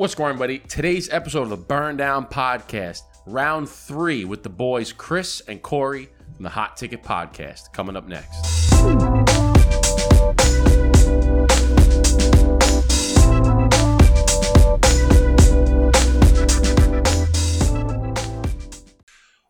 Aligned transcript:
What's 0.00 0.14
going 0.14 0.32
on, 0.32 0.38
buddy? 0.38 0.60
Today's 0.60 1.10
episode 1.10 1.42
of 1.42 1.50
the 1.50 1.58
Burn 1.58 1.98
Down 1.98 2.24
Podcast, 2.24 3.02
round 3.26 3.68
three 3.68 4.24
with 4.24 4.42
the 4.42 4.48
boys 4.48 4.94
Chris 4.94 5.42
and 5.46 5.60
Cory 5.60 6.08
from 6.34 6.42
the 6.42 6.48
Hot 6.48 6.78
Ticket 6.78 7.02
Podcast, 7.02 7.70
coming 7.74 7.96
up 7.96 8.08
next. 8.08 8.34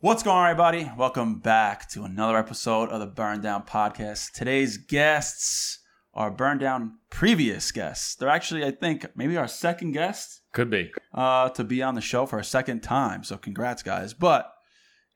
What's 0.00 0.24
going 0.24 0.36
on, 0.36 0.50
everybody? 0.50 0.90
Welcome 0.98 1.38
back 1.38 1.88
to 1.90 2.02
another 2.02 2.36
episode 2.36 2.88
of 2.88 2.98
the 2.98 3.06
Burn 3.06 3.40
Down 3.40 3.62
Podcast. 3.62 4.32
Today's 4.32 4.78
guests 4.78 5.78
are 6.12 6.28
Burn 6.28 6.58
Down 6.58 6.98
previous 7.08 7.70
guests. 7.70 8.16
They're 8.16 8.28
actually, 8.28 8.64
I 8.64 8.72
think, 8.72 9.06
maybe 9.14 9.36
our 9.36 9.46
second 9.46 9.92
guest 9.92 10.39
Could 10.52 10.70
be. 10.70 10.90
uh, 11.14 11.48
to 11.50 11.64
be 11.64 11.82
on 11.82 11.94
the 11.94 12.00
show 12.00 12.26
for 12.26 12.38
a 12.38 12.44
second 12.44 12.80
time. 12.82 13.22
So, 13.24 13.36
congrats, 13.36 13.82
guys. 13.82 14.14
But 14.14 14.52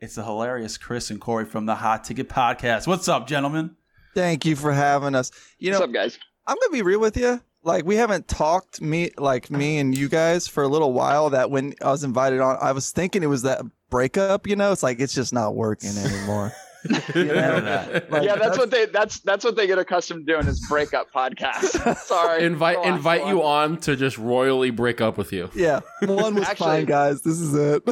it's 0.01 0.15
the 0.15 0.25
hilarious 0.25 0.77
Chris 0.79 1.11
and 1.11 1.21
Cory 1.21 1.45
from 1.45 1.67
the 1.67 1.75
Hot 1.77 2.05
Ticket 2.05 2.29
Podcast. 2.29 2.87
What's 2.87 3.09
up, 3.09 3.27
gentlemen? 3.27 3.77
Thank 4.15 4.45
you 4.45 4.55
for 4.55 4.73
having 4.73 5.15
us. 5.15 5.31
You 5.59 5.71
know, 5.73 5.81
What's 5.81 5.89
up, 5.89 5.95
guys? 5.95 6.19
I'm 6.47 6.57
gonna 6.61 6.73
be 6.73 6.83
real 6.83 7.01
with 7.01 7.17
you. 7.17 7.41
Like 7.63 7.85
we 7.87 7.97
haven't 7.97 8.29
talked 8.29 8.81
me 8.83 9.11
like 9.17 9.51
me 9.51 9.79
and 9.79 9.97
you 9.97 10.09
guys 10.09 10.47
for 10.47 10.63
a 10.63 10.69
little 10.69 10.93
while. 10.93 11.31
That 11.31 11.51
when 11.51 11.75
I 11.83 11.91
was 11.91 12.05
invited 12.05 12.41
on, 12.41 12.59
I 12.61 12.73
was 12.73 12.91
thinking 12.91 13.23
it 13.23 13.29
was 13.29 13.43
that 13.43 13.63
breakup. 13.91 14.47
You 14.47 14.55
know, 14.55 14.71
it's 14.71 14.83
like 14.83 15.01
it's 15.01 15.15
just 15.15 15.33
not 15.33 15.55
working 15.57 15.97
anymore. 15.97 16.53
You 17.15 17.25
know? 17.25 17.61
that. 17.61 18.11
Like, 18.11 18.23
yeah, 18.25 18.37
that's, 18.37 18.59
what 18.59 18.71
they 18.71 18.87
that's 18.87 19.21
that's 19.21 19.45
what 19.45 19.57
they 19.57 19.67
get 19.67 19.79
accustomed 19.79 20.27
to 20.27 20.33
doing 20.35 20.47
is 20.47 20.65
breakup 20.69 21.11
podcasts. 21.13 21.97
Sorry, 22.05 22.45
Invite 22.45 22.77
on, 22.79 22.95
invite 22.95 23.23
go 23.23 23.29
you 23.29 23.43
on. 23.43 23.73
on 23.73 23.77
to 23.83 23.97
just 23.97 24.19
royally 24.19 24.71
break 24.71 25.01
up 25.01 25.17
with 25.17 25.33
you. 25.33 25.49
Yeah, 25.55 25.81
one 26.03 26.35
was 26.35 26.45
Actually- 26.45 26.67
fine, 26.67 26.85
guys. 26.85 27.23
This 27.23 27.41
is 27.41 27.55
it. 27.55 27.83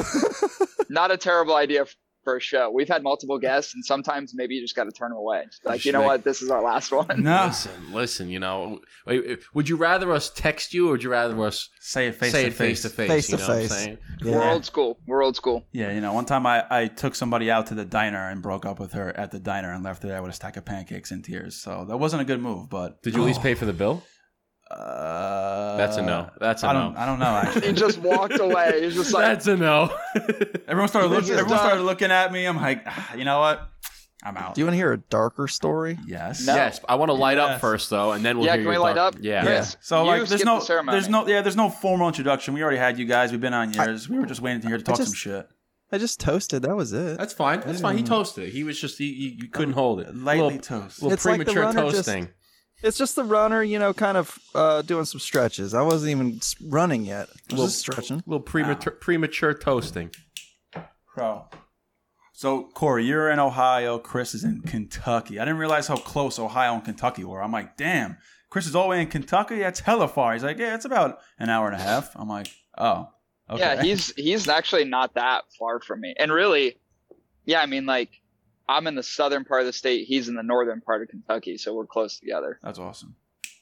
Not 0.89 1.11
a 1.11 1.17
terrible 1.17 1.55
idea 1.55 1.85
for 2.23 2.37
a 2.37 2.39
show. 2.39 2.69
We've 2.71 2.87
had 2.87 3.03
multiple 3.03 3.37
guests, 3.39 3.73
and 3.73 3.83
sometimes 3.83 4.33
maybe 4.33 4.55
you 4.55 4.61
just 4.61 4.75
got 4.75 4.85
to 4.85 4.91
turn 4.91 5.09
them 5.09 5.17
away. 5.17 5.43
Like, 5.63 5.85
you 5.85 5.91
know 5.91 6.01
Should 6.01 6.05
what? 6.07 6.23
This 6.23 6.41
is 6.41 6.49
our 6.49 6.61
last 6.61 6.91
one. 6.91 7.21
No. 7.23 7.45
Listen, 7.47 7.93
listen. 7.93 8.29
You 8.29 8.39
know, 8.39 8.79
would 9.53 9.69
you 9.69 9.75
rather 9.75 10.11
us 10.11 10.29
text 10.29 10.73
you 10.73 10.87
or 10.87 10.91
would 10.93 11.03
you 11.03 11.09
rather 11.09 11.39
us 11.43 11.69
Say 11.79 12.07
it 12.07 12.15
face 12.15 12.31
say 12.31 12.43
to 12.43 12.47
it 12.47 12.53
face 12.53 12.81
to 12.83 12.89
face? 12.89 13.09
Face 13.09 13.29
You 13.29 13.37
to 13.37 13.43
know 13.43 13.49
what 13.49 13.55
I'm 13.55 13.61
face. 13.67 13.71
saying? 13.71 13.97
We're 14.23 14.49
old 14.51 14.65
school. 14.65 14.97
We're 15.05 15.23
old 15.23 15.35
school. 15.35 15.65
Yeah, 15.71 15.91
you 15.91 16.01
know, 16.01 16.13
one 16.13 16.25
time 16.25 16.45
I, 16.45 16.63
I 16.69 16.87
took 16.87 17.15
somebody 17.15 17.51
out 17.51 17.67
to 17.67 17.75
the 17.75 17.85
diner 17.85 18.29
and 18.29 18.41
broke 18.41 18.65
up 18.65 18.79
with 18.79 18.93
her 18.93 19.15
at 19.17 19.31
the 19.31 19.39
diner 19.39 19.71
and 19.73 19.83
left 19.83 20.03
her 20.03 20.09
there 20.09 20.21
with 20.21 20.31
a 20.31 20.35
stack 20.35 20.57
of 20.57 20.65
pancakes 20.65 21.11
and 21.11 21.23
tears. 21.23 21.55
So 21.55 21.85
that 21.87 21.97
wasn't 21.97 22.21
a 22.21 22.25
good 22.25 22.41
move, 22.41 22.69
but. 22.69 23.01
Did 23.03 23.15
you 23.15 23.21
at 23.21 23.25
least 23.25 23.41
pay 23.41 23.53
for 23.53 23.65
the 23.65 23.73
bill? 23.73 24.03
Uh, 24.73 25.77
That's 25.77 25.97
a 25.97 26.01
no. 26.01 26.29
That's 26.39 26.63
a 26.63 26.67
I 26.67 26.73
don't. 26.73 26.93
no. 26.93 26.99
I 26.99 27.05
don't 27.05 27.19
know. 27.19 27.25
Actually, 27.45 27.67
He 27.67 27.73
just 27.73 27.99
walked 27.99 28.39
away. 28.39 28.83
He's 28.83 28.95
just 28.95 29.13
like, 29.13 29.25
That's 29.25 29.47
a 29.47 29.55
no. 29.55 29.95
everyone 30.67 30.87
started 30.87 31.09
looking. 31.09 31.31
Everyone 31.31 31.49
done. 31.49 31.59
started 31.59 31.83
looking 31.83 32.11
at 32.11 32.31
me. 32.31 32.45
I'm 32.45 32.57
like, 32.57 32.83
"Ah, 32.85 33.13
you 33.15 33.25
know 33.25 33.39
what? 33.39 33.69
I'm 34.25 34.37
out. 34.37 34.55
Do 34.55 34.61
you 34.61 34.65
want 34.65 34.73
to 34.73 34.77
hear 34.77 34.93
a 34.93 34.97
darker 34.97 35.47
story? 35.49 35.97
yes. 36.07 36.47
No. 36.47 36.55
yes, 36.55 36.79
I 36.87 36.95
want 36.95 37.09
to 37.09 37.13
light 37.13 37.37
up 37.37 37.49
Yes. 37.51 37.61
first 37.61 37.89
though, 37.89 38.13
and 38.13 38.23
then 38.23 38.37
we'll 38.37 38.45
Yeah, 38.47 38.53
hear 38.53 38.61
can 38.63 38.69
we 38.69 38.75
your 38.75 38.81
light 38.83 38.95
dark- 38.95 39.15
up? 39.15 39.21
Yeah. 39.21 39.43
Yeah. 39.43 39.49
Yes. 39.49 39.77
So 39.81 40.01
You 40.03 40.07
like, 40.07 40.17
there's 40.19 40.29
skipped 40.29 40.45
no, 40.45 40.59
the 40.59 40.65
ceremony. 40.65 40.95
there's 40.95 41.09
no, 41.09 41.27
yeah, 41.27 41.41
there's 41.41 41.57
no 41.57 41.69
formal 41.69 42.07
introduction. 42.07 42.53
We 42.53 42.61
already 42.63 42.77
had 42.77 42.97
you 42.97 43.05
guys. 43.05 43.31
We've 43.31 43.41
been 43.41 43.53
on 43.53 43.73
yours. 43.73 44.07
we 44.07 44.17
were 44.17 44.25
just 44.25 44.41
waiting 44.41 44.61
to 44.61 44.67
hear 44.69 44.77
to 44.77 44.83
talk 44.83 44.95
just- 44.97 45.09
some 45.09 45.15
shit. 45.15 45.49
I 45.91 45.99
just 45.99 46.19
toasted. 46.19 46.63
That 46.63 46.75
was 46.75 46.91
it. 46.93 47.19
That's 47.19 47.33
fine. 47.33 47.59
That's 47.59 47.81
fine. 47.81 47.97
He 47.97 48.03
toasted 48.03 48.45
it. 48.45 48.49
He 48.51 48.63
was 48.63 48.79
just 48.81 48.97
he, 48.97 49.13
he, 49.13 49.37
you 49.43 49.47
couldn't 49.49 49.75
hold 49.75 49.99
it. 49.99 50.15
Lightly 50.15 50.43
little, 50.57 50.59
toast. 50.59 51.03
little 51.03 51.13
It's 51.13 51.23
like 51.25 51.37
the 51.37 51.45
premature 51.45 51.63
runner 51.65 51.91
just- 51.91 52.05
toasting. 52.07 52.29
It's 52.83 52.97
just 52.97 53.15
the 53.15 53.23
runner, 53.23 53.63
you 53.63 53.79
know, 53.79 53.93
kind 53.93 54.17
of 54.17 54.37
uh, 54.53 54.81
doing 54.81 55.05
some 55.05 55.19
stretches. 55.19 55.73
I 55.73 55.81
wasn't 55.81 56.11
even 56.11 56.39
running 56.69 57.05
yet. 57.05 57.29
I 57.29 57.31
was 57.31 57.51
Little- 57.51 57.65
just 57.67 57.79
stretching. 57.79 58.23
little 58.27 58.41
premature 58.41 58.91
premature 58.93 59.53
toasting. 59.53 60.11
Bro. 61.15 61.45
So 62.33 62.63
Cory, 62.73 63.05
you're 63.05 63.29
in 63.29 63.39
Ohio. 63.39 63.99
Chris 63.99 64.33
is 64.33 64.43
in 64.43 64.61
Kentucky. 64.61 65.39
I 65.39 65.45
didn't 65.45 65.59
realize 65.59 65.87
how 65.87 65.95
close 65.97 66.39
Ohio 66.39 66.73
and 66.73 66.83
Kentucky 66.83 67.23
were. 67.23 67.41
I'm 67.41 67.51
like, 67.51 67.77
damn. 67.77 68.17
Chris 68.49 68.67
is 68.67 68.75
all 68.75 68.83
the 68.83 68.89
way 68.89 69.01
in 69.01 69.07
Kentucky. 69.07 69.59
That's 69.59 69.79
hella 69.79 70.07
far. 70.07 70.33
He's 70.33 70.43
like, 70.43 70.57
yeah, 70.57 70.75
it's 70.75 70.85
about 70.85 71.19
an 71.39 71.49
hour 71.49 71.67
and 71.67 71.75
a 71.79 71.83
half. 71.83 72.11
I'm 72.15 72.27
like, 72.27 72.47
oh, 72.77 73.09
okay. 73.49 73.59
yeah, 73.59 73.81
he's 73.81 74.13
he's 74.15 74.47
actually 74.47 74.85
not 74.85 75.13
that 75.15 75.43
far 75.57 75.79
from 75.79 76.01
me. 76.01 76.13
And 76.19 76.31
really, 76.31 76.77
yeah, 77.45 77.61
I 77.61 77.65
mean, 77.65 77.85
like, 77.85 78.09
I'm 78.67 78.87
in 78.87 78.95
the 78.95 79.03
southern 79.03 79.43
part 79.45 79.61
of 79.61 79.67
the 79.67 79.73
state. 79.73 80.07
He's 80.07 80.27
in 80.29 80.35
the 80.35 80.43
northern 80.43 80.81
part 80.81 81.01
of 81.01 81.09
Kentucky, 81.09 81.57
so 81.57 81.73
we're 81.73 81.85
close 81.85 82.17
together. 82.19 82.59
That's 82.63 82.79
awesome. 82.79 83.15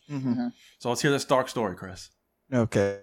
hmm 0.09 0.47
So 0.79 0.89
let's 0.89 1.01
hear 1.01 1.11
this 1.11 1.25
dark 1.25 1.49
story, 1.49 1.75
Chris. 1.75 2.09
Okay. 2.53 2.99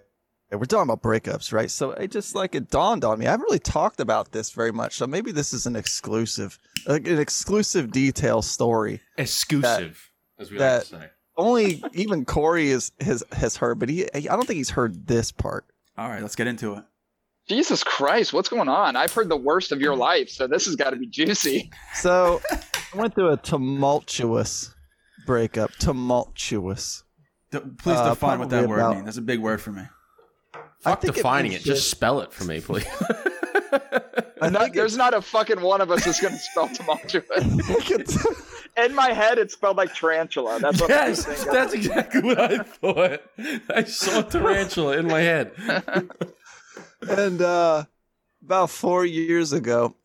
We're 0.51 0.65
talking 0.65 0.89
about 0.91 1.03
breakups, 1.03 1.53
right? 1.53 1.69
So 1.69 1.91
it 1.91 2.09
just 2.09 2.33
like 2.33 2.55
it 2.55 2.69
dawned 2.71 3.03
on 3.05 3.19
me. 3.19 3.27
I 3.27 3.31
haven't 3.31 3.43
really 3.43 3.59
talked 3.59 3.99
about 3.99 4.31
this 4.31 4.49
very 4.51 4.71
much. 4.71 4.95
So 4.95 5.05
maybe 5.05 5.31
this 5.31 5.53
is 5.53 5.67
an 5.67 5.75
exclusive, 5.75 6.57
like 6.87 7.05
an 7.07 7.19
exclusive 7.19 7.91
detail 7.91 8.41
story. 8.41 8.99
Exclusive, 9.17 10.09
as 10.39 10.49
we 10.51 10.57
that- 10.57 10.91
like 10.91 11.01
to 11.01 11.07
say. 11.07 11.11
Only 11.37 11.81
even 11.93 12.25
Cory 12.25 12.69
is 12.69 12.91
has 12.99 13.23
has 13.31 13.55
heard, 13.55 13.79
but 13.79 13.87
he 13.87 14.03
I 14.13 14.19
don't 14.21 14.45
think 14.45 14.57
he's 14.57 14.71
heard 14.71 15.07
this 15.07 15.31
part. 15.31 15.65
All 15.97 16.09
right, 16.09 16.21
let's 16.21 16.35
get 16.35 16.47
into 16.47 16.73
it. 16.73 16.83
Jesus 17.49 17.83
Christ, 17.83 18.31
what's 18.31 18.47
going 18.47 18.69
on? 18.69 18.95
I've 18.95 19.11
heard 19.11 19.27
the 19.27 19.35
worst 19.35 19.71
of 19.71 19.81
your 19.81 19.95
life, 19.95 20.29
so 20.29 20.45
this 20.47 20.65
has 20.65 20.75
got 20.75 20.91
to 20.91 20.95
be 20.97 21.07
juicy. 21.07 21.71
So 21.95 22.41
I 22.93 22.97
went 22.97 23.15
through 23.15 23.31
a 23.31 23.37
tumultuous 23.37 24.73
breakup. 25.25 25.71
Tumultuous. 25.79 27.03
D- 27.51 27.59
please 27.79 27.97
Uh, 27.97 28.09
define 28.11 28.37
what 28.39 28.49
that 28.51 28.67
word 28.69 28.79
about- 28.79 28.93
means. 28.95 29.05
That's 29.05 29.17
a 29.17 29.21
big 29.23 29.39
word 29.39 29.59
for 29.61 29.71
me. 29.71 29.81
Fuck 30.81 31.01
think 31.01 31.13
it 31.13 31.17
defining 31.17 31.51
it. 31.53 31.61
Just 31.63 31.89
spell 31.91 32.21
it 32.21 32.31
for 32.31 32.45
me, 32.45 32.61
please. 32.61 32.85
I 34.41 34.49
Not- 34.49 34.73
there's 34.73 34.95
not 34.95 35.13
a 35.13 35.21
fucking 35.21 35.59
one 35.59 35.81
of 35.81 35.89
us 35.91 36.05
that's 36.05 36.21
going 36.21 36.33
to 36.35 36.39
spell 36.39 36.67
tumultuous. 36.73 38.25
In 38.77 38.95
my 38.95 39.11
head, 39.11 39.37
it's 39.39 39.53
spelled 39.55 39.75
like 39.77 39.93
tarantula. 39.93 40.59
That's 40.61 40.79
what 40.79 40.89
yes, 40.89 41.27
I 41.27 41.33
think. 41.33 41.51
that's 41.51 41.73
exactly 41.73 42.21
what 42.21 42.39
I 42.39 42.59
thought. 42.59 43.21
I 43.75 43.83
saw 43.83 44.21
tarantula 44.21 44.97
in 44.97 45.07
my 45.07 45.19
head. 45.19 45.51
And 47.07 47.41
uh, 47.41 47.85
about 48.43 48.69
four 48.69 49.05
years 49.05 49.53
ago, 49.53 49.95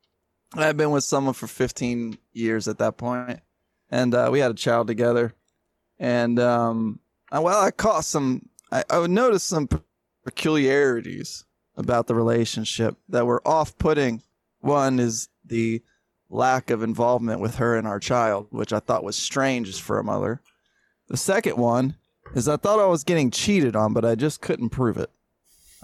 I 0.55 0.67
had 0.67 0.77
been 0.77 0.91
with 0.91 1.05
someone 1.05 1.35
for 1.35 1.47
15 1.47 2.19
years 2.33 2.69
at 2.69 2.79
that 2.79 2.97
point, 2.97 3.41
and 3.91 4.15
uh, 4.15 4.29
we 4.31 4.39
had 4.39 4.51
a 4.51 4.55
child 4.55 4.87
together. 4.87 5.35
And 5.99 6.39
um, 6.39 7.01
I, 7.31 7.41
well, 7.41 7.61
I 7.61 7.71
caught 7.71 8.05
some. 8.05 8.49
I, 8.71 8.85
I 8.91 8.99
would 8.99 9.11
notice 9.11 9.43
some 9.43 9.69
peculiarities 10.25 11.45
about 11.77 12.07
the 12.07 12.15
relationship 12.15 12.97
that 13.09 13.27
were 13.27 13.47
off-putting. 13.47 14.23
One 14.61 14.99
is 14.99 15.29
the 15.45 15.83
lack 16.31 16.71
of 16.71 16.83
involvement 16.83 17.41
with 17.41 17.57
her 17.57 17.77
and 17.77 17.87
our 17.87 18.01
child, 18.01 18.49
which 18.51 18.73
I 18.73 18.81
thought 18.81 19.05
was 19.05 19.17
strange 19.17 19.81
for 19.81 19.99
a 19.99 20.05
mother. 20.05 20.41
The 21.09 21.17
second 21.17 21.57
one 21.57 21.97
is 22.35 22.49
I 22.49 22.57
thought 22.57 22.81
I 22.81 22.87
was 22.87 23.05
getting 23.05 23.31
cheated 23.31 23.77
on, 23.77 23.93
but 23.93 24.05
I 24.05 24.15
just 24.15 24.41
couldn't 24.41 24.71
prove 24.71 24.97
it. 24.97 25.11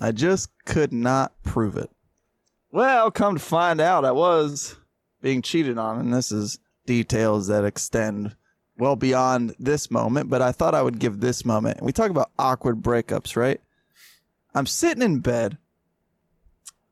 I 0.01 0.13
just 0.13 0.49
could 0.65 0.93
not 0.93 1.33
prove 1.43 1.77
it. 1.77 1.91
Well, 2.73 3.11
come 3.11 3.35
to 3.35 3.41
find 3.41 3.81
out, 3.81 4.05
I 4.05 4.13
was 4.13 4.77
being 5.21 5.43
cheated 5.43 5.77
on, 5.77 5.99
and 5.99 6.15
this 6.15 6.33
is 6.33 6.59
details 6.87 7.49
that 7.49 7.65
extend 7.65 8.35
well 8.79 8.97
beyond 8.97 9.55
this 9.59 9.91
moment, 9.91 10.31
but 10.31 10.41
I 10.41 10.53
thought 10.53 10.75
I 10.75 10.83
would 10.83 10.99
give 10.99 11.21
this 11.21 11.45
moment. 11.45 11.83
We 11.83 11.93
talk 11.93 12.11
about 12.11 12.31
awkward 12.39 12.81
breakups, 12.81 13.37
right? 13.37 13.61
I'm 14.55 14.67
sitting 14.67 15.03
in 15.03 15.21
bed. 15.21 15.59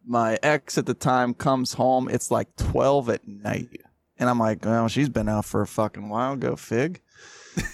My 0.07 0.39
ex 0.43 0.79
at 0.79 0.87
the 0.87 0.95
time 0.95 1.35
comes 1.35 1.75
home. 1.75 2.09
It's 2.09 2.31
like 2.31 2.55
12 2.57 3.09
at 3.11 3.27
night. 3.27 3.81
And 4.19 4.29
I'm 4.29 4.39
like, 4.39 4.65
well, 4.65 4.89
she's 4.89 5.09
been 5.09 5.29
out 5.29 5.45
for 5.45 5.63
a 5.63 5.67
fucking 5.67 6.09
while. 6.09 6.37
Go 6.37 6.57
fig. 6.57 7.01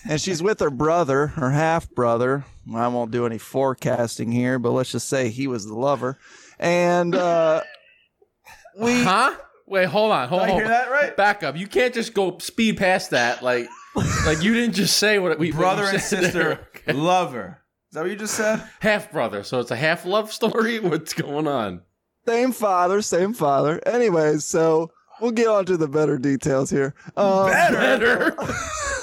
and 0.08 0.20
she's 0.20 0.42
with 0.42 0.60
her 0.60 0.70
brother, 0.70 1.28
her 1.28 1.50
half 1.50 1.90
brother. 1.90 2.44
I 2.74 2.88
won't 2.88 3.10
do 3.10 3.26
any 3.26 3.38
forecasting 3.38 4.32
here, 4.32 4.58
but 4.58 4.70
let's 4.70 4.92
just 4.92 5.08
say 5.08 5.28
he 5.28 5.46
was 5.46 5.66
the 5.66 5.74
lover. 5.74 6.18
And 6.58 7.14
uh, 7.14 7.62
we 8.78 9.02
Huh? 9.02 9.34
Wait, 9.66 9.86
hold 9.86 10.12
on, 10.12 10.28
hold 10.28 10.42
Did 10.42 10.48
I 10.50 10.52
on. 10.52 10.58
hear 10.58 10.68
that 10.68 10.90
right? 10.90 11.16
Back 11.16 11.42
up. 11.42 11.56
You 11.56 11.66
can't 11.66 11.94
just 11.94 12.12
go 12.14 12.36
speed 12.38 12.76
past 12.76 13.10
that. 13.10 13.42
Like, 13.42 13.66
like 14.26 14.42
you 14.42 14.52
didn't 14.54 14.74
just 14.74 14.96
say 14.98 15.18
what 15.18 15.38
we 15.38 15.52
Brother 15.52 15.84
and 15.84 16.00
sister. 16.00 16.68
Okay. 16.86 16.92
lover. 16.92 17.62
Is 17.90 17.94
that 17.94 18.02
what 18.02 18.10
you 18.10 18.16
just 18.16 18.34
said? 18.34 18.62
half 18.80 19.10
brother. 19.10 19.42
So 19.42 19.58
it's 19.60 19.70
a 19.70 19.76
half 19.76 20.04
love 20.04 20.30
story. 20.32 20.78
What's 20.80 21.14
going 21.14 21.46
on? 21.48 21.80
Same 22.26 22.52
father, 22.52 23.00
same 23.00 23.32
father. 23.32 23.80
Anyways, 23.86 24.44
so 24.44 24.90
we'll 25.20 25.30
get 25.30 25.46
on 25.46 25.64
to 25.66 25.76
the 25.78 25.88
better 25.88 26.18
details 26.18 26.68
here. 26.70 26.94
Um, 27.16 27.46
Better. 27.46 28.36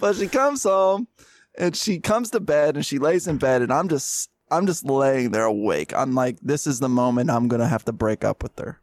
but 0.00 0.16
she 0.16 0.28
comes 0.28 0.62
home 0.62 1.08
and 1.56 1.76
she 1.76 1.98
comes 1.98 2.30
to 2.30 2.40
bed 2.40 2.76
and 2.76 2.84
she 2.84 2.98
lays 2.98 3.26
in 3.26 3.38
bed 3.38 3.62
and 3.62 3.72
I'm 3.72 3.88
just 3.88 4.30
I'm 4.50 4.66
just 4.66 4.84
laying 4.84 5.32
there 5.32 5.44
awake. 5.44 5.92
I'm 5.94 6.14
like, 6.14 6.38
this 6.40 6.66
is 6.66 6.78
the 6.78 6.88
moment 6.88 7.30
I'm 7.30 7.48
gonna 7.48 7.68
have 7.68 7.84
to 7.86 7.92
break 7.92 8.24
up 8.24 8.42
with 8.42 8.58
her. 8.58 8.80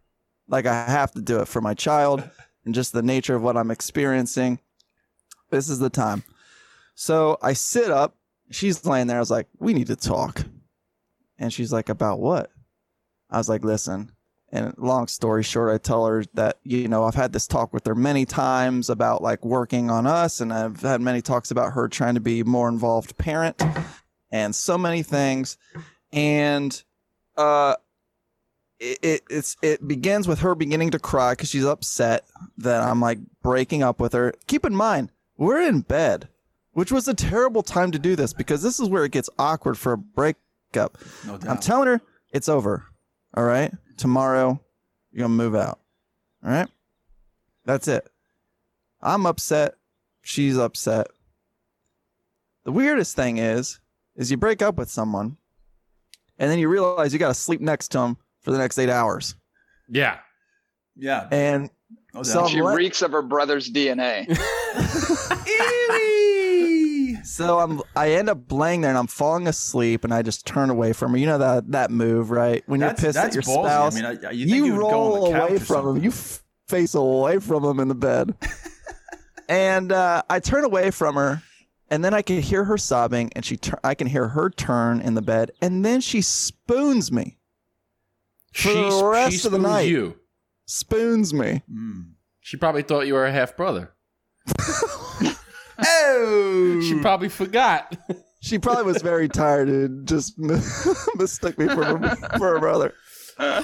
Like 0.48 0.65
I 0.65 0.86
have 0.86 1.12
to 1.13 1.21
do 1.21 1.39
it 1.39 1.48
for 1.48 1.62
my 1.62 1.74
child 1.74 2.30
and 2.65 2.75
just 2.75 2.94
the 2.94 3.01
nature 3.01 3.36
of 3.36 3.44
what 3.44 3.57
I'm 3.57 3.71
experiencing. 3.71 4.60
This 5.50 5.69
is 5.69 5.80
the 5.80 5.89
time. 5.89 6.24
So 6.95 7.38
I 7.42 7.54
sit 7.54 7.92
up. 7.92 8.18
She's 8.51 8.86
laying 8.86 9.07
there. 9.07 9.18
I 9.18 9.21
was 9.21 9.31
like, 9.31 9.48
we 9.60 9.74
need 9.74 9.88
to 9.88 9.95
talk. 9.95 10.44
And 11.38 11.51
she's 11.51 11.71
like, 11.71 11.89
About 11.89 12.19
what? 12.19 12.51
I 13.30 13.38
was 13.38 13.50
like, 13.50 13.63
Listen. 13.63 14.12
And 14.56 14.72
long 14.78 15.08
story 15.08 15.42
short, 15.42 15.74
I 15.74 15.80
tell 15.80 16.06
her 16.06 16.24
that, 16.36 16.60
you 16.64 16.88
know, 16.88 17.06
I've 17.06 17.16
had 17.16 17.34
this 17.34 17.48
talk 17.48 17.74
with 17.74 17.88
her 17.88 17.96
many 17.96 18.24
times 18.24 18.88
about 18.88 19.24
like 19.24 19.44
working 19.44 19.90
on 19.90 20.06
us. 20.06 20.42
And 20.42 20.54
I've 20.54 20.80
had 20.82 21.02
many 21.02 21.24
talks 21.24 21.50
about 21.50 21.74
her 21.74 21.88
trying 21.88 22.14
to 22.14 22.22
be 22.22 22.44
more 22.44 22.70
involved 22.70 23.18
parent 23.18 23.60
and 24.32 24.56
so 24.56 24.78
many 24.78 25.02
things. 25.02 25.58
And, 26.12 26.84
uh, 27.36 27.78
it, 28.80 29.00
it 29.02 29.24
it's 29.30 29.56
it 29.62 29.88
begins 29.88 30.28
with 30.28 30.40
her 30.40 30.56
beginning 30.56 30.92
to 30.92 31.00
cry 31.00 31.32
because 31.34 31.50
she's 31.50 31.66
upset 31.66 32.26
that 32.58 32.82
I'm 32.82 33.00
like 33.00 33.20
breaking 33.42 33.82
up 33.82 34.00
with 34.00 34.14
her. 34.14 34.34
Keep 34.48 34.66
in 34.66 34.76
mind, 34.76 35.10
we're 35.38 35.62
in 35.62 35.82
bed, 35.82 36.28
which 36.74 36.92
was 36.92 37.08
a 37.08 37.14
terrible 37.14 37.64
time 37.64 37.92
to 37.92 38.00
do 38.00 38.16
this 38.16 38.34
because 38.34 38.62
this 38.62 38.80
is 38.80 38.90
where 38.90 39.06
it 39.06 39.12
gets 39.12 39.30
awkward 39.40 39.78
for 39.78 39.94
a 39.94 39.98
breakup. 39.98 40.98
No 41.26 41.38
doubt. 41.38 41.50
I'm 41.50 41.58
telling 41.60 41.88
her 41.88 42.02
it's 42.32 42.50
over. 42.50 42.86
All 43.36 43.46
right. 43.46 43.72
Tomorrow, 43.98 44.60
you're 45.12 45.24
gonna 45.24 45.34
move 45.34 45.56
out. 45.56 45.80
All 46.44 46.51
right. 46.51 46.68
That's 47.66 47.88
it. 47.88 48.07
I'm 49.01 49.25
upset. 49.25 49.75
She's 50.22 50.57
upset. 50.57 51.07
The 52.63 52.72
weirdest 52.72 53.16
thing 53.16 53.38
is, 53.38 53.80
is 54.16 54.31
you 54.31 54.38
break 54.38 54.62
up 54.62 54.75
with 54.75 54.90
someone, 54.90 55.38
and 56.40 56.50
then 56.50 56.60
you 56.60 56.69
realize 56.69 57.12
you 57.13 57.19
got 57.19 57.28
to 57.28 57.34
sleep 57.34 57.60
next 57.62 57.90
to 57.90 57.98
them 58.00 58.18
for 58.42 58.51
the 58.51 58.57
next 58.57 58.78
eight 58.80 58.90
hours. 58.90 59.36
Yeah. 59.90 60.19
yeah. 60.96 61.28
And 61.31 61.69
No 62.13 62.24
So- 62.24 62.48
She 62.48 62.62
let- 62.62 62.75
reeks 62.78 63.01
of 63.01 63.12
her 63.12 63.22
brother's 63.22 63.69
DNA. 63.69 64.28
so 67.34 67.60
I'm 67.60 67.82
I 67.96 68.12
end 68.12 68.30
up 68.30 68.52
laying 68.52 68.82
there 68.82 68.92
and 68.92 68.98
I'm 68.98 69.08
falling 69.08 69.48
asleep 69.48 70.04
and 70.04 70.14
I 70.14 70.22
just 70.22 70.46
turn 70.46 70.70
away 70.70 70.94
from 70.94 71.12
her. 71.12 71.18
You 71.18 71.26
know 71.26 71.38
that 71.40 71.72
that 71.72 71.92
move, 71.92 72.30
right? 72.32 72.64
When 72.68 72.80
That's, 72.80 73.02
you're 73.02 73.08
pissed 73.08 73.16
that's 73.16 73.36
at 73.38 73.48
your 73.48 73.56
ballsy. 73.58 73.66
spouse, 73.66 73.98
I 73.98 74.02
mean, 74.02 74.06
I, 74.26 74.32
you 74.32 74.46
you, 74.46 74.48
think 74.48 74.66
you, 74.66 74.72
go 74.74 74.78
roll 74.78 75.26
on 75.26 75.32
the 75.32 75.40
away 75.42 75.56
or 75.56 75.60
from 75.60 75.98
him. 75.98 76.04
You 76.04 76.10
f- 76.10 76.44
face 76.68 76.94
away 76.96 77.40
from 77.40 77.64
him 77.64 77.80
in 77.80 77.88
the 77.88 77.96
bed. 77.96 78.36
and 79.50 79.92
uh, 79.92 80.22
I 80.30 80.40
turn 80.40 80.64
away 80.64 80.92
from 80.92 81.16
her, 81.16 81.42
and 81.90 82.04
then 82.06 82.14
I 82.14 82.22
can 82.22 82.42
hear 82.42 82.64
her 82.66 82.78
sobbing, 82.78 83.32
and 83.36 83.44
she 83.44 83.58
tur- 83.58 83.80
I 83.84 83.96
can 83.96 84.08
hear 84.08 84.30
her 84.30 84.50
turn 84.50 85.02
in 85.02 85.16
the 85.16 85.22
bed, 85.22 85.52
and 85.62 85.84
then 85.84 86.02
she 86.02 86.22
spoons 86.22 87.12
me, 87.12 87.38
For 88.54 88.74
the 88.74 89.04
rest 89.06 89.32
she 89.42 89.48
of 89.48 89.52
the 89.52 89.58
spoons 89.58 89.64
night. 89.64 89.82
you. 89.90 90.20
spoons 90.66 91.34
me. 91.34 91.62
Mm. 91.72 92.12
She 92.42 92.58
probably 92.58 92.84
thought 92.84 93.08
you 93.08 93.14
were 93.14 93.26
a 93.26 93.32
half 93.32 93.56
brother. 93.58 93.94
Oh, 95.86 96.82
She 96.82 97.00
probably 97.00 97.30
forgot. 97.30 97.96
She 98.42 98.60
probably 98.60 98.84
was 98.84 99.02
very 99.02 99.30
tired 99.30 99.70
and 99.70 100.08
just 100.08 100.38
mistook 101.16 101.58
me 101.58 101.68
for 101.68 101.84
her, 101.84 102.16
for 102.38 102.54
her 102.54 102.60
brother. 102.60 102.94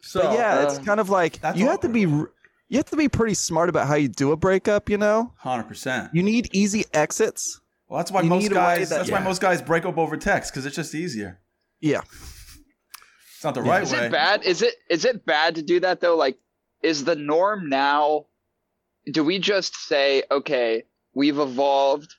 So 0.00 0.22
But 0.22 0.34
yeah, 0.34 0.62
it's 0.64 0.78
uh, 0.78 0.82
kind 0.82 1.00
of 1.00 1.10
like 1.10 1.40
that's 1.40 1.58
you 1.58 1.66
have 1.66 1.80
to 1.80 1.88
be 1.88 2.02
you 2.02 2.28
have 2.74 2.84
to 2.86 2.96
be 2.96 3.08
pretty 3.08 3.34
smart 3.34 3.68
about 3.68 3.86
how 3.88 3.96
you 3.96 4.08
do 4.08 4.30
a 4.32 4.36
breakup. 4.36 4.88
You 4.88 4.98
know, 4.98 5.32
hundred 5.38 5.64
percent. 5.64 6.10
you 6.14 6.22
need 6.22 6.48
easy 6.54 6.84
exits. 6.94 7.60
Well, 7.88 7.98
that's 7.98 8.10
why 8.12 8.22
you 8.22 8.28
most 8.28 8.42
need 8.44 8.52
a 8.52 8.54
way 8.54 8.60
guys. 8.60 8.88
that- 8.90 8.96
that's 8.98 9.08
Yeah. 9.08 9.18
why 9.18 9.24
most 9.24 9.40
guys 9.40 9.60
break 9.62 9.84
up 9.84 9.98
over 9.98 10.16
text 10.16 10.52
because 10.52 10.64
it's 10.66 10.76
just 10.76 10.94
easier. 10.94 11.40
Yeah. 11.80 12.00
It's 13.34 13.44
not 13.44 13.54
the 13.54 13.62
Yeah. 13.62 13.70
right 13.70 13.82
Is 13.82 13.92
way. 13.92 14.06
it 14.06 14.12
bad? 14.12 14.44
Is 14.44 14.62
it 14.62 14.74
is 14.88 15.04
it 15.04 15.26
bad 15.26 15.56
to 15.56 15.62
do 15.62 15.80
that 15.80 16.00
though? 16.00 16.16
Like, 16.16 16.38
is 16.82 17.04
the 17.04 17.16
norm 17.16 17.68
now? 17.68 18.26
Do 19.10 19.22
we 19.24 19.38
just 19.38 19.74
say, 19.76 20.22
okay, 20.30 20.84
we've 21.14 21.38
evolved, 21.38 22.14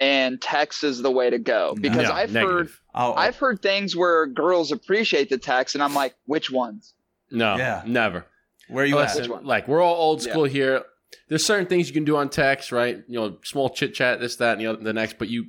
and 0.00 0.40
text 0.40 0.84
is 0.84 1.02
the 1.02 1.10
way 1.10 1.30
to 1.30 1.38
go? 1.38 1.74
Because 1.80 2.08
No, 2.08 2.14
I've 2.14 2.32
heard 2.32 2.44
negative. 2.46 2.80
I'll, 2.94 3.14
I've 3.14 3.36
heard 3.36 3.60
things 3.62 3.96
where 3.96 4.26
girls 4.26 4.70
appreciate 4.72 5.30
the 5.30 5.38
text, 5.38 5.74
and 5.74 5.82
I'm 5.82 5.94
like, 5.94 6.14
which 6.26 6.50
ones? 6.50 6.94
No, 7.30 7.56
Yeah. 7.56 7.82
never. 7.86 8.24
where 8.68 8.84
you 8.84 8.98
at? 8.98 9.02
Listen, 9.08 9.22
Which 9.22 9.30
one? 9.30 9.44
like 9.44 9.66
we're 9.68 9.82
all 9.82 9.94
old 9.96 10.22
school 10.22 10.44
here. 10.44 10.84
There's 11.28 11.44
certain 11.44 11.66
things 11.66 11.88
you 11.88 11.94
can 11.94 12.04
do 12.04 12.16
on 12.16 12.28
text, 12.28 12.70
right? 12.70 13.02
You 13.08 13.18
know, 13.20 13.38
small 13.42 13.70
chit 13.70 13.94
chat, 13.94 14.20
this, 14.20 14.36
that, 14.36 14.52
and 14.52 14.60
the, 14.60 14.66
other, 14.66 14.82
the 14.82 14.92
next. 14.92 15.18
But 15.18 15.28
you, 15.28 15.46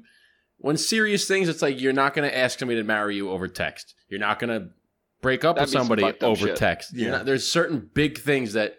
when 0.57 0.77
serious 0.77 1.27
things, 1.27 1.50
it's 1.50 1.62
like 1.62 1.80
you're 1.81 1.94
not 1.94 2.13
going 2.13 2.30
to 2.30 2.35
ask 2.38 2.59
somebody 2.59 2.80
to 2.80 2.83
marry 2.85 3.15
you 3.15 3.30
over 3.30 3.47
text. 3.47 3.94
You're 4.09 4.19
not 4.21 4.39
going 4.39 4.50
to 4.57 4.69
break 5.21 5.44
up 5.44 5.56
That'd 5.57 5.68
with 5.68 5.74
be 5.74 5.77
some 5.77 5.88
somebody 5.97 6.19
over 6.21 6.47
shit. 6.47 6.56
text. 6.56 6.94
Yeah. 6.95 7.12
not- 7.12 7.25
there's 7.25 7.50
certain 7.51 7.89
big 7.94 8.18
things 8.19 8.53
that 8.53 8.75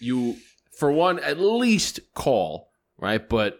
you, 0.00 0.36
for 0.82 0.90
one, 0.90 1.20
at 1.20 1.38
least 1.38 2.00
call, 2.12 2.72
right? 2.98 3.26
But 3.28 3.58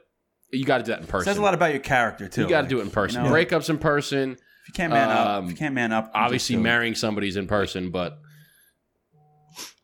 you 0.53 0.65
got 0.65 0.79
to 0.79 0.83
do 0.85 0.91
that 0.91 1.01
in 1.03 1.07
person. 1.07 1.27
says 1.27 1.39
a 1.39 1.43
lot 1.43 1.55
about 1.55 1.71
your 1.71 1.81
character 1.81 2.27
too. 2.27 2.43
you 2.43 2.49
got 2.49 2.57
to 2.57 2.63
like, 2.63 2.69
do 2.71 2.79
it 2.81 2.83
in 2.83 2.91
person. 2.91 3.23
you 3.23 3.31
know, 3.31 3.35
Breakups 3.35 3.71
in 3.71 3.79
person. 3.79 4.33
If 4.33 4.69
you 4.69 4.75
can't 4.75 4.93
man 4.93 5.09
up, 5.09 5.27
Um, 5.29 5.45
if 5.45 5.51
you 5.53 5.57
can't 5.57 5.75
man 5.75 5.93
up, 5.93 6.11
Obviously, 6.15 6.55
just 6.55 6.59
do 6.59 6.61
it. 6.61 6.63
marrying 6.65 6.95
somebody's 6.97 7.37
in 7.37 7.47
person, 7.47 7.91
but 7.91 8.19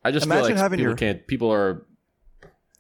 I 0.05 0.11
just 0.11 0.27
Imagine 0.27 0.45
feel 0.47 0.55
like 0.57 0.63
having 0.63 0.79
people 0.79 0.91
your- 0.91 0.97
can't. 0.97 1.27
People 1.27 1.53
are. 1.53 1.87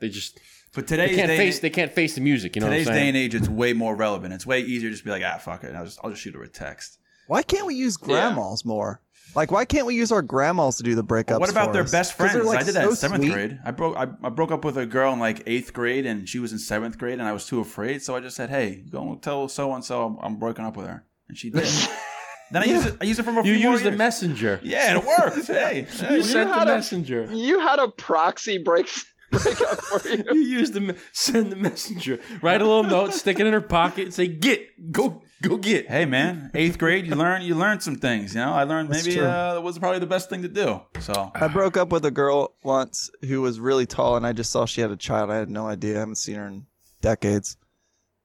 They 0.00 0.08
just 0.08 0.38
But 0.74 0.86
they 0.86 0.96
can't 1.14 1.28
day, 1.28 1.36
face 1.36 1.60
they 1.60 1.70
can't 1.70 1.92
face 1.92 2.14
the 2.14 2.20
music. 2.20 2.54
You 2.56 2.60
know 2.60 2.68
today's 2.68 2.86
what 2.86 2.94
I'm 2.94 3.00
day 3.00 3.08
and 3.08 3.16
age, 3.16 3.34
it's 3.34 3.48
way 3.48 3.72
more 3.72 3.94
relevant. 3.96 4.32
It's 4.34 4.46
way 4.46 4.60
easier 4.60 4.88
to 4.90 4.94
just 4.94 5.04
be 5.04 5.10
like, 5.10 5.22
ah, 5.24 5.38
fuck 5.38 5.64
it. 5.64 5.74
I'll 5.74 5.84
just 5.84 5.98
I'll 6.02 6.10
just 6.10 6.22
shoot 6.22 6.34
her 6.34 6.42
a 6.42 6.48
text. 6.48 6.98
Why 7.26 7.42
can't 7.42 7.66
we 7.66 7.74
use 7.74 7.96
grandmas 7.96 8.64
more? 8.64 9.02
Like, 9.34 9.50
why 9.50 9.64
can't 9.64 9.86
we 9.86 9.94
use 9.94 10.10
our 10.10 10.22
grandmas 10.22 10.76
to 10.78 10.82
do 10.82 10.94
the 10.94 11.04
breakups? 11.04 11.38
what 11.38 11.50
about 11.50 11.68
for 11.68 11.72
their 11.74 11.82
us? 11.82 11.92
best 11.92 12.16
'Cause 12.16 12.30
friends? 12.32 12.46
like, 12.46 12.60
I 12.60 12.62
did 12.64 12.74
that 12.74 12.84
so 12.84 12.90
in 12.90 12.96
seventh 12.96 13.22
sweet. 13.24 13.32
grade. 13.32 13.58
I 13.64 13.70
broke 13.70 13.96
I, 13.96 14.08
I 14.22 14.28
broke 14.30 14.50
up 14.50 14.64
with 14.64 14.76
a 14.78 14.86
girl 14.86 15.12
in 15.12 15.18
like 15.20 15.42
eighth 15.46 15.72
grade, 15.72 16.06
and 16.06 16.28
she 16.28 16.38
was 16.38 16.52
in 16.52 16.58
seventh 16.58 16.98
grade, 16.98 17.14
and 17.18 17.22
I 17.22 17.32
was 17.32 17.46
too 17.46 17.60
afraid, 17.60 18.02
so 18.02 18.16
I 18.16 18.20
just 18.20 18.36
said, 18.36 18.50
"Hey, 18.50 18.82
go 18.90 19.16
tell 19.22 19.48
so 19.48 19.72
and 19.74 19.84
so 19.84 20.18
I'm 20.22 20.36
breaking 20.36 20.64
up 20.64 20.76
with 20.76 20.86
her," 20.86 21.04
and 21.28 21.36
she 21.38 21.50
did. 21.50 21.64
then 22.50 22.62
I 22.62 22.66
used 22.66 22.86
it. 22.86 22.96
I 23.00 23.04
used 23.04 23.20
it 23.20 23.22
from 23.24 23.36
a 23.38 23.44
You 23.44 23.54
few 23.56 23.64
more 23.64 23.72
use 23.74 23.82
the 23.82 23.92
messenger. 23.92 24.60
Yeah, 24.62 24.96
it 24.96 25.04
worked. 25.04 25.46
hey, 25.46 25.86
hey, 25.88 26.14
You 26.16 26.22
sent 26.22 26.48
the 26.50 26.54
had 26.54 26.68
a- 26.68 26.74
messenger. 26.76 27.28
You 27.30 27.60
had 27.60 27.78
a 27.78 27.88
proxy 27.88 28.58
break 28.58 28.88
breakup 29.30 29.78
for 29.82 30.08
you. 30.08 30.24
You 30.32 30.40
use 30.40 30.70
the 30.70 30.96
send 31.12 31.52
the 31.52 31.56
messenger. 31.56 32.18
Write 32.42 32.62
a 32.62 32.66
little 32.66 32.82
note, 32.84 33.12
stick 33.12 33.38
it 33.38 33.46
in 33.46 33.52
her 33.52 33.60
pocket, 33.60 34.04
and 34.06 34.14
say, 34.14 34.26
"Get, 34.26 34.90
go, 34.90 35.22
go 35.42 35.56
get." 35.56 35.88
hey 35.88 36.04
man, 36.04 36.50
eighth 36.54 36.78
grade, 36.78 37.06
you 37.06 37.14
learn 37.14 37.42
you 37.42 37.54
learn 37.54 37.80
some 37.80 37.96
things. 37.96 38.34
You 38.34 38.40
know, 38.40 38.52
I 38.52 38.64
learned 38.64 38.90
That's 38.90 39.04
maybe 39.04 39.16
true. 39.18 39.26
uh, 39.26 39.54
it 39.56 39.62
was 39.62 39.78
probably 39.78 39.98
the 40.00 40.06
best 40.06 40.30
thing 40.30 40.42
to 40.42 40.48
do. 40.48 40.80
So 41.00 41.30
I 41.34 41.48
broke 41.48 41.76
up 41.76 41.90
with 41.90 42.04
a 42.04 42.10
girl 42.10 42.54
once 42.62 43.10
who 43.26 43.40
was 43.42 43.60
really 43.60 43.86
tall, 43.86 44.16
and 44.16 44.26
I 44.26 44.32
just 44.32 44.50
saw 44.50 44.66
she 44.66 44.80
had 44.80 44.90
a 44.90 44.96
child. 44.96 45.30
I 45.30 45.36
had 45.36 45.50
no 45.50 45.66
idea. 45.66 45.96
I 45.96 46.00
haven't 46.00 46.16
seen 46.16 46.36
her 46.36 46.46
in 46.46 46.66
decades. 47.00 47.56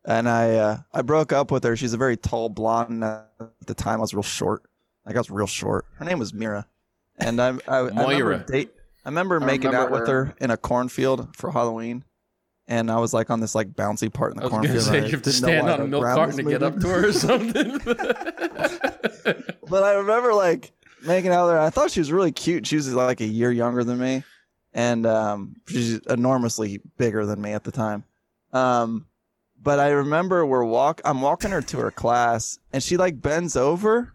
And 0.06 0.28
I 0.28 0.56
uh, 0.56 0.78
I 0.94 1.02
broke 1.02 1.32
up 1.32 1.50
with 1.50 1.64
her. 1.64 1.78
She's 1.78 1.94
a 1.94 1.98
very 1.98 2.18
tall 2.18 2.50
blonde. 2.50 3.04
At 3.06 3.30
the 3.66 3.74
time, 3.74 4.00
I 4.00 4.02
was 4.02 4.14
real 4.14 4.22
short. 4.22 4.64
Like 5.06 5.16
I 5.16 5.20
was 5.20 5.32
real 5.32 5.48
short. 5.48 5.86
Her 5.96 6.04
name 6.06 6.20
was 6.20 6.34
Mira, 6.34 6.68
and 7.18 7.42
I 7.42 7.58
I, 7.68 7.78
I 7.78 7.80
remember 7.80 8.38
date. 8.40 8.72
I 9.06 9.10
remember 9.10 9.42
I 9.42 9.46
making 9.46 9.68
out 9.74 9.92
remember 9.92 10.00
with 10.00 10.10
her. 10.10 10.26
her 10.26 10.36
in 10.42 10.52
a 10.52 10.58
cornfield 10.58 11.36
for 11.38 11.52
Halloween, 11.52 12.04
and 12.68 12.90
I 12.92 12.98
was 12.98 13.14
like 13.14 13.30
on 13.30 13.40
this 13.40 13.56
like 13.56 13.70
bouncy 13.74 14.12
part 14.12 14.34
in 14.34 14.40
I 14.40 14.44
the 14.44 14.50
was 14.50 14.52
gonna 14.52 14.68
cornfield. 14.68 14.86
say 14.86 15.02
I 15.02 15.06
you 15.06 15.12
have 15.12 15.22
to 15.24 15.32
stand 15.34 15.70
on 15.70 15.82
a 15.82 15.88
milk 15.88 16.04
carton 16.04 16.38
to 16.38 16.44
get 16.44 16.64
up 16.64 16.80
to 16.80 16.88
her 16.88 17.08
or 17.08 17.14
something. 17.14 17.80
But 19.68 19.84
I 19.84 19.94
remember 19.94 20.34
like 20.34 20.72
making 21.06 21.32
out 21.32 21.50
her. 21.50 21.60
I 21.60 21.70
thought 21.70 21.92
she 21.92 22.00
was 22.00 22.12
really 22.12 22.32
cute. 22.32 22.68
She 22.68 22.76
was 22.76 22.94
like 22.94 23.22
a 23.22 23.26
year 23.26 23.52
younger 23.52 23.84
than 23.84 24.00
me, 24.00 24.24
and 24.74 25.06
um, 25.06 25.56
she's 25.68 25.98
enormously 26.10 26.82
bigger 26.98 27.26
than 27.26 27.42
me 27.42 27.54
at 27.54 27.64
the 27.64 27.72
time. 27.72 28.04
Um, 28.52 29.08
but 29.62 29.80
I 29.80 29.90
remember 29.90 30.46
we're 30.46 30.64
walk. 30.66 31.02
I'm 31.06 31.22
walking 31.22 31.52
her 31.52 31.62
to 31.62 31.78
her 31.78 31.92
class, 31.92 32.60
and 32.72 32.84
she 32.84 32.98
like 32.98 33.22
bends 33.22 33.56
over, 33.56 34.14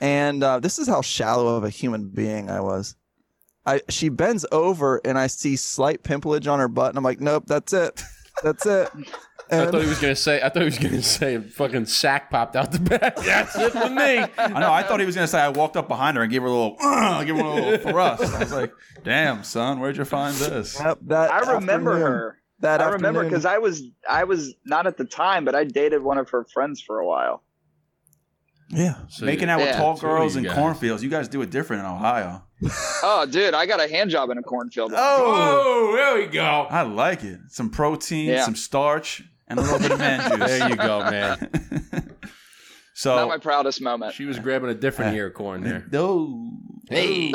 and 0.00 0.42
uh, 0.42 0.60
this 0.60 0.78
is 0.78 0.88
how 0.88 1.02
shallow 1.02 1.56
of 1.56 1.64
a 1.64 1.70
human 1.70 2.08
being 2.08 2.50
I 2.50 2.60
was. 2.60 2.96
I 3.66 3.80
she 3.88 4.08
bends 4.08 4.46
over, 4.52 5.00
and 5.04 5.18
I 5.18 5.26
see 5.26 5.56
slight 5.56 6.02
pimpleage 6.02 6.46
on 6.46 6.58
her 6.60 6.68
butt, 6.68 6.90
and 6.90 6.98
I'm 6.98 7.04
like, 7.04 7.20
nope, 7.20 7.44
that's 7.46 7.72
it, 7.72 8.02
that's 8.42 8.64
it. 8.66 8.90
I 9.48 9.66
thought 9.66 9.80
he 9.82 9.88
was 9.88 10.00
gonna 10.00 10.16
say. 10.16 10.42
I 10.42 10.48
thought 10.48 10.58
he 10.62 10.64
was 10.64 10.78
gonna 10.78 11.02
say 11.02 11.36
a 11.36 11.40
fucking 11.40 11.86
sack 11.86 12.30
popped 12.30 12.56
out 12.56 12.72
the 12.72 12.80
back. 12.80 13.14
That's 13.24 13.56
it 13.56 13.70
for 13.70 13.88
me. 13.88 14.18
I 14.36 14.58
know. 14.58 14.72
I 14.72 14.82
thought 14.82 14.98
he 14.98 15.06
was 15.06 15.14
gonna 15.14 15.28
say 15.28 15.38
I 15.40 15.50
walked 15.50 15.76
up 15.76 15.86
behind 15.86 16.16
her 16.16 16.24
and 16.24 16.32
gave 16.32 16.42
her 16.42 16.48
a 16.48 16.50
little, 16.50 16.76
uh, 16.82 17.22
give 17.22 17.36
her 17.36 17.44
a 17.44 17.54
little 17.54 17.78
thrust. 17.92 18.24
I 18.34 18.40
was 18.40 18.52
like, 18.52 18.72
"Damn, 19.04 19.44
son, 19.44 19.78
where'd 19.78 19.98
you 19.98 20.04
find 20.04 20.34
this?" 20.34 20.76
Yep, 20.80 20.98
that 21.02 21.32
I 21.32 21.52
remember 21.52 21.92
afternoon- 21.92 22.02
her. 22.12 22.38
That 22.58 22.80
I 22.80 22.86
remember 22.86 23.20
afternoon- 23.20 23.28
because 23.30 23.44
I 23.44 23.58
was 23.58 23.84
I 24.10 24.24
was 24.24 24.52
not 24.64 24.88
at 24.88 24.96
the 24.96 25.04
time, 25.04 25.44
but 25.44 25.54
I 25.54 25.62
dated 25.62 26.02
one 26.02 26.18
of 26.18 26.28
her 26.30 26.44
friends 26.52 26.80
for 26.80 26.98
a 26.98 27.06
while. 27.06 27.44
Yeah. 28.68 28.94
So 29.08 29.24
Making 29.26 29.48
you- 29.48 29.54
out 29.54 29.60
with 29.60 29.76
tall 29.76 29.96
So 29.96 30.06
what 30.08 30.14
do 30.14 30.18
girls 30.18 30.36
in 30.36 30.44
cornfields. 30.46 31.02
You 31.02 31.08
guys 31.10 31.28
do 31.28 31.40
it 31.42 31.50
different 31.50 31.80
in 31.84 31.86
Ohio. 31.90 32.42
Oh, 33.02 33.26
dude, 33.30 33.52
I 33.54 33.66
got 33.66 33.80
a 33.80 33.88
hand 33.88 34.10
job 34.10 34.30
in 34.30 34.38
a 34.38 34.42
cornfield. 34.42 34.92
Oh, 34.96 35.92
there 35.94 36.16
we 36.16 36.26
go. 36.26 36.42
I 36.42 36.82
like 36.82 37.22
it. 37.22 37.38
Some 37.48 37.68
protein, 37.70 38.30
Yeah. 38.30 38.44
some 38.44 38.56
starch, 38.56 39.22
and 39.46 39.58
a 39.58 39.62
little 39.62 39.78
bit 39.78 39.92
of 39.92 39.98
man 39.98 40.30
juice. 40.38 40.48
There 40.58 40.68
you 40.70 40.76
go, 40.76 41.00
man. 41.00 41.50
So 42.98 43.14
not 43.14 43.28
my 43.28 43.36
proudest 43.36 43.82
moment. 43.82 44.14
She 44.14 44.24
was 44.24 44.38
grabbing 44.38 44.70
a 44.70 44.74
different 44.74 45.14
ear 45.16 45.26
of 45.26 45.34
corn 45.34 45.62
there. 45.62 45.86
no. 45.92 46.50
Hey, 46.88 47.30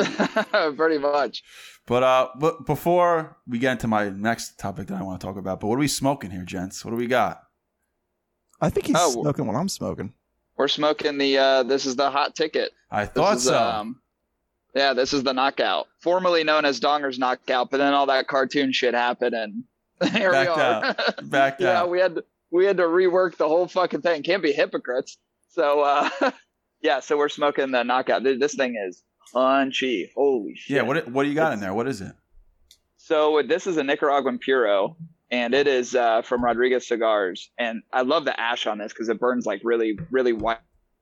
Pretty 0.76 0.98
much. 0.98 1.44
But 1.86 2.02
uh, 2.02 2.28
but 2.40 2.66
before 2.66 3.36
we 3.46 3.60
get 3.60 3.70
into 3.72 3.86
my 3.86 4.08
next 4.08 4.58
topic 4.58 4.88
that 4.88 4.98
I 4.98 5.02
want 5.04 5.20
to 5.20 5.26
talk 5.26 5.36
about, 5.36 5.60
but 5.60 5.68
what 5.68 5.76
are 5.76 5.78
we 5.78 5.86
smoking 5.86 6.32
here, 6.32 6.42
gents? 6.44 6.84
What 6.84 6.90
do 6.90 6.96
we 6.96 7.06
got? 7.06 7.42
I 8.60 8.70
think 8.70 8.86
he's 8.86 8.96
Oh. 8.98 9.22
smoking 9.22 9.46
what 9.46 9.54
I'm 9.54 9.68
smoking. 9.68 10.14
We're 10.62 10.68
smoking 10.68 11.18
the. 11.18 11.38
uh 11.38 11.62
This 11.64 11.86
is 11.86 11.96
the 11.96 12.08
hot 12.08 12.36
ticket. 12.36 12.70
I 12.88 13.04
thought 13.04 13.38
is, 13.38 13.42
so. 13.46 13.58
Um, 13.60 14.00
yeah, 14.76 14.92
this 14.94 15.12
is 15.12 15.24
the 15.24 15.32
knockout, 15.32 15.88
formerly 15.98 16.44
known 16.44 16.64
as 16.64 16.78
Donger's 16.78 17.18
knockout. 17.18 17.68
But 17.72 17.78
then 17.78 17.92
all 17.94 18.06
that 18.06 18.28
cartoon 18.28 18.70
shit 18.70 18.94
happened, 18.94 19.34
and 19.34 19.64
here 20.12 20.28
we 20.30 20.36
Backed 20.36 20.58
are. 21.18 21.22
Back 21.24 21.56
yeah, 21.58 21.80
out. 21.80 21.90
we 21.90 21.98
had 21.98 22.14
to, 22.14 22.24
we 22.52 22.64
had 22.64 22.76
to 22.76 22.84
rework 22.84 23.36
the 23.38 23.48
whole 23.48 23.66
fucking 23.66 24.02
thing. 24.02 24.22
Can't 24.22 24.40
be 24.40 24.52
hypocrites. 24.52 25.18
So 25.48 25.80
uh 25.80 26.08
yeah, 26.80 27.00
so 27.00 27.18
we're 27.18 27.28
smoking 27.28 27.72
the 27.72 27.82
knockout. 27.82 28.22
Th- 28.22 28.38
This 28.38 28.54
thing 28.54 28.76
is 28.88 29.02
punchy. 29.32 30.12
Holy 30.14 30.54
shit. 30.54 30.76
yeah. 30.76 30.82
What 30.82 31.08
what 31.10 31.24
do 31.24 31.28
you 31.28 31.34
got 31.34 31.52
in 31.54 31.58
there? 31.58 31.74
What 31.74 31.88
is 31.88 32.00
it? 32.00 32.12
So 32.98 33.42
this 33.44 33.66
is 33.66 33.78
a 33.78 33.82
Nicaraguan 33.82 34.38
puro, 34.38 34.96
and 35.32 35.54
it 35.54 35.66
is 35.66 35.94
uh, 35.94 36.20
from 36.20 36.44
Rodriguez 36.44 36.86
Cigars. 36.86 37.50
And 37.58 37.82
I 37.90 38.02
love 38.02 38.26
the 38.26 38.38
ash 38.38 38.66
on 38.66 38.76
this 38.78 38.92
because 38.92 39.08
it 39.08 39.18
burns 39.18 39.46
like 39.46 39.62
really, 39.64 39.98
really 40.10 40.34
white. 40.34 40.58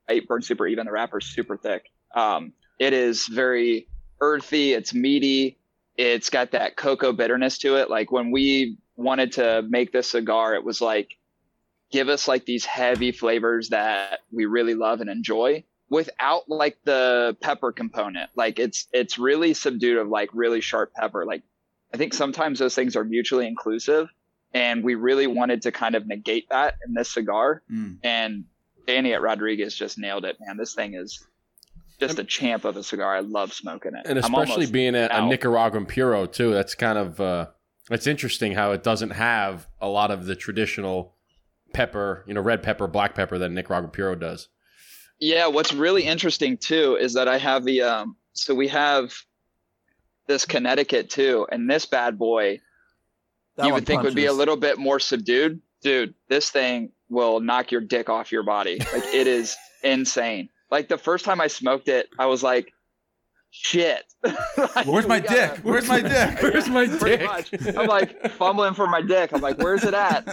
It 0.09 0.29
burns 0.29 0.47
super 0.47 0.69
even. 0.69 0.87
The 0.87 0.93
wrapper's 0.93 1.27
super 1.27 1.57
thick. 1.57 1.83
Um, 2.15 2.53
it 2.79 2.93
is 2.93 3.27
very 3.27 3.89
earthy. 4.21 4.73
It's 4.73 4.95
meaty. 4.95 5.59
It's 5.97 6.31
got 6.31 6.53
that 6.53 6.77
cocoa 6.77 7.13
bitterness 7.13 7.59
to 7.59 7.77
it. 7.77 7.91
Like 7.91 8.13
when 8.13 8.31
we 8.31 8.79
wanted 8.97 9.33
to 9.33 9.63
make 9.69 9.93
this 9.93 10.13
cigar, 10.13 10.55
it 10.55 10.65
was 10.65 10.81
like 10.81 11.11
give 11.91 12.09
us 12.09 12.29
like 12.29 12.47
these 12.47 12.65
heavy 12.65 13.11
flavors 13.11 13.71
that 13.71 14.21
we 14.31 14.47
really 14.47 14.75
love 14.75 15.01
and 15.01 15.11
enjoy 15.11 15.65
without 15.89 16.49
like 16.49 16.79
the 16.85 17.37
pepper 17.41 17.73
component. 17.73 18.31
Like 18.37 18.61
it's 18.61 18.87
it's 18.93 19.19
really 19.19 19.55
subdued 19.55 19.99
of 19.99 20.09
like 20.09 20.31
really 20.33 20.61
sharp 20.61 20.93
pepper. 20.95 21.27
Like 21.27 21.43
I 21.93 21.97
think 21.97 22.15
sometimes 22.15 22.61
those 22.61 22.77
things 22.77 22.95
are 22.95 23.05
mutually 23.05 23.49
inclusive, 23.49 24.09
and 24.53 24.83
we 24.83 24.95
really 24.95 25.27
wanted 25.27 25.63
to 25.63 25.73
kind 25.73 25.95
of 25.95 26.07
negate 26.07 26.49
that 26.51 26.77
in 26.87 26.95
this 26.95 27.11
cigar. 27.11 27.63
Mm. 27.71 27.99
And 28.03 28.45
Danny 28.87 29.13
at 29.15 29.23
Rodriguez 29.23 29.75
just 29.75 29.99
nailed 29.99 30.25
it, 30.25 30.37
man. 30.41 30.57
This 30.57 30.75
thing 30.75 30.95
is 30.95 31.25
just 32.01 32.19
a 32.19 32.25
champ 32.25 32.65
of 32.65 32.77
a 32.77 32.83
cigar. 32.83 33.15
I 33.15 33.21
love 33.21 33.53
smoking 33.53 33.93
it, 33.95 34.07
and 34.07 34.19
especially 34.19 34.67
being 34.67 34.95
a, 34.95 35.09
a. 35.11 35.29
Nicaraguan 35.29 35.87
puro 35.87 36.27
too. 36.27 36.53
That's 36.53 36.75
kind 36.75 36.99
of 36.99 37.21
uh, 37.21 37.47
it's 37.91 38.07
interesting 38.07 38.53
how 38.53 38.73
it 38.73 38.83
doesn't 38.83 39.11
have 39.11 39.69
a 39.81 39.89
lot 39.89 40.11
of 40.11 40.27
the 40.27 40.35
traditional 40.35 41.15
pepper, 41.73 42.25
you 42.27 42.35
know, 42.35 42.41
red 42.41 42.63
pepper, 42.63 42.87
black 42.87 43.15
pepper 43.15 43.39
that 43.39 43.51
Nicaraguan 43.51 43.91
puro 43.91 44.15
does. 44.15 44.49
Yeah, 45.21 45.47
what's 45.49 45.73
really 45.73 46.05
interesting 46.05 46.57
too 46.57 46.97
is 46.99 47.15
that 47.15 47.29
I 47.29 47.39
have 47.39 47.65
the 47.65 47.83
um 47.83 48.17
so 48.33 48.55
we 48.55 48.69
have 48.69 49.13
this 50.27 50.45
Connecticut 50.47 51.11
too, 51.11 51.47
and 51.53 51.69
this 51.69 51.87
bad 51.87 52.19
boy 52.19 52.61
That 53.61 53.67
you 53.69 53.75
would 53.75 53.87
think 53.87 54.03
would 54.03 54.15
be 54.15 54.27
a 54.27 54.33
little 54.33 54.57
bit 54.57 54.79
more 54.79 54.99
subdued. 55.01 55.61
Dude, 55.83 56.15
this 56.29 56.51
thing 56.51 56.93
will 57.09 57.41
knock 57.41 57.71
your 57.73 57.81
dick 57.81 58.09
off 58.09 58.31
your 58.33 58.43
body. 58.43 58.79
Like 58.93 59.05
it 59.15 59.27
is 59.27 59.57
insane. 59.85 60.49
Like 60.71 60.89
the 60.89 60.99
first 60.99 61.25
time 61.25 61.41
I 61.41 61.47
smoked 61.47 61.89
it, 61.89 62.09
I 62.19 62.27
was 62.27 62.43
like, 62.43 62.73
shit. 63.51 64.05
Like, 64.77 64.87
Where's 64.87 65.07
my 65.07 65.21
gotta- 65.21 65.55
dick? 65.57 65.65
Where's 65.65 65.89
my 65.89 66.01
dick? 66.03 66.39
Where's 66.43 66.69
my 66.69 66.87
Pretty 66.87 67.17
dick? 67.17 67.27
much. 67.27 67.77
I'm 67.77 67.87
like 67.87 68.31
fumbling 68.33 68.75
for 68.75 68.87
my 68.87 69.01
dick. 69.01 69.31
I'm 69.33 69.41
like, 69.41 69.57
where's 69.59 69.83
it 69.85 69.95
at? 69.95 70.25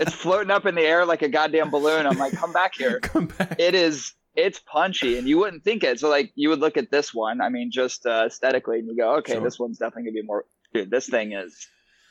It's 0.00 0.12
floating 0.12 0.50
up 0.50 0.66
in 0.66 0.74
the 0.74 0.82
air 0.82 1.04
like 1.06 1.22
a 1.22 1.28
goddamn 1.28 1.70
balloon. 1.70 2.06
I'm 2.06 2.18
like, 2.18 2.32
come 2.32 2.52
back 2.52 2.74
here. 2.74 2.98
Come 3.00 3.26
back. 3.26 3.54
It 3.60 3.74
is 3.76 4.12
it's 4.34 4.58
punchy 4.58 5.16
and 5.16 5.26
you 5.28 5.38
wouldn't 5.38 5.62
think 5.64 5.82
it. 5.84 6.00
So 6.00 6.08
like 6.10 6.32
you 6.34 6.48
would 6.50 6.58
look 6.58 6.76
at 6.76 6.90
this 6.90 7.14
one, 7.14 7.40
I 7.40 7.48
mean, 7.48 7.70
just 7.70 8.04
uh, 8.04 8.24
aesthetically 8.26 8.80
and 8.80 8.88
you 8.88 8.96
go, 8.96 9.14
okay, 9.18 9.34
Sure. 9.34 9.42
this 9.42 9.58
one's 9.58 9.78
definitely 9.78 10.10
gonna 10.10 10.20
be 10.22 10.26
more 10.26 10.44
dude, 10.74 10.90
this 10.90 11.08
thing 11.08 11.32
is 11.32 11.68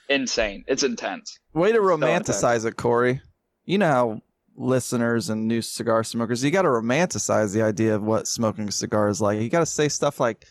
insane. 0.10 0.64
It's 0.68 0.84
intense. 0.84 1.40
Way 1.54 1.72
to 1.72 1.92
intense. 1.92 2.30
romanticize 2.30 2.66
it, 2.66 2.76
Cory. 2.78 3.22
You 3.66 3.78
know 3.78 3.88
how 3.88 4.22
listeners 4.56 5.30
and 5.30 5.48
new 5.48 5.62
cigar 5.62 6.04
smokers, 6.04 6.44
you 6.44 6.52
got 6.52 6.62
to 6.64 6.70
romanticize 6.70 7.54
the 7.54 7.62
idea 7.62 7.96
of 7.96 8.04
what 8.04 8.28
smoking 8.28 8.68
a 8.68 8.72
cigar 8.72 9.10
is 9.10 9.22
like. 9.22 9.40
You 9.42 9.50
got 9.50 9.60
to 9.60 9.66
say 9.66 9.90
stuff 9.90 10.20
like, 10.20 10.46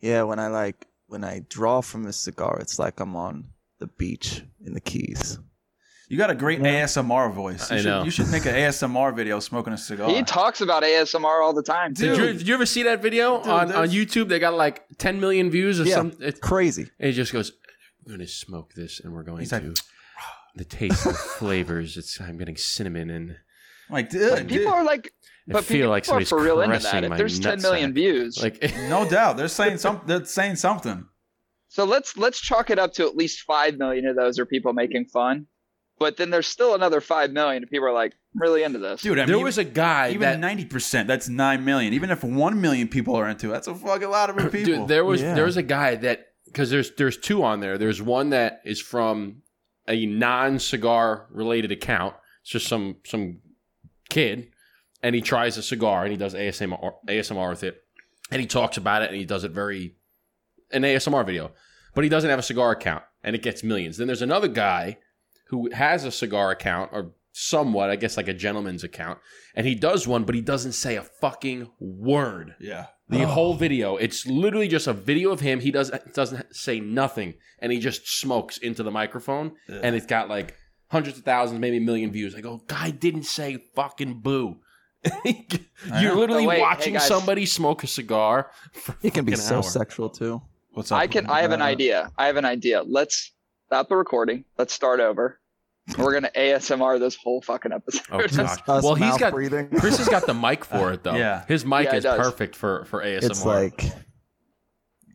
"Yeah, 0.00 0.22
when 0.22 0.38
I 0.38 0.48
like 0.48 0.86
when 1.06 1.24
I 1.24 1.40
draw 1.48 1.80
from 1.80 2.02
this 2.04 2.16
cigar, 2.18 2.58
it's 2.60 2.78
like 2.78 3.00
I'm 3.00 3.16
on 3.16 3.48
the 3.78 3.86
beach 3.86 4.42
in 4.64 4.74
the 4.74 4.80
Keys." 4.80 5.38
You 6.10 6.16
got 6.16 6.30
a 6.30 6.34
great 6.34 6.60
Yeah. 6.60 6.84
ASMR 6.84 7.30
voice. 7.30 7.70
You 7.70 7.76
I 7.76 7.80
should, 7.80 7.86
know. 7.86 8.02
You 8.02 8.10
should 8.10 8.28
make 8.30 8.46
an 8.46 8.54
ASMR 8.54 9.14
video 9.14 9.40
smoking 9.40 9.74
a 9.74 9.76
cigar. 9.78 10.08
He 10.08 10.22
talks 10.22 10.62
about 10.62 10.82
ASMR 10.82 11.42
all 11.44 11.52
the 11.52 11.62
time. 11.62 11.92
Dude. 11.92 12.16
Did 12.16 12.18
you, 12.18 12.32
did 12.38 12.48
you 12.48 12.54
ever 12.54 12.64
see 12.64 12.84
that 12.84 13.02
video 13.02 13.38
Dude, 13.42 13.52
on, 13.52 13.72
on 13.72 13.88
YouTube? 13.90 14.28
They 14.28 14.38
got 14.38 14.54
like 14.54 14.84
10 14.96 15.20
million 15.20 15.50
views 15.50 15.78
or 15.78 15.84
Yeah. 15.84 15.96
something. 15.96 16.26
It's 16.26 16.40
Crazy. 16.40 16.88
and 16.98 17.10
he 17.10 17.12
just 17.12 17.30
goes, 17.30 17.52
"We're 18.08 18.16
going 18.16 18.26
to 18.26 18.32
smoke 18.32 18.72
this, 18.74 19.00
and 19.00 19.12
we're 19.12 19.22
going 19.22 19.40
He's 19.40 19.50
to 19.50 19.56
like, 19.60 19.64
the 20.56 20.64
taste 20.64 21.06
of 21.06 21.16
flavors. 21.16 21.96
It's 21.96 22.20
I'm 22.20 22.38
getting 22.38 22.56
cinnamon 22.56 23.10
and 23.10 23.30
I'm 23.88 23.92
like, 23.94 24.10
But 24.10 24.18
dude, 24.18 24.38
people 24.48 24.56
dude. 24.58 24.66
are 24.66 24.84
like, 24.84 25.12
I 25.48 25.52
but 25.52 25.64
feel 25.64 25.76
people 25.76 25.90
like 25.90 26.08
are 26.08 26.24
for 26.24 26.42
real 26.42 26.60
into 26.60 26.78
that. 26.78 27.04
If 27.04 27.16
there's 27.16 27.38
10 27.38 27.62
million 27.62 27.90
nutsack. 27.90 27.94
views, 27.94 28.42
like 28.42 28.62
no 28.88 29.08
doubt. 29.08 29.36
They're 29.36 29.48
saying 29.48 29.78
some. 29.78 30.00
They're 30.06 30.24
saying 30.24 30.56
something. 30.56 31.06
so 31.68 31.84
let's 31.84 32.16
let's 32.16 32.40
chalk 32.40 32.70
it 32.70 32.78
up 32.78 32.92
to 32.94 33.06
at 33.06 33.16
least 33.16 33.42
five 33.42 33.76
million 33.78 34.06
of 34.06 34.16
those 34.16 34.38
are 34.38 34.46
people 34.46 34.72
making 34.72 35.06
fun. 35.06 35.46
But 35.98 36.16
then 36.16 36.30
there's 36.30 36.46
still 36.46 36.74
another 36.76 37.00
five 37.00 37.32
million 37.32 37.62
of 37.64 37.70
people 37.70 37.88
are 37.88 37.92
like 37.92 38.12
I'm 38.34 38.40
really 38.42 38.62
into 38.62 38.78
this. 38.78 39.02
Dude, 39.02 39.18
I 39.18 39.24
there 39.26 39.36
mean, 39.36 39.44
was 39.44 39.58
a 39.58 39.64
guy 39.64 40.08
even 40.10 40.20
that 40.20 40.38
ninety 40.38 40.64
percent. 40.64 41.08
That's 41.08 41.28
nine 41.28 41.64
million. 41.64 41.92
Even 41.94 42.10
if 42.10 42.22
one 42.22 42.60
million 42.60 42.86
people 42.88 43.16
are 43.16 43.28
into 43.28 43.48
it, 43.48 43.52
that's 43.52 43.66
a 43.68 43.74
fucking 43.74 44.08
lot 44.10 44.30
of 44.30 44.36
people. 44.52 44.64
Dude, 44.64 44.88
there 44.88 45.04
was 45.04 45.20
Yeah. 45.22 45.34
there 45.34 45.44
was 45.44 45.56
a 45.56 45.62
guy 45.62 45.94
that 45.96 46.26
because 46.48 46.70
there's 46.70 46.90
there's 46.96 47.16
two 47.16 47.42
on 47.42 47.60
there. 47.60 47.78
There's 47.78 48.02
one 48.02 48.30
that 48.30 48.60
is 48.64 48.80
from 48.80 49.42
a 49.86 50.06
non-cigar 50.06 51.26
related 51.30 51.72
account. 51.72 52.14
It's 52.42 52.50
just 52.50 52.66
some 52.66 52.96
some 53.04 53.40
kid, 54.10 54.48
and 55.02 55.14
he 55.14 55.20
tries 55.20 55.56
a 55.56 55.62
cigar 55.62 56.02
and 56.02 56.10
he 56.10 56.18
does 56.18 56.34
ASMR 56.34 56.94
ASMR 57.08 57.50
with 57.50 57.62
it, 57.62 57.82
and 58.30 58.40
he 58.40 58.46
talks 58.46 58.76
about 58.76 59.02
it 59.02 59.08
and 59.08 59.16
he 59.16 59.24
does 59.24 59.44
it 59.44 59.52
very 59.52 59.94
an 60.70 60.82
ASMR 60.82 61.24
video, 61.24 61.52
but 61.94 62.04
he 62.04 62.10
doesn't 62.10 62.28
have 62.28 62.38
a 62.38 62.42
cigar 62.42 62.72
account 62.72 63.02
and 63.22 63.34
it 63.34 63.42
gets 63.42 63.62
millions. 63.62 63.96
Then 63.96 64.06
there's 64.06 64.22
another 64.22 64.48
guy 64.48 64.98
who 65.48 65.70
has 65.72 66.04
a 66.04 66.10
cigar 66.10 66.50
account 66.50 66.90
or 66.92 67.12
somewhat, 67.32 67.88
I 67.88 67.96
guess, 67.96 68.16
like 68.16 68.28
a 68.28 68.34
gentleman's 68.34 68.84
account, 68.84 69.18
and 69.54 69.66
he 69.66 69.74
does 69.74 70.06
one, 70.06 70.24
but 70.24 70.34
he 70.34 70.40
doesn't 70.40 70.72
say 70.72 70.96
a 70.96 71.02
fucking 71.02 71.70
word. 71.78 72.54
yeah. 72.60 72.86
The 73.10 73.22
Oh. 73.24 73.26
whole 73.26 73.54
video, 73.54 73.96
it's 73.96 74.26
literally 74.26 74.68
just 74.68 74.86
a 74.86 74.92
video 74.92 75.30
of 75.30 75.40
him. 75.40 75.60
He 75.60 75.70
does 75.70 75.90
doesn't 76.14 76.54
say 76.54 76.78
nothing, 76.80 77.34
and 77.58 77.72
he 77.72 77.78
just 77.78 78.06
smokes 78.20 78.58
into 78.58 78.82
the 78.82 78.90
microphone, 78.90 79.52
Ugh. 79.70 79.80
and 79.82 79.96
it's 79.96 80.06
got 80.06 80.28
like 80.28 80.54
hundreds 80.90 81.18
of 81.18 81.24
thousands, 81.24 81.58
maybe 81.60 81.78
a 81.78 81.80
million 81.80 82.10
views. 82.12 82.34
I 82.34 82.40
go, 82.42 82.58
guy 82.66 82.90
didn't 82.90 83.24
say 83.24 83.58
fucking 83.74 84.20
boo. 84.20 84.56
You're 85.24 86.14
literally 86.16 86.44
Oh, 86.44 86.48
wait, 86.48 86.56
hey, 86.56 86.60
watching 86.62 86.94
guys. 86.94 87.06
somebody 87.06 87.46
smoke 87.46 87.82
a 87.84 87.86
cigar. 87.86 88.50
For 88.72 88.96
It 89.02 89.14
can 89.14 89.24
be 89.24 89.32
fucking 89.32 89.44
so 89.46 89.56
hour. 89.56 89.62
sexual 89.62 90.10
too. 90.10 90.42
What's 90.72 90.92
up? 90.92 90.98
I 91.00 91.06
can. 91.06 91.26
I 91.26 91.40
have 91.42 91.52
an 91.52 91.62
Uh, 91.62 91.66
idea. 91.66 92.10
I 92.18 92.26
have 92.26 92.36
an 92.36 92.44
idea. 92.44 92.82
Let's 92.82 93.32
stop 93.66 93.88
the 93.88 93.96
recording. 93.96 94.44
Let's 94.58 94.72
start 94.74 95.00
over. 95.00 95.40
We're 95.98 96.12
gonna 96.12 96.30
ASMR 96.36 96.98
this 96.98 97.16
whole 97.16 97.40
fucking 97.42 97.72
episode. 97.72 98.02
Oh 98.10 98.18
gosh. 98.26 98.58
Us 98.68 98.82
Well, 98.84 98.94
he's 98.94 99.16
got 99.16 99.32
breathing. 99.32 99.68
Chris 99.78 99.98
has 99.98 100.08
got 100.08 100.26
the 100.26 100.34
mic 100.34 100.64
for 100.64 100.92
it 100.94 101.02
though. 101.02 101.14
Yeah. 101.14 101.44
his 101.46 101.64
mic 101.64 101.84
Yeah, 101.86 101.94
it 101.94 101.98
is 101.98 102.04
does. 102.04 102.18
perfect 102.18 102.56
for 102.56 102.84
for 102.86 103.02
ASMR. 103.02 103.22
It's 103.30 103.44
like 103.44 103.84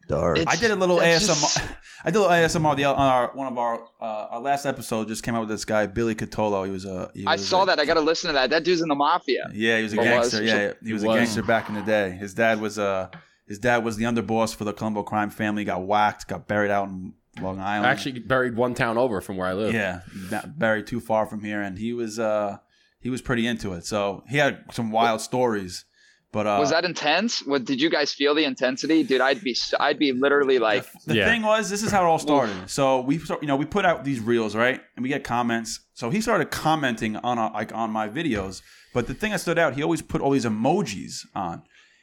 dark. 0.08 0.38
It's- 0.38 0.56
I 0.58 0.60
did 0.60 0.72
a 0.72 0.75
little 0.75 0.98
ASMR. 0.98 1.27
just- 1.27 1.62
I 2.06 2.10
did 2.12 2.18
a 2.18 2.22
little 2.22 2.36
ASMR. 2.36 2.75
The 2.75 2.84
on 2.86 2.96
our 2.98 3.32
one 3.34 3.48
of 3.48 3.58
our 3.58 3.82
uh, 4.01 4.06
our 4.32 4.42
last 4.42 4.65
episode 4.65 5.08
just 5.08 5.24
came 5.24 5.36
out 5.36 5.42
with 5.42 5.50
this 5.50 5.63
guy 5.63 5.86
Billy 5.88 6.15
Cutolo. 6.15 6.65
He 6.65 6.72
was 6.72 6.84
a. 6.86 7.10
He 7.13 7.25
I 7.25 7.38
saw 7.38 7.63
a- 7.63 7.65
that. 7.68 7.80
I 7.80 7.86
got 7.86 7.94
to 7.94 8.01
listen 8.01 8.27
to 8.27 8.34
that. 8.34 8.50
That 8.50 8.63
dude's 8.65 8.82
in 8.82 8.89
the 8.89 8.96
mafia. 8.96 9.50
Yeah, 9.53 9.77
he 9.77 9.84
was 9.84 9.94
a 9.94 9.98
Or 9.98 10.00
was. 10.00 10.10
gangster. 10.32 10.44
Yeah, 10.44 10.74
he 10.84 10.92
was 10.94 11.01
He 11.03 11.08
a 11.10 11.13
gangster 11.13 11.44
back 11.44 11.70
in 11.70 11.75
the 11.75 11.82
day. 11.82 12.12
His 12.12 12.34
dad 12.34 12.60
was 12.60 12.77
uh 12.77 13.08
his 13.48 13.60
dad 13.60 13.84
was 13.86 13.96
the 13.98 14.03
underboss 14.06 14.53
for 14.56 14.65
the 14.65 14.74
Colombo 14.74 15.03
crime 15.03 15.30
family. 15.30 15.63
Got 15.63 15.84
whacked, 15.84 16.27
got 16.27 16.48
buried 16.48 16.72
out 16.72 16.89
in 16.89 17.13
Long 17.42 17.60
Island. 17.60 17.86
actually 17.88 18.20
buried 18.20 18.56
one 18.56 18.74
town 18.75 18.98
over 18.98 19.20
from 19.22 19.38
where 19.38 19.48
I 19.48 19.54
live. 19.54 19.74
yeah, 19.74 20.02
ba- 20.30 20.52
buried 20.56 20.88
too 20.88 21.00
far 21.00 21.25
from 21.25 21.44
here, 21.44 21.62
and 21.62 21.78
he 21.78 21.94
was 21.94 22.20
uh 22.20 22.58
he 23.00 23.10
was 23.10 23.22
pretty 23.22 23.46
into 23.48 23.74
it. 23.74 23.86
So 23.86 24.24
he 24.30 24.38
had 24.38 24.63
some 24.72 24.92
wild 24.92 25.22
stories. 25.22 25.86
But 26.32 26.48
uh, 26.48 26.58
Was 26.60 26.72
that 26.72 26.84
intense? 26.84 27.46
What 27.46 27.63
did 27.66 27.80
you 27.80 27.92
guys 27.92 28.12
feel 28.12 28.34
the 28.34 28.44
intensity, 28.44 29.04
dude? 29.04 29.22
I'd 29.22 29.44
be. 29.44 29.52
s- 29.52 29.74
I'd 29.80 30.00
be 30.00 30.13
literally 30.13 30.58
like. 30.58 30.84
the 31.06 31.16
Yeah. 31.18 31.25
thing 31.30 31.44
was, 31.44 31.70
this 31.70 31.84
is 31.84 31.92
how 31.92 32.02
it 32.04 32.08
all 32.08 32.18
started. 32.18 32.56
So 32.72 33.02
we, 33.02 33.18
you 33.42 33.48
know, 33.48 33.56
we 33.56 33.66
put 33.66 33.86
out 33.86 34.04
these 34.04 34.20
reels, 34.20 34.56
right, 34.56 34.82
and 34.96 35.04
we 35.04 35.10
get 35.10 35.24
comments. 35.24 35.80
So 35.94 36.10
he 36.10 36.22
started 36.22 36.50
commenting 36.50 37.18
on 37.18 37.38
uh, 37.38 37.52
like 37.54 37.72
on 37.75 37.92
my 37.92 38.10
videos. 38.10 38.63
But 38.96 39.06
the 39.06 39.13
thing 39.13 39.30
that 39.32 39.42
stood 39.42 39.60
out, 39.60 39.75
he 39.75 39.84
always 39.84 40.02
put 40.02 40.22
all 40.22 40.32
these 40.32 40.46
emojis 40.46 41.20
on, 41.36 41.62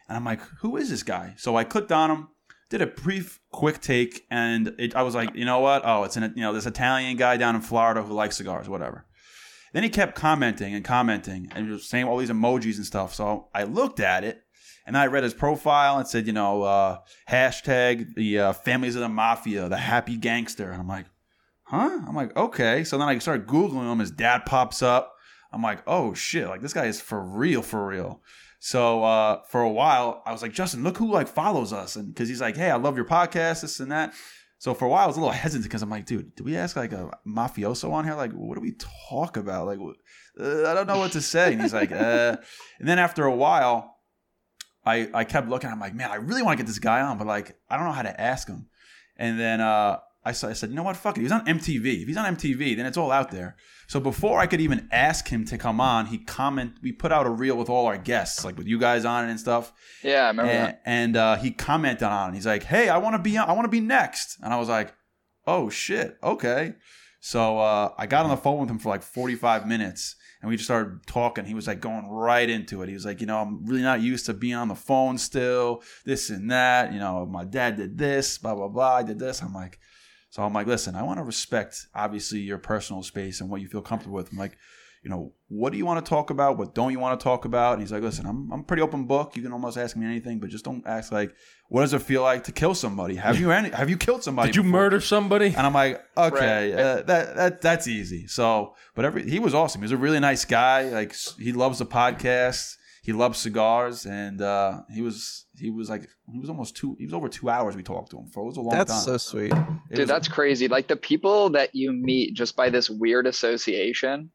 and 0.08 0.16
I'm 0.16 0.24
like, 0.24 0.40
who 0.60 0.76
is 0.76 0.90
this 0.90 1.02
guy? 1.02 1.34
So 1.36 1.56
I 1.56 1.64
clicked 1.64 1.90
on 1.90 2.10
him, 2.12 2.28
did 2.70 2.80
a 2.80 2.86
brief, 2.86 3.40
quick 3.50 3.80
take, 3.80 4.26
and 4.30 4.74
it, 4.78 4.94
I 4.94 5.02
was 5.02 5.14
like, 5.14 5.34
you 5.34 5.44
know 5.44 5.60
what? 5.60 5.82
Oh, 5.84 6.04
it's 6.04 6.16
an 6.16 6.32
you 6.36 6.42
know 6.42 6.52
this 6.52 6.66
Italian 6.66 7.16
guy 7.16 7.36
down 7.36 7.56
in 7.56 7.60
Florida 7.60 8.02
who 8.02 8.14
likes 8.14 8.36
cigars, 8.36 8.68
whatever. 8.68 9.04
Then 9.72 9.82
he 9.82 9.88
kept 9.88 10.14
commenting 10.14 10.74
and 10.74 10.84
commenting 10.84 11.48
and 11.54 11.68
was 11.70 11.88
saying 11.88 12.06
all 12.06 12.16
these 12.16 12.30
emojis 12.30 12.76
and 12.76 12.86
stuff. 12.86 13.14
So 13.14 13.48
I 13.54 13.64
looked 13.64 14.00
at 14.00 14.24
it 14.24 14.42
and 14.86 14.96
I 14.96 15.06
read 15.06 15.22
his 15.22 15.34
profile 15.34 15.98
and 15.98 16.08
said, 16.08 16.26
you 16.26 16.32
know, 16.32 16.62
uh, 16.62 16.98
hashtag 17.28 18.14
the 18.14 18.38
uh, 18.38 18.52
families 18.52 18.96
of 18.96 19.02
the 19.02 19.08
mafia, 19.08 19.68
the 19.68 19.76
happy 19.76 20.16
gangster. 20.16 20.72
And 20.72 20.80
I'm 20.80 20.88
like, 20.88 21.06
huh? 21.64 22.00
I'm 22.06 22.16
like, 22.16 22.36
okay. 22.36 22.82
So 22.82 22.98
then 22.98 23.06
I 23.06 23.18
started 23.18 23.46
Googling 23.46 23.92
him. 23.92 24.00
His 24.00 24.10
dad 24.10 24.44
pops 24.44 24.82
up. 24.82 25.14
I'm 25.52 25.62
like, 25.62 25.82
oh 25.86 26.14
shit, 26.14 26.48
like 26.48 26.62
this 26.62 26.72
guy 26.72 26.86
is 26.86 27.00
for 27.00 27.20
real, 27.20 27.62
for 27.62 27.86
real. 27.86 28.22
So 28.60 29.02
uh, 29.02 29.40
for 29.48 29.62
a 29.62 29.70
while, 29.70 30.22
I 30.26 30.32
was 30.32 30.42
like, 30.42 30.52
Justin, 30.52 30.84
look 30.84 30.98
who 30.98 31.10
like 31.10 31.28
follows 31.28 31.72
us, 31.72 31.96
and 31.96 32.08
because 32.08 32.28
he's 32.28 32.42
like, 32.42 32.56
hey, 32.56 32.70
I 32.70 32.76
love 32.76 32.94
your 32.94 33.06
podcast, 33.06 33.62
this 33.62 33.80
and 33.80 33.90
that. 33.90 34.14
So 34.58 34.74
for 34.74 34.84
a 34.84 34.88
while, 34.88 35.04
I 35.04 35.06
was 35.06 35.16
a 35.16 35.20
little 35.20 35.32
hesitant 35.32 35.64
because 35.64 35.80
I'm 35.80 35.88
like, 35.88 36.04
dude, 36.04 36.36
do 36.36 36.44
we 36.44 36.54
ask 36.54 36.76
like 36.76 36.92
a 36.92 37.10
mafioso 37.26 37.90
on 37.90 38.04
here? 38.04 38.14
Like, 38.14 38.32
what 38.32 38.56
do 38.56 38.60
we 38.60 38.74
talk 39.08 39.38
about? 39.38 39.66
Like, 39.66 39.78
uh, 40.38 40.70
I 40.70 40.74
don't 40.74 40.86
know 40.86 40.98
what 40.98 41.12
to 41.12 41.22
say. 41.22 41.54
And 41.54 41.62
he's 41.62 41.72
like, 41.72 41.90
uh. 41.90 42.36
and 42.78 42.86
then 42.86 42.98
after 42.98 43.24
a 43.24 43.34
while, 43.34 43.96
I 44.84 45.08
I 45.14 45.24
kept 45.24 45.48
looking. 45.48 45.70
I'm 45.70 45.80
like, 45.80 45.94
man, 45.94 46.10
I 46.10 46.16
really 46.16 46.42
want 46.42 46.58
to 46.58 46.62
get 46.62 46.68
this 46.68 46.78
guy 46.78 47.00
on, 47.00 47.16
but 47.16 47.26
like, 47.26 47.56
I 47.70 47.78
don't 47.78 47.86
know 47.86 47.92
how 47.92 48.02
to 48.02 48.20
ask 48.20 48.46
him. 48.46 48.68
And 49.16 49.40
then 49.40 49.62
uh, 49.62 50.00
I, 50.24 50.32
said, 50.32 50.50
I 50.50 50.52
said, 50.52 50.70
you 50.70 50.76
know 50.76 50.82
what? 50.82 50.96
Fuck 50.96 51.16
it. 51.16 51.22
He's 51.22 51.32
on 51.32 51.46
MTV. 51.46 52.02
If 52.02 52.08
he's 52.08 52.16
on 52.16 52.36
MTV, 52.36 52.76
then 52.76 52.84
it's 52.84 52.98
all 52.98 53.10
out 53.10 53.30
there. 53.30 53.56
So 53.90 53.98
before 53.98 54.38
I 54.38 54.46
could 54.46 54.60
even 54.60 54.88
ask 54.92 55.26
him 55.26 55.44
to 55.46 55.58
come 55.58 55.80
on, 55.80 56.06
he 56.06 56.18
comment. 56.18 56.74
We 56.80 56.92
put 56.92 57.10
out 57.10 57.26
a 57.26 57.30
reel 57.30 57.56
with 57.56 57.68
all 57.68 57.86
our 57.86 57.98
guests, 57.98 58.44
like 58.44 58.56
with 58.56 58.68
you 58.68 58.78
guys 58.78 59.04
on 59.04 59.24
it 59.24 59.30
and 59.30 59.40
stuff. 59.40 59.72
Yeah, 60.04 60.24
I 60.24 60.28
remember 60.28 60.52
and, 60.52 60.66
that. 60.68 60.82
And 60.84 61.16
uh, 61.16 61.36
he 61.36 61.50
commented 61.50 62.04
on 62.04 62.30
it. 62.30 62.34
He's 62.36 62.46
like, 62.46 62.62
"Hey, 62.62 62.88
I 62.88 62.98
want 62.98 63.16
to 63.16 63.18
be 63.18 63.36
on. 63.36 63.48
I 63.48 63.52
want 63.52 63.64
to 63.64 63.70
be 63.70 63.80
next." 63.80 64.38
And 64.42 64.54
I 64.54 64.58
was 64.58 64.68
like, 64.68 64.94
"Oh 65.44 65.70
shit, 65.70 66.18
okay." 66.22 66.74
So 67.18 67.58
uh, 67.58 67.92
I 67.98 68.06
got 68.06 68.24
on 68.24 68.30
the 68.30 68.36
phone 68.36 68.60
with 68.60 68.70
him 68.70 68.78
for 68.78 68.90
like 68.90 69.02
45 69.02 69.66
minutes, 69.66 70.14
and 70.40 70.48
we 70.48 70.56
just 70.56 70.68
started 70.68 71.04
talking. 71.08 71.44
He 71.44 71.54
was 71.54 71.66
like 71.66 71.80
going 71.80 72.08
right 72.08 72.48
into 72.48 72.82
it. 72.82 72.88
He 72.88 72.94
was 72.94 73.04
like, 73.04 73.20
"You 73.20 73.26
know, 73.26 73.38
I'm 73.38 73.66
really 73.66 73.82
not 73.82 74.00
used 74.00 74.26
to 74.26 74.34
being 74.34 74.54
on 74.54 74.68
the 74.68 74.76
phone 74.76 75.18
still. 75.18 75.82
This 76.04 76.30
and 76.30 76.48
that. 76.52 76.92
You 76.92 77.00
know, 77.00 77.26
my 77.26 77.44
dad 77.44 77.76
did 77.76 77.98
this. 77.98 78.38
Blah 78.38 78.54
blah 78.54 78.68
blah. 78.68 78.96
I 78.96 79.02
did 79.02 79.18
this." 79.18 79.42
I'm 79.42 79.52
like. 79.52 79.80
So 80.30 80.42
I'm 80.42 80.52
like, 80.52 80.66
listen, 80.66 80.94
I 80.94 81.02
want 81.02 81.18
to 81.18 81.24
respect 81.24 81.86
obviously 81.94 82.38
your 82.40 82.58
personal 82.58 83.02
space 83.02 83.40
and 83.40 83.50
what 83.50 83.60
you 83.60 83.68
feel 83.68 83.82
comfortable 83.82 84.16
with. 84.16 84.30
I'm 84.32 84.38
like, 84.38 84.56
you 85.02 85.10
know, 85.10 85.32
what 85.48 85.72
do 85.72 85.78
you 85.78 85.86
want 85.86 86.04
to 86.04 86.08
talk 86.08 86.28
about? 86.30 86.58
What 86.58 86.74
don't 86.74 86.92
you 86.92 86.98
want 87.00 87.18
to 87.18 87.24
talk 87.24 87.46
about? 87.46 87.72
And 87.72 87.80
he's 87.82 87.90
like, 87.90 88.02
listen, 88.02 88.26
I'm 88.26 88.52
I'm 88.52 88.62
pretty 88.64 88.82
open 88.82 89.06
book. 89.06 89.34
You 89.34 89.42
can 89.42 89.52
almost 89.52 89.76
ask 89.78 89.96
me 89.96 90.04
anything, 90.06 90.38
but 90.38 90.50
just 90.50 90.64
don't 90.64 90.86
ask 90.86 91.10
like, 91.10 91.34
what 91.68 91.80
does 91.80 91.94
it 91.94 92.02
feel 92.02 92.22
like 92.22 92.44
to 92.44 92.52
kill 92.52 92.74
somebody? 92.74 93.14
Have 93.16 93.40
you 93.40 93.50
any? 93.50 93.70
Have 93.70 93.88
you 93.88 93.96
killed 93.96 94.22
somebody? 94.22 94.48
Did 94.50 94.56
you 94.56 94.62
before? 94.62 94.72
murder 94.80 95.00
somebody? 95.00 95.46
And 95.46 95.66
I'm 95.66 95.72
like, 95.72 96.04
okay, 96.16 96.72
Right. 96.74 96.78
uh, 96.80 97.02
that 97.02 97.34
that 97.36 97.60
that's 97.62 97.88
easy. 97.88 98.26
So, 98.26 98.74
but 98.94 99.04
every 99.06 99.28
he 99.28 99.38
was 99.38 99.54
awesome. 99.54 99.80
He 99.80 99.84
was 99.84 99.92
a 99.92 99.96
really 99.96 100.20
nice 100.20 100.44
guy. 100.44 100.90
Like 100.90 101.14
he 101.38 101.52
loves 101.54 101.78
the 101.78 101.86
podcast. 101.86 102.76
He 103.10 103.14
loves 103.14 103.40
cigars, 103.40 104.06
and 104.06 104.40
uh, 104.40 104.82
he 104.88 105.02
was 105.02 105.46
he 105.58 105.68
was 105.68 105.90
like 105.90 106.08
he 106.30 106.38
was 106.38 106.48
almost 106.48 106.76
two. 106.76 106.94
He 106.96 107.06
was 107.06 107.12
over 107.12 107.28
two 107.28 107.50
hours. 107.50 107.74
We 107.74 107.82
talked 107.82 108.12
to 108.12 108.18
him 108.18 108.28
for. 108.28 108.44
It 108.44 108.46
was 108.46 108.56
a 108.56 108.60
long 108.60 108.70
That's 108.70 109.04
time. 109.04 109.12
That's 109.12 109.24
so 109.24 109.30
sweet. 109.30 109.50
It 109.50 109.56
Dude, 109.90 109.98
was- 109.98 110.08
that's 110.08 110.28
crazy. 110.28 110.68
Like 110.68 110.86
the 110.86 110.94
people 110.94 111.50
that 111.50 111.74
you 111.74 111.90
meet 111.90 112.34
just 112.34 112.54
by 112.54 112.70
this 112.70 112.88
weird 112.88 113.26
association, 113.26 114.30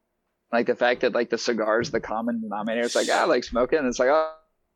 like 0.51 0.67
the 0.67 0.75
fact 0.75 0.99
that 1.01 1.13
like 1.13 1.29
the 1.29 1.37
cigars, 1.37 1.91
the 1.91 2.01
common 2.01 2.41
denominator, 2.41 2.85
it's 2.85 2.95
like 2.95 3.07
"Ah, 3.09 3.21
I 3.21 3.25
like 3.27 3.45
smoking, 3.45 3.79
and 3.79 3.87
it's 3.87 3.97
like 3.97 4.09
oh, 4.09 4.33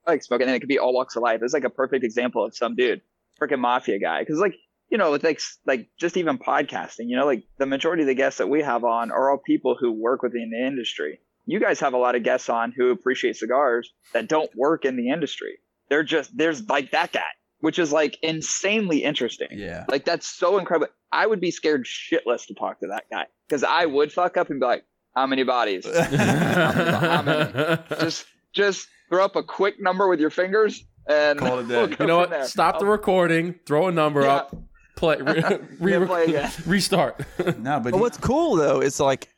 I 0.08 0.12
like 0.12 0.24
smoking, 0.24 0.48
and 0.48 0.56
it 0.56 0.62
could 0.62 0.70
be 0.70 0.80
all 0.80 0.94
walks 0.94 1.18
of 1.18 1.22
life. 1.24 1.42
It's 1.44 1.54
like 1.54 1.66
a 1.66 1.70
perfect 1.70 2.06
example 2.06 2.46
of 2.46 2.56
some 2.56 2.78
dude, 2.78 3.02
freaking 3.42 3.60
mafia 3.60 4.00
guy, 4.00 4.22
because 4.22 4.40
like 4.40 4.56
you 4.90 4.98
know, 4.98 5.12
with 5.12 5.26
like 5.26 5.42
like 5.66 5.90
just 6.00 6.16
even 6.16 6.38
podcasting, 6.38 7.10
you 7.10 7.18
know, 7.18 7.26
like 7.26 7.44
the 7.58 7.66
majority 7.66 8.04
of 8.04 8.08
the 8.08 8.16
guests 8.16 8.38
that 8.38 8.48
we 8.48 8.62
have 8.62 8.86
on 8.86 9.12
are 9.12 9.30
all 9.30 9.40
people 9.46 9.76
who 9.78 9.92
work 9.92 10.22
within 10.22 10.52
the 10.52 10.66
industry. 10.66 11.20
You 11.50 11.60
guys 11.60 11.80
have 11.80 11.94
a 11.94 11.98
lot 11.98 12.16
of 12.16 12.24
guests 12.24 12.48
on 12.50 12.72
who 12.76 12.92
appreciate 12.92 13.36
cigars 13.36 13.92
that 14.14 14.28
don't 14.28 14.50
work 14.56 14.86
in 14.86 14.96
the 14.98 15.10
industry. 15.10 15.58
They're 15.90 16.04
just 16.04 16.36
there's 16.38 16.68
like 16.70 16.92
that 16.92 17.12
guy, 17.12 17.22
which 17.60 17.80
is 17.80 17.92
like 17.92 18.18
insanely 18.22 19.04
interesting. 19.04 19.48
yeah. 19.52 19.86
Like 19.90 20.06
that's 20.06 20.28
so 20.28 20.58
incredible. 20.60 20.94
I 21.12 21.26
would 21.26 21.40
be 21.42 21.50
scared 21.52 21.86
shitless 21.86 22.46
to 22.48 22.54
talk 22.54 22.80
to 22.82 22.88
that 22.88 23.06
guy 23.12 23.26
because 23.48 23.64
I 23.64 23.86
would 23.88 24.14
fuck 24.14 24.38
up 24.38 24.52
and 24.52 24.60
be 24.60 24.66
like, 24.68 24.84
"How 25.16 25.26
many 25.26 25.44
bodies?" 25.44 25.86
How 25.96 27.22
many? 27.24 27.52
just 28.00 28.26
just 28.54 28.88
throw 29.10 29.26
up 29.26 29.36
a 29.36 29.44
quick 29.44 29.82
number 29.82 30.08
with 30.08 30.20
your 30.20 30.30
fingers 30.30 30.84
and 31.08 31.40
Call 31.40 31.60
it 31.60 31.64
a 31.64 31.68
we'll 31.68 31.90
you 31.90 32.06
know 32.06 32.18
what? 32.18 32.30
there. 32.30 32.46
Stop 32.46 32.80
the 32.80 32.86
I'll- 32.86 32.92
recording. 32.92 33.56
Throw 33.66 33.88
a 33.88 33.92
number 33.92 34.22
Yeah. 34.22 34.36
up. 34.36 34.56
Play. 34.96 35.18
Re, 35.18 35.42
re- 35.98 36.06
play 36.06 36.24
again. 36.26 36.52
restart. 36.68 37.20
no, 37.40 37.80
but 37.80 37.84
But 37.86 37.94
he- 37.96 38.00
what's 38.00 38.18
cool 38.18 38.56
though 38.56 38.82
is 38.82 39.00
like 39.00 39.30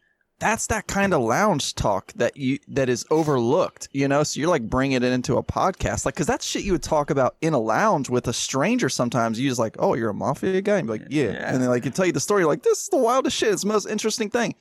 that's 0.42 0.68
that 0.68 0.88
kind 0.88 1.14
of 1.14 1.22
lounge 1.22 1.76
talk 1.76 2.12
that 2.16 2.36
you 2.36 2.58
that 2.68 2.90
is 2.90 3.06
overlooked, 3.12 3.88
you 3.94 4.08
know. 4.08 4.24
So 4.24 4.40
you're 4.40 4.50
like 4.50 4.64
bringing 4.70 4.98
it 4.98 5.04
into 5.04 5.38
a 5.38 5.44
podcast, 5.44 6.04
like 6.04 6.16
because 6.16 6.28
that's 6.28 6.46
shit 6.46 6.64
you 6.64 6.74
would 6.74 6.84
talk 6.84 7.10
about 7.12 7.38
in 7.42 7.54
a 7.54 7.60
lounge 7.60 8.10
with 8.10 8.28
a 8.28 8.34
stranger. 8.34 8.90
Sometimes 8.90 9.40
you 9.40 9.48
just 9.48 9.60
like, 9.60 9.76
oh, 9.80 9.94
you're 9.94 10.10
a 10.10 10.14
mafia 10.14 10.62
guy, 10.62 10.80
and 10.80 10.88
be 10.88 10.94
like, 10.94 11.04
yeah, 11.10 11.26
Yeah. 11.32 11.54
and 11.54 11.62
then 11.62 11.70
like 11.70 11.86
you 11.86 11.92
tell 11.92 12.06
you 12.08 12.12
the 12.12 12.20
story, 12.20 12.44
like 12.44 12.64
this 12.64 12.82
is 12.84 12.90
the 12.90 12.98
wildest 12.98 13.38
shit. 13.38 13.54
It's 13.54 13.62
the 13.62 13.68
most 13.70 13.86
interesting 13.88 14.30
thing. 14.30 14.56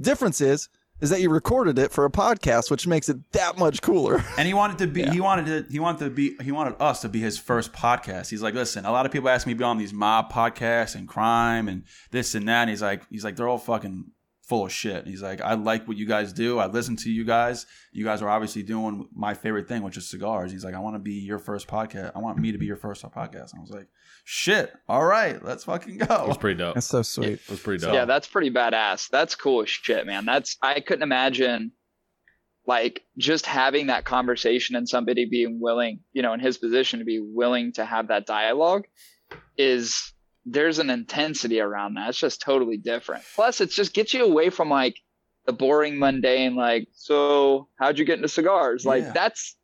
Difference 0.00 0.40
is 0.40 0.68
is 1.00 1.10
that 1.10 1.20
you 1.20 1.28
recorded 1.30 1.80
it 1.80 1.90
for 1.90 2.04
a 2.04 2.10
podcast, 2.10 2.70
which 2.70 2.86
makes 2.86 3.08
it 3.08 3.16
that 3.32 3.58
much 3.58 3.82
cooler. 3.82 4.22
and 4.38 4.46
he 4.46 4.54
wanted 4.54 4.78
to 4.78 4.86
be 4.86 5.02
he 5.08 5.20
wanted 5.20 5.46
to 5.46 5.72
he 5.72 5.80
wanted 5.80 6.04
to 6.04 6.10
be 6.10 6.36
he 6.42 6.52
wanted 6.52 6.74
us 6.80 7.00
to 7.00 7.08
be 7.08 7.20
his 7.20 7.38
first 7.38 7.72
podcast 7.72 8.28
he's 8.30 8.42
like 8.42 8.54
listen 8.54 8.84
a 8.84 8.92
lot 8.92 9.04
of 9.06 9.10
people 9.12 9.28
ask 9.28 9.46
me 9.46 9.54
to 9.54 9.58
be 9.58 9.64
on 9.64 9.78
these 9.78 9.92
mob 9.92 10.30
podcasts 10.30 10.94
and 10.94 11.08
crime 11.08 11.68
and 11.68 11.82
this 12.10 12.34
and 12.36 12.46
that 12.48 12.60
and 12.62 12.70
he's 12.70 12.82
like 12.82 13.02
he's 13.10 13.24
like 13.24 13.34
they're 13.34 13.48
all 13.48 13.58
fucking 13.58 14.04
full 14.42 14.66
of 14.66 14.72
shit 14.72 15.06
he's 15.06 15.22
like 15.22 15.40
i 15.40 15.54
like 15.54 15.86
what 15.86 15.96
you 15.96 16.06
guys 16.06 16.32
do 16.32 16.58
i 16.58 16.66
listen 16.66 16.96
to 16.96 17.10
you 17.10 17.24
guys 17.24 17.64
you 17.92 18.04
guys 18.04 18.20
are 18.20 18.28
obviously 18.28 18.62
doing 18.62 19.08
my 19.14 19.34
favorite 19.34 19.68
thing 19.68 19.82
which 19.82 19.96
is 19.96 20.08
cigars 20.10 20.50
he's 20.50 20.64
like 20.64 20.74
i 20.74 20.78
want 20.80 20.94
to 20.96 20.98
be 21.00 21.14
your 21.14 21.38
first 21.38 21.68
podcast 21.68 22.10
i 22.14 22.18
want 22.18 22.36
me 22.38 22.50
to 22.52 22.58
be 22.58 22.66
your 22.66 22.76
first 22.76 23.02
podcast 23.04 23.52
and 23.52 23.58
i 23.58 23.60
was 23.60 23.70
like 23.70 23.86
shit 24.24 24.72
all 24.88 25.04
right 25.04 25.44
let's 25.44 25.64
fucking 25.64 25.96
go. 25.98 26.22
It 26.24 26.28
was 26.28 26.36
pretty 26.36 26.58
dope. 26.58 26.74
That's 26.74 26.86
so 26.86 27.02
sweet. 27.02 27.34
It 27.34 27.48
was 27.50 27.60
pretty 27.60 27.80
So- 27.80 27.86
dope. 27.88 27.94
Yeah, 27.94 28.04
that's 28.04 28.26
pretty 28.28 28.50
badass. 28.50 29.08
That's 29.08 29.34
cool 29.34 29.62
as 29.62 29.68
shit, 29.70 30.06
man. 30.06 30.24
That's 30.24 30.56
I 30.62 30.80
couldn't 30.80 31.02
imagine 31.02 31.72
like 32.66 33.02
just 33.18 33.46
having 33.46 33.88
that 33.88 34.04
conversation 34.04 34.76
and 34.76 34.88
somebody 34.88 35.24
being 35.28 35.58
willing, 35.60 36.00
you 36.12 36.22
know, 36.22 36.32
in 36.32 36.40
his 36.40 36.58
position 36.58 37.00
to 37.00 37.04
be 37.04 37.18
willing 37.20 37.72
to 37.74 37.84
have 37.84 38.08
that 38.08 38.26
dialogue 38.26 38.84
is 39.58 40.12
there's 40.44 40.78
an 40.78 40.90
intensity 40.90 41.60
around 41.60 41.94
that. 41.94 42.08
It's 42.10 42.18
just 42.18 42.40
totally 42.40 42.76
different. 42.76 43.22
Plus 43.34 43.60
it's 43.60 43.74
just 43.74 43.94
gets 43.94 44.12
you 44.14 44.24
away 44.24 44.50
from 44.50 44.68
like 44.68 44.96
the 45.46 45.52
boring 45.52 45.98
mundane 45.98 46.54
like 46.54 46.86
so 46.92 47.68
how'd 47.78 47.98
you 47.98 48.04
get 48.04 48.16
into 48.16 48.28
cigars? 48.28 48.84
Like 48.86 49.02
Yeah. 49.04 49.12
that's 49.12 49.56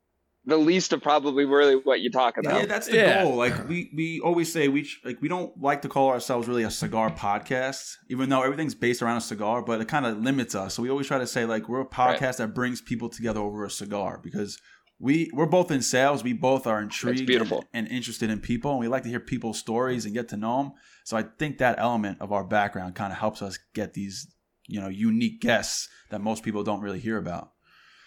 the 0.44 0.56
least 0.56 0.92
of 0.94 1.02
probably 1.02 1.44
really 1.44 1.74
what 1.74 2.00
you 2.00 2.10
talk 2.10 2.38
about. 2.38 2.60
Yeah, 2.60 2.66
that's 2.66 2.86
the 2.86 2.96
Yeah. 2.96 3.24
goal. 3.24 3.36
Like 3.36 3.68
we 3.68 3.90
we 3.94 4.20
always 4.20 4.50
say, 4.52 4.68
we 4.68 4.88
like 5.04 5.20
we 5.20 5.28
don't 5.28 5.52
like 5.60 5.82
to 5.82 5.88
call 5.88 6.08
ourselves 6.08 6.48
really 6.48 6.62
a 6.62 6.70
cigar 6.70 7.10
podcast, 7.10 7.96
even 8.08 8.28
though 8.30 8.42
everything's 8.42 8.74
based 8.74 9.02
around 9.02 9.18
a 9.18 9.20
cigar. 9.20 9.60
But 9.62 9.80
it 9.82 9.88
kind 9.88 10.06
of 10.06 10.18
limits 10.22 10.54
us. 10.54 10.74
So 10.74 10.82
we 10.82 10.88
always 10.90 11.06
try 11.06 11.18
to 11.18 11.26
say 11.26 11.44
like 11.44 11.68
we're 11.68 11.82
a 11.82 11.86
podcast 11.86 12.20
Right. 12.22 12.36
that 12.38 12.54
brings 12.54 12.80
people 12.80 13.08
together 13.10 13.40
over 13.40 13.64
a 13.64 13.70
cigar 13.70 14.20
because 14.22 14.58
we 15.00 15.30
we're 15.32 15.46
both 15.46 15.70
in 15.70 15.82
sales. 15.82 16.24
We 16.24 16.32
both 16.32 16.66
are 16.66 16.80
intrigued. 16.80 17.30
And, 17.72 17.86
and 17.86 17.88
interested 17.88 18.30
in 18.30 18.40
people, 18.40 18.72
and 18.72 18.80
we 18.80 18.88
like 18.88 19.04
to 19.04 19.08
hear 19.08 19.20
people's 19.20 19.58
stories 19.58 20.04
and 20.04 20.14
get 20.14 20.28
to 20.30 20.36
know 20.36 20.58
them. 20.58 20.72
So 21.04 21.16
I 21.16 21.22
think 21.22 21.58
that 21.58 21.78
element 21.78 22.20
of 22.20 22.32
our 22.32 22.44
background 22.44 22.94
kind 22.94 23.12
of 23.12 23.18
helps 23.18 23.40
us 23.40 23.58
get 23.74 23.94
these 23.94 24.26
you 24.66 24.80
know 24.80 24.88
unique 24.88 25.40
guests 25.40 25.88
that 26.10 26.20
most 26.20 26.42
people 26.42 26.62
don't 26.62 26.80
really 26.80 27.00
hear 27.00 27.16
about. 27.16 27.52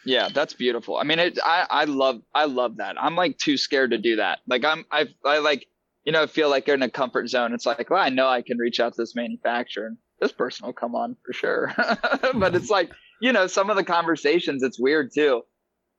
Yeah, 0.06 0.30
that's 0.34 0.54
beautiful. 0.54 0.97
I 0.97 1.04
mean, 1.04 1.19
it. 1.19 1.39
I 1.43 1.65
I 1.69 1.84
love 1.86 2.21
I 2.34 2.45
love 2.45 2.77
that. 2.77 3.01
I'm 3.01 3.15
like 3.15 3.38
too 3.38 3.58
scared 3.58 3.91
to 3.91 3.97
do 3.97 4.17
that. 4.17 4.39
Like 4.47 4.65
I'm 4.65 4.86
I 4.91 5.08
I 5.23 5.39
like 5.39 5.67
you 6.04 6.12
know 6.12 6.27
feel 6.27 6.49
like 6.49 6.67
you're 6.67 6.75
in 6.75 6.82
a 6.82 6.89
comfort 6.89 7.30
zone. 7.30 7.54
It's 7.54 7.65
like 7.65 7.89
well 7.89 8.01
I 8.01 8.10
know 8.10 8.27
I 8.27 8.41
can 8.41 8.58
reach 8.58 8.80
out 8.80 8.93
to 8.93 9.01
this 9.01 9.15
manufacturer 9.15 9.88
and 9.88 9.97
this 10.19 10.32
person 10.32 10.65
will 10.65 10.73
come 10.73 10.95
on 10.95 11.15
for 11.25 11.34
sure. 11.34 11.73
but 12.34 12.56
it's 12.56 12.69
like 12.71 12.91
you 13.21 13.32
know 13.32 13.47
some 13.47 13.69
of 13.69 13.75
the 13.75 13.84
conversations. 13.84 14.63
It's 14.63 14.80
weird 14.80 15.12
too. 15.13 15.43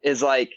Is 0.02 0.22
like 0.22 0.50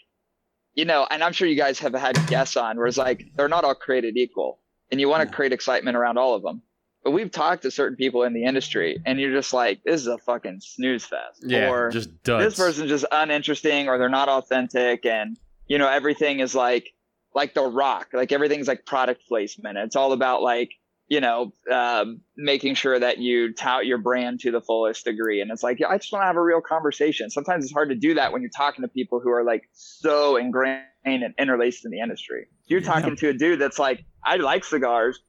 you 0.76 0.84
know, 0.84 1.06
and 1.10 1.24
I'm 1.24 1.32
sure 1.32 1.48
you 1.48 1.56
guys 1.56 1.78
have 1.80 1.94
had 1.94 2.14
guests 2.28 2.56
on 2.56 2.76
where 2.76 2.86
it's 2.86 2.96
like 2.98 3.24
they're 3.36 3.48
not 3.48 3.64
all 3.64 3.74
created 3.74 4.16
equal, 4.16 4.60
and 4.92 5.00
you 5.00 5.08
want 5.08 5.22
to 5.22 5.28
Yeah. 5.28 5.34
create 5.34 5.52
excitement 5.52 5.96
around 5.96 6.18
all 6.18 6.34
of 6.34 6.42
them. 6.42 6.62
But 7.02 7.12
we've 7.12 7.30
talked 7.30 7.62
to 7.62 7.70
certain 7.70 7.96
people 7.96 8.24
in 8.24 8.32
the 8.32 8.44
industry, 8.44 9.00
and 9.06 9.18
you're 9.20 9.30
just 9.32 9.52
like, 9.52 9.80
this 9.84 10.00
is 10.00 10.06
a 10.08 10.18
fucking 10.18 10.60
snooze 10.60 11.04
fest. 11.04 11.42
yeah, 11.44 11.70
or, 11.70 11.90
just 11.90 12.22
duds. 12.24 12.44
this 12.44 12.56
person's 12.56 12.88
just 12.90 13.04
uninteresting 13.12 13.88
or 13.88 13.96
they're 13.98 14.08
not 14.08 14.28
authentic 14.28 15.06
and 15.06 15.36
you 15.68 15.78
know 15.78 15.88
everything 15.88 16.40
is 16.40 16.54
like 16.54 16.92
like 17.34 17.54
the 17.54 17.62
rock 17.62 18.08
like 18.12 18.30
everything's 18.32 18.66
like 18.68 18.84
product 18.86 19.22
placement 19.28 19.76
it's 19.78 19.94
all 19.96 20.12
about 20.12 20.42
like 20.42 20.70
you 21.08 21.20
know 21.20 21.52
um, 21.70 22.20
making 22.36 22.74
sure 22.74 22.98
that 22.98 23.18
you 23.18 23.52
tout 23.54 23.86
your 23.86 23.98
brand 23.98 24.40
to 24.40 24.50
the 24.50 24.60
fullest 24.60 25.04
degree 25.04 25.40
and 25.40 25.50
it's 25.50 25.62
like 25.62 25.78
yeah, 25.80 25.88
i 25.88 25.96
just 25.96 26.12
want 26.12 26.22
to 26.22 26.26
have 26.26 26.36
a 26.36 26.42
real 26.42 26.60
conversation 26.60 27.30
sometimes 27.30 27.64
it's 27.64 27.72
hard 27.72 27.88
to 27.90 27.94
do 27.94 28.14
that 28.14 28.32
when 28.32 28.42
you're 28.42 28.50
talking 28.56 28.82
to 28.82 28.88
people 28.88 29.20
who 29.20 29.30
are 29.30 29.44
like 29.44 29.68
so 29.72 30.36
ingrained 30.36 30.82
and 31.04 31.32
interlaced 31.38 31.84
in 31.84 31.90
the 31.90 32.00
industry 32.00 32.46
you're 32.66 32.80
Yeah. 32.80 32.86
talking 32.92 33.16
to 33.16 33.28
a 33.28 33.32
dude 33.32 33.60
that's 33.60 33.78
like 33.78 34.04
i 34.24 34.36
like 34.36 34.64
cigars 34.64 35.20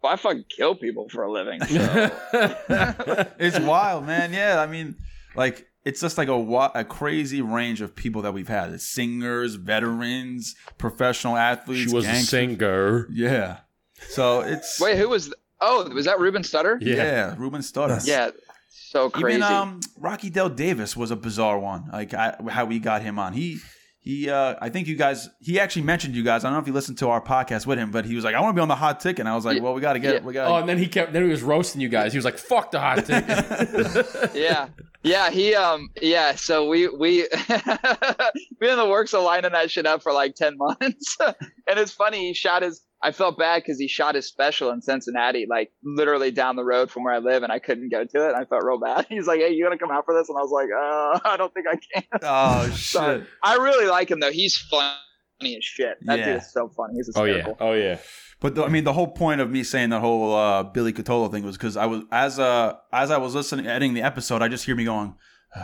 but 0.00 0.08
i 0.08 0.16
fucking 0.16 0.44
kill 0.48 0.74
people 0.74 1.08
for 1.10 1.22
a 1.24 1.30
living 1.30 1.60
so 1.64 2.10
it's 3.38 3.58
wild, 3.60 4.06
man. 4.06 4.32
Yeah, 4.32 4.60
I 4.60 4.66
mean, 4.66 4.96
like 5.36 5.66
it's 5.84 6.00
just 6.00 6.16
like 6.18 6.28
a 6.28 6.38
wa- 6.38 6.70
a 6.74 6.84
crazy 6.84 7.42
range 7.42 7.80
of 7.80 7.94
people 7.94 8.22
that 8.22 8.32
we've 8.32 8.48
had. 8.48 8.70
It's 8.70 8.86
singers, 8.86 9.54
veterans, 9.56 10.54
professional 10.78 11.36
athletes. 11.36 11.90
she 11.90 11.94
was 11.94 12.06
a 12.06 12.14
singer. 12.16 13.06
Yeah. 13.12 13.58
So 14.08 14.40
it's 14.40 14.80
wait 14.80 14.96
who 14.98 15.08
was 15.08 15.32
oh 15.60 15.88
was 15.90 16.06
that 16.06 16.18
Ruben 16.18 16.42
Studdard 16.42 16.78
yeah, 16.82 16.94
Yeah. 16.96 17.34
Ruben 17.38 17.60
Studdard. 17.60 18.06
Yes. 18.06 18.08
yeah 18.08 18.30
so 18.72 19.10
crazy 19.10 19.38
Even 19.38 19.42
um, 19.52 19.80
Rocky 19.98 20.30
Dale 20.30 20.48
Davis 20.48 20.96
was 20.96 21.10
a 21.10 21.16
bizarre 21.16 21.58
one. 21.58 21.88
Like 21.92 22.14
I, 22.14 22.36
how 22.48 22.64
we 22.64 22.78
got 22.78 23.02
him 23.02 23.18
on. 23.18 23.32
He 23.32 23.58
he 24.02 24.30
uh 24.30 24.56
I 24.60 24.68
think 24.70 24.88
you 24.88 24.96
guys 24.96 25.28
he 25.40 25.60
actually 25.60 25.82
mentioned 25.82 26.14
you 26.16 26.22
guys. 26.24 26.42
I 26.44 26.48
don't 26.48 26.54
know 26.54 26.60
if 26.62 26.66
you 26.66 26.72
listened 26.72 26.98
to 26.98 27.08
our 27.08 27.20
podcast 27.20 27.66
with 27.66 27.78
him, 27.78 27.90
but 27.90 28.04
he 28.04 28.14
was 28.14 28.24
like, 28.24 28.34
I 28.34 28.40
want 28.40 28.54
to 28.54 28.58
be 28.58 28.62
on 28.62 28.68
the 28.68 28.74
hot 28.76 28.98
ticket. 29.00 29.20
And 29.20 29.28
I 29.28 29.34
was 29.34 29.44
like, 29.44 29.56
Yeah. 29.58 29.62
Well, 29.62 29.74
we 29.74 29.80
gotta 29.80 29.98
get 29.98 30.14
Yeah. 30.14 30.20
we 30.20 30.32
Oh, 30.38 30.44
gotta 30.44 30.54
and 30.60 30.68
then 30.68 30.78
he 30.78 30.86
kept. 30.88 31.12
Then 31.12 31.22
he 31.24 31.28
was 31.30 31.42
roasting 31.42 31.80
you 31.80 31.88
guys. 31.88 32.12
He 32.12 32.18
was 32.18 32.24
like, 32.24 32.38
"Fuck 32.38 32.70
the 32.70 32.80
hot 32.80 33.04
ticket." 33.04 34.30
yeah 34.34 34.68
yeah 35.02 35.30
he 35.30 35.54
um 35.54 35.88
yeah 36.02 36.34
so 36.34 36.68
we 36.68 36.86
we 36.88 37.26
we 38.60 38.70
in 38.70 38.76
the 38.76 38.86
works 38.88 39.14
of 39.14 39.22
lining 39.24 39.52
that 39.52 39.70
shit 39.70 39.86
up 39.86 40.02
for 40.02 40.12
like 40.12 40.34
10 40.34 40.56
months 40.58 41.16
and 41.20 41.78
it's 41.78 41.92
funny 41.92 42.28
he 42.28 42.34
shot 42.34 42.62
his 42.62 42.82
i 43.02 43.10
felt 43.12 43.38
bad 43.38 43.62
because 43.62 43.78
he 43.78 43.88
shot 43.88 44.14
his 44.14 44.26
special 44.26 44.70
in 44.70 44.80
cincinnati 44.82 45.46
like 45.48 45.70
literally 45.84 46.30
down 46.30 46.56
the 46.56 46.64
road 46.64 46.90
from 46.90 47.04
where 47.04 47.14
i 47.14 47.18
live 47.18 47.42
and 47.42 47.52
i 47.52 47.58
couldn't 47.58 47.90
go 47.90 48.04
to 48.04 48.28
it 48.28 48.34
i 48.34 48.44
felt 48.44 48.62
real 48.64 48.78
bad 48.78 49.06
he's 49.10 49.26
like 49.26 49.40
hey 49.40 49.50
you 49.52 49.64
gonna 49.64 49.78
come 49.78 49.90
out 49.90 50.04
for 50.04 50.14
this 50.14 50.28
and 50.28 50.36
i 50.38 50.40
was 50.42 50.50
like 50.50 50.68
uh 50.76 51.28
i 51.32 51.36
don't 51.36 51.52
think 51.54 51.66
i 51.66 51.76
can 51.92 52.04
Oh 52.22 52.68
Sorry. 52.74 53.20
shit. 53.20 53.28
i 53.42 53.56
really 53.56 53.86
like 53.86 54.10
him 54.10 54.20
though 54.20 54.30
he's 54.32 54.56
funny 54.70 55.56
as 55.56 55.64
shit 55.64 55.96
that 56.06 56.18
Yeah. 56.18 56.24
dude 56.26 56.36
is 56.42 56.52
so 56.52 56.68
funny 56.76 56.94
he's 56.96 57.10
oh 57.16 57.24
yeah. 57.24 57.46
Oh 57.60 57.72
yeah. 57.72 57.98
But 58.40 58.54
the, 58.54 58.64
I 58.64 58.68
mean, 58.68 58.84
the 58.84 58.94
whole 58.94 59.08
point 59.08 59.42
of 59.42 59.50
me 59.50 59.62
saying 59.62 59.90
that 59.90 60.00
whole 60.00 60.34
uh, 60.34 60.62
Billy 60.62 60.94
Cutolo 60.94 61.30
thing 61.30 61.44
was 61.44 61.58
because 61.58 61.76
I 61.76 61.84
was 61.84 62.04
as 62.10 62.38
uh 62.38 62.72
as 62.90 63.10
I 63.10 63.18
was 63.18 63.34
listening, 63.34 63.66
editing 63.66 63.92
the 63.92 64.00
episode, 64.00 64.40
I 64.40 64.48
just 64.48 64.64
hear 64.64 64.74
me 64.74 64.84
going. 64.86 65.14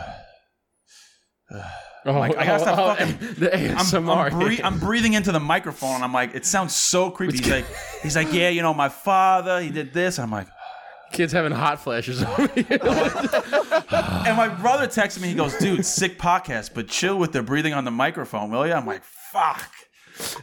Oh, 2.05 2.13
Like, 2.13 2.37
I 2.37 2.45
gotta 2.45 2.53
oh, 2.53 2.57
stop 2.65 2.79
oh, 2.79 2.95
fucking- 2.95 3.17
The 3.39 3.71
I'm, 3.71 4.09
I'm, 4.09 4.39
bre- 4.39 4.63
I'm 4.63 4.79
breathing 4.79 5.13
into 5.13 5.31
the 5.31 5.39
microphone, 5.39 5.95
and 5.95 6.03
I'm 6.03 6.13
like, 6.13 6.35
it 6.35 6.45
sounds 6.45 6.75
so 6.75 7.09
creepy. 7.11 7.37
He's 7.37 7.49
like, 7.49 7.65
he's 8.01 8.15
like, 8.15 8.31
yeah, 8.31 8.49
you 8.49 8.61
know, 8.61 8.73
my 8.73 8.89
father, 8.89 9.59
he 9.61 9.69
did 9.69 9.93
this, 9.93 10.19
I'm 10.19 10.31
like, 10.31 10.47
Kids 11.11 11.31
having 11.31 11.53
hot 11.53 11.79
flashes 11.79 12.21
and 12.21 12.27
my 14.37 14.49
brother 14.59 14.87
texted 14.87 15.21
me, 15.21 15.29
he 15.29 15.33
goes, 15.35 15.55
dude, 15.57 15.85
sick 15.85 16.19
podcast, 16.19 16.71
but 16.73 16.87
chill 16.89 17.17
with 17.17 17.31
the 17.31 17.41
breathing 17.41 17.73
on 17.73 17.85
the 17.85 17.91
microphone, 17.91 18.51
will 18.51 18.67
you? 18.67 18.73
I'm 18.73 18.85
like, 18.85 19.03
fuck. 19.03 19.71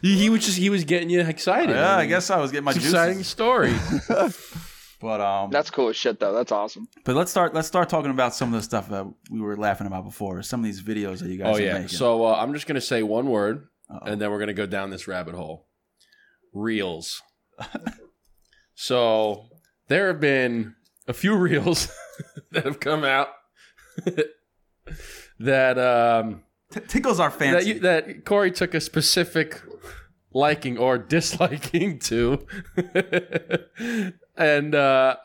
he, 0.01 0.29
was 0.29 0.43
just 0.45 0.57
he 0.57 0.69
was 0.71 0.83
getting 0.83 1.09
you 1.09 1.21
excited. 1.21 1.75
Yeah, 1.75 1.95
I 1.97 1.99
mean, 2.01 2.09
guess 2.09 2.29
I 2.31 2.39
was 2.39 2.51
getting 2.51 2.65
my 2.65 2.71
an 2.71 2.77
exciting 2.77 3.23
story. 3.23 3.75
But 5.05 5.21
um, 5.21 5.51
that's 5.51 5.69
cool 5.69 5.89
as 5.89 5.95
shit 5.95 6.19
though 6.19 6.33
that's 6.33 6.51
awesome 6.51 6.87
but 7.03 7.15
let's 7.15 7.29
start 7.29 7.53
let's 7.53 7.67
start 7.67 7.89
talking 7.89 8.09
about 8.09 8.33
some 8.33 8.51
of 8.51 8.59
the 8.59 8.63
stuff 8.63 8.89
that 8.89 9.05
we 9.29 9.39
were 9.39 9.55
laughing 9.55 9.85
about 9.85 10.03
before. 10.03 10.41
Some 10.41 10.61
of 10.61 10.63
these 10.63 10.81
videos 10.81 11.19
that 11.19 11.29
you 11.29 11.37
guys 11.37 11.47
oh 11.47 11.57
are 11.57 11.61
yeah. 11.61 11.73
making. 11.73 11.89
So 11.89 12.25
uh, 12.25 12.33
I'm 12.33 12.55
just 12.55 12.65
gonna 12.65 12.81
say 12.81 13.03
one 13.03 13.27
word, 13.27 13.67
Uh-oh. 13.87 14.11
and 14.11 14.19
then 14.19 14.31
we're 14.31 14.39
gonna 14.39 14.55
go 14.55 14.65
down 14.65 14.89
this 14.89 15.07
rabbit 15.07 15.35
hole. 15.35 15.67
Reels. 16.53 17.21
so 18.73 19.45
there 19.89 20.07
have 20.07 20.19
been 20.19 20.73
a 21.07 21.13
few 21.13 21.35
reels 21.47 21.87
that 22.51 22.65
have 22.65 22.79
come 22.79 23.03
out 23.03 23.27
that 25.39 25.77
um 25.77 26.41
T- 26.71 26.79
tickles 26.87 27.19
our 27.19 27.29
that, 27.29 27.37
fancy. 27.37 27.67
you, 27.67 27.79
that 27.81 28.25
Cory 28.25 28.49
took 28.49 28.73
a 28.73 28.81
specific 28.81 29.61
liking 30.33 30.79
or 30.79 30.97
disliking 30.97 31.99
to, 31.99 32.45
and 34.37 34.73
uh, 34.75 35.15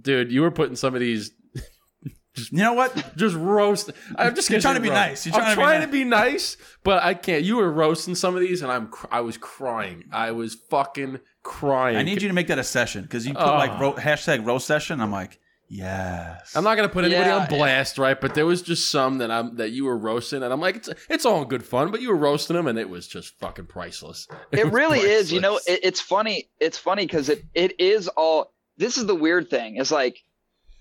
dude, 0.00 0.30
you 0.32 0.42
were 0.42 0.50
putting 0.50 0.76
some 0.76 0.94
of 0.94 1.00
these 1.00 1.32
you 2.04 2.58
know 2.58 2.74
what? 2.74 3.16
just 3.16 3.34
roast. 3.36 3.90
I'm 4.16 4.34
just 4.34 4.48
You're 4.50 4.60
trying 4.60 4.76
to 4.76 4.80
be 4.80 4.88
roast. 4.88 5.00
nice. 5.00 5.26
You're 5.26 5.34
I'm 5.34 5.54
trying 5.54 5.54
to 5.54 5.56
be 5.56 5.62
trying 5.62 5.78
nice. 5.80 5.86
to 5.88 5.92
be 5.92 6.04
nice, 6.04 6.56
but 6.84 7.02
I 7.02 7.14
can't. 7.14 7.42
You 7.44 7.56
were 7.56 7.70
roasting 7.70 8.14
some 8.14 8.34
of 8.34 8.40
these, 8.40 8.62
and 8.62 8.70
I'm 8.70 8.88
cr- 8.88 9.06
I 9.10 9.20
was 9.22 9.36
crying. 9.36 10.04
I 10.12 10.30
was 10.30 10.54
fucking 10.70 11.18
crying. 11.42 11.96
I 11.96 12.02
need 12.02 12.22
you 12.22 12.28
to 12.28 12.34
make 12.34 12.46
that 12.46 12.58
a 12.58 12.64
session 12.64 13.02
because 13.02 13.26
you 13.26 13.34
put 13.34 13.42
Oh. 13.42 13.54
like 13.56 13.78
ro- 13.80 13.94
hashtag 13.94 14.46
roast 14.46 14.66
session. 14.66 15.00
I'm 15.00 15.10
like, 15.10 15.39
yes. 15.70 16.54
I'm 16.56 16.64
not 16.64 16.74
gonna 16.74 16.88
put 16.90 17.04
anybody 17.04 17.30
Yeah, 17.30 17.38
on 17.38 17.48
blast, 17.48 17.96
right? 17.96 18.20
But 18.20 18.34
there 18.34 18.44
was 18.44 18.60
just 18.60 18.90
some 18.90 19.18
that 19.18 19.30
I'm 19.30 19.56
that 19.56 19.70
you 19.70 19.84
were 19.84 19.96
roasting, 19.96 20.42
and 20.42 20.52
I'm 20.52 20.60
like, 20.60 20.76
it's 20.76 20.90
it's 21.08 21.24
all 21.24 21.42
in 21.42 21.48
good 21.48 21.64
fun, 21.64 21.90
but 21.90 22.00
you 22.02 22.08
were 22.10 22.16
roasting 22.16 22.56
them, 22.56 22.66
and 22.66 22.78
it 22.78 22.90
was 22.90 23.06
just 23.08 23.38
fucking 23.38 23.66
priceless. 23.66 24.26
it 24.50 24.64
was 24.64 24.72
really 24.74 24.98
is 24.98 25.32
you 25.32 25.40
know 25.40 25.56
it, 25.66 25.80
it's 25.82 26.00
funny 26.00 26.50
it's 26.58 26.76
funny 26.76 27.06
because 27.06 27.28
it, 27.28 27.44
it 27.54 27.80
is 27.80 28.08
all 28.08 28.52
this 28.76 28.98
is 28.98 29.06
the 29.06 29.14
weird 29.14 29.48
thing 29.48 29.76
It's 29.76 29.90
like 29.92 30.18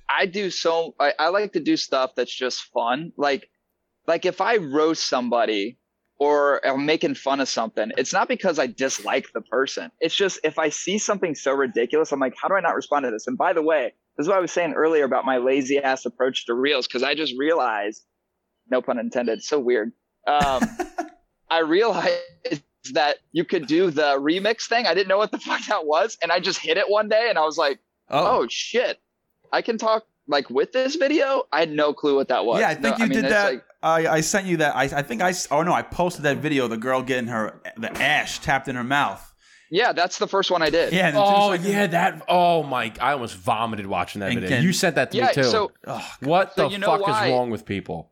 i 0.10 0.25
do 0.25 0.49
so 0.49 0.95
I, 0.99 1.13
I 1.19 1.28
like 1.30 1.54
to 1.54 1.60
do 1.60 1.78
stuff 1.78 2.15
that's 2.15 2.34
just 2.34 2.63
fun 2.73 3.12
like 3.17 3.49
like 4.08 4.25
if 4.25 4.41
i 4.41 4.58
roast 4.58 5.08
somebody 5.08 5.78
or 6.20 6.66
i'm 6.66 6.86
making 6.86 7.16
fun 7.16 7.40
of 7.40 7.48
something 7.50 7.92
it's 7.98 8.14
not 8.14 8.28
because 8.28 8.60
i 8.60 8.68
dislike 8.68 9.28
the 9.34 9.42
person 9.42 9.90
it's 10.00 10.16
just 10.16 10.40
if 10.44 10.60
i 10.60 10.70
see 10.70 10.98
something 10.98 11.34
so 11.36 11.52
ridiculous 11.54 12.12
i'm 12.12 12.20
like 12.20 12.34
how 12.42 12.48
do 12.48 12.56
i 12.56 12.60
not 12.60 12.76
respond 12.76 13.04
to 13.04 13.12
this 13.12 13.26
and 13.28 13.38
by 13.38 13.54
the 13.54 13.62
way 13.62 13.94
this 14.18 14.26
is 14.26 14.28
what 14.28 14.38
i 14.38 14.42
was 14.42 14.52
saying 14.52 14.74
earlier 14.74 15.04
about 15.06 15.26
my 15.26 15.38
lazy 15.38 15.78
ass 15.78 16.06
approach 16.06 16.46
to 16.46 16.54
reels 16.54 16.88
because 16.88 17.04
i 17.04 17.16
just 17.16 17.34
realized 17.38 18.04
no 18.70 18.82
pun 18.82 19.00
intended 19.00 19.42
so 19.42 19.60
weird 19.60 19.92
um, 20.28 20.62
i 21.50 21.60
realized 21.60 22.20
that 22.94 23.18
you 23.32 23.44
could 23.44 23.68
do 23.68 23.92
the 23.92 24.18
remix 24.20 24.68
thing. 24.68 24.88
I 24.88 24.94
didn't 24.94 25.10
know 25.10 25.18
what 25.18 25.32
the 25.32 25.38
fuck 25.50 25.62
that 25.68 25.86
was, 25.86 26.18
and 26.24 26.32
I 26.32 26.40
just 26.40 26.60
hit 26.60 26.78
it 26.78 26.90
one 26.90 27.08
day, 27.10 27.28
and 27.30 27.38
I 27.38 27.42
was 27.44 27.58
like, 27.58 27.80
oh, 28.10 28.40
"Oh 28.44 28.48
shit, 28.50 29.00
I 29.52 29.62
can 29.62 29.78
talk 29.78 30.06
like 30.28 30.50
with 30.50 30.72
this 30.72 30.96
video." 30.96 31.44
I 31.52 31.60
had 31.60 31.72
no 31.72 31.94
clue 31.94 32.16
what 32.16 32.30
that 32.30 32.46
was. 32.46 32.62
yeah, 32.62 32.70
I 32.70 32.76
think 32.76 32.98
No, 32.98 33.04
you 33.06 33.10
mean, 33.10 33.22
did 33.22 33.32
that. 33.32 33.52
like- 33.54 33.64
I, 33.82 34.08
I 34.08 34.22
sent 34.22 34.46
you 34.48 34.58
that. 34.58 34.76
I, 34.76 34.84
I 34.84 35.02
think 35.02 35.22
I. 35.22 35.34
Oh 35.52 35.63
no, 35.63 35.74
I 35.74 35.82
posted 35.82 36.24
that 36.24 36.38
video. 36.38 36.65
of 36.65 36.70
The 36.72 36.78
girl 36.78 37.02
getting 37.02 37.28
her 37.30 37.62
the 37.78 37.92
ash 38.02 38.39
tapped 38.39 38.68
in 38.68 38.76
her 38.76 38.84
mouth. 38.84 39.26
yeah, 39.72 39.94
that's 39.94 40.18
the 40.18 40.28
first 40.28 40.52
one 40.52 40.62
I 40.62 40.70
did. 40.70 40.92
Yeah. 40.92 41.08
and 41.08 41.15
then 41.15 41.24
two 41.24 41.32
Oh 41.34 41.52
seconds- 41.52 41.70
yeah, 41.70 41.88
that. 41.88 42.22
Oh 42.28 42.63
my! 42.63 42.92
I 43.00 43.13
almost 43.13 43.36
vomited 43.38 43.86
watching 43.88 44.20
that 44.20 44.32
And 44.32 44.39
video. 44.42 44.58
can- 44.58 44.65
you 44.65 44.74
sent 44.74 44.96
that 44.96 45.12
to 45.12 45.18
Yeah, 45.18 45.28
me 45.28 45.34
too. 45.34 45.44
so 45.44 45.72
Oh, 45.88 46.12
what 46.22 46.56
so 46.56 46.63
the 46.68 46.74
you 46.74 46.78
know 46.78 46.88
fuck 46.88 47.08
why- 47.08 47.28
is 47.28 47.32
wrong 47.32 47.50
with 47.52 47.65
people? 47.65 48.12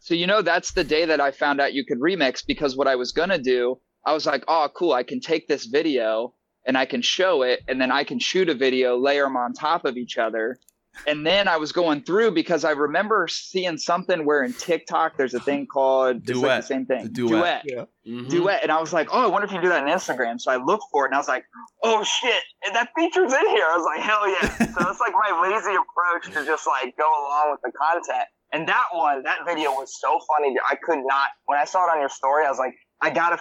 So 0.00 0.14
you 0.14 0.26
know 0.26 0.42
that's 0.42 0.72
the 0.72 0.84
day 0.84 1.04
that 1.06 1.20
I 1.20 1.30
found 1.32 1.60
out 1.60 1.72
you 1.72 1.84
could 1.84 1.98
remix 1.98 2.44
because 2.46 2.76
what 2.76 2.86
I 2.86 2.94
was 2.96 3.10
gonna 3.12 3.38
do, 3.38 3.80
I 4.04 4.12
was 4.12 4.26
like, 4.26 4.44
oh 4.48 4.68
cool, 4.74 4.92
I 4.92 5.02
can 5.02 5.20
take 5.20 5.48
this 5.48 5.64
video 5.64 6.34
and 6.66 6.76
I 6.76 6.84
can 6.84 7.00
show 7.00 7.42
it, 7.42 7.60
and 7.68 7.80
then 7.80 7.90
I 7.92 8.04
can 8.04 8.18
shoot 8.18 8.48
a 8.48 8.54
video, 8.54 8.98
layer 8.98 9.22
them 9.24 9.36
on 9.36 9.52
top 9.52 9.84
of 9.84 9.96
each 9.96 10.18
other. 10.18 10.58
And 11.06 11.26
then 11.26 11.46
I 11.48 11.56
was 11.56 11.72
going 11.72 12.02
through 12.02 12.32
because 12.32 12.64
I 12.64 12.70
remember 12.72 13.28
seeing 13.28 13.78
something 13.78 14.24
where 14.24 14.42
in 14.42 14.52
TikTok 14.52 15.16
there's 15.16 15.34
a 15.34 15.40
thing 15.40 15.66
called 15.66 16.16
it's 16.18 16.28
like 16.28 16.36
Duet. 16.40 16.62
the 16.62 16.66
same 16.66 16.86
thing. 16.86 17.02
The 17.04 17.08
duet. 17.10 17.64
Mhm. 18.06 18.28
Duet. 18.28 18.62
And 18.62 18.72
I 18.72 18.80
was 18.80 18.92
like, 18.92 19.08
oh, 19.12 19.22
I 19.22 19.26
wonder 19.26 19.44
if 19.46 19.52
you 19.52 19.56
can 19.58 19.64
do 19.64 19.68
that 19.70 19.82
on 19.82 19.88
Instagram. 19.88 20.40
So 20.40 20.50
I 20.50 20.56
looked 20.56 20.84
for 20.92 21.04
it 21.04 21.08
and 21.08 21.14
I 21.14 21.18
was 21.18 21.28
like, 21.28 21.44
oh 21.82 22.02
shit, 22.04 22.42
and 22.64 22.74
that 22.74 22.90
feature's 22.96 23.32
in 23.32 23.48
here. 23.48 23.64
I 23.70 23.76
was 23.76 23.84
like, 23.84 24.00
hell 24.00 24.28
yeah. 24.28 24.48
so 24.74 24.90
it's 24.90 25.00
like 25.00 25.12
my 25.12 25.40
lazy 25.42 25.76
approach 25.76 26.34
to 26.34 26.44
just 26.46 26.66
like 26.66 26.96
go 26.96 27.04
along 27.08 27.50
with 27.52 27.60
the 27.62 27.72
content. 27.78 28.28
And 28.52 28.68
that 28.68 28.84
one, 28.92 29.22
that 29.24 29.40
video 29.46 29.70
was 29.72 29.98
so 30.00 30.18
funny. 30.36 30.54
I 30.68 30.76
could 30.76 31.00
not, 31.04 31.28
when 31.46 31.58
I 31.58 31.64
saw 31.64 31.84
it 31.84 31.90
on 31.90 32.00
your 32.00 32.08
story, 32.08 32.46
I 32.46 32.48
was 32.48 32.58
like, 32.58 32.74
I 33.02 33.10
gotta 33.10 33.38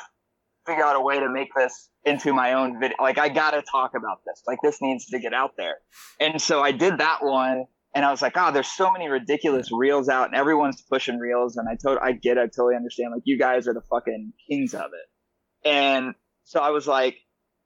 figure 0.65 0.83
out 0.83 0.95
a 0.95 1.01
way 1.01 1.19
to 1.19 1.29
make 1.29 1.49
this 1.55 1.89
into 2.03 2.33
my 2.33 2.53
own 2.53 2.79
video. 2.79 2.95
Like, 2.99 3.17
I 3.17 3.29
gotta 3.29 3.61
talk 3.61 3.91
about 3.95 4.19
this. 4.25 4.41
Like, 4.47 4.59
this 4.63 4.81
needs 4.81 5.05
to 5.07 5.19
get 5.19 5.33
out 5.33 5.51
there. 5.57 5.75
And 6.19 6.41
so 6.41 6.61
I 6.61 6.71
did 6.71 6.99
that 6.99 7.23
one. 7.23 7.65
And 7.93 8.03
I 8.03 8.11
was 8.11 8.21
like, 8.21 8.33
oh, 8.35 8.51
there's 8.51 8.67
so 8.67 8.91
many 8.91 9.07
ridiculous 9.07 9.69
reels 9.71 10.09
out, 10.09 10.27
and 10.27 10.35
everyone's 10.35 10.81
pushing 10.81 11.17
reels. 11.17 11.55
And 11.55 11.69
I 11.69 11.77
told, 11.81 11.97
I 12.03 12.11
get, 12.11 12.37
I 12.37 12.47
totally 12.47 12.75
understand. 12.75 13.13
Like, 13.13 13.21
you 13.23 13.39
guys 13.39 13.69
are 13.69 13.73
the 13.73 13.83
fucking 13.89 14.33
kings 14.49 14.73
of 14.73 14.87
it. 14.87 15.69
And 15.69 16.13
so 16.43 16.59
I 16.59 16.71
was 16.71 16.87
like, 16.87 17.15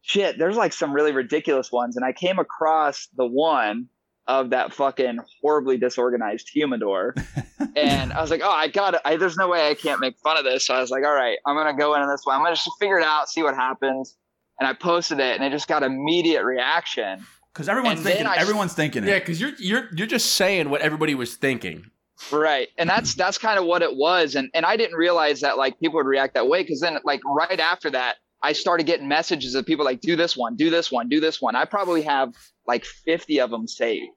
shit, 0.01 0.37
there's 0.37 0.55
like 0.55 0.73
some 0.73 0.93
really 0.93 1.11
ridiculous 1.11 1.71
ones. 1.71 1.95
And 1.95 2.05
I 2.05 2.13
came 2.13 2.39
across 2.39 3.07
the 3.15 3.25
one 3.25 3.87
of 4.27 4.51
that 4.51 4.73
fucking 4.73 5.19
horribly 5.41 5.77
disorganized 5.77 6.49
humidor. 6.53 7.15
and 7.75 8.13
I 8.13 8.21
was 8.21 8.29
like, 8.31 8.41
oh, 8.43 8.49
I 8.51 8.67
got 8.67 8.93
it. 8.95 9.01
I, 9.05 9.15
there's 9.17 9.37
no 9.37 9.47
way 9.47 9.69
I 9.69 9.73
can't 9.73 9.99
make 9.99 10.17
fun 10.19 10.37
of 10.37 10.43
this. 10.43 10.65
So 10.65 10.73
I 10.73 10.81
was 10.81 10.89
like, 10.91 11.03
all 11.03 11.13
right, 11.13 11.37
I'm 11.45 11.55
going 11.55 11.67
to 11.67 11.79
go 11.79 11.95
into 11.95 12.07
this 12.07 12.21
one. 12.23 12.35
I'm 12.35 12.41
going 12.41 12.53
to 12.55 12.61
just 12.61 12.69
figure 12.79 12.97
it 12.99 13.03
out, 13.05 13.29
see 13.29 13.43
what 13.43 13.55
happens. 13.55 14.15
And 14.59 14.67
I 14.67 14.73
posted 14.73 15.19
it 15.19 15.35
and 15.39 15.43
it 15.43 15.51
just 15.51 15.67
got 15.67 15.83
immediate 15.83 16.43
reaction. 16.43 17.25
Because 17.53 17.69
everyone's 17.69 17.99
And 17.99 18.07
thinking. 18.07 18.25
I- 18.27 18.35
everyone's 18.35 18.73
thinking 18.73 19.03
Yeah, 19.05 19.19
because 19.19 19.39
you're 19.39 19.51
you're 19.57 19.87
you're 19.95 20.07
just 20.07 20.35
saying 20.35 20.69
what 20.69 20.81
everybody 20.81 21.15
was 21.15 21.35
thinking. 21.35 21.85
Right. 22.31 22.67
And 22.77 22.89
that's 22.89 23.15
that's 23.15 23.37
kind 23.37 23.57
of 23.57 23.65
what 23.65 23.81
it 23.81 23.95
was. 23.95 24.35
And 24.35 24.49
and 24.53 24.65
I 24.65 24.75
didn't 24.77 24.97
realize 24.97 25.39
that 25.41 25.57
like 25.57 25.79
people 25.79 25.95
would 25.97 26.05
react 26.05 26.33
that 26.33 26.47
way 26.47 26.61
because 26.63 26.81
then 26.81 26.97
like 27.05 27.21
right 27.25 27.59
after 27.59 27.89
that, 27.91 28.17
I 28.43 28.53
started 28.53 28.85
getting 28.85 29.07
messages 29.07 29.55
of 29.55 29.65
people 29.65 29.85
like, 29.85 30.01
do 30.01 30.15
this 30.15 30.35
one, 30.35 30.55
do 30.55 30.69
this 30.69 30.91
one, 30.91 31.07
do 31.09 31.19
this 31.21 31.41
one. 31.41 31.55
I 31.55 31.65
probably 31.65 32.01
have 32.03 32.33
like 32.67 32.83
50 32.85 33.39
of 33.39 33.49
them 33.51 33.67
saved 33.67 34.07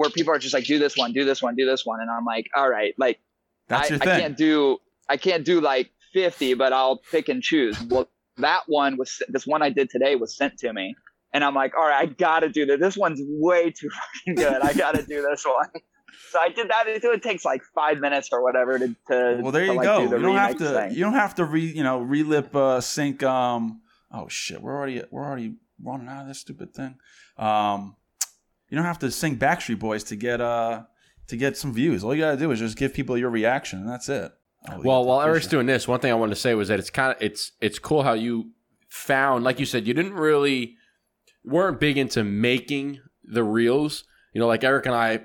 where 0.00 0.08
people 0.08 0.32
are 0.32 0.38
just 0.38 0.54
like, 0.54 0.64
do 0.64 0.78
this 0.78 0.96
one, 0.96 1.12
do 1.12 1.26
this 1.26 1.42
one, 1.42 1.54
do 1.56 1.66
this 1.66 1.84
one. 1.84 2.00
And 2.00 2.10
I'm 2.10 2.24
like, 2.24 2.46
all 2.56 2.70
right, 2.70 2.94
like 2.96 3.20
That's 3.68 3.92
I, 3.92 3.96
I 3.96 3.98
can't 3.98 4.34
do 4.34 4.78
I 5.10 5.18
can't 5.18 5.44
do 5.44 5.60
like 5.60 5.90
50, 6.14 6.54
but 6.54 6.72
I'll 6.72 7.02
pick 7.10 7.28
and 7.28 7.42
choose. 7.42 7.78
Well, 7.82 8.08
that 8.38 8.62
one 8.66 8.96
was 8.96 9.20
this 9.28 9.46
one 9.46 9.60
I 9.60 9.68
did 9.68 9.90
today 9.90 10.16
was 10.16 10.34
sent 10.34 10.56
to 10.60 10.72
me. 10.72 10.94
And 11.34 11.44
I'm 11.44 11.54
like, 11.54 11.74
all 11.76 11.86
right, 11.86 12.00
I 12.00 12.06
gotta 12.06 12.48
do 12.48 12.64
this. 12.64 12.80
This 12.80 12.96
one's 12.96 13.20
way 13.22 13.72
too 13.72 13.90
fucking 14.24 14.36
good. 14.36 14.62
I 14.62 14.72
gotta 14.72 15.02
do 15.02 15.20
this 15.20 15.44
one. 15.44 15.68
So 16.30 16.40
I 16.40 16.48
did 16.48 16.70
that. 16.70 16.86
It, 16.86 17.04
it 17.04 17.22
takes 17.22 17.44
like 17.44 17.60
five 17.74 17.98
minutes 17.98 18.30
or 18.32 18.42
whatever 18.42 18.78
to. 18.78 18.88
to 19.08 19.40
well, 19.42 19.52
there 19.52 19.66
to, 19.66 19.72
you 19.72 19.76
like, 19.76 19.84
go. 19.84 20.00
do 20.00 20.08
the 20.08 20.16
You 20.16 20.22
don't 20.22 20.36
have 20.36 20.56
to. 20.56 20.68
thing. 20.70 20.90
You 20.92 21.04
don't 21.04 21.12
have 21.12 21.34
to 21.34 21.44
re. 21.44 21.60
You 21.60 21.82
know, 21.82 22.00
relip 22.00 22.54
uh, 22.54 22.80
sync. 22.80 23.22
Um. 23.22 23.82
Oh 24.10 24.28
shit. 24.28 24.62
We're 24.62 24.74
already. 24.74 25.02
We're 25.10 25.24
already 25.24 25.56
running 25.82 26.08
out 26.08 26.22
of 26.22 26.28
this 26.28 26.40
stupid 26.40 26.72
thing. 26.72 26.96
Um. 27.36 27.96
You 28.70 28.76
don't 28.76 28.86
have 28.86 29.00
to 29.00 29.10
sing 29.10 29.36
Backstreet 29.36 29.78
Boys 29.78 30.04
to 30.04 30.16
get 30.16 30.40
uh 30.40 30.82
to 31.26 31.36
get 31.36 31.56
some 31.56 31.72
views. 31.72 32.02
All 32.02 32.14
you 32.14 32.22
gotta 32.22 32.36
do 32.36 32.50
is 32.50 32.58
just 32.58 32.76
give 32.76 32.94
people 32.94 33.18
your 33.18 33.30
reaction, 33.30 33.80
and 33.80 33.88
that's 33.88 34.08
it. 34.08 34.32
We 34.76 34.84
Well, 34.84 35.04
while 35.04 35.22
Eric's 35.22 35.46
doing 35.46 35.66
this, 35.66 35.88
one 35.88 36.00
thing 36.00 36.12
I 36.12 36.14
wanted 36.14 36.34
to 36.34 36.40
say 36.40 36.54
was 36.54 36.68
that 36.68 36.78
it's 36.78 36.90
kind 36.90 37.14
of 37.14 37.22
it's 37.22 37.52
it's 37.60 37.78
cool 37.78 38.02
how 38.02 38.12
you 38.12 38.50
found, 38.88 39.44
like 39.44 39.58
you 39.58 39.66
said, 39.66 39.86
you 39.86 39.94
didn't 39.94 40.14
really 40.14 40.76
weren't 41.44 41.80
big 41.80 41.96
into 41.96 42.22
making 42.24 43.00
the 43.24 43.42
reels. 43.42 44.04
You 44.34 44.40
know, 44.40 44.46
like 44.46 44.62
Eric 44.62 44.86
and 44.86 44.94
I, 44.94 45.20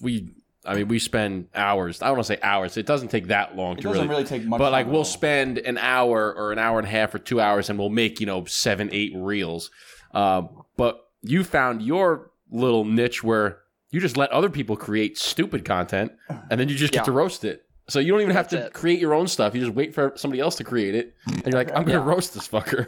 we, 0.00 0.34
I 0.64 0.74
mean, 0.74 0.88
we 0.88 0.98
spend 0.98 1.48
hours. 1.54 2.00
I 2.00 2.06
don't 2.06 2.16
want 2.16 2.26
to 2.26 2.34
say 2.34 2.40
hours. 2.42 2.76
It 2.76 2.86
doesn't 2.86 3.08
take 3.08 3.26
that 3.28 3.56
long 3.56 3.72
it 3.72 3.82
to 3.82 3.88
doesn't 3.88 4.02
really. 4.02 4.08
really 4.08 4.24
take 4.24 4.44
much. 4.44 4.58
but 4.58 4.72
like 4.72 4.86
we'll 4.86 5.04
spend 5.04 5.58
an 5.58 5.78
hour 5.78 6.32
or 6.34 6.52
an 6.52 6.58
hour 6.58 6.78
and 6.78 6.86
a 6.86 6.90
half 6.90 7.14
or 7.14 7.18
two 7.18 7.40
hours, 7.40 7.68
and 7.68 7.78
we'll 7.78 7.90
make 7.90 8.20
you 8.20 8.26
know 8.26 8.44
seven, 8.44 8.88
eight 8.92 9.12
reels. 9.14 9.70
Uh, 10.12 10.42
but 10.76 11.08
you 11.22 11.44
found 11.44 11.82
your 11.82 12.29
little 12.50 12.84
niche 12.84 13.22
where 13.24 13.58
you 13.90 14.00
just 14.00 14.16
let 14.16 14.30
other 14.30 14.48
people 14.50 14.76
create 14.76 15.18
stupid 15.18 15.64
content, 15.64 16.12
and 16.50 16.60
then 16.60 16.68
you 16.68 16.74
just 16.74 16.92
get 16.92 17.00
Yeah. 17.00 17.04
to 17.04 17.12
roast 17.12 17.44
it. 17.44 17.64
So 17.88 17.98
you 17.98 18.12
don't 18.12 18.20
even 18.20 18.34
have 18.36 18.48
That's 18.48 18.62
to 18.62 18.66
it. 18.68 18.72
create 18.72 19.00
your 19.00 19.14
own 19.14 19.26
stuff. 19.26 19.54
You 19.54 19.60
just 19.64 19.74
wait 19.74 19.94
for 19.94 20.12
somebody 20.14 20.40
else 20.40 20.54
to 20.56 20.64
create 20.64 20.94
it, 20.94 21.14
and 21.26 21.44
you're 21.46 21.54
like, 21.54 21.70
I'm 21.76 21.84
gonna 21.84 21.98
Yeah. 21.98 22.04
roast 22.04 22.34
this 22.34 22.46
fucker. 22.48 22.86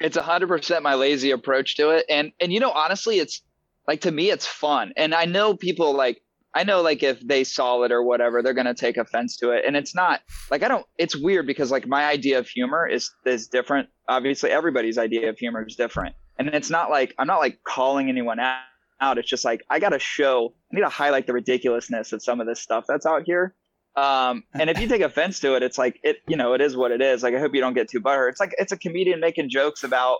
it's 0.00 0.16
100% 0.16 0.82
my 0.82 0.94
lazy 0.94 1.30
approach 1.30 1.76
to 1.76 1.90
it 1.90 2.04
and 2.10 2.32
and 2.40 2.52
you 2.52 2.60
know 2.60 2.70
honestly 2.70 3.18
it's 3.18 3.42
like 3.88 4.00
to 4.02 4.10
me 4.10 4.30
it's 4.30 4.46
fun 4.46 4.92
and 4.96 5.14
i 5.14 5.24
know 5.24 5.56
people 5.56 5.92
like 5.94 6.20
i 6.54 6.62
know 6.64 6.82
like 6.82 7.02
if 7.02 7.18
they 7.26 7.42
saw 7.44 7.82
it 7.82 7.90
or 7.92 8.02
whatever 8.02 8.42
they're 8.42 8.54
going 8.54 8.66
to 8.66 8.74
take 8.74 8.96
offense 8.96 9.36
to 9.36 9.50
it 9.50 9.64
and 9.66 9.76
it's 9.76 9.94
not 9.94 10.20
like 10.50 10.62
i 10.62 10.68
don't 10.68 10.84
it's 10.98 11.16
weird 11.16 11.46
because 11.46 11.70
like 11.70 11.86
my 11.86 12.04
idea 12.06 12.38
of 12.38 12.46
humor 12.48 12.86
is 12.86 13.10
is 13.24 13.46
different 13.48 13.88
obviously 14.08 14.50
everybody's 14.50 14.98
idea 14.98 15.28
of 15.28 15.38
humor 15.38 15.64
is 15.66 15.74
different 15.76 16.14
and 16.38 16.48
it's 16.48 16.70
not 16.70 16.90
like 16.90 17.14
i'm 17.18 17.26
not 17.26 17.38
like 17.38 17.58
calling 17.64 18.08
anyone 18.08 18.38
out 18.40 18.58
out 19.00 19.18
it's 19.18 19.28
just 19.28 19.44
like 19.44 19.62
i 19.70 19.78
gotta 19.78 19.98
show 19.98 20.54
i 20.72 20.76
need 20.76 20.82
to 20.82 20.88
highlight 20.88 21.26
the 21.26 21.32
ridiculousness 21.32 22.12
of 22.12 22.22
some 22.22 22.40
of 22.40 22.46
this 22.46 22.60
stuff 22.60 22.84
that's 22.88 23.06
out 23.06 23.22
here 23.24 23.54
um, 23.96 24.42
and 24.52 24.68
if 24.70 24.80
you 24.80 24.88
take 24.88 25.02
offense 25.10 25.38
to 25.38 25.54
it, 25.54 25.62
it's 25.62 25.78
like 25.78 26.00
it, 26.02 26.16
you 26.26 26.36
know, 26.36 26.54
it 26.54 26.60
is 26.60 26.76
what 26.76 26.90
it 26.90 27.00
is. 27.00 27.22
Like 27.22 27.32
I 27.32 27.38
hope 27.38 27.54
you 27.54 27.60
don't 27.60 27.74
get 27.74 27.88
too 27.88 28.00
butthurt. 28.00 28.30
It's 28.30 28.40
like 28.40 28.52
it's 28.58 28.72
a 28.72 28.76
comedian 28.76 29.20
making 29.20 29.50
jokes 29.50 29.84
about, 29.84 30.18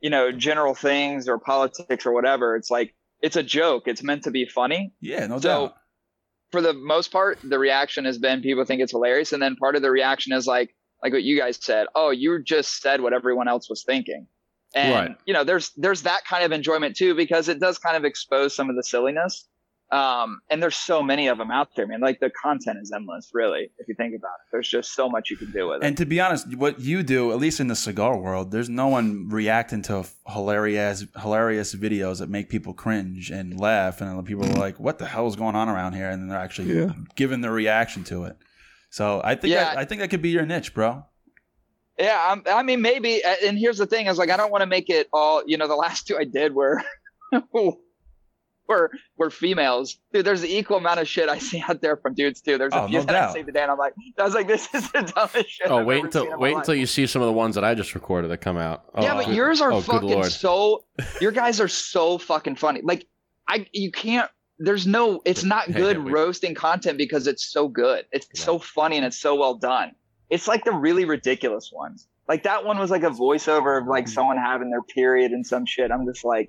you 0.00 0.08
know, 0.08 0.32
general 0.32 0.74
things 0.74 1.28
or 1.28 1.38
politics 1.38 2.06
or 2.06 2.12
whatever. 2.14 2.56
It's 2.56 2.70
like 2.70 2.94
it's 3.20 3.36
a 3.36 3.42
joke. 3.42 3.82
It's 3.88 4.02
meant 4.02 4.22
to 4.24 4.30
be 4.30 4.46
funny. 4.46 4.94
Yeah, 5.02 5.26
no 5.26 5.38
So- 5.38 5.48
doubt. 5.66 5.74
For 6.50 6.62
the 6.62 6.72
most 6.72 7.12
part, 7.12 7.38
the 7.44 7.58
reaction 7.58 8.06
has 8.06 8.16
been 8.16 8.40
people 8.40 8.64
think 8.64 8.80
it's 8.80 8.92
hilarious, 8.92 9.34
and 9.34 9.42
then 9.42 9.54
part 9.56 9.76
of 9.76 9.82
the 9.82 9.90
reaction 9.90 10.32
is 10.32 10.46
like 10.46 10.74
like 11.02 11.12
what 11.12 11.22
you 11.22 11.38
guys 11.38 11.62
said. 11.62 11.88
Oh, 11.94 12.08
you 12.08 12.42
just 12.42 12.80
said 12.80 13.02
what 13.02 13.12
everyone 13.12 13.48
else 13.48 13.68
was 13.68 13.82
thinking. 13.84 14.28
And 14.74 14.92
Right. 14.92 15.16
you 15.26 15.34
know, 15.34 15.44
there's 15.44 15.70
there's 15.76 16.02
that 16.02 16.24
kind 16.24 16.44
of 16.44 16.52
enjoyment 16.52 16.96
too 16.96 17.14
because 17.14 17.48
it 17.48 17.58
does 17.60 17.78
kind 17.78 17.96
of 17.96 18.04
expose 18.04 18.54
some 18.54 18.70
of 18.70 18.76
the 18.76 18.84
silliness. 18.84 19.46
Um, 19.92 20.40
and 20.48 20.62
there's 20.62 20.76
so 20.76 21.02
many 21.02 21.26
of 21.26 21.36
them 21.38 21.50
out 21.50 21.74
there, 21.74 21.84
man. 21.84 22.00
Like 22.00 22.20
the 22.20 22.30
content 22.30 22.78
is 22.80 22.92
endless, 22.94 23.30
really, 23.34 23.72
if 23.78 23.88
you 23.88 23.96
think 23.96 24.14
about 24.16 24.28
it. 24.34 24.46
There's 24.52 24.68
just 24.68 24.94
so 24.94 25.08
much 25.08 25.30
you 25.30 25.36
can 25.36 25.50
do 25.50 25.68
with 25.68 25.82
it. 25.82 25.86
And 25.86 25.96
to 25.96 26.06
be 26.06 26.20
honest, 26.20 26.54
what 26.54 26.78
you 26.78 27.02
do, 27.02 27.32
at 27.32 27.38
least 27.38 27.58
in 27.58 27.66
the 27.66 27.74
cigar 27.74 28.16
world, 28.16 28.52
there's 28.52 28.68
no 28.68 28.86
one 28.86 29.28
reacting 29.28 29.82
to 29.82 30.04
hilarious, 30.28 31.06
hilarious 31.20 31.74
videos 31.74 32.20
that 32.20 32.30
make 32.30 32.48
people 32.48 32.72
cringe 32.72 33.32
and 33.32 33.58
laugh, 33.58 34.00
and 34.00 34.24
people 34.24 34.44
are 34.44 34.56
like, 34.56 34.78
"What 34.78 34.98
the 34.98 35.06
hell 35.06 35.26
is 35.26 35.34
going 35.34 35.56
on 35.56 35.68
around 35.68 35.94
here?" 35.94 36.08
And 36.08 36.22
then 36.22 36.28
they're 36.28 36.38
actually 36.38 36.72
Yeah. 36.72 36.92
giving 37.16 37.40
their 37.40 37.50
reaction 37.52 38.04
to 38.04 38.24
it. 38.26 38.36
So 38.90 39.20
I 39.24 39.34
think 39.34 39.54
Yeah. 39.54 39.64
that, 39.70 39.78
I 39.78 39.84
think 39.84 40.00
that 40.02 40.10
could 40.10 40.22
be 40.22 40.30
your 40.30 40.46
niche, 40.46 40.72
bro. 40.72 41.04
Yeah, 42.00 42.18
I'm, 42.30 42.42
I 42.46 42.62
mean, 42.62 42.80
maybe. 42.80 43.22
And 43.44 43.58
here's 43.58 43.78
the 43.78 43.86
thing: 43.86 44.06
is 44.06 44.16
like 44.18 44.30
I 44.30 44.36
don't 44.36 44.50
want 44.50 44.62
to 44.62 44.66
make 44.66 44.88
it 44.88 45.08
all. 45.12 45.42
You 45.46 45.58
know, 45.58 45.68
the 45.68 45.76
last 45.86 46.06
two 46.06 46.16
I 46.16 46.24
did 46.24 46.54
were 46.54 46.82
were 47.52 48.90
were 49.16 49.30
females. 49.30 49.98
Dude, 50.12 50.24
there's 50.24 50.40
the 50.40 50.56
equal 50.56 50.78
amount 50.78 51.00
of 51.00 51.08
shit 51.08 51.28
I 51.28 51.38
see 51.38 51.62
out 51.68 51.80
there 51.80 51.96
from 51.96 52.14
dudes 52.14 52.40
too. 52.40 52.56
There's 52.56 52.72
a 52.72 52.82
Oh, 52.82 52.86
few 52.88 52.98
no 52.98 53.04
that 53.04 53.12
doubt. 53.12 53.30
I 53.30 53.32
see 53.34 53.42
today, 53.42 53.62
and 53.62 53.70
I'm 53.70 53.78
like, 53.78 53.94
I 54.18 54.22
was 54.22 54.34
like, 54.34 54.46
this 54.48 54.72
is 54.74 54.90
the 54.92 55.02
dumbest 55.02 55.50
shit. 55.50 55.70
Oh, 55.70 55.78
I've 55.78 55.86
wait 55.86 56.04
until 56.04 56.22
seen 56.22 56.32
in 56.32 56.36
my 56.38 56.42
wait 56.42 56.56
until 56.56 56.74
you 56.74 56.86
see 56.86 57.06
some 57.06 57.20
of 57.20 57.26
the 57.26 57.32
ones 57.32 57.54
that 57.56 57.64
I 57.64 57.74
just 57.74 57.94
recorded 57.94 58.30
that 58.30 58.38
come 58.38 58.56
out. 58.56 58.84
Oh, 58.94 59.02
yeah, 59.02 59.14
but 59.14 59.26
good- 59.26 59.34
yours 59.34 59.60
are 59.60 59.72
oh, 59.72 59.80
fucking 59.80 60.24
so. 60.24 60.84
Your 61.20 61.32
guys 61.32 61.60
are 61.60 61.68
so 61.68 62.16
fucking 62.18 62.56
funny. 62.56 62.80
Like, 62.82 63.06
I 63.48 63.66
you 63.72 63.90
can't. 63.92 64.30
There's 64.58 64.86
no. 64.86 65.20
It's 65.24 65.42
not 65.42 65.72
good 65.72 65.98
roasting 65.98 66.54
content 66.54 66.98
because 66.98 67.26
it's 67.26 67.44
so 67.44 67.66
good. 67.66 68.04
It's 68.12 68.28
so 68.34 68.58
funny 68.58 68.96
and 68.96 69.06
it's 69.06 69.18
so 69.18 69.34
well 69.34 69.54
done. 69.54 69.92
It's 70.30 70.46
like 70.48 70.64
the 70.64 70.72
really 70.72 71.04
ridiculous 71.04 71.70
ones. 71.72 72.06
Like 72.28 72.44
that 72.44 72.64
one 72.64 72.78
was 72.78 72.90
like 72.90 73.02
a 73.02 73.10
voiceover 73.10 73.80
of 73.80 73.86
like 73.88 74.06
someone 74.08 74.36
having 74.36 74.70
their 74.70 74.82
period 74.82 75.32
and 75.32 75.44
some 75.44 75.66
shit. 75.66 75.90
I'm 75.90 76.06
just 76.06 76.24
like, 76.24 76.48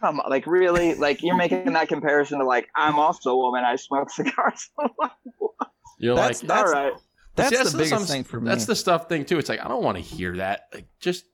come 0.00 0.18
on, 0.20 0.28
like 0.28 0.46
really? 0.46 0.94
Like 0.94 1.22
you're 1.22 1.36
making 1.36 1.72
that 1.74 1.88
comparison 1.88 2.40
to 2.40 2.44
like 2.44 2.68
I'm 2.74 2.98
also 2.98 3.30
a 3.30 3.36
woman. 3.36 3.64
I 3.64 3.76
smoke 3.76 4.10
cigars. 4.10 4.70
You're 5.98 6.16
That's 6.16 6.42
like, 6.42 6.58
All 6.58 6.72
right. 6.72 6.92
That's 7.36 7.56
See, 7.56 7.76
the 7.76 7.78
biggest 7.84 8.08
thing 8.08 8.24
for 8.24 8.40
me. 8.40 8.48
That's 8.48 8.66
the 8.66 8.76
stuff 8.76 9.08
thing 9.08 9.24
too. 9.24 9.38
It's 9.38 9.48
like 9.48 9.60
I 9.64 9.68
don't 9.68 9.82
want 9.82 9.96
to 9.96 10.02
hear 10.02 10.36
that. 10.36 10.68
Like, 10.72 10.86
just, 11.00 11.24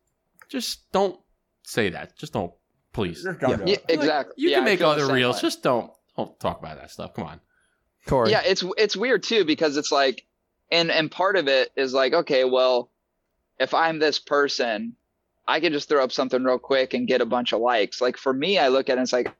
just 0.48 0.90
don't 0.92 1.18
say 1.62 1.90
that. 1.90 2.16
Just 2.16 2.32
don't, 2.32 2.52
please. 2.92 3.24
Yeah, 3.24 3.48
Like, 3.48 3.84
exactly. 3.88 4.34
you 4.38 4.50
Yeah, 4.50 4.56
can 4.58 4.64
make 4.64 4.78
feel 4.78 4.94
the 4.94 5.02
other 5.04 5.12
reels. 5.12 5.40
Just 5.40 5.62
don't, 5.62 5.90
don't 6.16 6.38
talk 6.40 6.58
about 6.58 6.78
that 6.78 6.90
stuff. 6.90 7.14
Come 7.14 7.26
on. 7.26 7.40
Cory. 8.06 8.30
Yeah, 8.30 8.42
it's 8.44 8.64
it's 8.78 8.96
weird 8.96 9.22
too 9.22 9.44
because 9.44 9.76
it's 9.76 9.92
like, 9.92 10.24
and 10.70 10.90
and 10.90 11.10
part 11.10 11.36
of 11.36 11.48
it 11.48 11.70
is 11.76 11.92
like, 11.92 12.12
okay, 12.12 12.44
well, 12.44 12.90
if 13.58 13.74
I'm 13.74 13.98
this 13.98 14.18
person, 14.18 14.94
I 15.46 15.60
can 15.60 15.72
just 15.72 15.88
throw 15.88 16.02
up 16.02 16.12
something 16.12 16.42
real 16.44 16.58
quick 16.58 16.94
and 16.94 17.08
get 17.08 17.20
a 17.20 17.26
bunch 17.26 17.52
of 17.52 17.60
likes. 17.60 18.00
Like 18.00 18.16
for 18.16 18.32
me, 18.32 18.58
I 18.58 18.68
look 18.68 18.88
at 18.88 18.98
it, 18.98 19.02
it's 19.02 19.12
like, 19.12 19.34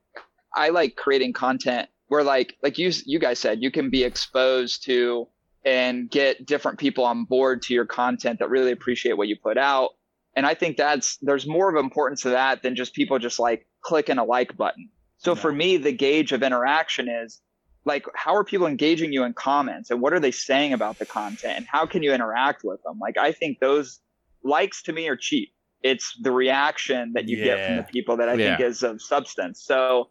I 0.55 0.71
like 0.71 0.97
creating 0.97 1.33
content 1.33 1.89
where 2.09 2.25
like 2.25 2.57
like 2.63 2.79
you 2.79 2.93
you 3.07 3.19
guys 3.19 3.39
said, 3.39 3.63
you 3.63 3.71
can 3.71 3.91
be 3.91 4.03
exposed 4.05 4.85
to 4.87 5.29
and 5.65 6.11
get 6.11 6.47
different 6.47 6.79
people 6.79 7.05
on 7.05 7.25
board 7.25 7.63
to 7.63 7.75
your 7.75 7.85
content 7.87 8.39
that 8.39 8.49
really 8.49 8.73
appreciate 8.73 9.17
what 9.17 9.29
you 9.29 9.37
put 9.37 9.59
out. 9.59 9.91
And 10.35 10.47
I 10.47 10.55
think 10.55 10.77
that's 10.77 11.19
there's 11.19 11.47
more 11.47 11.69
of 11.71 11.77
importance 11.77 12.23
to 12.23 12.31
that 12.31 12.63
than 12.63 12.75
just 12.77 12.95
people 12.95 13.19
just 13.19 13.39
like 13.39 13.67
clicking 13.83 14.19
a 14.19 14.25
like 14.25 14.57
button. 14.57 14.89
So 15.19 15.35
Yeah. 15.35 15.41
for 15.41 15.53
me, 15.53 15.77
the 15.77 15.93
gauge 15.93 16.33
of 16.33 16.43
interaction 16.43 17.09
is 17.09 17.41
like 17.85 18.05
how 18.15 18.35
are 18.35 18.45
people 18.45 18.67
engaging 18.67 19.13
you 19.13 19.25
in 19.25 19.33
comments? 19.33 19.91
And 19.91 20.01
what 20.01 20.13
are 20.13 20.21
they 20.21 20.31
saying 20.31 20.73
about 20.73 20.99
the 20.99 21.07
content? 21.07 21.55
And 21.57 21.67
how 21.67 21.87
can 21.87 22.03
you 22.03 22.13
interact 22.13 22.63
with 22.65 22.83
them? 22.85 22.99
Like 23.01 23.17
i 23.19 23.33
think 23.33 23.59
those 23.61 24.01
likes 24.45 24.83
to 24.83 24.93
me 24.93 25.09
are 25.09 25.17
cheap. 25.17 25.51
It's 25.83 26.15
the 26.23 26.31
reaction 26.33 27.13
that 27.15 27.27
you 27.29 27.37
get 27.43 27.59
from 27.67 27.77
the 27.79 27.83
people 27.85 28.17
that 28.19 28.29
i 28.29 28.37
think 28.59 28.61
is 28.61 28.83
of 28.83 29.01
substance. 29.01 29.63
So 29.65 30.09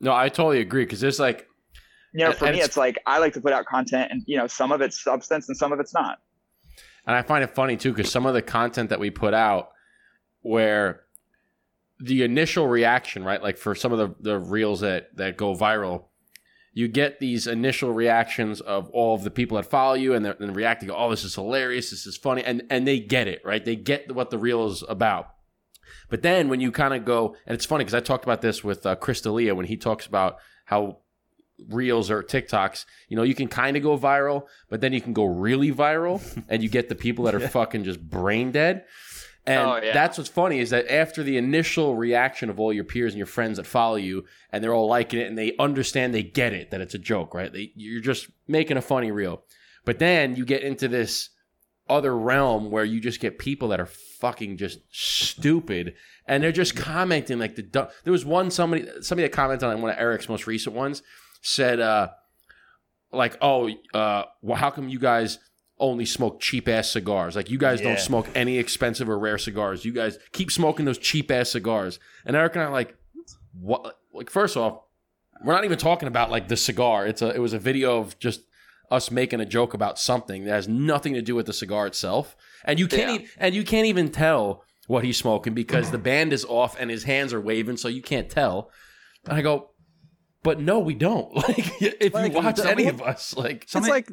No, 0.00 0.12
I 0.14 0.28
totally 0.28 0.60
agree 0.60 0.84
because 0.84 1.00
there's 1.00 1.18
like, 1.20 1.48
you 2.14 2.24
know 2.24 2.32
for 2.32 2.44
me 2.46 2.50
it's- 2.52 2.66
it's 2.68 2.76
like 2.76 2.96
i 3.06 3.18
like 3.18 3.32
to 3.34 3.40
put 3.40 3.52
out 3.52 3.66
content 3.66 4.10
and 4.10 4.22
you 4.26 4.36
know 4.38 4.46
some 4.46 4.72
of 4.72 4.80
it's 4.80 5.02
substance 5.02 5.48
and 5.48 5.56
some 5.56 5.72
of 5.72 5.80
it's 5.80 5.92
not. 5.94 6.18
And 7.06 7.16
I 7.16 7.22
find 7.22 7.42
it 7.42 7.54
funny 7.54 7.76
too 7.76 7.92
because 7.92 8.10
some 8.12 8.24
of 8.26 8.34
the 8.34 8.42
content 8.42 8.90
that 8.90 9.00
we 9.00 9.10
put 9.10 9.32
out, 9.34 9.70
where 10.42 11.04
the 12.00 12.22
initial 12.22 12.68
reaction, 12.68 13.24
right, 13.24 13.42
like 13.42 13.56
for 13.56 13.74
some 13.74 13.92
of 13.92 13.98
the 13.98 14.14
the 14.20 14.38
reels 14.38 14.80
that 14.80 15.16
that 15.16 15.36
go 15.36 15.54
viral, 15.54 16.04
you 16.78 16.86
get 16.86 17.18
these 17.18 17.48
initial 17.48 17.92
reactions 17.92 18.60
of 18.60 18.88
all 18.90 19.12
of 19.12 19.24
the 19.24 19.32
people 19.32 19.56
that 19.56 19.66
follow 19.66 19.94
you 19.94 20.14
and 20.14 20.24
they're 20.24 20.36
and 20.38 20.54
reacting, 20.54 20.88
oh, 20.92 21.10
this 21.10 21.24
is 21.24 21.34
hilarious, 21.34 21.90
this 21.90 22.06
is 22.06 22.16
funny, 22.16 22.44
and 22.44 22.62
and 22.70 22.86
they 22.86 23.00
get 23.00 23.26
it, 23.26 23.42
right? 23.44 23.64
They 23.64 23.74
get 23.74 24.14
what 24.14 24.30
the 24.30 24.38
reel 24.38 24.64
is 24.66 24.84
about. 24.88 25.26
But 26.08 26.22
then 26.22 26.48
when 26.48 26.60
you 26.60 26.70
kind 26.70 26.94
of 26.94 27.04
go, 27.04 27.34
and 27.46 27.54
it's 27.56 27.66
funny 27.66 27.82
because 27.82 27.96
I 27.96 28.00
talked 28.00 28.22
about 28.22 28.42
this 28.42 28.62
with 28.62 28.86
uh, 28.86 28.94
Chris 28.94 29.20
D'Elia 29.20 29.56
when 29.56 29.66
he 29.66 29.76
talks 29.76 30.06
about 30.06 30.36
how 30.66 30.98
reels 31.68 32.12
or 32.12 32.22
TikToks, 32.22 32.84
you 33.08 33.16
know, 33.16 33.24
you 33.24 33.34
can 33.34 33.48
kind 33.48 33.76
of 33.76 33.82
go 33.82 33.98
viral, 33.98 34.44
but 34.70 34.80
then 34.80 34.92
you 34.92 35.00
can 35.00 35.12
go 35.12 35.24
really 35.24 35.72
viral 35.72 36.22
and 36.48 36.62
you 36.62 36.68
get 36.68 36.88
the 36.88 36.94
people 36.94 37.24
that 37.24 37.34
are 37.34 37.40
fucking 37.40 37.82
just 37.82 38.00
brain 38.00 38.52
dead. 38.52 38.84
And 39.48 39.66
Oh, 39.66 39.76
yeah. 39.82 39.92
that's 39.92 40.18
what's 40.18 40.30
funny 40.30 40.60
is 40.60 40.70
that 40.70 40.90
after 40.92 41.22
the 41.22 41.36
initial 41.38 41.96
reaction 41.96 42.50
of 42.50 42.60
all 42.60 42.72
your 42.72 42.84
peers 42.84 43.12
and 43.14 43.18
your 43.18 43.26
friends 43.26 43.56
that 43.56 43.66
follow 43.66 43.96
you 43.96 44.24
and 44.52 44.62
they're 44.62 44.74
all 44.74 44.88
liking 44.88 45.20
it 45.20 45.26
and 45.26 45.36
they 45.38 45.56
understand, 45.58 46.14
they 46.14 46.22
get 46.22 46.52
it 46.52 46.70
that 46.70 46.80
it's 46.80 46.94
a 46.94 46.98
joke, 46.98 47.34
right? 47.34 47.52
They, 47.52 47.72
you're 47.74 48.02
just 48.02 48.28
making 48.46 48.76
a 48.76 48.82
funny 48.82 49.10
reel. 49.10 49.42
But 49.84 49.98
then 49.98 50.36
you 50.36 50.44
get 50.44 50.62
into 50.62 50.86
this 50.88 51.30
other 51.88 52.14
realm 52.16 52.70
where 52.70 52.84
you 52.84 53.00
just 53.00 53.18
get 53.20 53.38
people 53.38 53.68
that 53.68 53.80
are 53.80 53.86
fucking 53.86 54.58
just 54.58 54.80
stupid 54.90 55.94
and 56.26 56.42
they're 56.42 56.52
just 56.52 56.76
commenting 56.76 57.38
like 57.38 57.56
the 57.56 57.62
du- 57.62 57.88
there 58.04 58.12
was 58.12 58.26
one 58.26 58.50
somebody 58.50 58.86
somebody 59.00 59.26
that 59.26 59.32
commented 59.32 59.64
on 59.66 59.80
one 59.80 59.90
of 59.90 59.98
Eric's 59.98 60.28
most 60.28 60.46
recent 60.46 60.76
ones 60.76 61.02
said 61.40 61.80
uh 61.80 62.08
like 63.10 63.38
oh 63.40 63.70
uh 63.94 64.24
well 64.42 64.56
how 64.58 64.70
come 64.70 64.90
you 64.90 64.98
guys 64.98 65.38
only 65.80 66.04
smoke 66.04 66.40
cheap 66.40 66.68
ass 66.68 66.90
cigars. 66.90 67.36
Like 67.36 67.50
you 67.50 67.58
guys 67.58 67.80
Yeah. 67.80 67.88
don't 67.88 68.00
smoke 68.00 68.26
any 68.34 68.58
expensive 68.58 69.08
or 69.08 69.18
rare 69.18 69.38
cigars. 69.38 69.84
You 69.84 69.92
guys 69.92 70.18
keep 70.32 70.50
smoking 70.50 70.84
those 70.84 70.98
cheap 70.98 71.30
ass 71.30 71.50
cigars. 71.50 71.98
And 72.24 72.34
Eric 72.36 72.54
and 72.56 72.62
I 72.64 72.66
are 72.66 72.72
like 72.72 72.96
what 73.60 73.98
like 74.12 74.30
first 74.30 74.56
off 74.56 74.80
we're 75.44 75.52
not 75.52 75.64
even 75.64 75.78
talking 75.78 76.08
about 76.08 76.30
like 76.30 76.48
the 76.48 76.56
cigar. 76.56 77.06
It's 77.06 77.22
a 77.22 77.28
it 77.34 77.38
was 77.38 77.52
a 77.52 77.58
video 77.58 77.98
of 77.98 78.18
just 78.18 78.42
us 78.90 79.10
making 79.10 79.40
a 79.40 79.46
joke 79.46 79.74
about 79.74 79.98
something 79.98 80.44
that 80.44 80.50
has 80.50 80.66
nothing 80.66 81.12
to 81.14 81.22
do 81.22 81.34
with 81.34 81.46
the 81.46 81.52
cigar 81.52 81.86
itself. 81.86 82.34
And 82.64 82.78
you 82.80 82.88
can't 82.88 83.20
Yeah. 83.22 83.26
e- 83.26 83.30
and 83.38 83.54
you 83.54 83.62
can't 83.64 83.86
even 83.86 84.10
tell 84.10 84.64
what 84.86 85.04
he's 85.04 85.18
smoking 85.18 85.52
because 85.54 85.90
the 85.90 85.98
band 85.98 86.32
is 86.32 86.44
off 86.46 86.74
and 86.80 86.90
his 86.90 87.04
hands 87.04 87.32
are 87.34 87.40
waving 87.40 87.76
so 87.76 87.88
you 87.88 88.00
can't 88.02 88.30
tell. 88.30 88.70
And 89.26 89.36
i 89.38 89.42
go 89.42 89.70
but 90.42 90.58
no 90.60 90.78
we 90.78 90.94
don't. 90.94 91.34
Like 91.48 91.82
if 91.82 92.14
Like, 92.14 92.32
you 92.32 92.38
watch 92.38 92.58
any 92.60 92.86
of 92.86 93.02
us 93.02 93.36
like 93.36 93.64
It's 93.64 93.74
like 93.74 94.08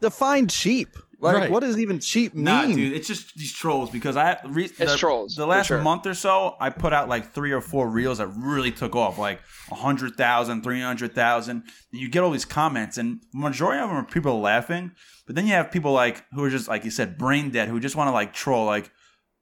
define 0.00 0.48
cheap. 0.48 0.96
Like, 1.20 1.36
Right. 1.36 1.50
what 1.50 1.60
does 1.60 1.78
even 1.78 2.00
cheap 2.00 2.34
mean? 2.34 2.44
Nah, 2.44 2.66
dude, 2.66 2.92
it's 2.92 3.08
just 3.08 3.34
these 3.36 3.52
trolls 3.52 3.88
because 3.88 4.14
I 4.16 4.36
re- 4.44 4.64
It's 4.64 4.76
the, 4.76 4.96
trolls, 4.98 5.36
The 5.36 5.46
last 5.46 5.68
sure. 5.68 5.80
month 5.80 6.06
or 6.06 6.12
so, 6.12 6.54
I 6.60 6.68
put 6.68 6.92
out 6.92 7.08
like 7.08 7.32
three 7.32 7.52
or 7.52 7.62
four 7.62 7.88
reels 7.88 8.18
that 8.18 8.26
really 8.36 8.70
took 8.70 8.94
off, 8.94 9.16
like 9.16 9.40
100,000, 9.70 10.62
300,000. 10.62 11.62
You 11.92 12.08
get 12.10 12.22
all 12.22 12.30
these 12.30 12.44
comments, 12.44 12.98
and 12.98 13.20
majority 13.32 13.80
of 13.82 13.88
them 13.88 13.96
are 13.98 14.04
people 14.04 14.40
laughing. 14.40 14.92
But 15.26 15.36
then 15.36 15.46
you 15.46 15.54
have 15.54 15.70
people 15.70 15.92
like 15.92 16.24
who 16.32 16.44
are 16.44 16.50
just 16.50 16.68
like 16.68 16.84
you 16.84 16.90
said, 16.90 17.16
brain 17.16 17.50
dead, 17.50 17.68
who 17.68 17.80
just 17.80 17.96
want 17.96 18.08
to 18.08 18.12
like 18.12 18.34
troll. 18.34 18.66
Like, 18.66 18.90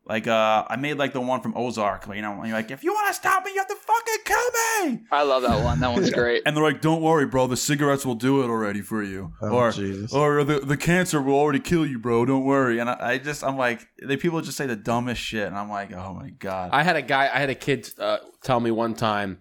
like 0.05 0.27
uh, 0.27 0.65
I 0.69 0.77
made 0.77 0.99
like 0.99 1.13
the 1.13 1.21
one 1.21 1.41
from 1.41 1.57
Ozark. 1.57 2.07
You 2.13 2.23
know, 2.23 2.43
you're 2.45 2.55
like, 2.55 2.71
if 2.73 2.83
you 2.83 2.93
want 2.93 3.09
to 3.09 3.15
stop 3.15 3.45
me, 3.45 3.53
you 3.53 3.59
have 3.59 3.69
to 3.69 3.77
fucking 3.77 4.15
kill 4.25 4.91
me. 4.91 5.05
I 5.13 5.23
love 5.23 5.43
that 5.43 5.63
one. 5.65 5.79
That 5.81 5.93
one's 5.93 6.11
great. 6.11 6.43
And 6.45 6.57
they're 6.57 6.65
like, 6.65 6.81
"Don't 6.81 7.03
worry, 7.03 7.27
bro. 7.27 7.47
The 7.47 7.57
cigarettes 7.57 8.05
will 8.05 8.17
do 8.17 8.43
it 8.43 8.47
already 8.49 8.81
for 8.83 9.03
you, 9.03 9.33
Oh, 9.41 9.51
or 9.51 9.71
Jesus. 9.71 10.13
or 10.13 10.43
the 10.43 10.59
the 10.61 10.77
cancer 10.77 11.23
will 11.23 11.37
already 11.37 11.61
kill 11.61 11.87
you, 11.87 11.99
bro. 12.01 12.25
Don't 12.25 12.45
worry." 12.45 12.81
And 12.81 12.91
I, 12.91 12.97
I 13.01 13.19
just, 13.19 13.45
I'm 13.45 13.57
like, 13.57 13.87
they 14.05 14.17
people 14.17 14.41
just 14.41 14.57
say 14.57 14.67
the 14.67 14.75
dumbest 14.77 15.21
shit, 15.21 15.47
and 15.47 15.57
I'm 15.57 15.71
like, 15.71 15.93
"Oh 15.93 16.15
my 16.15 16.31
god." 16.31 16.71
I 16.73 16.83
had 16.83 16.97
a 16.97 17.03
guy, 17.03 17.25
I 17.33 17.39
had 17.39 17.51
a 17.51 17.55
kid 17.55 17.89
uh, 17.99 18.19
tell 18.43 18.59
me 18.59 18.73
one 18.73 18.95
time 18.95 19.39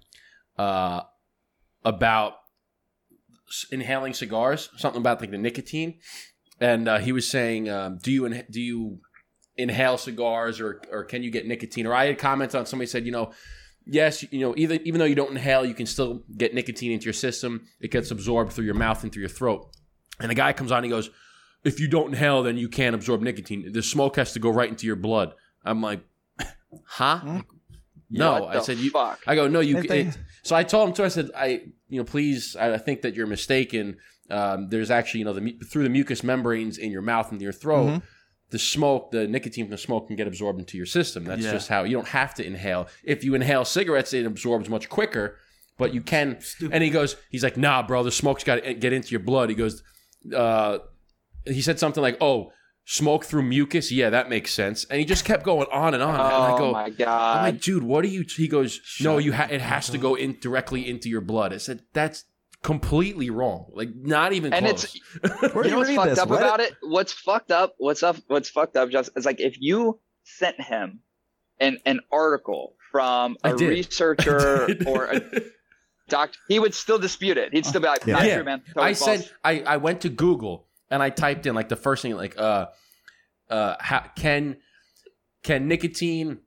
uh, 0.59 1.01
about 1.83 2.33
inhaling 3.71 4.13
cigars, 4.13 4.69
something 4.77 4.99
about 5.01 5.19
like 5.21 5.31
the 5.31 5.37
nicotine, 5.37 5.99
and 6.59 6.87
uh, 6.87 6.99
he 6.99 7.11
was 7.11 7.27
saying, 7.27 7.69
um, 7.69 7.97
"Do 8.01 8.11
you 8.11 8.25
in- 8.25 8.45
do 8.49 8.61
you 8.61 8.99
inhale 9.61 9.97
cigars, 9.97 10.59
or 10.59 10.81
or 10.91 11.03
can 11.03 11.23
you 11.23 11.31
get 11.31 11.47
nicotine?" 11.47 11.85
Or 11.87 11.93
I 11.93 12.05
had 12.05 12.17
comments 12.17 12.55
on 12.55 12.65
somebody 12.65 12.87
said, 12.87 13.05
you 13.05 13.11
know. 13.11 13.31
Yes, 13.83 14.23
you 14.31 14.41
know, 14.41 14.53
even 14.57 14.79
even 14.85 14.99
though 14.99 15.05
you 15.05 15.15
don't 15.15 15.31
inhale, 15.31 15.65
you 15.65 15.73
can 15.73 15.87
still 15.87 16.21
get 16.37 16.53
nicotine 16.53 16.91
into 16.91 17.05
your 17.05 17.13
system. 17.13 17.65
It 17.79 17.89
gets 17.89 18.11
absorbed 18.11 18.53
through 18.53 18.65
your 18.65 18.75
mouth 18.75 19.01
and 19.01 19.11
through 19.11 19.21
your 19.21 19.29
throat. 19.29 19.71
And 20.19 20.29
the 20.29 20.35
guy 20.35 20.53
comes 20.53 20.71
on, 20.71 20.77
and 20.77 20.85
he 20.85 20.91
goes, 20.91 21.09
"If 21.63 21.79
you 21.79 21.87
don't 21.87 22.09
inhale, 22.09 22.43
then 22.43 22.57
you 22.57 22.69
can't 22.69 22.93
absorb 22.93 23.21
nicotine. 23.23 23.71
The 23.71 23.81
smoke 23.81 24.17
has 24.17 24.33
to 24.33 24.39
go 24.39 24.51
right 24.51 24.69
into 24.69 24.85
your 24.85 24.97
blood." 24.97 25.33
I'm 25.65 25.81
like, 25.81 26.01
"Huh?" 26.85 27.17
Hmm? 27.19 27.39
No, 28.11 28.45
I 28.45 28.59
said 28.59 28.77
you. 28.77 28.91
Fuck. 28.91 29.21
I 29.25 29.35
go, 29.35 29.47
no, 29.47 29.61
you. 29.61 29.77
It, 29.79 30.17
so 30.43 30.55
I 30.55 30.63
told 30.63 30.89
him 30.89 30.93
too. 30.95 31.03
I 31.03 31.07
said, 31.07 31.29
I, 31.35 31.47
you 31.87 31.97
know, 31.97 32.03
please, 32.03 32.55
I 32.55 32.73
I 32.73 32.77
think 32.77 33.01
that 33.01 33.15
you're 33.15 33.25
mistaken. 33.27 33.97
Um, 34.29 34.69
there's 34.69 34.91
actually, 34.91 35.19
you 35.21 35.25
know, 35.25 35.33
the 35.33 35.57
through 35.71 35.83
the 35.83 35.89
mucous 35.89 36.23
membranes 36.23 36.77
in 36.77 36.91
your 36.91 37.01
mouth 37.01 37.31
and 37.31 37.41
your 37.41 37.51
throat, 37.51 37.87
Mhm. 37.87 38.01
The 38.51 38.59
smoke, 38.59 39.11
the 39.11 39.27
nicotine 39.27 39.65
from 39.65 39.71
the 39.71 39.77
smoke 39.77 40.07
can 40.07 40.15
get 40.15 40.27
absorbed 40.27 40.59
into 40.59 40.77
your 40.77 40.85
system. 40.85 41.23
That's 41.25 41.43
Yeah. 41.43 41.51
just 41.53 41.67
how 41.69 41.83
you 41.83 41.93
don't 41.95 42.07
have 42.09 42.33
to 42.35 42.45
inhale. 42.45 42.87
If 43.03 43.23
you 43.23 43.33
inhale 43.33 43.65
cigarettes, 43.65 44.13
it 44.13 44.25
absorbs 44.25 44.69
much 44.69 44.89
quicker. 44.89 45.37
But 45.77 45.93
you 45.93 46.01
can. 46.01 46.39
And 46.71 46.83
he 46.83 46.89
goes, 46.91 47.15
he's 47.31 47.43
like, 47.43 47.57
nah, 47.57 47.81
bro, 47.81 48.03
the 48.03 48.11
smoke's 48.11 48.43
got 48.43 48.63
to 48.63 48.73
get 48.75 48.93
into 48.93 49.09
your 49.11 49.21
blood. 49.21 49.49
He 49.49 49.55
goes, 49.55 49.81
uh, 50.35 50.79
he 51.45 51.61
said 51.61 51.79
something 51.79 52.01
like, 52.03 52.17
oh. 52.21 52.51
Smoke 52.83 53.25
through 53.25 53.43
mucus, 53.43 53.91
yeah, 53.91 54.09
that 54.09 54.27
makes 54.27 54.51
sense. 54.51 54.85
And 54.85 54.99
he 54.99 55.05
just 55.05 55.23
kept 55.23 55.43
going 55.43 55.67
on 55.71 55.93
and 55.93 56.01
on. 56.01 56.15
and 56.15 56.21
I 56.21 56.51
Oh 56.53 56.57
go, 56.57 56.71
my 56.71 56.85
I'm 57.05 57.43
like, 57.53 57.61
dude, 57.61 57.83
what 57.83 58.03
are 58.03 58.07
you? 58.07 58.25
He 58.27 58.47
goes, 58.47 58.81
no, 58.99 59.19
you 59.19 59.33
ha- 59.33 59.47
it 59.51 59.61
has 59.61 59.87
to 59.91 59.99
go 59.99 60.15
in 60.15 60.39
directly 60.41 60.89
into 60.89 61.07
your 61.07 61.21
blood. 61.21 61.53
I 61.53 61.57
said, 61.57 61.83
that's 61.93 62.25
completely 62.63 63.29
wrong. 63.29 63.71
Like, 63.73 63.89
not 63.95 64.33
even 64.33 64.53
And 64.53 64.65
close. 64.65 64.99
Where 65.53 65.63
do 65.63 65.69
you 65.69 65.75
know 65.75 65.79
what's 65.79 65.91
fucked 65.95 66.09
this? 66.09 66.19
up 66.19 66.29
Reddit? 66.29 66.37
about 66.37 66.59
it? 66.59 66.73
What's 66.81 67.13
fucked 67.13 67.51
up? 67.51 67.75
What's 67.77 68.03
up? 68.03 68.17
What's 68.27 68.49
fucked 68.49 68.75
up? 68.77 68.89
Just 68.89 69.11
it's 69.15 69.25
like 69.25 69.39
if 69.39 69.55
you 69.59 69.99
sent 70.23 70.59
him 70.61 70.99
an 71.59 71.79
an 71.85 71.99
article 72.11 72.75
from 72.91 73.37
I 73.43 73.51
a 73.51 73.55
did. 73.55 73.69
researcher 73.69 74.63
I 74.69 74.73
did. 74.73 74.87
or 74.87 75.05
a 75.05 75.21
doctor, 76.09 76.37
he 76.47 76.59
would 76.59 76.73
still 76.73 76.99
dispute 76.99 77.37
it. 77.37 77.53
He'd 77.53 77.65
still 77.65 77.81
be 77.81 77.87
like, 77.87 78.05
Yeah. 78.05 78.15
"That's 78.15 78.27
Yeah. 78.27 78.35
true, 78.35 78.43
man." 78.45 78.61
Totally 78.67 78.85
I 78.85 78.93
false." 78.93 79.21
said, 79.25 79.31
I, 79.43 79.61
I 79.61 79.77
went 79.77 80.01
to 80.01 80.09
Google 80.09 80.67
and 80.89 81.01
I 81.01 81.09
typed 81.09 81.45
in 81.45 81.55
like 81.55 81.69
the 81.69 81.75
first 81.75 82.01
thing, 82.01 82.15
like, 82.15 82.37
uh, 82.37 82.67
uh, 83.49 83.75
how, 83.79 84.03
can 84.15 84.57
can 85.43 85.67
nicotine, 85.67 86.39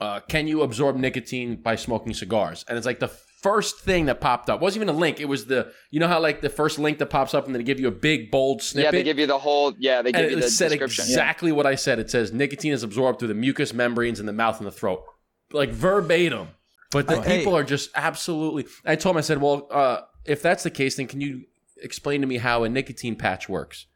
uh, 0.00 0.20
can 0.20 0.46
you 0.46 0.62
absorb 0.62 0.96
nicotine 0.96 1.56
by 1.56 1.76
smoking 1.76 2.14
cigars? 2.14 2.64
And 2.68 2.78
it's 2.78 2.86
like 2.86 2.98
the 3.00 3.08
first 3.44 3.78
thing 3.80 4.06
that 4.06 4.20
popped 4.22 4.48
up 4.48 4.60
wasn't 4.62 4.82
even 4.82 4.94
a 4.94 4.98
link. 4.98 5.20
It 5.20 5.26
was 5.26 5.44
the, 5.44 5.70
you 5.90 6.00
know 6.00 6.08
how 6.08 6.18
like 6.18 6.40
the 6.40 6.48
first 6.48 6.78
link 6.78 6.98
that 6.98 7.06
pops 7.10 7.34
up 7.34 7.44
and 7.44 7.54
then 7.54 7.60
they 7.60 7.64
give 7.64 7.78
you 7.78 7.88
a 7.88 7.98
big 8.10 8.30
bold 8.30 8.62
snippet. 8.62 8.86
yeah, 8.86 8.90
they 8.90 9.02
give 9.04 9.18
you 9.18 9.26
the 9.26 9.38
whole. 9.38 9.74
Yeah, 9.78 10.00
they 10.02 10.12
give 10.12 10.22
and 10.22 10.30
you 10.32 10.38
it 10.38 10.40
the 10.40 10.48
said 10.50 10.70
description. 10.70 11.04
yeah. 11.06 11.12
exactly 11.12 11.52
what 11.52 11.66
I 11.66 11.74
said. 11.74 11.98
It 11.98 12.10
says 12.10 12.32
nicotine 12.32 12.72
is 12.72 12.82
absorbed 12.82 13.18
through 13.18 13.28
the 13.28 13.34
mucous 13.34 13.72
membranes 13.74 14.18
in 14.18 14.26
the 14.26 14.32
mouth 14.32 14.58
and 14.58 14.66
the 14.66 14.72
throat, 14.72 15.04
like 15.52 15.70
verbatim. 15.70 16.48
But 16.90 17.06
the 17.08 17.18
Oh, 17.18 17.20
hey. 17.22 17.38
people 17.38 17.54
are 17.56 17.64
just 17.64 17.90
absolutely. 17.94 18.66
I 18.84 18.96
told 18.96 19.14
him, 19.14 19.18
I 19.18 19.22
said, 19.22 19.40
well, 19.42 19.68
uh, 19.70 20.00
if 20.24 20.40
that's 20.42 20.62
the 20.62 20.70
case, 20.70 20.96
then 20.96 21.06
can 21.06 21.20
you 21.20 21.42
explain 21.82 22.20
to 22.22 22.26
me 22.26 22.38
how 22.38 22.64
a 22.64 22.68
nicotine 22.68 23.16
patch 23.16 23.48
works? 23.48 23.86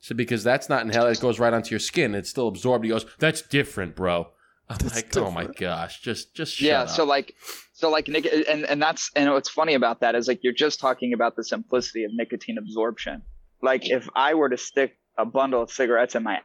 So 0.00 0.14
because 0.14 0.44
that's 0.44 0.68
not 0.68 0.82
inhaled, 0.84 1.10
it 1.10 1.20
goes 1.20 1.38
right 1.38 1.54
onto 1.54 1.70
your 1.70 1.80
skin. 1.80 2.14
It's 2.14 2.28
still 2.28 2.48
absorbed. 2.48 2.84
He 2.84 2.90
goes, 2.90 3.06
that's 3.18 3.40
different, 3.40 3.96
bro. 3.96 4.28
I'm 4.68 4.78
That's 4.78 4.96
like, 4.96 5.16
oh 5.18 5.30
my 5.30 5.46
gosh, 5.46 6.00
just 6.00 6.34
just 6.34 6.54
shut 6.54 6.66
yeah 6.68 6.82
up. 6.82 6.88
so 6.88 7.04
like 7.04 7.34
so 7.74 7.90
like 7.90 8.06
nic- 8.08 8.32
and 8.48 8.64
and 8.64 8.80
that's 8.80 9.10
and 9.14 9.30
what's 9.30 9.50
funny 9.50 9.74
about 9.74 10.00
that 10.00 10.14
is 10.14 10.28
like 10.28 10.40
you're 10.42 10.52
just 10.52 10.80
talking 10.80 11.12
about 11.12 11.36
the 11.36 11.44
simplicity 11.44 12.04
of 12.04 12.12
nicotine 12.14 12.56
absorption. 12.56 13.20
Like 13.60 13.90
if 13.90 14.08
i 14.14 14.34
were 14.34 14.48
to 14.48 14.56
stick 14.56 14.96
a 15.18 15.26
bundle 15.26 15.62
of 15.62 15.70
cigarettes 15.70 16.14
in 16.14 16.22
my 16.22 16.40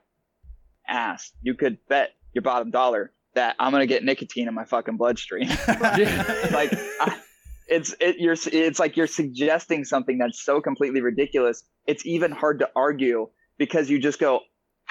ass 0.87 1.31
you 1.41 1.53
could 1.53 1.77
bet 1.87 2.11
your 2.33 2.41
bottom 2.41 2.71
dollar 2.71 3.11
that 3.35 3.55
i'm 3.59 3.71
gonna 3.71 3.85
get 3.85 4.03
nicotine 4.03 4.47
in 4.47 4.53
my 4.53 4.65
fucking 4.65 4.97
bloodstream. 4.97 5.47
Like 6.51 6.73
I, 6.99 7.19
it's 7.67 7.93
it 7.99 8.17
you're 8.17 8.35
it's 8.51 8.79
like 8.79 8.97
you're 8.97 9.07
suggesting 9.07 9.85
something 9.85 10.17
that's 10.17 10.43
so 10.43 10.59
completely 10.61 11.01
ridiculous 11.01 11.63
it's 11.85 12.05
even 12.05 12.31
hard 12.31 12.59
to 12.59 12.69
argue 12.75 13.29
because 13.59 13.89
you 13.89 13.99
just 13.99 14.19
go 14.19 14.41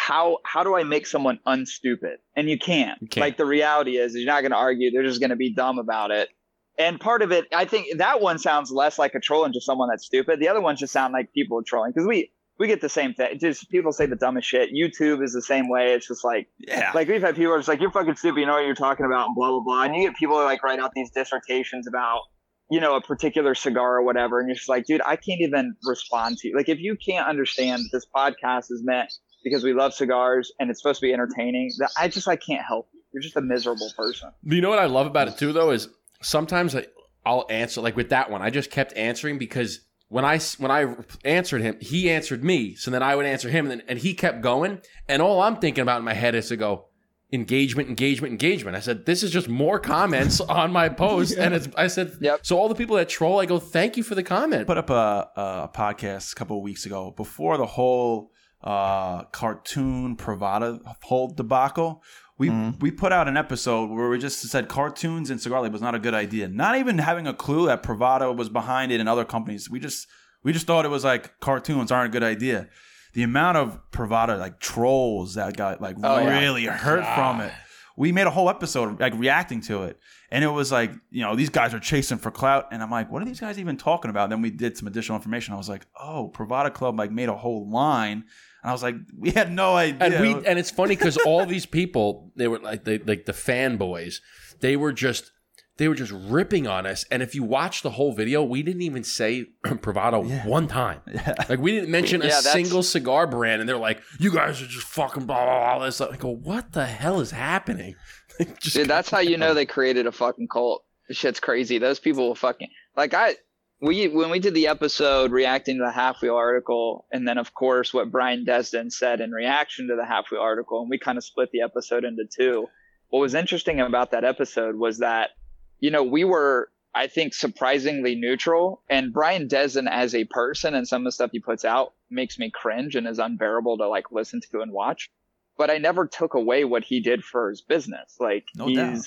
how 0.08 0.38
how 0.44 0.64
do 0.64 0.74
i 0.74 0.82
make 0.84 1.06
someone 1.06 1.38
unstupid? 1.44 2.18
And 2.34 2.48
you 2.48 2.58
can't, 2.58 2.98
You 3.02 3.08
can't. 3.08 3.26
like 3.26 3.36
the 3.36 3.44
reality 3.44 3.98
is 3.98 4.14
you're 4.14 4.24
not 4.24 4.40
going 4.40 4.52
to 4.52 4.56
argue. 4.56 4.90
They're 4.90 5.02
just 5.02 5.20
going 5.20 5.30
to 5.30 5.36
be 5.36 5.52
dumb 5.52 5.78
about 5.78 6.10
it. 6.10 6.30
And 6.78 6.98
part 6.98 7.20
of 7.22 7.30
it 7.30 7.44
i 7.52 7.64
think 7.66 7.98
that 7.98 8.20
one 8.22 8.38
sounds 8.38 8.70
less 8.70 8.98
like 8.98 9.14
a 9.14 9.20
troll 9.20 9.44
and 9.44 9.52
just 9.52 9.66
someone 9.66 9.88
that's 9.90 10.06
stupid. 10.06 10.40
The 10.40 10.48
other 10.48 10.62
ones 10.62 10.80
just 10.80 10.92
sound 10.94 11.12
like 11.12 11.32
people 11.34 11.58
are 11.58 11.62
trolling 11.62 11.92
because 11.92 12.06
we 12.06 12.32
we 12.58 12.66
get 12.66 12.80
the 12.80 12.88
same 12.88 13.12
thing. 13.14 13.38
Just 13.38 13.70
people 13.70 13.92
say 13.92 14.06
the 14.06 14.16
dumbest 14.16 14.48
shit. 14.48 14.70
Youtube 14.72 15.22
is 15.22 15.32
the 15.32 15.42
same 15.42 15.68
way. 15.68 15.92
It's 15.92 16.08
just 16.08 16.24
like 16.24 16.48
yeah. 16.58 16.90
like 16.94 17.06
we've 17.08 17.20
had 17.22 17.36
people 17.36 17.52
are 17.52 17.58
just 17.58 17.68
like 17.68 17.80
you're 17.80 17.92
fucking 17.92 18.16
stupid, 18.16 18.40
you 18.40 18.46
know 18.46 18.54
what 18.54 18.64
you're 18.64 18.74
talking 18.74 19.06
about, 19.06 19.26
and 19.26 19.34
blah 19.36 19.50
blah 19.50 19.60
blah. 19.60 19.82
And 19.82 19.94
you 19.94 20.02
get 20.08 20.16
people 20.16 20.36
who 20.38 20.44
like 20.44 20.62
write 20.62 20.78
out 20.78 20.92
these 20.94 21.10
dissertations 21.10 21.86
about 21.86 22.22
you 22.70 22.80
know 22.80 22.96
a 22.96 23.00
particular 23.02 23.54
cigar 23.54 23.98
or 23.98 24.02
whatever, 24.02 24.40
and 24.40 24.48
you're 24.48 24.56
just 24.56 24.68
like, 24.68 24.86
dude, 24.86 25.02
I 25.04 25.16
can't 25.16 25.40
even 25.40 25.74
respond 25.84 26.38
to 26.38 26.48
you. 26.48 26.56
Like 26.56 26.68
if 26.70 26.78
you 26.78 26.96
can't 26.96 27.28
understand 27.28 27.82
this 27.92 28.06
podcast 28.14 28.70
is 28.70 28.82
meant 28.82 29.12
because 29.44 29.64
we 29.64 29.72
love 29.72 29.94
cigars 29.94 30.52
and 30.58 30.70
it's 30.70 30.80
supposed 30.80 31.00
to 31.00 31.06
be 31.06 31.12
entertaining, 31.12 31.70
that 31.78 31.90
I 31.98 32.08
just 32.08 32.28
I 32.28 32.36
can't 32.36 32.64
help 32.64 32.88
you. 32.92 33.00
You're 33.12 33.22
just 33.22 33.36
a 33.36 33.40
miserable 33.40 33.90
person. 33.96 34.30
You 34.42 34.60
know 34.60 34.68
what 34.68 34.78
I 34.78 34.86
love 34.86 35.06
about 35.06 35.28
it 35.28 35.38
too, 35.38 35.52
though, 35.52 35.70
is 35.70 35.88
sometimes 36.20 36.74
I, 36.74 36.86
I'll 37.24 37.46
answer 37.48 37.80
like 37.80 37.96
with 37.96 38.10
that 38.10 38.30
one. 38.30 38.42
I 38.42 38.50
just 38.50 38.70
kept 38.70 38.96
answering 38.96 39.38
because 39.38 39.80
when 40.08 40.24
I 40.24 40.38
when 40.58 40.70
I 40.70 40.94
answered 41.24 41.62
him, 41.62 41.76
he 41.80 42.10
answered 42.10 42.42
me. 42.42 42.74
So 42.74 42.90
then 42.90 43.02
I 43.02 43.14
would 43.14 43.26
answer 43.26 43.48
him, 43.48 43.70
and 43.70 43.80
then 43.80 43.88
and 43.88 43.98
he 43.98 44.14
kept 44.14 44.40
going. 44.40 44.80
And 45.08 45.22
all 45.22 45.40
I'm 45.40 45.56
thinking 45.56 45.82
about 45.82 45.98
in 45.98 46.04
my 46.04 46.14
head 46.14 46.34
is 46.34 46.48
to 46.48 46.56
go 46.56 46.86
engagement, 47.32 47.88
engagement, 47.88 48.32
engagement. 48.32 48.76
I 48.76 48.80
said 48.80 49.04
this 49.04 49.22
is 49.22 49.30
just 49.30 49.48
more 49.48 49.78
comments 49.78 50.40
on 50.48 50.72
my 50.72 50.88
post, 50.88 51.36
and 51.36 51.54
it's 51.54 51.68
I 51.76 51.88
said 51.88 52.16
Yep. 52.20 52.40
So 52.42 52.58
all 52.58 52.68
the 52.68 52.74
people 52.74 52.96
that 52.96 53.08
troll, 53.08 53.40
I 53.40 53.46
go 53.46 53.58
thank 53.58 53.96
you 53.96 54.02
for 54.02 54.14
the 54.14 54.22
comment. 54.22 54.66
put 54.66 54.78
up 54.78 54.90
a, 54.90 55.30
a 55.36 55.70
podcast 55.74 56.32
a 56.32 56.34
couple 56.36 56.56
of 56.56 56.62
weeks 56.62 56.86
ago 56.86 57.12
before 57.16 57.56
the 57.58 57.66
whole 57.66 58.32
uh, 58.62 59.24
cartoon 59.24 60.16
Privada 60.16 60.80
whole 61.02 61.28
debacle. 61.28 62.02
We 62.38 62.48
Mhm. 62.50 62.80
we 62.80 62.90
put 62.90 63.12
out 63.12 63.26
an 63.28 63.36
episode 63.36 63.90
where 63.90 64.08
we 64.08 64.18
just 64.18 64.40
said 64.40 64.68
cartoons 64.68 65.30
and 65.30 65.40
cigar 65.40 65.68
was 65.68 65.80
not 65.82 65.94
a 65.94 65.98
good 65.98 66.14
idea. 66.14 66.48
Not 66.48 66.76
even 66.76 66.98
having 66.98 67.26
a 67.26 67.34
clue 67.34 67.66
that 67.66 67.82
Privada 67.82 68.34
was 68.34 68.48
behind 68.48 68.92
it 68.92 69.00
and 69.00 69.08
other 69.08 69.24
companies. 69.24 69.68
We 69.70 69.80
just 69.80 70.06
we 70.44 70.52
just 70.52 70.66
thought 70.66 70.84
it 70.84 70.88
was 70.90 71.04
like 71.04 71.38
cartoons 71.40 71.90
aren't 71.90 72.08
a 72.08 72.12
good 72.12 72.22
idea. 72.22 72.68
The 73.14 73.22
amount 73.24 73.56
of 73.58 73.80
Privada 73.90 74.38
like 74.38 74.60
trolls 74.60 75.34
that 75.34 75.56
got 75.56 75.80
like 75.80 75.96
Oh, 76.02 76.18
yeah. 76.18 76.38
really 76.40 76.66
hurt 76.66 77.04
from 77.14 77.40
it. 77.40 77.52
We 77.96 78.12
made 78.12 78.28
a 78.28 78.30
whole 78.30 78.48
episode 78.48 79.00
like 79.00 79.14
reacting 79.16 79.60
to 79.62 79.82
it. 79.84 79.98
And 80.30 80.44
it 80.44 80.48
was 80.48 80.70
like, 80.70 80.92
you 81.10 81.22
know, 81.22 81.34
these 81.34 81.48
guys 81.48 81.74
are 81.74 81.80
chasing 81.80 82.18
for 82.18 82.30
clout. 82.30 82.68
And 82.70 82.82
I'm 82.82 82.90
like, 82.90 83.10
what 83.10 83.22
are 83.22 83.24
these 83.24 83.40
guys 83.40 83.58
even 83.58 83.76
talking 83.76 84.10
about? 84.10 84.30
Then 84.30 84.42
we 84.42 84.50
did 84.50 84.76
some 84.76 84.86
additional 84.86 85.16
information. 85.16 85.54
I 85.54 85.56
was 85.56 85.68
like, 85.70 85.86
oh, 85.98 86.30
Privada 86.32 86.72
Club 86.72 86.96
like 86.98 87.10
made 87.10 87.28
a 87.28 87.34
whole 87.34 87.68
line. 87.68 88.24
And 88.62 88.70
I 88.70 88.72
was 88.72 88.82
like, 88.82 88.96
we 89.16 89.30
had 89.30 89.52
no 89.52 89.76
idea. 89.76 89.98
and 90.00 90.20
we 90.20 90.46
and 90.46 90.58
it's 90.58 90.70
funny 90.70 90.96
because 90.96 91.16
all 91.26 91.46
these 91.46 91.66
people 91.66 92.32
they 92.36 92.48
were 92.48 92.58
like 92.58 92.84
they 92.84 92.98
like 92.98 93.24
the 93.26 93.32
fanboys 93.32 94.16
they 94.60 94.76
were 94.76 94.92
just 94.92 95.30
they 95.76 95.86
were 95.86 95.94
just 95.94 96.10
ripping 96.12 96.66
on 96.66 96.86
us 96.86 97.04
and 97.10 97.22
if 97.22 97.36
you 97.36 97.44
watch 97.44 97.82
the 97.82 97.90
whole 97.90 98.12
video 98.12 98.42
we 98.42 98.62
didn't 98.64 98.82
even 98.82 99.04
say 99.04 99.46
Privada 99.64 100.28
Yeah. 100.28 100.44
one 100.46 100.66
time 100.66 101.00
Yeah. 101.06 101.34
like 101.48 101.60
we 101.60 101.70
didn't 101.70 101.90
mention 101.90 102.20
a 102.20 102.24
Yeah, 102.24 102.30
that's- 102.30 102.52
single 102.52 102.82
cigar 102.82 103.28
brand 103.28 103.60
and 103.60 103.68
they're 103.68 103.76
like 103.76 104.00
you 104.18 104.32
guys 104.32 104.60
are 104.60 104.66
just 104.66 104.88
fucking 104.88 105.26
blah 105.26 105.44
blah 105.44 105.76
blah 105.76 105.84
this 105.86 106.00
i 106.00 106.16
go 106.16 106.30
what 106.34 106.72
the 106.72 106.86
hell 106.86 107.20
is 107.20 107.30
happening 107.30 107.94
Just 108.60 108.76
Dude, 108.76 108.88
that's 108.88 109.10
how 109.10 109.18
you 109.20 109.36
know 109.36 109.52
they 109.54 109.66
created 109.66 110.06
a 110.06 110.12
fucking 110.12 110.46
cult. 110.46 110.84
Shit's 111.10 111.40
crazy. 111.40 111.78
Those 111.78 111.98
people 111.98 112.28
will 112.28 112.36
fucking 112.36 112.68
like 112.96 113.12
I 113.12 113.34
we 113.80 114.08
when 114.08 114.30
we 114.30 114.40
did 114.40 114.54
the 114.54 114.68
episode 114.68 115.30
reacting 115.30 115.78
to 115.78 115.84
the 115.84 115.92
halfwheel 115.92 116.34
article, 116.36 117.06
and 117.12 117.26
then 117.26 117.38
of 117.38 117.54
course 117.54 117.94
what 117.94 118.10
Brian 118.10 118.44
Desind 118.44 118.92
said 118.92 119.20
in 119.20 119.30
reaction 119.30 119.88
to 119.88 119.96
the 119.96 120.04
halfwheel 120.04 120.40
article, 120.40 120.80
and 120.80 120.90
we 120.90 120.98
kind 120.98 121.18
of 121.18 121.24
split 121.24 121.50
the 121.52 121.62
episode 121.62 122.04
into 122.04 122.24
two. 122.24 122.66
What 123.08 123.20
was 123.20 123.34
interesting 123.34 123.80
about 123.80 124.10
that 124.10 124.24
episode 124.24 124.76
was 124.76 124.98
that, 124.98 125.30
you 125.78 125.90
know, 125.90 126.02
we 126.02 126.24
were 126.24 126.70
I 126.94 127.06
think 127.06 127.34
surprisingly 127.34 128.16
neutral, 128.16 128.82
and 128.88 129.12
Brian 129.12 129.46
Desind 129.46 129.88
as 129.88 130.14
a 130.14 130.24
person 130.24 130.74
and 130.74 130.88
some 130.88 131.02
of 131.02 131.04
the 131.04 131.12
stuff 131.12 131.30
he 131.32 131.38
puts 131.38 131.64
out 131.64 131.92
makes 132.10 132.38
me 132.38 132.50
cringe 132.50 132.96
and 132.96 133.06
is 133.06 133.18
unbearable 133.20 133.78
to 133.78 133.88
like 133.88 134.10
listen 134.10 134.40
to 134.50 134.60
and 134.60 134.72
watch. 134.72 135.10
But 135.56 135.70
I 135.70 135.78
never 135.78 136.06
took 136.06 136.34
away 136.34 136.64
what 136.64 136.84
he 136.84 137.00
did 137.00 137.22
for 137.22 137.50
his 137.50 137.60
business. 137.60 138.16
Like 138.18 138.46
No 138.56 138.66
he's 138.66 138.76
doubt. 138.76 139.04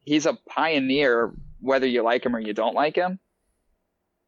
he's 0.00 0.26
a 0.26 0.34
pioneer, 0.48 1.32
whether 1.60 1.86
you 1.86 2.02
like 2.02 2.26
him 2.26 2.34
or 2.34 2.40
you 2.40 2.54
don't 2.54 2.74
like 2.74 2.96
him. 2.96 3.20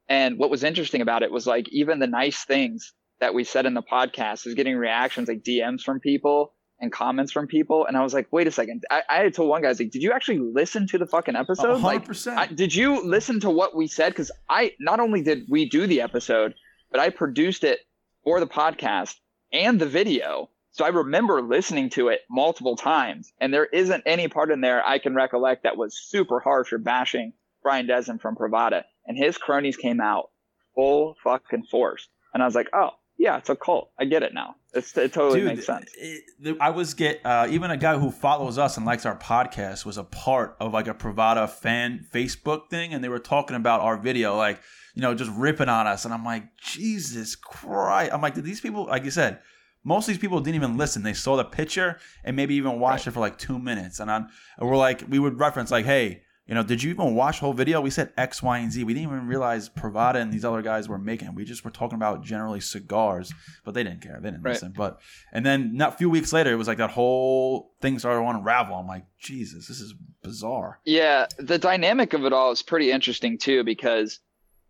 And 0.09 0.39
what 0.39 0.51
was 0.51 0.63
interesting 0.63 1.01
about 1.01 1.23
it 1.23 1.33
was 1.33 1.47
like 1.47 1.69
even 1.71 1.99
the 1.99 2.07
nice 2.07 2.45
things 2.45 2.93
that 3.21 3.35
we 3.35 3.45
said 3.45 3.67
in 3.67 3.75
the 3.75 3.83
podcast 3.83 4.47
is 4.47 4.55
getting 4.55 4.77
reactions 4.77 5.29
like 5.29 5.43
DMs 5.43 5.83
from 5.83 6.01
people 6.01 6.53
and 6.79 6.93
comments 6.93 7.33
from 7.33 7.47
people. 7.47 7.87
And 7.87 7.97
I 7.97 8.03
was 8.03 8.13
like, 8.13 8.29
wait 8.31 8.47
a 8.47 8.51
second. 8.51 8.85
I, 8.91 9.03
I 9.09 9.17
had 9.23 9.35
told 9.35 9.49
one 9.49 9.63
guy, 9.63 9.69
I 9.69 9.71
was 9.71 9.81
like, 9.81 9.91
did 9.91 10.03
you 10.03 10.13
actually 10.13 10.39
listen 10.39 10.87
to 10.89 10.99
the 10.99 11.07
fucking 11.07 11.35
episode? 11.35 11.81
Like, 11.81 12.07
100%. 12.07 12.37
I, 12.37 12.47
did 12.47 12.75
you 12.75 13.03
listen 13.03 13.41
to 13.41 13.51
what 13.51 13.75
we 13.75 13.87
said? 13.87 14.11
Because 14.11 14.31
I 14.49 14.73
not 14.79 15.01
only 15.01 15.23
did 15.23 15.47
we 15.49 15.69
do 15.69 15.87
the 15.87 16.03
episode, 16.03 16.55
but 16.91 17.01
I 17.01 17.11
produced 17.11 17.65
it 17.65 17.81
for 18.23 18.41
the 18.41 18.47
podcast 18.47 19.15
and 19.53 19.81
the 19.81 19.87
video. 19.87 20.51
So 20.73 20.85
I 20.85 20.89
remember 20.89 21.41
listening 21.41 21.89
to 21.91 22.09
it 22.09 22.21
multiple 22.29 22.77
times, 22.77 23.33
and 23.41 23.53
there 23.53 23.65
isn't 23.65 24.03
any 24.05 24.29
part 24.29 24.51
in 24.51 24.61
there 24.61 24.87
I 24.87 24.99
can 24.99 25.15
recollect 25.15 25.63
that 25.63 25.79
was 25.79 25.99
super 25.99 26.39
harsh 26.39 26.71
or 26.71 26.79
bashing 26.79 27.33
Brian 27.67 27.89
Desind 27.89 28.21
from 28.21 28.37
Privada. 28.37 28.85
And 29.07 29.19
his 29.19 29.37
cronies 29.39 29.77
came 29.77 30.01
out 30.01 30.31
full 30.77 31.17
fucking 31.25 31.65
force, 31.69 32.07
and 32.33 32.41
I 32.41 32.47
was 32.47 32.55
like, 32.55 32.69
oh 32.73 32.91
yeah, 33.19 33.39
it's 33.39 33.49
a 33.49 33.57
cult. 33.57 33.91
I 33.99 34.05
get 34.05 34.23
it 34.23 34.33
now. 34.35 34.55
It's, 34.73 34.97
it 34.97 35.13
totally 35.13 35.41
Dude, 35.41 35.49
makes 35.49 35.67
sense. 35.67 35.91
it- 35.99 36.23
the- 36.39 36.57
I 36.61 36.71
was 36.71 36.95
get 36.95 37.21
uh, 37.25 37.49
even 37.51 37.73
a 37.73 37.77
guy 37.77 37.99
who 37.99 38.13
follows 38.13 38.57
us 38.57 38.77
and 38.77 38.87
likes 38.87 39.05
our 39.05 39.19
podcast 39.19 39.85
was 39.85 39.97
a 39.97 40.05
part 40.05 40.57
of 40.61 40.73
like 40.73 40.87
a 40.87 40.95
Privada 40.95 41.49
fan 41.51 42.07
Facebook 42.15 42.69
thing, 42.71 42.95
and 42.95 43.03
they 43.03 43.09
were 43.09 43.19
talking 43.19 43.57
about 43.57 43.81
our 43.81 43.97
video, 43.97 44.37
like 44.37 44.61
you 44.95 45.03
know, 45.03 45.13
just 45.15 45.33
ripping 45.33 45.69
on 45.69 45.89
us, 45.89 46.05
and 46.05 46.15
I'm 46.15 46.25
like, 46.25 46.45
Jesus 46.59 47.35
Christ! 47.35 48.13
I'm 48.13 48.21
like, 48.21 48.35
did 48.35 48.45
these 48.45 48.61
people, 48.61 48.87
like 48.87 49.05
you 49.05 49.11
said, 49.11 49.41
most 49.83 50.05
of 50.05 50.15
these 50.15 50.19
people 50.19 50.39
didn't 50.39 50.55
even 50.57 50.77
listen. 50.77 51.03
They 51.03 51.15
saw 51.15 51.37
the 51.37 51.45
picture 51.45 51.99
and 52.23 52.37
maybe 52.37 52.55
even 52.55 52.79
watched 52.79 53.09
it 53.09 53.11
for 53.13 53.21
like 53.21 53.39
two 53.39 53.59
minutes, 53.59 53.99
and, 53.99 54.09
on, 54.11 54.29
and 54.57 54.69
we're 54.69 54.77
like, 54.77 55.03
we 55.09 55.19
would 55.19 55.41
reference 55.41 55.73
like, 55.73 55.87
hey. 55.87 56.23
You 56.47 56.55
know, 56.55 56.63
did 56.63 56.81
you 56.81 56.91
even 56.91 57.17
watch 57.17 57.41
the 57.41 57.47
whole 57.47 57.53
video? 57.53 57.81
We 57.81 57.91
said 57.91 58.13
X, 58.17 58.41
Y, 58.41 58.59
and 58.59 58.71
Z. 58.71 58.85
We 58.85 58.95
didn't 58.95 59.09
even 59.09 59.27
realize 59.27 59.69
Privada 59.69 60.17
and 60.17 60.33
these 60.33 60.45
other 60.45 60.63
guys 60.63 60.89
were 60.89 60.97
making. 60.99 61.35
We 61.35 61.45
just 61.45 61.65
were 61.65 61.73
talking 61.73 61.97
about 61.97 62.23
generally 62.23 62.61
cigars, 62.61 63.33
but 63.65 63.75
they 63.75 63.83
didn't 63.83 64.01
care. 64.01 64.21
They 64.23 64.31
didn't 64.31 64.45
Right. 64.45 64.53
listen. 64.53 64.73
But 64.77 65.01
and 65.33 65.45
then 65.45 65.77
not 65.77 65.95
a 65.95 65.97
few 65.97 66.09
weeks 66.09 66.33
later, 66.33 66.53
it 66.53 66.57
was 66.57 66.69
like 66.69 66.79
that 66.79 66.91
whole 66.91 67.73
thing 67.81 67.99
started 67.99 68.21
to 68.21 68.29
unravel. 68.29 68.77
I'm 68.77 68.87
like, 68.87 69.07
Jesus, 69.19 69.67
this 69.67 69.81
is 69.81 69.95
bizarre. 70.23 70.79
Yeah, 70.85 71.27
the 71.39 71.59
dynamic 71.59 72.13
of 72.13 72.25
it 72.25 72.33
all 72.33 72.53
is 72.53 72.63
pretty 72.63 72.93
interesting 72.93 73.39
too 73.39 73.65
because, 73.65 74.21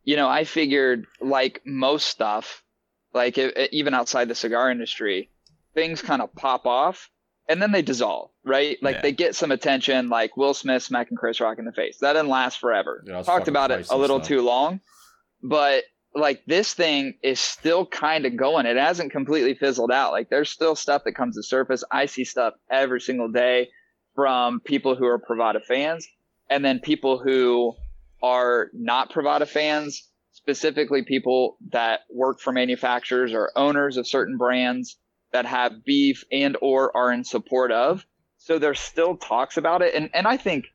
you 0.03 0.17
know, 0.17 0.29
I 0.29 0.45
figured 0.45 1.05
like 1.21 1.61
most 1.67 2.07
stuff, 2.07 2.63
like 3.13 3.37
e- 3.37 3.53
e- 3.55 3.69
even 3.73 3.93
outside 3.93 4.29
the 4.29 4.35
cigar 4.35 4.71
industry, 4.71 5.31
things 5.75 6.01
kind 6.01 6.23
of 6.23 6.35
pop 6.35 6.65
off 6.65 7.11
and 7.49 7.61
then 7.63 7.73
they 7.73 7.83
dissolve, 7.83 8.31
right? 8.45 8.77
Like 8.83 8.97
Yeah. 8.97 9.03
they 9.03 9.13
get 9.13 9.35
some 9.37 9.53
attention, 9.53 10.09
like 10.09 10.37
Will 10.37 10.55
Smith 10.55 10.83
smacking 10.83 11.17
Chris 11.17 11.41
Rock 11.41 11.59
in 11.59 11.65
the 11.65 11.73
face. 11.73 11.99
That 12.01 12.15
didn't 12.15 12.29
last 12.29 12.59
forever. 12.59 13.03
Yeah, 13.07 13.23
Talked 13.23 13.49
about 13.49 13.71
it 13.71 13.89
a 13.91 13.97
little 13.97 14.21
too 14.21 14.41
long, 14.43 14.81
but 15.43 15.85
like 16.15 16.43
this 16.47 16.73
thing 16.75 17.15
is 17.23 17.39
still 17.39 17.85
kind 17.87 18.25
of 18.27 18.37
going. 18.37 18.65
It 18.67 18.77
hasn't 18.79 19.13
completely 19.13 19.55
fizzled 19.55 19.91
out. 19.93 20.13
Like 20.13 20.31
there's 20.31 20.49
still 20.51 20.75
stuff 20.75 21.03
that 21.05 21.13
comes 21.13 21.37
to 21.37 21.43
surface. 21.43 21.85
I 21.93 22.07
see 22.07 22.25
stuff 22.25 22.55
every 22.71 23.01
single 23.01 23.29
day 23.31 23.69
from 24.15 24.61
people 24.61 24.97
who 24.97 25.05
are 25.07 25.19
Privada 25.19 25.63
fans 25.63 26.07
and 26.49 26.65
then 26.65 26.81
people 26.81 27.19
who 27.19 27.75
are 28.23 28.71
not 28.73 29.13
Privada 29.13 29.47
fans, 29.47 30.09
specifically 30.33 31.03
people 31.03 31.59
that 31.73 32.01
work 32.11 32.41
for 32.41 32.51
manufacturers 32.53 33.35
or 33.35 33.53
owners 33.57 33.99
of 33.99 34.07
certain 34.07 34.39
brands 34.39 34.97
that 35.33 35.47
have 35.47 35.85
beef 35.85 36.25
and 36.31 36.57
or 36.61 36.97
are 36.97 37.13
in 37.13 37.25
support 37.25 37.73
of. 37.73 38.07
So 38.39 38.59
there's 38.59 38.81
still 38.81 39.17
talks 39.17 39.57
about 39.57 39.83
it. 39.83 39.95
And 39.95 40.11
and 40.15 40.27
I 40.27 40.37
think, 40.37 40.67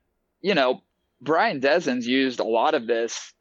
you 0.41 0.55
know, 0.55 0.81
Brian 1.21 1.61
Desind 1.61 2.03
used 2.03 2.39
a 2.39 2.43
lot 2.43 2.73
of 2.73 2.87
this 2.87 3.33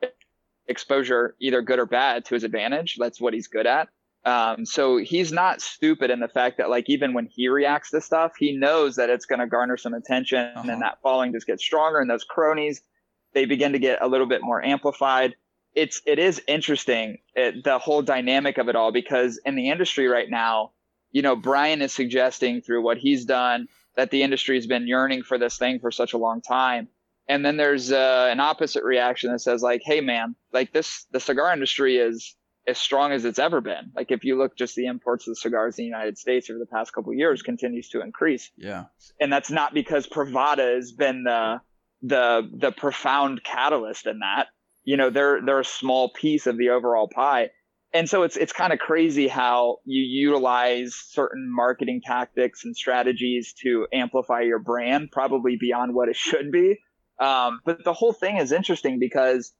exposure, 0.66 1.34
either 1.40 1.62
good 1.62 1.78
or 1.78 1.86
bad, 1.86 2.24
to 2.26 2.34
his 2.34 2.44
advantage. 2.44 2.96
That's 2.98 3.20
what 3.20 3.34
he's 3.34 3.48
good 3.48 3.66
at. 3.66 3.88
Um, 4.24 4.66
so 4.66 4.98
he's 4.98 5.32
not 5.32 5.62
stupid 5.62 6.10
in 6.10 6.20
the 6.20 6.28
fact 6.28 6.58
that 6.58 6.68
like 6.68 6.90
even 6.90 7.14
when 7.14 7.26
he 7.26 7.48
reacts 7.48 7.90
to 7.90 8.00
stuff, 8.02 8.32
he 8.38 8.52
knows 8.56 8.96
that 8.96 9.08
it's 9.08 9.24
going 9.24 9.38
to 9.40 9.46
garner 9.46 9.78
some 9.78 9.94
attention, 9.94 10.52
Uh-huh. 10.54 10.70
and 10.70 10.82
that 10.82 10.98
following 11.02 11.32
just 11.32 11.46
gets 11.46 11.64
stronger, 11.64 11.98
and 11.98 12.10
those 12.10 12.24
cronies 12.24 12.82
they 13.32 13.44
begin 13.44 13.72
to 13.72 13.78
get 13.78 14.02
a 14.02 14.08
little 14.08 14.26
bit 14.26 14.42
more 14.42 14.62
amplified. 14.62 15.36
It's 15.74 16.02
it 16.04 16.18
is 16.18 16.42
interesting 16.48 17.18
it, 17.34 17.64
the 17.64 17.78
whole 17.78 18.02
dynamic 18.02 18.58
of 18.58 18.68
it 18.68 18.74
all 18.76 18.90
because 18.92 19.40
in 19.46 19.54
the 19.54 19.70
industry 19.70 20.08
right 20.08 20.28
now, 20.28 20.72
you 21.12 21.22
know, 21.22 21.36
Brian 21.36 21.82
is 21.82 21.92
suggesting 21.92 22.60
through 22.60 22.82
what 22.82 22.98
he's 22.98 23.24
done 23.24 23.68
that 23.96 24.10
the 24.10 24.22
industry 24.22 24.56
has 24.56 24.66
been 24.66 24.86
yearning 24.86 25.22
for 25.22 25.38
this 25.38 25.58
thing 25.58 25.78
for 25.80 25.90
such 25.90 26.12
a 26.12 26.18
long 26.18 26.40
time. 26.40 26.88
And 27.28 27.44
then 27.44 27.56
there's 27.56 27.92
uh, 27.92 28.28
an 28.30 28.40
opposite 28.40 28.82
reaction 28.84 29.30
that 29.30 29.40
says 29.40 29.62
like, 29.62 29.82
"Hey, 29.84 30.00
man, 30.00 30.34
like 30.52 30.72
this, 30.72 31.06
the 31.12 31.20
cigar 31.20 31.52
industry 31.52 31.96
is 31.98 32.34
as 32.66 32.76
strong 32.78 33.12
as 33.12 33.24
it's 33.24 33.38
ever 33.38 33.60
been. 33.60 33.90
Like 33.96 34.10
if 34.10 34.22
you 34.24 34.36
look 34.36 34.56
just 34.56 34.74
the 34.76 34.86
imports 34.86 35.26
of 35.26 35.32
the 35.32 35.36
cigars 35.36 35.78
in 35.78 35.84
the 35.84 35.86
United 35.86 36.18
States 36.18 36.50
over 36.50 36.58
the 36.58 36.66
past 36.66 36.92
couple 36.92 37.10
of 37.12 37.18
years 37.18 37.42
continues 37.42 37.88
to 37.90 38.00
increase, 38.02 38.50
Yeah. 38.56 38.84
and 39.20 39.32
that's 39.32 39.50
not 39.50 39.72
because 39.74 40.06
Privada 40.06 40.74
has 40.76 40.92
been 40.92 41.24
the 41.24 41.60
the 42.02 42.48
the 42.52 42.72
profound 42.72 43.42
catalyst 43.44 44.06
in 44.06 44.20
that. 44.20 44.48
You 44.84 44.96
know, 44.96 45.10
they're 45.10 45.40
they're 45.44 45.60
a 45.60 45.64
small 45.64 46.10
piece 46.10 46.46
of 46.46 46.56
the 46.56 46.70
overall 46.70 47.08
pie. 47.08 47.50
And 47.92 48.08
so 48.08 48.22
it's 48.22 48.36
it's 48.36 48.52
kind 48.52 48.72
of 48.72 48.78
crazy 48.78 49.26
how 49.26 49.78
you 49.84 50.02
utilize 50.02 50.94
certain 50.94 51.52
marketing 51.52 52.02
tactics 52.04 52.64
and 52.64 52.76
strategies 52.76 53.52
to 53.62 53.86
amplify 53.92 54.42
your 54.42 54.60
brand, 54.60 55.10
probably 55.10 55.56
beyond 55.56 55.94
what 55.94 56.08
it 56.08 56.16
should 56.16 56.52
be. 56.52 56.78
Um, 57.18 57.60
but 57.64 57.84
the 57.84 57.92
whole 57.92 58.12
thing 58.12 58.36
is 58.36 58.52
interesting 58.52 58.98
because 58.98 59.52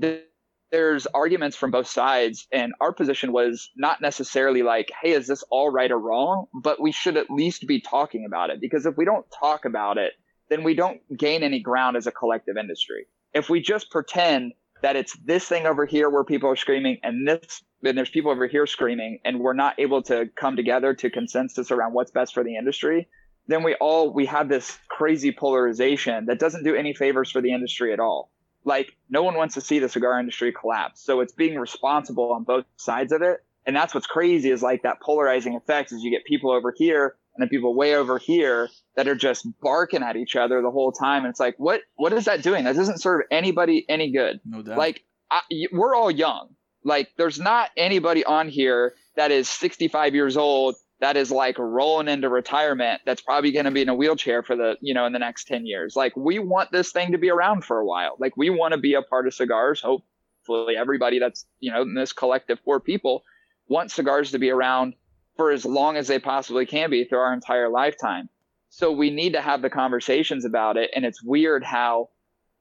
th- 0.00 0.22
there's 0.70 1.06
arguments 1.06 1.56
from 1.56 1.70
both 1.70 1.86
sides, 1.86 2.46
and 2.52 2.74
our 2.78 2.92
position 2.92 3.32
was 3.32 3.70
not 3.74 4.02
necessarily 4.02 4.62
like, 4.62 4.90
"Hey, 5.00 5.12
is 5.12 5.26
this 5.26 5.42
all 5.50 5.70
right 5.70 5.90
or 5.90 5.98
wrong?" 5.98 6.46
But 6.52 6.80
we 6.80 6.92
should 6.92 7.16
at 7.16 7.30
least 7.30 7.66
be 7.66 7.80
talking 7.80 8.26
about 8.26 8.50
it 8.50 8.60
because 8.60 8.84
if 8.84 8.96
we 8.98 9.06
don't 9.06 9.26
talk 9.30 9.64
about 9.64 9.96
it, 9.96 10.12
then 10.50 10.62
we 10.62 10.74
don't 10.74 11.00
gain 11.16 11.42
any 11.42 11.60
ground 11.60 11.96
as 11.96 12.06
a 12.06 12.12
collective 12.12 12.58
industry. 12.58 13.06
If 13.32 13.48
we 13.48 13.60
just 13.60 13.90
pretend 13.90 14.52
that 14.82 14.96
it's 14.96 15.16
this 15.24 15.46
thing 15.48 15.66
over 15.66 15.86
here 15.86 16.10
where 16.10 16.24
people 16.24 16.50
are 16.50 16.56
screaming 16.56 16.98
and 17.02 17.26
this 17.26 17.62
and 17.84 17.96
there's 17.96 18.10
people 18.10 18.30
over 18.30 18.46
here 18.46 18.66
screaming 18.66 19.20
and 19.24 19.40
we're 19.40 19.52
not 19.52 19.78
able 19.78 20.02
to 20.02 20.28
come 20.36 20.56
together 20.56 20.94
to 20.94 21.10
consensus 21.10 21.70
around 21.70 21.92
what's 21.92 22.10
best 22.10 22.34
for 22.34 22.42
the 22.42 22.56
industry 22.56 23.08
then 23.48 23.62
we 23.62 23.74
all 23.76 24.12
we 24.12 24.26
have 24.26 24.48
this 24.48 24.78
crazy 24.88 25.32
polarization 25.32 26.26
that 26.26 26.38
doesn't 26.38 26.62
do 26.62 26.74
any 26.74 26.94
favors 26.94 27.30
for 27.30 27.40
the 27.40 27.52
industry 27.52 27.92
at 27.92 27.98
all. 27.98 28.30
Like 28.64 28.96
no 29.08 29.22
one 29.22 29.34
wants 29.34 29.54
to 29.54 29.60
see 29.60 29.78
the 29.78 29.88
cigar 29.88 30.20
industry 30.20 30.52
collapse. 30.52 31.02
So 31.02 31.20
it's 31.20 31.32
being 31.32 31.58
responsible 31.58 32.32
on 32.32 32.44
both 32.44 32.66
sides 32.76 33.10
of 33.12 33.22
it. 33.22 33.38
And 33.66 33.74
that's 33.74 33.94
what's 33.94 34.06
crazy 34.06 34.50
is 34.50 34.62
like 34.62 34.82
that 34.82 35.00
polarizing 35.00 35.56
effect 35.56 35.92
is 35.92 36.02
you 36.02 36.10
get 36.10 36.24
people 36.24 36.50
over 36.50 36.72
here 36.76 37.16
and 37.34 37.42
then 37.42 37.48
people 37.48 37.74
way 37.74 37.94
over 37.96 38.18
here 38.18 38.68
that 38.96 39.08
are 39.08 39.14
just 39.14 39.46
barking 39.60 40.02
at 40.02 40.16
each 40.16 40.36
other 40.36 40.60
the 40.60 40.70
whole 40.70 40.92
time. 40.92 41.24
And 41.24 41.30
it's 41.30 41.40
like 41.40 41.54
what 41.56 41.80
what 41.96 42.12
is 42.12 42.26
that 42.26 42.42
doing? 42.42 42.64
That 42.64 42.76
doesn't 42.76 43.00
serve 43.00 43.22
anybody 43.30 43.86
any 43.88 44.12
good. 44.12 44.40
No 44.44 44.62
doubt. 44.62 44.76
like 44.76 45.04
I, 45.30 45.40
we're 45.72 45.94
all 45.94 46.10
young 46.10 46.50
like 46.88 47.10
there's 47.16 47.38
not 47.38 47.70
anybody 47.76 48.24
on 48.24 48.48
here 48.48 48.94
that 49.16 49.30
is 49.30 49.48
65 49.48 50.14
years 50.14 50.36
old 50.36 50.74
that 51.00 51.16
is 51.16 51.30
like 51.30 51.58
rolling 51.58 52.08
into 52.08 52.28
retirement 52.28 53.00
that's 53.06 53.20
probably 53.20 53.52
going 53.52 53.66
to 53.66 53.70
be 53.70 53.82
in 53.82 53.88
a 53.88 53.94
wheelchair 53.94 54.42
for 54.42 54.56
the 54.56 54.76
you 54.80 54.94
know 54.94 55.06
in 55.06 55.12
the 55.12 55.18
next 55.18 55.46
10 55.46 55.66
years. 55.66 55.94
Like 55.94 56.16
we 56.16 56.38
want 56.38 56.72
this 56.72 56.90
thing 56.90 57.12
to 57.12 57.18
be 57.18 57.30
around 57.30 57.64
for 57.64 57.78
a 57.78 57.86
while. 57.86 58.16
Like 58.18 58.36
we 58.36 58.50
want 58.50 58.72
to 58.72 58.78
be 58.78 58.94
a 58.94 59.02
part 59.02 59.26
of 59.26 59.34
cigars. 59.34 59.80
Hopefully 59.80 60.76
everybody 60.76 61.18
that's 61.18 61.46
you 61.60 61.70
know 61.70 61.82
in 61.82 61.94
this 61.94 62.12
collective 62.12 62.58
four 62.64 62.80
people 62.80 63.22
want 63.68 63.90
cigars 63.92 64.32
to 64.32 64.38
be 64.38 64.50
around 64.50 64.94
for 65.36 65.52
as 65.52 65.64
long 65.64 65.96
as 65.96 66.08
they 66.08 66.18
possibly 66.18 66.66
can 66.66 66.90
be 66.90 67.04
through 67.04 67.18
our 67.18 67.32
entire 67.32 67.68
lifetime. 67.68 68.28
So 68.70 68.90
we 68.90 69.10
need 69.10 69.34
to 69.34 69.40
have 69.40 69.62
the 69.62 69.70
conversations 69.70 70.44
about 70.44 70.76
it 70.76 70.90
and 70.94 71.04
it's 71.04 71.22
weird 71.22 71.62
how 71.62 72.08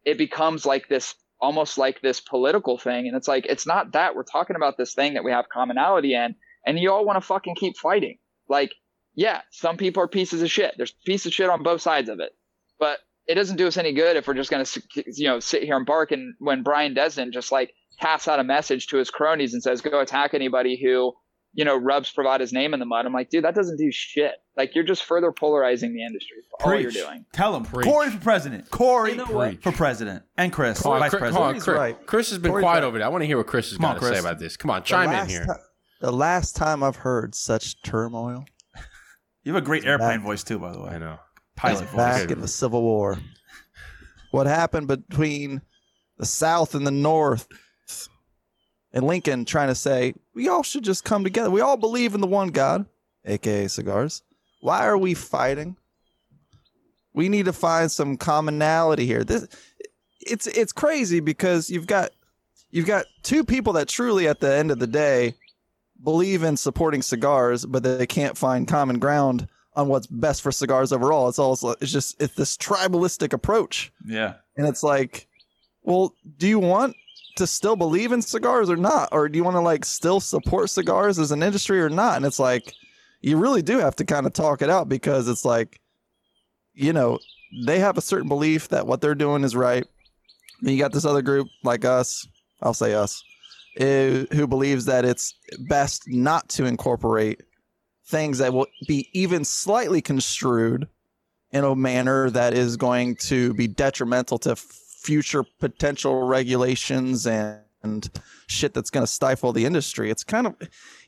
it 0.06 0.18
becomes 0.18 0.66
like 0.66 0.88
this 0.88 1.16
almost 1.40 1.78
like 1.78 2.02
this 2.02 2.20
political 2.20 2.78
thing. 2.78 3.08
And 3.08 3.16
it's 3.16 3.28
like 3.28 3.46
it's 3.46 3.68
not 3.68 3.94
that. 3.94 4.16
We're 4.16 4.24
talking 4.24 4.56
about 4.56 4.78
this 4.78 4.94
thing 4.94 5.14
that 5.14 5.24
we 5.24 5.32
have 5.32 5.50
commonality 5.50 6.14
in 6.14 6.36
and 6.66 6.80
you 6.80 6.92
all 6.92 7.06
want 7.06 7.18
to 7.18 7.28
fucking 7.28 7.56
keep 7.56 7.78
fighting. 7.78 8.18
Like 8.50 8.74
yeah 9.16 9.42
some 9.52 9.78
people 9.78 10.04
are 10.04 10.08
pieces 10.08 10.42
of 10.42 10.52
shit. 10.52 10.74
There's 10.78 10.94
pieces 11.06 11.28
of 11.28 11.34
shit 11.34 11.50
on 11.50 11.64
both 11.64 11.82
sides 11.82 12.10
of 12.10 12.20
it. 12.20 12.32
But 12.80 13.00
it 13.28 13.36
doesn't 13.36 13.58
do 13.58 13.68
us 13.68 13.78
any 13.78 13.94
good 13.94 14.16
if 14.16 14.28
we're 14.28 14.34
just 14.34 14.50
going 14.50 14.64
to 14.64 14.84
you 15.16 15.28
know 15.28 15.40
sit 15.40 15.64
here 15.64 15.76
and 15.76 15.86
bark 15.86 16.12
and 16.12 16.34
when 16.40 16.64
brian 16.64 16.96
desind 16.96 17.34
just 17.34 17.52
like 17.52 17.74
casts 18.00 18.28
out 18.28 18.40
a 18.40 18.44
message 18.44 18.88
to 18.88 18.98
his 18.98 19.10
cronies 19.10 19.54
and 19.54 19.64
says, 19.64 19.82
"Go 19.82 20.00
attack 20.00 20.34
anybody 20.34 20.80
who." 20.82 21.14
You 21.54 21.66
know, 21.66 21.76
rubs 21.76 22.12
Privada's 22.12 22.54
name 22.54 22.74
in 22.76 22.80
the 22.80 22.86
mud. 22.86 23.06
I'm 23.08 23.14
like, 23.14 23.30
dude, 23.32 23.44
that 23.44 23.56
doesn't 23.56 23.78
do 23.78 23.92
shit. 23.92 24.34
Like, 24.56 24.76
you're 24.76 24.84
just 24.84 25.04
further 25.04 25.32
polarizing 25.32 25.94
the 25.94 26.04
industry. 26.04 26.38
That's 26.60 26.68
all 26.68 26.80
you're 26.80 26.92
doing. 26.92 27.26
Tell 27.34 27.56
him. 27.56 27.64
Preach. 27.64 27.86
Cory 27.88 28.12
for 28.12 28.20
president. 28.20 28.70
Cory 28.70 29.12
You 29.12 29.18
know 29.18 29.56
for 29.62 29.72
president. 29.72 30.24
And 30.38 30.54
Chris, 30.54 30.82
Come 30.82 30.92
on, 30.94 31.00
vice 31.00 31.10
Chris, 31.12 31.22
come 31.34 31.42
on, 31.42 31.54
president. 31.54 31.64
Chris, 31.64 31.76
right. 31.78 32.06
Chris 32.08 32.30
has 32.30 32.40
been 32.40 32.52
Cory's 32.52 32.64
quiet 32.64 32.76
right. 32.82 32.84
over 32.84 32.98
there. 33.00 33.08
I 33.08 33.10
want 33.10 33.24
to 33.24 33.26
hear 33.26 33.38
what 33.38 33.48
Chris 33.48 33.70
has 33.70 33.78
Come 33.78 33.86
on, 33.86 33.96
got 33.96 34.08
to 34.08 34.14
say 34.14 34.20
about 34.20 34.38
this. 34.40 34.56
Come 34.58 34.70
on, 34.70 34.84
chime 34.84 35.12
in 35.12 35.28
here. 35.30 35.46
ti- 35.46 35.52
the 36.02 36.12
last 36.12 36.56
time 36.56 36.84
I've 36.84 36.98
heard 36.98 37.34
such 37.34 37.82
turmoil 37.82 38.46
You 39.44 39.54
have 39.54 39.64
a 39.64 39.66
great 39.66 39.84
airplane 39.86 40.18
back. 40.20 40.26
voice 40.26 40.44
too, 40.44 40.60
by 40.60 40.72
the 40.74 40.80
way. 40.82 40.90
I 40.92 40.98
know. 41.00 41.18
Pilot 41.56 41.86
voice. 41.86 41.96
back 41.96 42.30
in 42.30 42.40
the 42.40 42.48
Civil 42.48 42.84
War. 42.84 43.18
What 44.32 44.46
happened 44.46 44.88
between 44.88 45.62
the 46.18 46.26
South 46.26 46.76
and 46.76 46.86
the 46.86 46.92
North, 46.92 47.48
and 48.94 49.06
Lincoln 49.06 49.46
trying 49.46 49.68
to 49.68 49.76
say 49.76 50.14
we 50.34 50.48
all 50.48 50.64
should 50.64 50.84
just 50.84 51.04
come 51.04 51.24
together. 51.24 51.50
We 51.52 51.62
all 51.62 51.78
believe 51.78 52.16
in 52.16 52.22
the 52.22 52.28
one 52.28 52.50
God, 52.50 52.86
aka 53.26 53.68
cigars. 53.68 54.24
Why 54.62 54.86
are 54.86 54.98
we 54.98 55.14
fighting? 55.14 55.78
We 57.14 57.30
need 57.30 57.46
to 57.46 57.54
find 57.54 57.92
some 57.92 58.18
commonality 58.18 59.06
here. 59.06 59.24
This 59.24 59.48
it's 60.22 60.48
it's 60.48 60.72
crazy 60.74 61.20
because 61.20 61.70
you've 61.70 61.88
got 61.88 62.12
you've 62.70 62.86
got 62.86 63.06
two 63.24 63.44
people 63.44 63.74
that 63.74 63.88
truly 63.88 64.28
at 64.28 64.40
the 64.40 64.54
end 64.54 64.72
of 64.72 64.80
the 64.80 64.88
day 64.88 65.34
believe 66.04 66.44
in 66.44 66.58
supporting 66.58 67.02
cigars, 67.02 67.66
but 67.66 67.82
they 67.84 68.06
can't 68.06 68.38
find 68.38 68.68
common 68.68 69.00
ground 69.00 69.48
on 69.76 69.88
what's 69.88 70.08
best 70.08 70.42
for 70.42 70.52
cigars 70.52 70.92
overall. 70.92 71.28
It's 71.30 71.40
all 71.40 71.54
it's 71.82 71.92
just 71.92 72.22
it's 72.22 72.36
this 72.36 72.56
tribalistic 72.58 73.34
approach, 73.34 73.92
Yeah. 74.06 74.36
and 74.56 74.68
it's 74.68 74.84
like, 74.84 75.28
well, 75.84 76.14
do 76.38 76.48
you 76.48 76.60
want 76.60 76.96
to 77.38 77.48
still 77.48 77.76
believe 77.76 78.12
in 78.12 78.22
cigars 78.22 78.70
or 78.70 78.76
not, 78.76 79.10
or 79.12 79.30
do 79.30 79.38
you 79.38 79.44
want 79.44 79.56
to 79.56 79.62
like 79.62 79.86
still 79.86 80.20
support 80.20 80.70
cigars 80.70 81.20
as 81.20 81.32
an 81.32 81.44
industry 81.44 81.82
or 81.82 81.90
not? 81.90 82.18
And 82.18 82.26
it's 82.26 82.40
like, 82.40 82.74
you 83.22 83.38
really 83.38 83.62
do 83.62 83.80
have 83.80 83.96
to 83.98 84.06
kind 84.06 84.26
of 84.26 84.34
talk 84.34 84.62
it 84.62 84.70
out 84.70 84.90
because 84.90 85.28
it's 85.28 85.46
like, 85.46 85.80
you 86.74 86.94
know, 86.94 87.20
they 87.66 87.80
have 87.80 87.98
a 87.98 88.02
certain 88.02 88.28
belief 88.28 88.70
that 88.70 88.86
what 88.86 89.02
they're 89.02 89.16
doing 89.16 89.44
is 89.44 89.56
right. 89.56 89.86
Then 90.62 90.74
you 90.74 90.80
got 90.80 90.92
this 90.92 91.06
other 91.06 91.22
group 91.22 91.48
like 91.64 91.86
us, 91.86 92.28
I'll 92.62 92.74
say 92.74 92.94
us, 92.94 93.24
eh, 93.78 94.26
who 94.32 94.48
believes 94.48 94.86
that 94.86 95.06
it's 95.06 95.34
best 95.68 96.04
not 96.08 96.50
to 96.50 96.66
incorporate 96.66 97.42
things 98.06 98.38
that 98.38 98.54
will 98.54 98.68
be 98.88 99.10
even 99.14 99.44
slightly 99.44 100.02
construed 100.02 100.88
in 101.52 101.64
a 101.64 101.76
manner 101.76 102.30
that 102.30 102.54
is 102.54 102.78
going 102.78 103.16
to 103.16 103.54
be 103.54 103.68
detrimental 103.68 104.38
to 104.40 104.56
future 105.08 105.44
potential 105.60 106.24
regulations 106.24 107.26
and, 107.26 107.60
and 107.82 108.10
shit 108.48 108.74
that's 108.74 108.90
going 108.90 109.06
to 109.06 109.12
stifle 109.12 109.54
the 109.54 109.64
industry. 109.66 110.12
It's 110.12 110.24
kind 110.26 110.46
of 110.48 110.56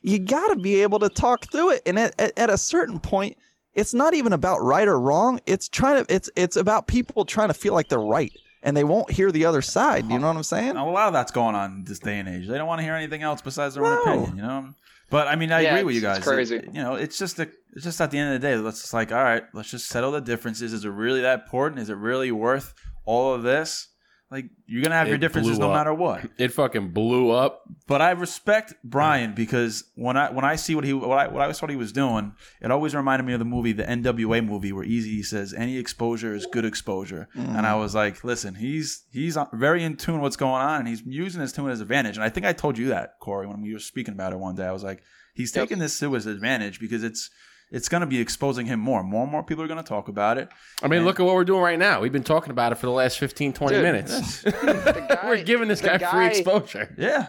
you 0.00 0.18
got 0.18 0.48
to 0.48 0.56
be 0.56 0.80
able 0.82 0.98
to 1.00 1.10
talk 1.10 1.50
through 1.52 1.70
it, 1.72 1.82
and 1.84 1.98
at, 1.98 2.18
at, 2.18 2.32
at 2.38 2.50
a 2.50 2.56
certain 2.56 2.98
point, 2.98 3.36
it's 3.74 3.92
not 3.92 4.14
even 4.14 4.32
about 4.32 4.58
right 4.62 4.88
or 4.88 4.98
wrong. 4.98 5.40
It's 5.46 5.68
trying 5.68 6.04
to 6.04 6.14
it's 6.14 6.30
it's 6.34 6.56
about 6.56 6.86
people 6.86 7.24
trying 7.24 7.48
to 7.48 7.54
feel 7.54 7.74
like 7.74 7.88
they're 7.90 7.98
right, 8.18 8.32
and 8.62 8.74
they 8.76 8.84
won't 8.84 9.10
hear 9.10 9.30
the 9.30 9.44
other 9.44 9.62
side. 9.62 10.04
You 10.10 10.18
know 10.18 10.28
what 10.28 10.36
I'm 10.36 10.42
saying? 10.42 10.74
Now, 10.74 10.88
a 10.88 10.92
lot 10.92 11.08
of 11.08 11.12
that's 11.12 11.30
going 11.32 11.54
on 11.54 11.70
in 11.72 11.84
this 11.84 11.98
day 11.98 12.18
and 12.18 12.28
age. 12.28 12.48
They 12.48 12.56
don't 12.56 12.66
want 12.66 12.78
to 12.78 12.84
hear 12.84 12.94
anything 12.94 13.22
else 13.22 13.42
besides 13.42 13.74
their 13.74 13.84
own 13.84 13.98
opinion, 13.98 14.36
you 14.36 14.42
know. 14.42 14.70
But 15.10 15.28
I 15.28 15.36
mean, 15.36 15.52
I 15.52 15.60
Yeah, 15.60 15.74
agree 15.74 15.84
with 15.84 15.94
you 15.96 16.00
guys. 16.00 16.18
it's 16.18 16.26
crazy. 16.26 16.56
It- 16.56 16.66
you 16.72 16.80
know, 16.82 16.94
it's 16.94 17.18
just 17.18 17.38
a, 17.40 17.48
it's 17.74 17.84
just 17.84 18.00
at 18.00 18.10
the 18.12 18.18
end 18.18 18.32
of 18.34 18.40
the 18.40 18.46
day, 18.48 18.56
let's 18.56 18.80
just 18.80 18.94
like, 18.94 19.10
all 19.12 19.22
right, 19.22 19.42
let's 19.52 19.70
just 19.70 19.88
settle 19.88 20.12
the 20.12 20.20
differences. 20.20 20.72
Is 20.72 20.84
it 20.84 20.88
really 20.90 21.20
that 21.20 21.40
important? 21.42 21.80
Is 21.80 21.90
it 21.90 21.96
really 21.96 22.30
worth 22.32 22.72
all 23.04 23.34
of 23.34 23.42
this? 23.42 23.88
Like, 24.30 24.46
you're 24.66 24.80
gonna 24.82 24.94
have 24.94 25.08
your 25.08 25.18
differences 25.18 25.58
blew 25.58 25.66
no 25.66 25.72
up. 25.72 25.78
matter 25.78 25.92
what. 25.92 26.24
It 26.38 26.52
fucking 26.52 26.90
blew 26.92 27.30
up. 27.30 27.62
But 27.88 28.00
I 28.00 28.12
respect 28.12 28.74
Brian 28.84 29.34
because 29.34 29.82
when 29.96 30.16
I 30.16 30.30
when 30.30 30.44
I 30.44 30.54
see 30.54 30.76
what 30.76 30.84
he 30.84 30.92
what 30.92 31.18
I 31.18 31.26
what 31.26 31.42
I 31.42 31.52
thought 31.52 31.68
he 31.68 31.74
was 31.74 31.90
doing, 31.92 32.34
it 32.62 32.70
always 32.70 32.94
reminded 32.94 33.24
me 33.26 33.32
of 33.32 33.40
the 33.40 33.44
movie, 33.44 33.72
the 33.72 33.82
NWA 33.82 34.46
movie, 34.46 34.72
where 34.72 34.84
Eazy 34.84 35.24
says 35.24 35.52
any 35.52 35.78
exposure 35.78 36.32
is 36.32 36.46
good 36.46 36.64
exposure, 36.64 37.28
and 37.34 37.66
I 37.66 37.74
was 37.74 37.94
like, 37.94 38.22
listen, 38.22 38.54
he's 38.54 39.02
he's 39.10 39.36
very 39.52 39.82
in 39.82 39.96
tune 39.96 40.14
with 40.16 40.22
what's 40.22 40.36
going 40.36 40.62
on, 40.62 40.78
and 40.80 40.88
he's 40.88 41.02
using 41.04 41.40
this 41.40 41.52
to 41.54 41.64
his 41.66 41.80
advantage. 41.80 42.16
And 42.16 42.22
I 42.24 42.28
think 42.28 42.46
I 42.46 42.52
told 42.52 42.78
you 42.78 42.88
that 42.90 43.18
Cory 43.20 43.48
when 43.48 43.60
we 43.62 43.72
were 43.72 43.80
speaking 43.80 44.14
about 44.14 44.32
it 44.32 44.38
one 44.38 44.54
day. 44.54 44.64
I 44.64 44.72
was 44.72 44.84
like, 44.84 45.02
he's 45.34 45.54
Yep. 45.56 45.64
taking 45.64 45.78
this 45.80 45.98
to 45.98 46.12
his 46.12 46.26
advantage 46.26 46.78
because 46.78 47.02
it's 47.02 47.30
it's 47.70 47.88
going 47.88 48.00
to 48.00 48.06
be 48.06 48.20
exposing 48.20 48.66
him 48.66 48.80
more. 48.80 49.02
More 49.02 49.22
and 49.22 49.32
more 49.32 49.42
people 49.42 49.62
are 49.64 49.68
going 49.68 49.82
to 49.82 49.88
talk 49.88 50.08
about 50.08 50.38
it. 50.38 50.48
I 50.82 50.88
mean, 50.88 50.98
And- 50.98 51.06
look 51.06 51.20
at 51.20 51.26
what 51.26 51.34
we're 51.34 51.44
doing 51.44 51.62
right 51.62 51.78
now. 51.78 52.00
We've 52.00 52.12
been 52.12 52.24
talking 52.24 52.50
about 52.50 52.72
it 52.72 52.76
for 52.76 52.86
the 52.86 52.92
last 52.92 53.18
15, 53.18 53.52
20 53.52 53.74
Dude, 53.74 53.82
minutes. 53.82 54.42
Guy- 54.44 55.20
we're 55.24 55.42
giving 55.44 55.68
this 55.68 55.80
the 55.80 55.98
guy, 55.98 56.10
free 56.10 56.26
exposure. 56.26 56.94
Yeah, 56.98 57.28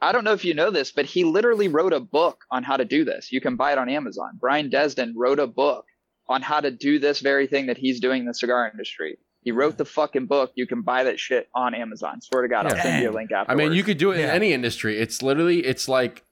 I 0.00 0.12
don't 0.12 0.24
know 0.24 0.32
if 0.32 0.44
you 0.44 0.54
know 0.54 0.70
this, 0.70 0.92
but 0.92 1.04
he 1.06 1.24
literally 1.24 1.68
wrote 1.68 1.92
a 1.92 2.00
book 2.00 2.44
on 2.50 2.62
how 2.62 2.76
to 2.76 2.84
do 2.84 3.04
this. 3.04 3.32
You 3.32 3.40
can 3.40 3.56
buy 3.56 3.72
it 3.72 3.78
on 3.78 3.88
Amazon. 3.88 4.38
Brian 4.40 4.70
Desind 4.70 5.12
wrote 5.16 5.38
a 5.38 5.46
book 5.46 5.86
on 6.28 6.42
how 6.42 6.60
to 6.60 6.70
do 6.70 6.98
this 6.98 7.20
very 7.20 7.46
thing 7.46 7.66
that 7.66 7.76
he's 7.78 8.00
doing 8.00 8.20
in 8.20 8.26
the 8.26 8.34
cigar 8.34 8.68
industry. 8.70 9.18
He 9.42 9.52
wrote 9.52 9.76
the 9.76 9.84
fucking 9.84 10.24
book. 10.26 10.52
You 10.54 10.66
can 10.66 10.80
buy 10.80 11.04
that 11.04 11.20
shit 11.20 11.48
on 11.54 11.74
Amazon. 11.74 12.22
Swear 12.22 12.42
to 12.42 12.48
God, 12.48 12.64
I'll 12.66 12.80
send 12.80 13.02
you 13.02 13.10
a 13.10 13.12
link 13.12 13.30
afterwards. 13.30 13.60
I 13.60 13.62
mean, 13.62 13.74
you 13.76 13.82
could 13.82 13.98
do 13.98 14.10
it 14.10 14.20
in 14.20 14.30
any 14.30 14.54
industry. 14.54 14.98
It's 14.98 15.22
literally, 15.22 15.60
it's 15.66 15.86
like, 15.86 16.24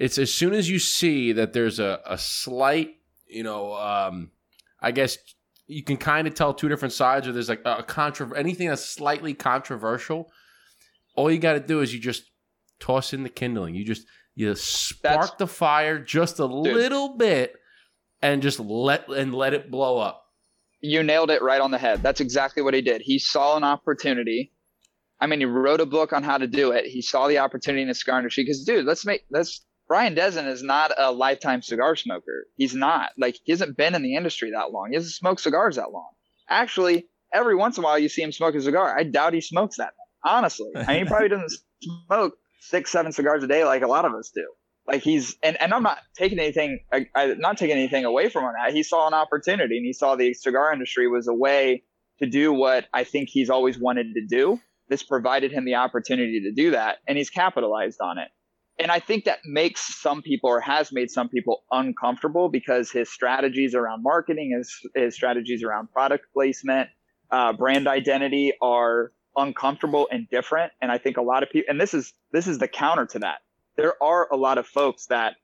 it's 0.00 0.16
as 0.16 0.32
soon 0.32 0.54
as 0.54 0.70
you 0.70 0.78
see 0.78 1.32
that 1.32 1.52
there's 1.52 1.78
a, 1.78 2.00
a 2.06 2.16
slight, 2.16 2.94
you 3.28 3.42
know, 3.42 3.74
um, 3.74 4.30
I 4.80 4.92
guess 4.92 5.18
you 5.66 5.84
can 5.84 5.98
kind 5.98 6.26
of 6.26 6.34
tell 6.34 6.54
two 6.54 6.68
different 6.70 6.94
sides, 6.94 7.28
or 7.28 7.32
there's 7.32 7.50
like 7.50 7.60
a 7.66 7.82
contra 7.82 8.36
anything 8.36 8.68
that's 8.68 8.84
slightly 8.84 9.34
controversial. 9.34 10.32
All 11.16 11.30
you 11.30 11.38
got 11.38 11.52
to 11.52 11.60
do 11.60 11.80
is 11.80 11.92
you 11.92 12.00
just 12.00 12.24
toss 12.78 13.12
in 13.12 13.22
the 13.24 13.28
kindling. 13.28 13.74
You 13.74 13.84
just 13.84 14.06
you 14.34 14.54
spark 14.54 15.20
That's- 15.20 15.38
the 15.38 15.46
fire 15.46 15.98
just 15.98 16.38
a 16.38 16.46
little 16.46 17.16
bit, 17.16 17.54
and 18.22 18.40
just 18.40 18.58
let 18.58 19.06
and 19.08 19.34
let 19.34 19.52
it 19.52 19.70
blow 19.70 19.98
up. 19.98 20.24
you 20.80 21.02
nailed 21.02 21.30
it 21.30 21.42
right 21.42 21.60
on 21.60 21.70
the 21.70 21.78
head. 21.78 22.02
That's 22.02 22.20
exactly 22.20 22.62
what 22.62 22.72
he 22.72 22.80
did. 22.80 23.02
He 23.02 23.18
saw 23.18 23.58
an 23.58 23.64
opportunity. 23.64 24.54
I 25.20 25.26
mean, 25.26 25.40
he 25.40 25.44
wrote 25.44 25.80
a 25.82 25.86
book 25.86 26.14
on 26.14 26.22
how 26.22 26.38
to 26.38 26.46
do 26.46 26.72
it. 26.72 26.86
He 26.86 27.02
saw 27.02 27.28
the 27.28 27.36
opportunity 27.36 27.82
in 27.82 27.88
the 27.88 27.94
cigar 27.94 28.18
industry. 28.18 28.44
Because, 28.44 28.64
dude, 28.64 28.86
let's 28.86 29.04
make 29.04 29.26
let's. 29.30 29.62
Brian 29.90 30.14
Desind 30.14 30.46
is 30.46 30.62
not 30.62 30.92
a 30.96 31.10
lifetime 31.10 31.62
cigar 31.62 31.96
smoker. 31.96 32.46
He's 32.56 32.76
not. 32.76 33.10
Like, 33.18 33.40
he 33.42 33.50
hasn't 33.50 33.76
been 33.76 33.96
in 33.96 34.02
the 34.02 34.14
industry 34.14 34.52
that 34.52 34.70
long. 34.70 34.90
He 34.90 34.94
hasn't 34.94 35.14
smoked 35.14 35.40
cigars 35.40 35.74
that 35.74 35.90
long. 35.90 36.10
Actually, 36.48 37.08
every 37.34 37.56
once 37.56 37.76
in 37.76 37.82
a 37.82 37.84
while 37.84 37.98
you 37.98 38.08
see 38.08 38.22
him 38.22 38.30
smoke 38.30 38.54
a 38.54 38.60
cigar. 38.62 38.96
I 38.96 39.02
doubt 39.02 39.34
he 39.34 39.40
smokes 39.40 39.78
that. 39.78 39.94
Honestly, 40.24 40.70
I 40.76 40.86
mean, 40.86 40.98
he 41.00 41.04
probably 41.06 41.28
doesn't 41.28 41.50
smoke 42.06 42.34
six, 42.60 42.92
seven 42.92 43.10
cigars 43.10 43.42
a 43.42 43.48
day 43.48 43.64
like 43.64 43.82
a 43.82 43.88
lot 43.88 44.04
of 44.04 44.14
us 44.14 44.30
do. 44.32 44.46
Like 44.86 45.02
he's 45.02 45.36
and, 45.42 45.60
and 45.60 45.74
I'm 45.74 45.82
not 45.82 45.98
taking 46.16 46.38
anything 46.38 46.80
I, 46.92 47.06
I 47.14 47.34
not 47.34 47.58
taking 47.58 47.76
anything 47.76 48.04
away 48.04 48.28
from 48.28 48.44
him. 48.44 48.52
He 48.72 48.82
saw 48.82 49.08
an 49.08 49.14
opportunity 49.14 49.76
and 49.76 49.84
he 49.84 49.92
saw 49.92 50.14
the 50.14 50.34
cigar 50.34 50.72
industry 50.72 51.08
was 51.08 51.26
a 51.26 51.34
way 51.34 51.82
to 52.18 52.26
do 52.26 52.52
what 52.52 52.86
I 52.92 53.04
think 53.04 53.28
he's 53.28 53.50
always 53.50 53.78
wanted 53.78 54.14
to 54.14 54.26
do. 54.26 54.60
This 54.88 55.02
provided 55.02 55.52
him 55.52 55.64
the 55.64 55.76
opportunity 55.76 56.42
to 56.42 56.52
do 56.52 56.72
that, 56.72 56.98
and 57.06 57.16
he's 57.16 57.30
capitalized 57.30 58.00
on 58.00 58.18
it. 58.18 58.28
And 58.80 58.90
I 58.90 58.98
think 58.98 59.24
that 59.24 59.40
makes 59.44 60.00
some 60.00 60.22
people 60.22 60.48
or 60.48 60.60
has 60.60 60.90
made 60.90 61.10
some 61.10 61.28
people 61.28 61.64
uncomfortable 61.70 62.48
because 62.48 62.90
his 62.90 63.10
strategies 63.10 63.74
around 63.74 64.02
marketing, 64.02 64.54
his, 64.56 64.74
his 64.94 65.14
strategies 65.14 65.62
around 65.62 65.92
product 65.92 66.24
placement, 66.32 66.88
uh, 67.30 67.52
brand 67.52 67.86
identity 67.86 68.54
are 68.62 69.12
uncomfortable 69.36 70.08
and 70.10 70.28
different. 70.30 70.72
And 70.80 70.90
I 70.90 70.96
think 70.96 71.18
a 71.18 71.22
lot 71.22 71.42
of 71.42 71.50
people, 71.50 71.70
and 71.70 71.78
this 71.78 71.92
is 71.92 72.14
this 72.32 72.46
is 72.46 72.58
the 72.58 72.68
counter 72.68 73.04
to 73.06 73.18
that. 73.20 73.38
There 73.76 74.02
are 74.02 74.28
a 74.32 74.36
lot 74.36 74.56
of 74.56 74.66
folks 74.66 75.06
that, 75.06 75.34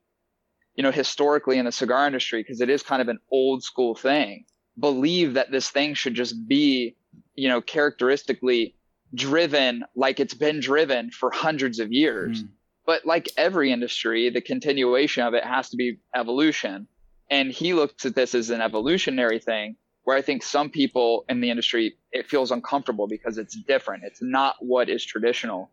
you 0.75 0.83
know, 0.83 0.91
historically 0.91 1.59
in 1.59 1.67
the 1.67 1.73
cigar 1.73 2.07
industry, 2.07 2.43
because 2.43 2.63
it 2.63 2.71
is 2.71 2.83
kind 2.83 3.03
of 3.03 3.09
an 3.09 3.19
old 3.31 3.63
school 3.63 3.95
thing, 3.95 4.47
believe 4.79 5.35
that 5.35 5.51
this 5.51 5.69
thing 5.69 5.95
should 5.95 6.15
just 6.15 6.49
be, 6.49 6.97
you 7.35 7.49
know, 7.49 7.61
characteristically 7.61 8.75
driven 9.15 9.85
like 9.95 10.21
it's 10.21 10.35
been 10.35 10.59
driven 10.59 11.11
for 11.11 11.31
hundreds 11.31 11.79
of 11.79 11.93
years. 11.93 12.43
Mm. 12.43 12.49
But 12.87 13.05
like 13.05 13.29
every 13.37 13.73
industry, 13.73 14.31
the 14.31 14.41
continuation 14.41 15.25
of 15.25 15.35
it 15.35 15.45
has 15.45 15.71
to 15.71 15.77
be 15.77 15.99
evolution. 16.15 16.87
And 17.29 17.51
he 17.51 17.75
looks 17.75 18.07
at 18.07 18.15
this 18.15 18.35
as 18.35 18.51
an 18.51 18.61
evolutionary 18.61 19.41
thing 19.41 19.77
where 20.05 20.17
I 20.17 20.23
think 20.23 20.45
some 20.45 20.71
people 20.71 21.25
in 21.29 21.41
the 21.41 21.51
industry, 21.51 21.97
it 22.13 22.29
feels 22.29 22.53
uncomfortable 22.53 23.09
because 23.09 23.39
it's 23.39 23.57
different. 23.57 24.05
It's 24.05 24.23
not 24.23 24.55
what 24.61 24.89
is 24.89 25.05
traditional. 25.05 25.73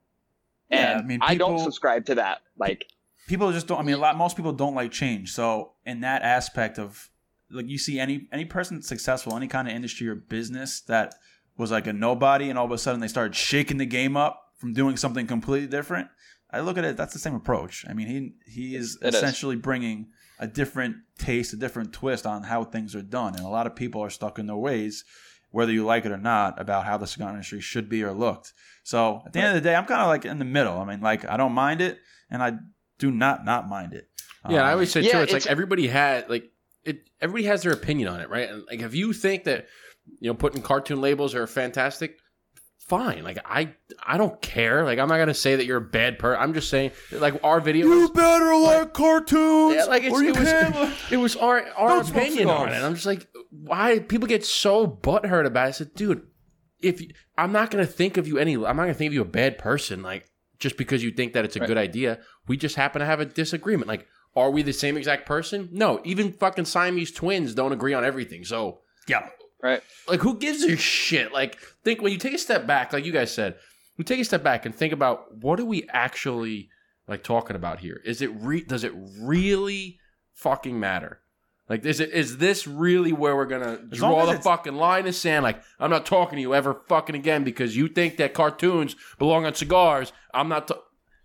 Yeah, 0.72 0.94
And 0.94 1.02
I 1.02 1.04
mean, 1.04 1.20
I 1.22 1.36
don't 1.36 1.60
subscribe 1.60 2.06
to 2.08 2.16
that. 2.16 2.40
Like, 2.58 2.88
people 3.28 3.52
just 3.52 3.68
don't. 3.68 3.80
I 3.80 3.84
mean, 3.84 3.94
a 3.94 4.00
lot. 4.00 4.18
Most 4.18 4.36
people 4.36 4.52
don't 4.52 4.74
like 4.74 4.92
change. 4.92 5.34
So 5.34 5.74
in 5.86 6.02
that 6.02 6.24
aspect 6.24 6.80
of 6.80 7.12
like, 7.52 7.70
you 7.70 7.78
see 7.78 8.00
any 8.00 8.28
any 8.32 8.46
person 8.46 8.82
successful, 8.82 9.38
any 9.38 9.48
kind 9.48 9.68
of 9.68 9.76
industry 9.76 10.08
or 10.08 10.16
business 10.16 10.82
that 10.82 11.14
was 11.56 11.70
like 11.70 11.86
a 11.86 11.94
nobody, 11.94 12.50
and 12.50 12.58
all 12.58 12.66
of 12.66 12.72
a 12.72 12.78
sudden 12.80 13.02
they 13.02 13.08
started 13.08 13.36
shaking 13.36 13.78
the 13.78 13.86
game 13.86 14.18
up 14.18 14.54
from 14.58 14.74
doing 14.74 14.98
something 14.98 15.28
completely 15.28 15.68
different. 15.68 16.08
I 16.54 16.60
look 16.62 16.78
at 16.78 16.86
it. 16.86 16.96
That's 16.98 17.14
the 17.14 17.20
same 17.20 17.36
approach. 17.36 17.86
I 17.90 17.94
mean, 17.94 18.08
he 18.08 18.52
he 18.52 18.76
is 18.76 18.98
It 19.02 19.10
is. 19.10 19.16
essentially 19.16 19.56
bringing 19.56 20.08
a 20.40 20.48
different 20.48 20.98
taste, 21.18 21.54
a 21.54 21.58
different 21.58 21.94
twist 21.94 22.26
on 22.26 22.44
how 22.44 22.64
things 22.64 22.96
are 22.96 23.02
done, 23.02 23.36
and 23.36 23.44
a 23.46 23.50
lot 23.50 23.68
of 23.68 23.76
people 23.76 24.02
are 24.02 24.10
stuck 24.10 24.40
in 24.40 24.48
their 24.48 24.56
ways. 24.58 25.04
whether 25.52 25.72
you 25.72 25.86
like 25.86 26.04
it 26.04 26.12
or 26.12 26.18
not, 26.18 26.60
about 26.60 26.84
how 26.84 26.98
the 26.98 27.06
cigar 27.06 27.30
industry 27.30 27.62
should 27.62 27.88
be 27.88 28.04
or 28.04 28.12
looked. 28.12 28.54
So 28.84 29.22
at 29.24 29.34
the 29.34 29.40
end 29.40 29.50
of 29.50 29.54
the 29.62 29.70
day, 29.70 29.76
I'm 29.76 29.86
kind 29.86 30.02
of 30.02 30.08
like 30.08 30.26
in 30.26 30.40
the 30.40 30.46
middle. 30.46 30.80
I 30.80 30.84
mean, 30.84 31.00
like 31.00 31.30
I 31.30 31.38
don't 31.38 31.52
mind 31.54 31.80
it, 31.80 32.00
and 32.32 32.42
I 32.42 32.54
do 32.98 33.12
not 33.12 33.46
not 33.46 33.70
mind 33.70 33.94
it. 33.94 34.10
Yeah, 34.50 34.58
and 34.58 34.66
I 34.66 34.70
Um, 34.70 34.74
always 34.74 34.92
say 34.92 35.02
Yeah, 35.02 35.12
too. 35.12 35.18
It's, 35.20 35.32
it's- 35.32 35.46
like 35.46 35.52
everybody 35.52 35.86
had 35.88 36.28
like 36.28 36.46
it. 36.84 37.08
Everybody 37.22 37.46
has 37.46 37.62
their 37.62 37.72
opinion 37.72 38.08
on 38.08 38.20
it, 38.20 38.30
right? 38.32 38.50
And 38.50 38.64
like 38.66 38.80
if 38.82 38.96
you 38.96 39.14
think 39.14 39.44
that 39.44 39.68
you 40.20 40.28
know 40.28 40.34
putting 40.34 40.64
cartoon 40.64 41.00
labels 41.02 41.36
are 41.36 41.46
fantastic, 41.46 42.18
fine. 42.88 43.24
Like 43.24 43.38
I, 43.46 43.74
I 44.06 44.18
don't 44.18 44.42
care. 44.42 44.84
Like 44.84 45.00
I'm 45.00 45.08
not 45.08 45.18
gonna 45.18 45.34
say 45.34 45.56
that 45.56 45.66
you're 45.66 45.78
a 45.78 45.82
bad 45.82 46.20
person. 46.20 46.42
I'm 46.42 46.54
just 46.54 46.70
saying 46.70 46.92
that, 47.12 47.22
like 47.22 47.44
our 47.44 47.60
video. 47.62 47.88
you 47.88 48.10
better 48.10 48.56
like 48.56 48.94
cartoons, 48.94 49.76
Yeah, 49.76 49.86
like 49.86 50.04
it's, 50.04 50.20
it, 50.20 50.38
was, 50.38 50.48
can't. 50.50 50.94
it 51.12 51.18
was 51.18 51.36
our 51.36 51.64
our 51.78 51.90
Don't 52.04 52.10
opinion 52.10 52.50
on 52.50 52.70
it. 52.70 52.82
I'm 52.82 52.94
just 52.94 53.06
like, 53.06 53.28
why 53.52 54.00
people 54.00 54.28
get 54.28 54.46
so 54.46 54.88
butthurt 54.88 55.46
about 55.46 55.66
it? 55.66 55.70
I 55.70 55.72
said, 55.72 55.94
dude, 55.96 56.26
if 56.82 57.02
you, 57.02 57.10
I'm 57.38 57.52
not 57.52 57.72
gonna 57.72 57.86
think 57.86 58.18
of 58.18 58.28
you 58.28 58.38
any, 58.38 58.56
I'm 58.56 58.62
not 58.62 58.84
gonna 58.84 58.94
think 58.94 59.10
of 59.10 59.14
you 59.14 59.22
a 59.22 59.26
bad 59.26 59.58
person, 59.58 60.02
like 60.04 60.30
just 60.60 60.78
because 60.78 61.04
you 61.04 61.12
think 61.12 61.34
that 61.34 61.44
it's 61.46 61.56
a 61.56 61.60
Right. 61.60 61.68
good 61.68 61.78
idea. 61.78 62.20
We 62.48 62.58
just 62.58 62.76
happen 62.76 63.00
to 63.02 63.06
have 63.06 63.20
a 63.20 63.26
disagreement. 63.26 63.88
Like, 63.88 64.08
are 64.36 64.50
we 64.50 64.62
the 64.64 64.72
same 64.74 64.98
exact 64.98 65.26
person? 65.26 65.68
No, 65.72 66.00
even 66.06 66.32
fucking 66.32 66.66
Siamese 66.66 67.12
twins 67.12 67.54
don't 67.54 67.74
agree 67.74 67.94
on 67.94 68.04
everything. 68.06 68.44
So, 68.46 68.80
Yeah, 69.08 69.28
Right. 69.64 69.82
like, 70.10 70.20
who 70.20 70.38
gives 70.38 70.62
a 70.64 70.76
shit? 70.76 71.32
Like, 71.32 71.58
think 71.86 72.02
when 72.02 72.12
you 72.12 72.18
take 72.18 72.34
a 72.34 72.38
step 72.38 72.68
back, 72.68 72.92
like 72.92 73.06
you 73.06 73.14
guys 73.14 73.34
said, 73.34 73.56
we 73.98 74.04
take 74.04 74.20
a 74.20 74.26
step 74.26 74.44
back 74.44 74.66
and 74.66 74.76
think 74.76 74.92
about 74.92 75.38
what 75.38 75.60
are 75.60 75.66
we 75.66 75.88
actually 75.90 76.70
like 77.08 77.24
talking 77.24 77.56
about 77.56 77.80
here? 77.80 78.02
Is 78.06 78.22
it 78.22 78.32
re- 78.36 78.64
does 78.64 78.84
it 78.84 78.94
really 79.20 80.00
fucking 80.34 80.80
matter? 80.80 81.20
Like, 81.70 81.86
is 81.86 82.00
it 82.00 82.12
is 82.12 82.38
this 82.38 82.68
really 82.68 83.14
where 83.14 83.36
we're 83.36 83.46
gonna 83.46 83.80
As 83.92 83.98
draw 83.98 84.26
the 84.26 84.38
fucking 84.40 84.76
line 84.76 85.06
in 85.08 85.14
sand? 85.14 85.44
Like, 85.44 85.62
I'm 85.80 85.90
not 85.90 86.06
talking 86.06 86.36
to 86.36 86.42
you 86.42 86.54
ever 86.54 86.82
fucking 86.90 87.16
again 87.16 87.44
because 87.44 87.78
you 87.78 87.88
think 87.88 88.18
that 88.18 88.34
cartoons 88.34 88.96
belong 89.18 89.46
on 89.46 89.54
cigars. 89.54 90.12
I'm 90.34 90.50
not 90.50 90.68
ta- 90.68 90.82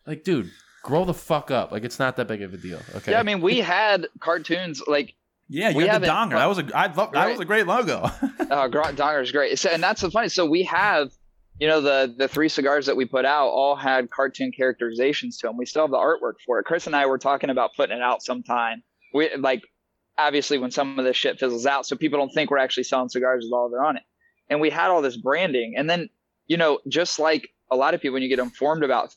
like, 0.07 0.23
dude, 0.23 0.51
grow 0.83 1.05
the 1.05 1.15
fuck 1.15 1.51
up. 1.51 1.73
Like, 1.73 1.85
it's 1.85 1.99
not 1.99 2.17
that 2.17 2.29
big 2.29 2.43
of 2.43 2.55
a 2.55 2.57
deal. 2.57 2.81
Okay. 2.95 3.13
Yeah, 3.13 3.21
I 3.21 3.25
mean, 3.25 3.41
we 3.41 3.59
had 3.59 4.07
cartoons 4.21 4.81
like 4.87 5.15
yeah. 5.49 5.71
You 5.71 5.77
We 5.77 5.87
had 5.87 6.03
the 6.03 6.07
donger. 6.07 6.31
That 6.31 6.47
was 6.47 6.59
a. 6.59 6.71
I 6.75 6.93
love. 6.93 7.13
That 7.13 7.31
was 7.31 7.41
a 7.41 7.45
great 7.45 7.67
logo. 7.67 8.03
uh, 8.03 8.69
Donger 8.69 9.23
is 9.23 9.33
great. 9.33 9.59
So, 9.59 9.71
and 9.71 9.83
that's 9.83 10.01
the 10.03 10.11
funny. 10.11 10.29
So 10.29 10.47
we 10.47 10.65
have, 10.65 11.11
you 11.59 11.67
know, 11.67 11.81
the 11.81 12.15
the 12.17 12.29
three 12.29 12.49
cigars 12.49 12.87
that 12.87 12.97
we 12.97 13.05
put 13.05 13.25
out 13.25 13.49
all 13.49 13.75
had 13.77 14.11
cartoon 14.11 14.53
characterizations 14.53 15.39
to 15.39 15.47
them. 15.47 15.57
We 15.57 15.67
still 15.67 15.83
have 15.83 15.91
the 15.91 15.97
artwork 15.97 16.35
for 16.45 16.59
it. 16.59 16.65
Chris 16.65 16.87
and 16.87 16.95
I 16.95 17.07
were 17.07 17.19
talking 17.19 17.51
about 17.51 17.71
putting 17.77 17.97
it 17.97 18.03
out 18.03 18.23
sometime. 18.23 18.83
We 19.15 19.35
like, 19.37 19.63
obviously, 20.19 20.59
when 20.59 20.71
some 20.71 20.99
of 20.99 21.05
this 21.05 21.17
shit 21.17 21.39
fizzles 21.39 21.67
out, 21.67 21.87
so 21.87 21.97
people 21.97 22.19
don't 22.19 22.31
think 22.31 22.51
we're 22.51 22.59
actually 22.59 22.85
selling 22.85 23.09
cigars 23.09 23.45
with 23.45 23.53
all 23.53 23.73
it 23.73 23.79
on 23.79 23.97
it. 23.97 24.03
And 24.51 24.61
we 24.61 24.71
had 24.71 24.91
all 24.91 25.03
this 25.03 25.17
branding, 25.17 25.75
and 25.77 25.89
then, 25.89 26.09
you 26.47 26.57
know, 26.57 26.81
just 26.89 27.19
like 27.19 27.49
a 27.71 27.77
lot 27.77 27.95
of 27.95 28.01
people, 28.01 28.15
when 28.15 28.23
you 28.23 28.29
get 28.29 28.39
informed 28.39 28.83
about 28.83 29.15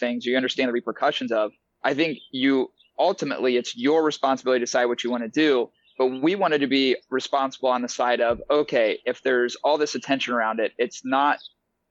things, 0.00 0.24
you 0.24 0.36
understand 0.36 0.68
the 0.68 0.72
repercussions 0.72 1.32
of. 1.32 1.52
I 1.82 1.94
think 1.94 2.18
you 2.32 2.70
ultimately 2.98 3.56
it's 3.56 3.76
your 3.76 4.02
responsibility 4.02 4.60
to 4.60 4.66
decide 4.66 4.86
what 4.86 5.04
you 5.04 5.10
want 5.10 5.22
to 5.22 5.28
do 5.28 5.70
but 5.96 6.06
we 6.06 6.34
wanted 6.34 6.58
to 6.58 6.66
be 6.66 6.96
responsible 7.10 7.68
on 7.68 7.82
the 7.82 7.88
side 7.88 8.20
of 8.20 8.40
okay 8.50 8.98
if 9.04 9.22
there's 9.22 9.56
all 9.56 9.78
this 9.78 9.94
attention 9.94 10.34
around 10.34 10.60
it 10.60 10.72
it's 10.78 11.04
not 11.04 11.38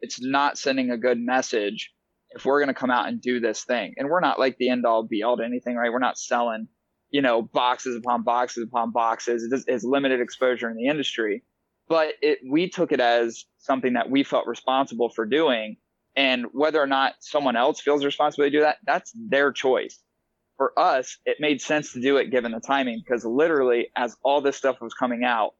it's 0.03 0.21
not 0.21 0.57
sending 0.57 0.91
a 0.91 0.97
good 0.97 1.17
message 1.17 1.93
if 2.35 2.45
we're 2.45 2.59
going 2.59 2.73
to 2.73 2.79
come 2.79 2.91
out 2.91 3.07
and 3.07 3.21
do 3.21 3.39
this 3.39 3.63
thing. 3.63 3.93
And 3.97 4.09
we're 4.09 4.19
not 4.19 4.39
like 4.39 4.57
the 4.57 4.69
end 4.69 4.85
all 4.85 5.03
be 5.03 5.23
all 5.23 5.37
to 5.37 5.43
anything 5.43 5.75
right? 5.75 5.91
We're 5.91 5.99
not 5.99 6.17
selling 6.17 6.67
you 7.09 7.21
know 7.21 7.41
boxes 7.41 7.95
upon 7.95 8.23
boxes 8.23 8.63
upon 8.63 8.91
boxes. 8.91 9.47
It's, 9.51 9.65
it's 9.67 9.83
limited 9.83 10.19
exposure 10.19 10.69
in 10.69 10.75
the 10.75 10.87
industry. 10.87 11.43
But 11.87 12.13
it 12.21 12.39
we 12.47 12.69
took 12.69 12.91
it 12.91 12.99
as 12.99 13.45
something 13.59 13.93
that 13.93 14.09
we 14.09 14.23
felt 14.23 14.47
responsible 14.47 15.09
for 15.09 15.25
doing. 15.25 15.77
And 16.15 16.47
whether 16.51 16.81
or 16.81 16.87
not 16.87 17.13
someone 17.21 17.55
else 17.55 17.81
feels 17.81 18.05
responsible 18.05 18.45
to 18.45 18.51
do 18.51 18.59
that 18.59 18.77
that's 18.85 19.11
their 19.15 19.51
choice 19.51 19.99
for 20.63 20.79
us, 20.79 21.17
it 21.25 21.41
made 21.41 21.59
sense 21.59 21.91
to 21.91 21.99
do 21.99 22.15
it 22.15 22.31
given 22.31 22.53
the 22.53 22.59
timing 22.61 22.97
because 23.03 23.25
literally, 23.25 23.89
as 23.97 24.15
all 24.23 24.39
this 24.39 24.55
stuff 24.55 24.79
was 24.79 24.93
coming 24.93 25.25
out, 25.25 25.55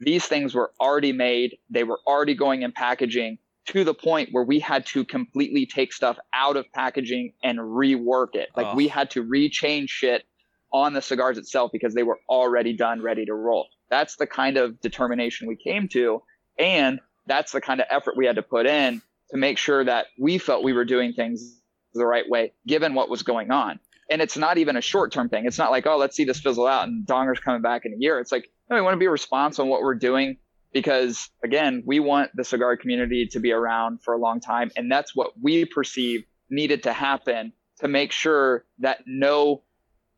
these 0.00 0.26
things 0.26 0.52
were 0.52 0.72
already 0.80 1.12
made. 1.12 1.56
They 1.70 1.84
were 1.84 2.00
already 2.08 2.34
going 2.34 2.62
in 2.62 2.72
packaging 2.72 3.38
to 3.66 3.84
the 3.84 3.94
point 3.94 4.30
where 4.32 4.42
we 4.42 4.58
had 4.58 4.84
to 4.86 5.04
completely 5.04 5.64
take 5.64 5.92
stuff 5.92 6.18
out 6.34 6.56
of 6.56 6.66
packaging 6.72 7.34
and 7.44 7.60
rework 7.60 8.34
it. 8.34 8.48
Like 8.56 8.66
Oh. 8.66 8.74
we 8.74 8.88
had 8.88 9.10
to 9.10 9.22
rechange 9.22 9.90
shit 9.90 10.24
on 10.72 10.92
the 10.92 11.02
cigars 11.02 11.38
itself 11.38 11.70
because 11.72 11.94
they 11.94 12.02
were 12.02 12.18
already 12.28 12.72
done, 12.72 13.00
ready 13.00 13.26
to 13.26 13.34
roll. 13.34 13.68
That's 13.90 14.16
the 14.16 14.26
kind 14.26 14.56
of 14.56 14.80
determination 14.80 15.46
we 15.46 15.54
came 15.54 15.86
to. 15.90 16.20
And 16.58 16.98
that's 17.26 17.52
the 17.52 17.60
kind 17.60 17.80
of 17.80 17.86
effort 17.90 18.16
we 18.16 18.26
had 18.26 18.34
to 18.36 18.42
put 18.42 18.66
in 18.66 19.02
to 19.30 19.36
make 19.36 19.56
sure 19.56 19.84
that 19.84 20.06
we 20.18 20.38
felt 20.38 20.64
we 20.64 20.72
were 20.72 20.84
doing 20.84 21.12
things 21.12 21.60
the 21.94 22.06
right 22.06 22.28
way, 22.28 22.52
given 22.66 22.94
what 22.94 23.08
was 23.08 23.22
going 23.22 23.52
on 23.52 23.78
and 24.10 24.22
it's 24.22 24.36
not 24.36 24.58
even 24.58 24.76
a 24.76 24.80
short 24.80 25.12
term 25.12 25.28
thing. 25.28 25.46
It's 25.46 25.58
not 25.58 25.70
like, 25.70 25.86
oh, 25.86 25.96
let's 25.96 26.16
see 26.16 26.24
this 26.24 26.40
fizzle 26.40 26.66
out 26.66 26.88
and 26.88 27.06
Donger's 27.06 27.40
coming 27.40 27.62
back 27.62 27.82
in 27.84 27.92
a 27.92 27.96
year. 27.98 28.18
It's 28.20 28.32
like, 28.32 28.50
no, 28.70 28.76
we 28.76 28.82
want 28.82 28.94
to 28.94 28.98
be 28.98 29.08
responsible 29.08 29.64
on 29.64 29.70
what 29.70 29.82
we're 29.82 29.94
doing 29.94 30.36
because 30.72 31.30
again, 31.44 31.82
we 31.86 32.00
want 32.00 32.30
the 32.34 32.44
cigar 32.44 32.76
community 32.76 33.26
to 33.32 33.40
be 33.40 33.52
around 33.52 34.02
for 34.02 34.14
a 34.14 34.18
long 34.18 34.40
time. 34.40 34.70
And 34.76 34.90
that's 34.90 35.14
what 35.14 35.32
we 35.40 35.64
perceive 35.64 36.24
needed 36.50 36.84
to 36.84 36.92
happen 36.92 37.52
to 37.80 37.88
make 37.88 38.12
sure 38.12 38.64
that 38.78 39.00
no 39.06 39.62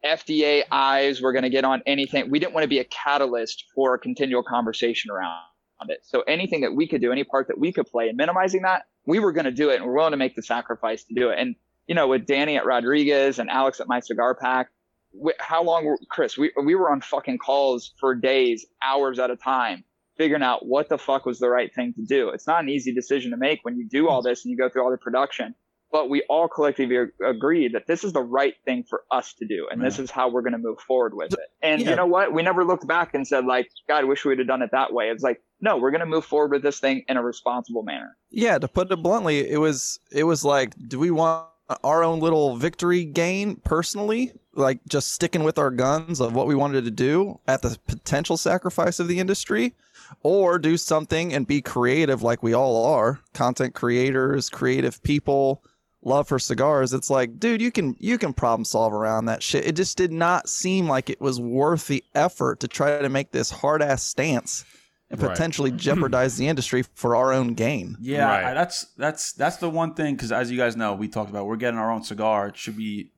FDA 0.05 0.63
eyes 0.71 1.21
were 1.21 1.33
going 1.33 1.43
to 1.43 1.51
get 1.51 1.65
on 1.65 1.83
anything. 1.87 2.31
We 2.31 2.39
didn't 2.39 2.55
want 2.55 2.65
to 2.65 2.69
be 2.69 2.79
a 2.79 2.85
catalyst 2.85 3.65
for 3.75 3.95
a 3.95 3.99
continual 3.99 4.43
conversation 4.43 5.11
around 5.11 5.41
it. 5.89 6.01
So 6.03 6.23
anything 6.23 6.63
that 6.63 6.75
we 6.75 6.87
could 6.87 7.01
do, 7.01 7.13
any 7.13 7.25
part 7.25 7.49
that 7.49 7.59
we 7.59 7.73
could 7.73 7.87
play 7.87 8.09
in 8.09 8.17
minimizing 8.17 8.63
that, 8.63 8.87
we 9.07 9.19
were 9.19 9.33
going 9.33 9.45
to 9.45 9.51
do 9.51 9.71
it 9.71 9.77
and 9.77 9.85
we're 9.85 9.95
willing 9.95 10.13
to 10.13 10.17
make 10.17 10.37
the 10.37 10.43
sacrifice 10.43 11.05
to 11.05 11.15
do 11.15 11.31
it. 11.31 11.39
And 11.39 11.57
you 11.91 11.97
know, 11.97 12.07
with 12.07 12.25
Danny 12.25 12.57
at 12.57 12.65
Rodriguez 12.65 13.41
and 13.41 13.51
Alex 13.51 13.81
at 13.81 13.89
My 13.89 13.99
Cigar 13.99 14.37
Pack, 14.37 14.69
wh- 15.13 15.35
how 15.41 15.61
long, 15.65 15.85
were, 15.85 15.99
Chris? 16.09 16.39
We 16.39 16.53
we 16.65 16.77
were 16.77 16.89
on 16.89 17.01
fucking 17.01 17.39
calls 17.39 17.93
for 17.99 18.15
days, 18.15 18.65
hours 18.81 19.19
at 19.19 19.29
a 19.29 19.37
time, 19.37 19.83
figuring 20.17 20.45
out 20.45 20.65
what 20.65 20.89
the 20.89 20.99
fuck 20.99 21.27
was 21.27 21.41
the 21.41 21.49
right 21.49 21.75
thing 21.75 21.93
to 21.95 22.03
do. 22.03 22.29
It's 22.29 22.47
not 22.47 22.63
an 22.63 22.69
easy 22.69 22.95
decision 22.95 23.33
to 23.33 23.37
make 23.37 23.59
when 23.65 23.77
you 23.77 23.89
do 23.89 24.09
all 24.09 24.23
this 24.23 24.45
and 24.45 24.53
you 24.53 24.57
go 24.57 24.69
through 24.69 24.85
all 24.85 24.93
the 24.93 24.99
production. 24.99 25.57
But 25.93 26.09
we 26.09 26.23
all 26.29 26.47
collectively 26.47 26.97
ag- 26.97 27.09
agreed 27.37 27.73
that 27.75 27.89
this 27.89 28.05
is 28.05 28.13
the 28.13 28.23
right 28.23 28.55
thing 28.65 28.85
for 28.89 29.03
us 29.11 29.35
to 29.41 29.45
do, 29.45 29.67
and 29.69 29.83
this 29.83 29.99
is 29.99 30.09
how 30.13 30.29
we're 30.29 30.43
going 30.43 30.53
to 30.53 30.59
move 30.59 30.79
forward 30.79 31.15
with 31.15 31.33
it. 31.33 31.41
And 31.61 31.83
Yeah. 31.83 31.91
you 31.91 31.97
know 31.97 32.07
what? 32.07 32.33
We 32.33 32.45
never 32.45 32.65
looked 32.65 32.87
back 32.87 33.13
and 33.15 33.27
said 33.27 33.45
like, 33.47 33.69
God, 33.89 34.03
I 34.03 34.05
wish 34.05 34.25
we'd 34.25 34.39
have 34.39 34.47
done 34.47 34.63
it 34.63 34.71
that 34.71 34.93
way. 34.93 35.11
It's 35.11 35.25
like, 35.25 35.43
no, 35.61 35.77
we're 35.79 35.91
going 35.91 36.07
to 36.07 36.07
move 36.07 36.25
forward 36.25 36.53
with 36.53 36.63
this 36.63 36.79
thing 36.79 37.03
in 37.09 37.17
a 37.17 37.23
responsible 37.25 37.83
manner. 37.83 38.17
Yeah, 38.31 38.57
to 38.61 38.69
put 38.69 38.93
it 38.93 39.03
bluntly, 39.03 39.51
it 39.51 39.59
was 39.59 39.99
it 40.13 40.23
was 40.23 40.45
like, 40.45 40.75
do 40.87 41.01
we 41.01 41.11
want 41.11 41.49
our 41.85 42.03
own 42.03 42.21
little 42.21 42.57
victory 42.57 43.05
gain 43.05 43.57
personally, 43.57 44.33
like 44.55 44.81
just 44.89 45.13
sticking 45.13 45.45
with 45.45 45.59
our 45.59 45.71
guns 45.71 46.21
of 46.21 46.35
what 46.35 46.47
we 46.47 46.55
wanted 46.55 46.85
to 46.85 46.91
do 46.91 47.39
at 47.47 47.63
the 47.63 47.79
potential 47.87 48.37
sacrifice 48.37 48.99
of 48.99 49.09
the 49.09 49.19
industry, 49.21 49.75
or 50.23 50.59
do 50.59 50.77
something 50.77 51.33
and 51.33 51.47
be 51.47 51.63
creative 51.63 52.23
like 52.23 52.43
we 52.43 52.53
all 52.53 52.85
are, 52.85 53.21
content 53.33 53.75
creators, 53.75 54.49
creative 54.51 55.03
people, 55.03 55.63
love 56.03 56.27
for 56.29 56.39
cigars. 56.39 56.93
It's 56.93 57.11
like, 57.11 57.39
dude, 57.39 57.63
you 57.63 57.71
can 57.71 57.97
you 57.99 58.19
can 58.19 58.33
problem 58.33 58.65
solve 58.65 58.93
around 58.93 59.27
that 59.27 59.43
shit. 59.43 59.67
It 59.67 59.77
just 59.77 59.97
did 59.97 60.13
not 60.13 60.49
seem 60.49 60.89
like 60.89 61.11
it 61.11 61.21
was 61.21 61.41
worth 61.41 61.87
the 61.87 62.05
effort 62.15 62.61
to 62.61 62.69
try 62.69 63.01
to 63.01 63.09
make 63.09 63.33
this 63.33 63.51
hard 63.51 63.83
ass 63.83 64.03
stance 64.03 64.65
and 65.11 65.21
Right. 65.21 65.31
potentially 65.31 65.71
jeopardize 65.73 66.37
the 66.37 66.47
industry 66.47 66.85
for 66.95 67.17
our 67.17 67.33
own 67.33 67.55
gain. 67.55 67.97
Yeah, 68.01 68.27
Right. 68.27 68.45
I, 68.45 68.55
that's 68.55 68.85
that's 68.97 69.33
that's 69.33 69.57
the 69.57 69.69
one 69.69 69.95
thing 69.95 70.15
because 70.15 70.31
as 70.33 70.51
you 70.51 70.57
guys 70.57 70.77
know, 70.77 70.95
we 70.95 71.09
talked 71.09 71.31
about 71.31 71.47
we're 71.47 71.57
getting 71.57 71.79
our 71.79 71.91
own 71.91 72.05
cigar. 72.05 72.49
It 72.49 72.57
should 72.57 72.77
be 72.77 73.13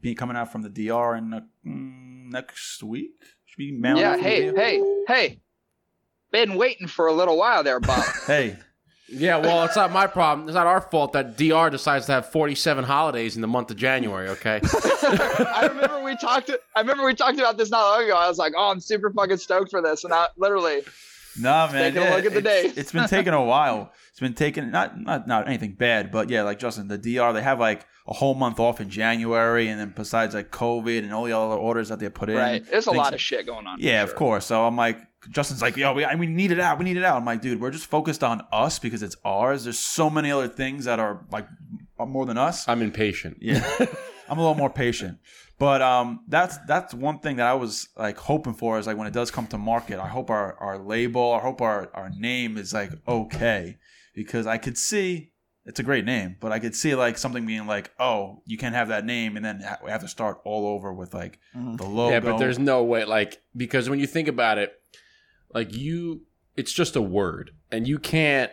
be 0.00 0.14
coming 0.14 0.36
out 0.36 0.52
from 0.52 0.62
the 0.62 0.68
DR 0.68 1.16
in 1.16 1.32
uh, 1.32 1.40
mm, 1.66 2.30
next 2.30 2.82
week. 2.82 3.12
Should 3.46 3.58
be 3.58 3.72
mailing 3.72 4.02
yeah. 4.02 4.10
out 4.10 4.14
from 4.16 4.24
the 4.24 4.28
Hey, 4.28 4.52
hey, 4.54 5.02
hey. 5.06 5.40
Been 6.30 6.56
waiting 6.56 6.86
for 6.86 7.06
a 7.06 7.12
little 7.12 7.38
while 7.38 7.64
there, 7.64 7.80
Bob. 7.80 8.04
hey. 8.26 8.58
Yeah, 9.10 9.38
well, 9.38 9.64
it's 9.64 9.74
not 9.74 9.90
my 9.90 10.06
problem. 10.06 10.48
It's 10.48 10.54
not 10.54 10.66
our 10.66 10.82
fault 10.82 11.14
that 11.14 11.38
DR 11.38 11.70
decides 11.70 12.04
to 12.06 12.12
have 12.12 12.30
47 12.30 12.84
holidays 12.84 13.36
in 13.36 13.40
the 13.40 13.48
month 13.48 13.70
of 13.70 13.78
January, 13.78 14.28
okay? 14.28 14.60
I 15.02 15.66
remember 15.72 16.04
we 16.04 16.14
talked. 16.16 16.50
I 16.76 16.80
remember 16.80 17.06
we 17.06 17.14
talked 17.14 17.38
about 17.38 17.56
this 17.56 17.70
not 17.70 17.90
long 17.90 18.04
ago. 18.04 18.14
I 18.14 18.28
was 18.28 18.36
like, 18.36 18.52
"Oh, 18.54 18.70
I'm 18.70 18.80
super 18.80 19.10
fucking 19.10 19.38
stoked 19.38 19.70
for 19.70 19.80
this," 19.80 20.04
and 20.04 20.12
I 20.12 20.26
literally, 20.36 20.82
No 21.40 21.68
man, 21.72 21.92
Taking 21.92 22.08
a 22.08 22.16
look 22.16 22.24
at 22.26 22.32
the 22.32 22.38
it's- 22.38 22.62
days. 22.62 22.76
it's 22.78 22.92
been 22.92 23.08
taking 23.08 23.32
a 23.32 23.42
while. 23.52 23.92
It's 24.10 24.20
been 24.20 24.34
taking 24.34 24.70
not 24.70 24.98
not 25.00 25.26
not 25.28 25.46
anything 25.48 25.72
bad, 25.72 26.10
but 26.10 26.28
yeah, 26.30 26.42
like 26.42 26.58
Justin, 26.58 26.88
the 26.88 26.98
DR 26.98 27.32
they 27.32 27.42
have 27.42 27.60
like 27.60 27.86
a 28.06 28.12
whole 28.14 28.34
month 28.34 28.58
off 28.58 28.80
in 28.80 28.88
January, 28.90 29.68
and 29.68 29.78
then 29.78 29.92
besides 29.94 30.34
like 30.34 30.50
COVID 30.50 30.98
and 31.00 31.12
all 31.12 31.24
the 31.24 31.32
other 31.36 31.54
orders 31.56 31.88
that 31.90 31.98
they 32.00 32.08
put 32.08 32.28
in, 32.30 32.36
right. 32.36 32.64
There's 32.70 32.86
a 32.86 32.90
lot 32.92 33.12
of 33.14 33.20
shit 33.20 33.46
going 33.46 33.66
on. 33.66 33.78
for 33.78 33.84
Yeah, 33.84 34.02
of 34.02 34.14
course. 34.14 34.46
So 34.46 34.64
I'm 34.66 34.76
like, 34.76 34.98
Justin's 35.30 35.60
like, 35.62 35.76
yo, 35.76 35.92
we, 35.92 36.06
we 36.16 36.26
need 36.26 36.50
it 36.50 36.58
out. 36.58 36.78
We 36.78 36.84
need 36.86 36.96
it 36.96 37.04
out. 37.04 37.16
I'm 37.18 37.24
like, 37.26 37.42
dude, 37.42 37.60
we're 37.60 37.70
just 37.70 37.86
focused 37.86 38.24
on 38.24 38.42
us 38.50 38.78
because 38.78 39.02
it's 39.02 39.16
ours. 39.24 39.64
There's 39.64 39.78
so 39.78 40.08
many 40.08 40.32
other 40.32 40.48
things 40.48 40.86
that 40.86 40.98
are 40.98 41.24
like 41.30 41.46
more 41.98 42.24
than 42.26 42.38
us. 42.38 42.66
I'm 42.68 42.80
impatient. 42.82 43.36
Yeah. 43.40 43.62
I'm 44.30 44.38
a 44.38 44.40
little 44.42 44.54
more 44.56 44.70
patient. 44.70 45.18
But 45.58 45.82
um, 45.82 46.20
that's 46.28 46.56
that's 46.68 46.94
one 46.94 47.18
thing 47.18 47.36
that 47.36 47.46
I 47.46 47.54
was 47.54 47.88
like 47.96 48.16
hoping 48.16 48.54
for 48.54 48.78
is 48.78 48.86
like 48.86 48.96
when 48.96 49.06
it 49.08 49.12
does 49.12 49.30
come 49.30 49.46
to 49.48 49.58
market, 49.58 49.98
I 49.98 50.06
hope 50.08 50.30
our, 50.30 50.54
our 50.54 50.78
label, 50.78 51.32
I 51.32 51.40
hope 51.40 51.60
our, 51.60 51.90
our 51.94 52.10
name 52.10 52.56
is 52.56 52.72
like 52.72 52.92
okay 53.08 53.76
because 54.14 54.46
I 54.46 54.58
could 54.58 54.78
see 54.78 55.32
it's 55.64 55.80
a 55.80 55.82
great 55.82 56.04
name, 56.06 56.36
but 56.40 56.50
I 56.50 56.60
could 56.60 56.74
see 56.74 56.94
like 56.94 57.18
something 57.18 57.44
being 57.44 57.66
like, 57.66 57.90
oh, 57.98 58.42
you 58.46 58.56
can't 58.56 58.74
have 58.74 58.88
that 58.88 59.04
name, 59.04 59.36
and 59.36 59.44
then 59.44 59.62
we 59.84 59.90
have 59.90 60.00
to 60.00 60.08
start 60.08 60.40
all 60.44 60.66
over 60.66 60.92
with 60.94 61.12
like 61.12 61.38
Mhm. 61.54 61.76
the 61.76 61.84
logo. 61.84 62.12
Yeah, 62.14 62.20
but 62.20 62.38
there's 62.38 62.58
no 62.58 62.82
way, 62.84 63.04
like, 63.04 63.42
because 63.56 63.90
when 63.90 63.98
you 63.98 64.06
think 64.06 64.28
about 64.28 64.56
it, 64.58 64.72
like 65.52 65.74
you, 65.76 66.22
it's 66.56 66.72
just 66.72 66.96
a 66.96 67.02
word, 67.02 67.50
and 67.70 67.86
you 67.86 67.98
can't, 67.98 68.50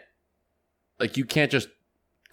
like, 1.00 1.16
you 1.18 1.24
can't 1.24 1.50
just 1.52 1.70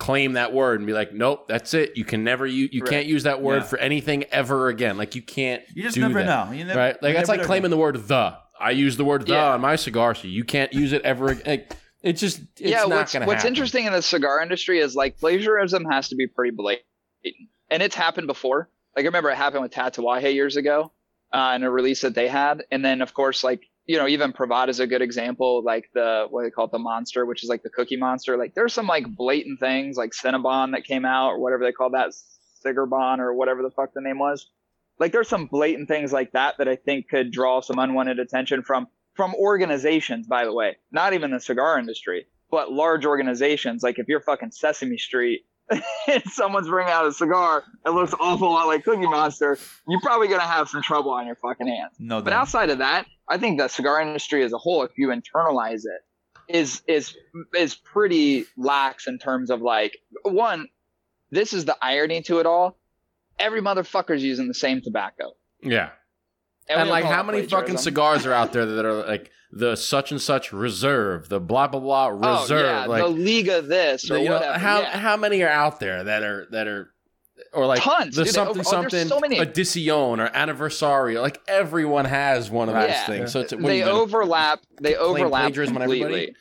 claim 0.03 0.33
that 0.33 0.53
word 0.53 0.81
and 0.81 0.87
be 0.87 0.93
like, 0.93 1.13
nope, 1.13 1.47
that's 1.49 1.75
it. 1.75 1.97
You 1.97 2.05
can 2.05 2.25
never 2.25 2.45
use, 2.47 2.71
you 2.73 2.81
Right. 2.83 2.91
can't 2.91 3.07
use 3.07 3.23
that 3.23 3.41
word 3.41 3.59
Yeah. 3.63 3.69
for 3.69 3.79
anything 3.79 4.25
ever 4.33 4.69
again. 4.69 4.97
Like, 4.97 5.15
you 5.15 5.23
can't. 5.23 5.63
you 5.75 5.83
just 5.85 5.95
do 5.95 6.01
never 6.01 6.23
that, 6.23 6.49
know, 6.49 6.53
you 6.53 6.65
never, 6.65 6.79
right? 6.79 7.03
Like 7.03 7.15
that's 7.15 7.29
never 7.29 7.39
like 7.39 7.41
know. 7.43 7.47
claiming 7.47 7.71
the 7.71 7.77
word 7.77 7.97
the. 8.09 8.37
I 8.61 8.71
use 8.73 8.97
the 8.97 9.05
word 9.05 9.27
the 9.27 9.33
Yeah. 9.35 9.53
on 9.55 9.61
my 9.61 9.77
cigar, 9.77 10.15
so 10.15 10.27
you 10.29 10.45
can't 10.45 10.73
use 10.73 10.93
it 10.93 11.03
ever. 11.03 11.31
ag- 11.31 11.47
Like, 11.47 11.73
it's 12.03 12.21
just, 12.21 12.41
it's 12.59 12.63
yeah, 12.63 12.81
not 12.81 12.89
what's, 12.91 13.13
gonna 13.13 13.27
what's 13.27 13.43
happen. 13.43 13.53
interesting 13.55 13.87
in 13.87 13.93
the 13.93 14.03
cigar 14.03 14.43
industry 14.43 14.79
is 14.81 14.95
like 14.97 15.19
plagiarism 15.19 15.85
has 15.85 16.09
to 16.09 16.17
be 16.17 16.27
pretty 16.27 16.51
blatant, 16.55 16.85
and 17.71 17.83
it's 17.83 17.95
happened 17.95 18.27
before. 18.27 18.69
Like 18.97 19.05
I 19.05 19.07
remember 19.07 19.31
it 19.31 19.37
happened 19.37 19.63
with 19.63 19.73
Tatuaje 19.73 20.35
years 20.35 20.57
ago, 20.57 20.93
uh, 21.33 21.53
in 21.57 21.63
a 21.63 21.71
release 21.71 22.01
that 22.03 22.15
they 22.15 22.29
had, 22.29 22.65
and 22.73 22.85
then 22.85 23.03
of 23.03 23.15
course 23.15 23.43
like 23.45 23.63
you 23.87 23.99
know 23.99 24.07
even 24.07 24.33
Privada 24.33 24.69
is 24.69 24.81
a 24.81 24.87
good 24.87 25.03
example. 25.03 25.63
Like 25.65 25.91
the 25.95 26.27
what 26.31 26.45
they 26.45 26.51
call 26.51 26.67
it, 26.67 26.73
the 26.73 26.79
monster, 26.79 27.27
which 27.27 27.43
is 27.43 27.49
like 27.49 27.63
the 27.63 27.71
Cookie 27.71 27.97
Monster. 27.97 28.37
Like 28.37 28.55
there's 28.55 28.73
some 28.73 28.87
like 28.87 29.07
blatant 29.07 29.61
things 29.61 29.97
like 29.97 30.13
Cinnabon 30.13 30.73
that 30.73 30.85
came 30.85 31.05
out 31.05 31.31
or 31.31 31.39
whatever 31.39 31.65
they 31.65 31.73
call 31.73 31.91
that, 31.91 32.13
Cigarbon 32.65 33.19
or 33.19 33.35
whatever 33.35 33.63
the 33.63 33.71
fuck 33.71 33.93
the 33.95 34.01
name 34.01 34.19
was. 34.19 34.49
Like 34.99 35.13
there's 35.13 35.29
some 35.29 35.47
blatant 35.47 35.89
things 35.89 36.13
like 36.13 36.33
that 36.33 36.59
that 36.59 36.69
I 36.69 36.77
think 36.77 37.09
could 37.09 37.33
draw 37.33 37.61
some 37.61 37.79
unwanted 37.79 38.19
attention 38.19 38.63
from 38.63 38.87
from 39.15 39.35
organizations, 39.35 40.27
by 40.27 40.45
the 40.45 40.53
way, 40.53 40.77
not 40.91 41.13
even 41.13 41.33
the 41.33 41.41
cigar 41.41 41.79
industry, 41.79 42.27
but 42.51 42.73
large 42.73 43.05
organizations. 43.05 43.83
Like 43.83 43.99
if 43.99 44.09
you're 44.09 44.21
fucking 44.21 44.53
Sesame 44.53 44.97
Street 44.97 45.45
someone's 46.31 46.69
bringing 46.69 46.93
out 46.93 47.07
a 47.07 47.13
cigar 47.13 47.65
that 47.85 47.93
looks 47.93 48.15
awful 48.21 48.51
lot 48.51 48.67
like 48.67 48.85
Cookie 48.85 49.07
Monster, 49.07 49.59
you're 49.89 50.01
probably 50.01 50.29
gonna 50.29 50.43
have 50.43 50.69
some 50.69 50.83
trouble 50.83 51.11
on 51.11 51.27
your 51.27 51.37
fucking 51.37 51.67
hands. 51.67 51.93
no, 51.99 52.21
But 52.23 52.33
outside 52.33 52.71
of 52.71 52.79
that, 52.79 53.07
I 53.29 53.39
think 53.39 53.59
the 53.59 53.69
cigar 53.69 54.01
industry 54.01 54.43
as 54.45 54.53
a 54.53 54.59
whole, 54.59 54.83
if 54.83 54.93
you 54.97 55.09
internalize 55.09 55.85
it, 55.85 56.03
is 56.49 56.83
is 56.87 57.17
is 57.55 57.75
pretty 57.75 58.45
lax 58.57 59.07
in 59.07 59.19
terms 59.19 59.51
of 59.51 59.63
like 59.63 59.99
one. 60.25 60.69
This 61.31 61.55
is 61.55 61.65
the 61.65 61.77
irony 61.81 62.21
to 62.23 62.41
it 62.41 62.47
all. 62.47 62.77
Every 63.39 63.63
motherfucker's 63.63 64.23
using 64.23 64.49
the 64.49 64.55
same 64.55 64.83
tobacco. 64.83 65.33
Yeah. 65.63 65.91
We 66.69 66.75
And 66.75 66.89
like, 66.91 67.05
how 67.05 67.23
many 67.23 67.43
fucking 67.47 67.77
cigars 67.79 68.27
are 68.27 68.33
out 68.33 68.53
there 68.53 68.67
that 68.67 68.85
are 68.85 69.05
like 69.07 69.31
the 69.51 69.77
such 69.77 70.11
and 70.13 70.21
such 70.21 70.53
reserve, 70.53 71.29
the 71.29 71.41
blah 71.41 71.67
blah 71.69 71.81
blah 71.81 72.09
reserve? 72.09 72.67
Oh 72.67 72.71
yeah, 72.71 72.87
like, 72.87 73.03
the 73.03 73.09
Liga 73.09 73.63
this 73.63 74.11
or 74.11 74.19
know, 74.23 74.35
whatever. 74.35 74.59
how 74.59 74.81
yeah. 74.81 74.99
how 74.99 75.17
many 75.17 75.43
are 75.43 75.49
out 75.49 75.81
there 75.81 76.05
that 76.05 76.23
are 76.23 76.47
that 76.51 76.67
are 76.69 76.93
or 77.53 77.67
like 77.67 77.81
Tons, 77.83 78.17
the 78.17 78.25
dude. 78.25 78.33
something 78.33 78.61
Oh, 78.61 78.63
something 78.63 79.09
so 79.09 79.21
many. 79.21 79.39
Edition 79.39 79.91
or 80.21 80.31
anniversary? 80.35 81.19
Like 81.19 81.41
everyone 81.49 82.05
has 82.07 82.51
one 82.51 82.69
of 82.69 82.75
those 82.75 82.89
Yeah. 82.89 83.07
things. 83.07 83.33
So 83.33 83.41
it's 83.41 83.53
they 83.53 83.79
you 83.79 83.85
overlap. 83.85 84.61
They 84.81 84.95
overlap 84.97 85.53
completely. 85.53 86.35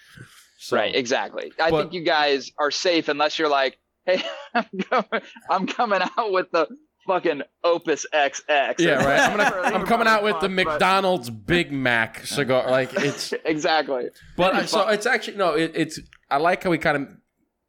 So- 0.57 0.77
Right, 0.77 0.95
exactly. 0.95 1.51
I 1.59 1.71
But- 1.71 1.81
think 1.81 1.93
you 1.93 2.03
guys 2.03 2.51
are 2.59 2.69
safe 2.71 3.09
unless 3.09 3.39
you're 3.39 3.49
like, 3.49 3.79
hey, 4.05 4.21
I'm 4.53 4.65
coming, 4.89 5.21
I'm 5.49 5.67
coming 5.67 6.01
out 6.17 6.31
with 6.31 6.51
the 6.51 6.67
fucking 7.07 7.41
Opus 7.63 8.05
XX. 8.13 8.75
Yeah, 8.79 9.03
right. 9.03 9.19
I'm, 9.19 9.37
gonna, 9.37 9.61
I'm 9.77 9.85
coming 9.85 10.07
out 10.07 10.23
with 10.23 10.39
the 10.39 10.49
fuck, 10.49 10.55
but- 10.55 10.71
McDonald's 10.73 11.29
Big 11.29 11.71
Mac 11.71 12.25
cigar. 12.25 12.69
Like 12.69 12.93
it's, 12.95 13.33
exactly. 13.45 14.09
but 14.37 14.53
I, 14.53 14.57
Maybe 14.57 14.67
so 14.67 14.87
it's 14.89 15.05
actually 15.05 15.37
no. 15.37 15.53
It, 15.53 15.71
it's 15.75 15.99
I 16.29 16.37
like 16.37 16.63
how 16.63 16.69
we 16.69 16.77
kind 16.77 16.97
of 16.97 17.07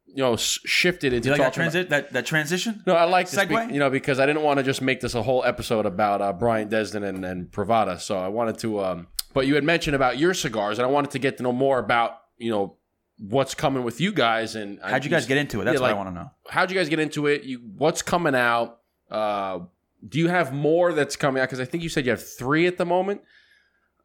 you 0.05 0.21
know 0.23 0.35
shifted 0.35 1.11
into 1.13 1.27
you 1.29 1.31
like 1.31 1.41
that, 1.41 1.53
talking 1.53 1.63
about- 1.63 1.73
transi- 1.87 1.89
that 1.89 2.13
that 2.13 2.25
transition? 2.25 2.83
No, 2.85 2.93
I 2.95 3.05
like 3.05 3.29
this, 3.29 3.43
be- 3.45 3.55
Segue? 3.55 3.73
you 3.73 3.79
know, 3.79 3.89
because 3.89 4.19
I 4.19 4.25
didn't 4.25 4.43
want 4.43 4.57
to 4.59 4.63
just 4.63 4.81
make 4.81 5.01
this 5.01 5.15
a 5.15 5.23
whole 5.23 5.43
episode 5.43 5.85
about 5.85 6.21
uh, 6.21 6.33
Brian 6.33 6.69
Desind 6.69 7.03
and, 7.07 7.25
and 7.25 7.51
Privada. 7.51 7.99
So 7.99 8.17
I 8.17 8.27
wanted 8.27 8.57
to, 8.59 8.81
um, 8.83 9.07
but 9.33 9.47
you 9.47 9.55
had 9.55 9.63
mentioned 9.63 9.95
about 9.95 10.17
your 10.17 10.33
cigars, 10.33 10.77
and 10.79 10.85
I 10.85 10.89
wanted 10.91 11.11
to 11.11 11.19
get 11.19 11.37
to 11.37 11.43
know 11.43 11.51
more 11.51 11.79
about, 11.79 12.17
you 12.37 12.51
know, 12.51 12.77
what's 13.17 13.55
coming 13.55 13.83
with 13.83 13.99
you 13.99 14.11
guys. 14.11 14.55
And 14.55 14.79
How'd 14.83 15.03
you 15.03 15.09
guys 15.09 15.25
get 15.25 15.37
into 15.37 15.61
it? 15.61 15.65
That's 15.65 15.75
yeah, 15.75 15.81
what 15.81 15.89
I 15.89 15.93
want 15.93 16.09
to 16.09 16.13
know. 16.13 16.29
How'd 16.49 16.69
you 16.69 16.77
guys 16.77 16.89
get 16.89 16.99
into 16.99 17.25
it? 17.27 17.43
You, 17.43 17.59
what's 17.77 18.01
coming 18.03 18.35
out? 18.35 18.79
Uh, 19.13 19.59
do 20.07 20.19
you 20.19 20.27
have 20.27 20.53
more 20.53 20.91
that's 20.91 21.15
coming 21.15 21.41
out? 21.41 21.45
Because 21.45 21.59
I 21.59 21.65
think 21.65 21.83
you 21.83 21.89
said 21.89 22.05
you 22.05 22.11
have 22.11 22.25
three 22.25 22.67
at 22.67 22.77
the 22.77 22.85
moment. 22.85 23.21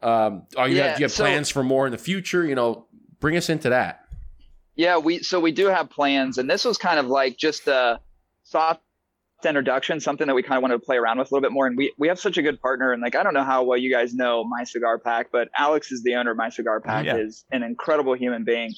Um, 0.02 0.44
are 0.56 0.68
you 0.68 0.76
Yeah, 0.76 0.88
have, 0.88 0.96
do 0.96 1.00
you 1.00 1.04
have 1.04 1.12
so- 1.12 1.24
plans 1.24 1.48
for 1.50 1.62
more 1.64 1.86
in 1.86 1.92
the 1.92 1.98
future? 1.98 2.44
You 2.46 2.54
know, 2.54 2.86
bring 3.20 3.36
us 3.36 3.48
into 3.48 3.70
that. 3.70 4.04
Yeah, 4.76 4.98
we 4.98 5.18
so 5.20 5.40
we 5.40 5.50
do 5.50 5.66
have 5.66 5.90
plans, 5.90 6.38
and 6.38 6.48
this 6.48 6.64
was 6.64 6.78
kind 6.78 7.00
of 7.00 7.06
like 7.06 7.36
just 7.36 7.66
a 7.66 7.98
soft 8.44 8.80
introduction, 9.44 9.98
something 9.98 10.26
that 10.28 10.34
we 10.34 10.42
kind 10.42 10.56
of 10.56 10.62
wanted 10.62 10.74
to 10.74 10.80
play 10.84 10.96
around 10.96 11.18
with 11.18 11.30
a 11.32 11.34
little 11.34 11.42
bit 11.48 11.52
more. 11.52 11.66
And 11.66 11.76
we 11.76 11.92
we 11.98 12.06
have 12.06 12.20
such 12.20 12.38
a 12.38 12.42
good 12.42 12.60
partner, 12.60 12.92
and 12.92 13.02
like 13.02 13.16
I 13.16 13.24
don't 13.24 13.34
know 13.34 13.42
how 13.42 13.64
well 13.64 13.76
you 13.78 13.90
guys 13.92 14.14
know 14.14 14.44
My 14.44 14.62
Cigar 14.62 14.98
Pack, 15.00 15.30
but 15.32 15.48
Alex 15.58 15.90
is 15.90 16.04
the 16.04 16.14
owner 16.14 16.30
of 16.30 16.36
My 16.36 16.48
Cigar 16.48 16.80
Pack, 16.80 17.06
Yeah. 17.06 17.16
is 17.16 17.44
an 17.50 17.64
incredible 17.64 18.14
human 18.14 18.44
being. 18.44 18.72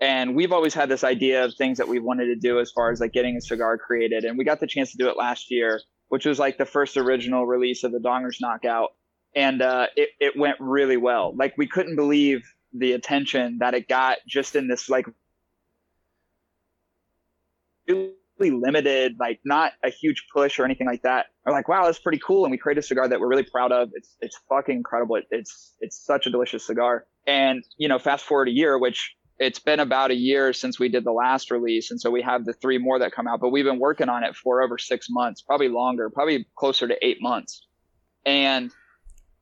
And 0.00 0.36
we've 0.36 0.52
always 0.52 0.74
had 0.74 0.88
this 0.88 1.02
idea 1.02 1.44
of 1.44 1.54
things 1.54 1.78
that 1.78 1.88
we 1.88 1.98
wanted 1.98 2.26
to 2.26 2.36
do 2.36 2.60
as 2.60 2.70
far 2.70 2.92
as 2.92 3.00
like 3.00 3.12
getting 3.12 3.36
a 3.36 3.40
cigar 3.40 3.76
created, 3.78 4.24
and 4.24 4.38
we 4.38 4.44
got 4.44 4.60
the 4.60 4.66
chance 4.66 4.92
to 4.92 4.96
do 4.98 5.08
it 5.08 5.16
last 5.16 5.50
year, 5.50 5.80
which 6.08 6.24
was 6.24 6.38
like 6.38 6.56
the 6.56 6.64
first 6.64 6.96
original 6.96 7.46
release 7.46 7.82
of 7.82 7.90
the 7.90 7.98
Dongers 7.98 8.36
Knockout, 8.40 8.90
and 9.34 9.60
uh, 9.60 9.86
it 9.96 10.10
it 10.20 10.36
went 10.36 10.56
really 10.60 10.96
well. 10.96 11.34
Like 11.36 11.58
we 11.58 11.66
couldn't 11.66 11.96
believe 11.96 12.42
the 12.72 12.92
attention 12.92 13.58
that 13.58 13.74
it 13.74 13.88
got 13.88 14.18
just 14.28 14.54
in 14.54 14.68
this 14.68 14.88
like 14.88 15.06
really 17.88 18.12
limited, 18.40 19.16
like 19.18 19.40
not 19.44 19.72
a 19.82 19.90
huge 19.90 20.26
push 20.32 20.58
or 20.60 20.64
anything 20.64 20.86
like 20.86 21.02
that. 21.02 21.26
We're 21.44 21.52
like, 21.52 21.68
wow, 21.68 21.86
that's 21.86 21.98
pretty 21.98 22.20
cool, 22.24 22.44
and 22.44 22.52
we 22.52 22.58
created 22.58 22.84
a 22.84 22.86
cigar 22.86 23.08
that 23.08 23.18
we're 23.18 23.28
really 23.28 23.42
proud 23.42 23.72
of. 23.72 23.90
It's 23.94 24.16
it's 24.20 24.38
fucking 24.48 24.76
incredible. 24.76 25.16
It, 25.16 25.26
it's 25.32 25.74
it's 25.80 25.98
such 25.98 26.26
a 26.26 26.30
delicious 26.30 26.64
cigar. 26.64 27.06
And 27.26 27.64
you 27.78 27.88
know, 27.88 27.98
fast 27.98 28.24
forward 28.24 28.48
a 28.48 28.52
year, 28.52 28.78
which 28.78 29.16
it's 29.38 29.58
been 29.58 29.80
about 29.80 30.10
a 30.10 30.16
year 30.16 30.52
since 30.52 30.78
we 30.78 30.88
did 30.88 31.04
the 31.04 31.12
last 31.12 31.50
release, 31.50 31.90
and 31.90 32.00
so 32.00 32.10
we 32.10 32.22
have 32.22 32.44
the 32.44 32.52
three 32.52 32.78
more 32.78 32.98
that 32.98 33.12
come 33.12 33.28
out. 33.28 33.40
But 33.40 33.50
we've 33.50 33.64
been 33.64 33.78
working 33.78 34.08
on 34.08 34.24
it 34.24 34.34
for 34.36 34.62
over 34.62 34.78
six 34.78 35.06
months, 35.10 35.42
probably 35.42 35.68
longer, 35.68 36.10
probably 36.10 36.46
closer 36.56 36.88
to 36.88 37.06
eight 37.06 37.18
months. 37.20 37.66
And 38.26 38.70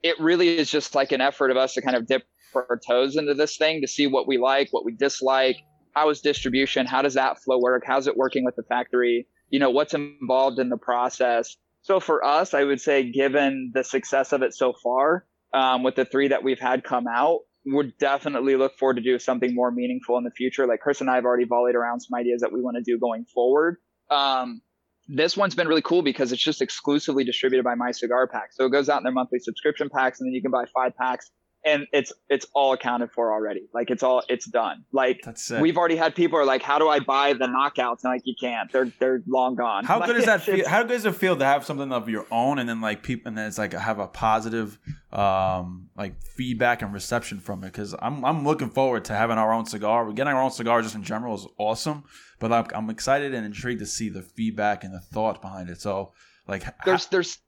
it 0.02 0.20
really 0.20 0.58
is 0.58 0.70
just 0.70 0.94
like 0.94 1.12
an 1.12 1.20
effort 1.20 1.50
of 1.50 1.56
us 1.56 1.74
to 1.74 1.82
kind 1.82 1.96
of 1.96 2.06
dip 2.06 2.24
our 2.54 2.80
toes 2.86 3.16
into 3.16 3.34
this 3.34 3.56
thing 3.56 3.82
to 3.82 3.88
see 3.88 4.06
what 4.06 4.26
we 4.26 4.38
like, 4.38 4.68
what 4.70 4.84
we 4.84 4.92
dislike, 4.92 5.56
how 5.96 6.10
is 6.10 6.20
distribution 6.20 6.86
how 6.86 7.02
does 7.02 7.14
that 7.14 7.42
flow 7.42 7.58
work 7.58 7.82
how's 7.84 8.06
it 8.06 8.16
working 8.16 8.44
with 8.44 8.54
the 8.54 8.62
factory 8.64 9.26
you 9.48 9.58
know 9.58 9.70
what's 9.70 9.94
involved 9.94 10.58
in 10.58 10.68
the 10.68 10.76
process 10.76 11.56
so 11.80 11.98
for 11.98 12.24
us 12.24 12.52
i 12.52 12.62
would 12.62 12.80
say 12.80 13.10
given 13.10 13.72
the 13.74 13.82
success 13.82 14.32
of 14.32 14.42
it 14.42 14.54
so 14.54 14.74
far 14.84 15.24
um, 15.54 15.82
with 15.82 15.94
the 15.94 16.04
three 16.04 16.28
that 16.28 16.42
we've 16.44 16.60
had 16.60 16.84
come 16.84 17.06
out 17.08 17.40
would 17.66 17.98
definitely 17.98 18.56
look 18.56 18.78
forward 18.78 18.94
to 18.94 19.02
do 19.02 19.18
something 19.18 19.54
more 19.54 19.70
meaningful 19.70 20.16
in 20.18 20.24
the 20.24 20.30
future. 20.30 20.66
Like 20.66 20.80
chris 20.80 21.00
and 21.00 21.10
i 21.10 21.16
have 21.16 21.24
already 21.24 21.44
volleyed 21.44 21.74
around 21.74 22.00
some 22.00 22.18
ideas 22.18 22.40
that 22.42 22.52
we 22.52 22.60
want 22.62 22.76
to 22.76 22.82
do 22.82 22.98
going 22.98 23.24
forward. 23.24 23.78
Um, 24.10 24.62
this 25.08 25.36
one's 25.36 25.54
been 25.54 25.68
really 25.68 25.82
cool 25.82 26.02
because 26.02 26.32
it's 26.32 26.42
just 26.42 26.62
exclusively 26.62 27.24
distributed 27.24 27.64
by 27.64 27.74
my 27.74 27.92
cigar 27.92 28.26
pack. 28.26 28.52
So 28.52 28.66
it 28.66 28.70
goes 28.70 28.88
out 28.88 28.98
in 28.98 29.04
their 29.04 29.12
monthly 29.12 29.38
subscription 29.38 29.88
packs 29.88 30.20
and 30.20 30.28
then 30.28 30.34
you 30.34 30.42
can 30.42 30.50
buy 30.50 30.64
five 30.74 30.96
packs 30.96 31.30
and 31.66 31.86
it's 31.92 32.12
it's 32.30 32.46
all 32.54 32.72
accounted 32.72 33.10
for 33.10 33.32
already 33.32 33.68
like 33.74 33.90
it's 33.90 34.02
all 34.02 34.22
it's 34.28 34.46
done 34.46 34.84
like 34.92 35.20
That's. 35.22 35.50
We've 35.50 35.76
already 35.76 35.96
had 35.96 36.14
people 36.14 36.38
are 36.38 36.44
like, 36.44 36.62
"How 36.62 36.78
do 36.78 36.88
I 36.88 37.00
buy 37.00 37.32
the 37.32 37.46
knockouts?" 37.46 38.04
And 38.04 38.12
like, 38.12 38.22
you 38.24 38.34
can't. 38.38 38.70
They're 38.72 38.90
they're 39.00 39.22
long 39.26 39.56
gone. 39.56 39.84
How 39.84 39.98
Like, 39.98 40.08
good 40.08 40.16
is 40.16 40.26
that? 40.26 40.42
Feel, 40.46 40.68
how 40.68 40.82
good 40.82 40.90
does 40.94 41.04
it 41.04 41.14
feel 41.16 41.36
to 41.36 41.44
have 41.44 41.64
something 41.64 41.92
of 41.92 42.08
your 42.08 42.26
own, 42.30 42.58
and 42.58 42.68
then 42.68 42.80
like 42.80 43.02
people, 43.02 43.28
and 43.28 43.36
then 43.36 43.48
it's 43.48 43.58
like 43.58 43.72
have 43.72 43.98
a 43.98 44.06
positive, 44.06 44.78
um, 45.12 45.88
like 45.96 46.22
feedback 46.22 46.82
and 46.82 46.94
reception 46.94 47.40
from 47.40 47.64
it? 47.64 47.72
Because 47.72 47.94
I'm 48.00 48.24
I'm 48.24 48.44
looking 48.44 48.70
forward 48.70 49.04
to 49.06 49.14
having 49.14 49.38
our 49.38 49.52
own 49.52 49.66
cigar. 49.66 50.04
We 50.04 50.14
Getting 50.14 50.32
our 50.32 50.42
own 50.42 50.52
cigar 50.52 50.82
just 50.82 50.94
in 50.94 51.02
general 51.02 51.34
is 51.34 51.46
awesome, 51.58 52.04
but 52.38 52.52
I'm, 52.52 52.66
I'm 52.74 52.90
excited 52.90 53.34
and 53.34 53.44
intrigued 53.44 53.80
to 53.80 53.86
see 53.86 54.08
the 54.08 54.22
feedback 54.22 54.84
and 54.84 54.94
the 54.94 55.00
thought 55.00 55.42
behind 55.42 55.68
it. 55.68 55.80
So, 55.80 56.12
like, 56.46 56.64
there's 56.84 57.06
there's 57.06 57.38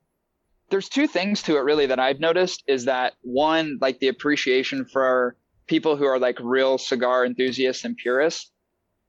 there's 0.70 0.88
two 0.88 1.06
things 1.06 1.42
to 1.42 1.56
it 1.56 1.60
really 1.60 1.86
that 1.86 1.98
I've 1.98 2.20
noticed 2.20 2.62
is 2.66 2.84
that 2.84 3.14
one 3.22 3.78
like 3.80 3.98
the 4.00 4.08
appreciation 4.08 4.84
for 4.84 5.36
people 5.66 5.96
who 5.96 6.04
are 6.04 6.18
like 6.18 6.38
real 6.40 6.78
cigar 6.78 7.24
enthusiasts 7.24 7.84
and 7.84 7.96
purists 7.96 8.50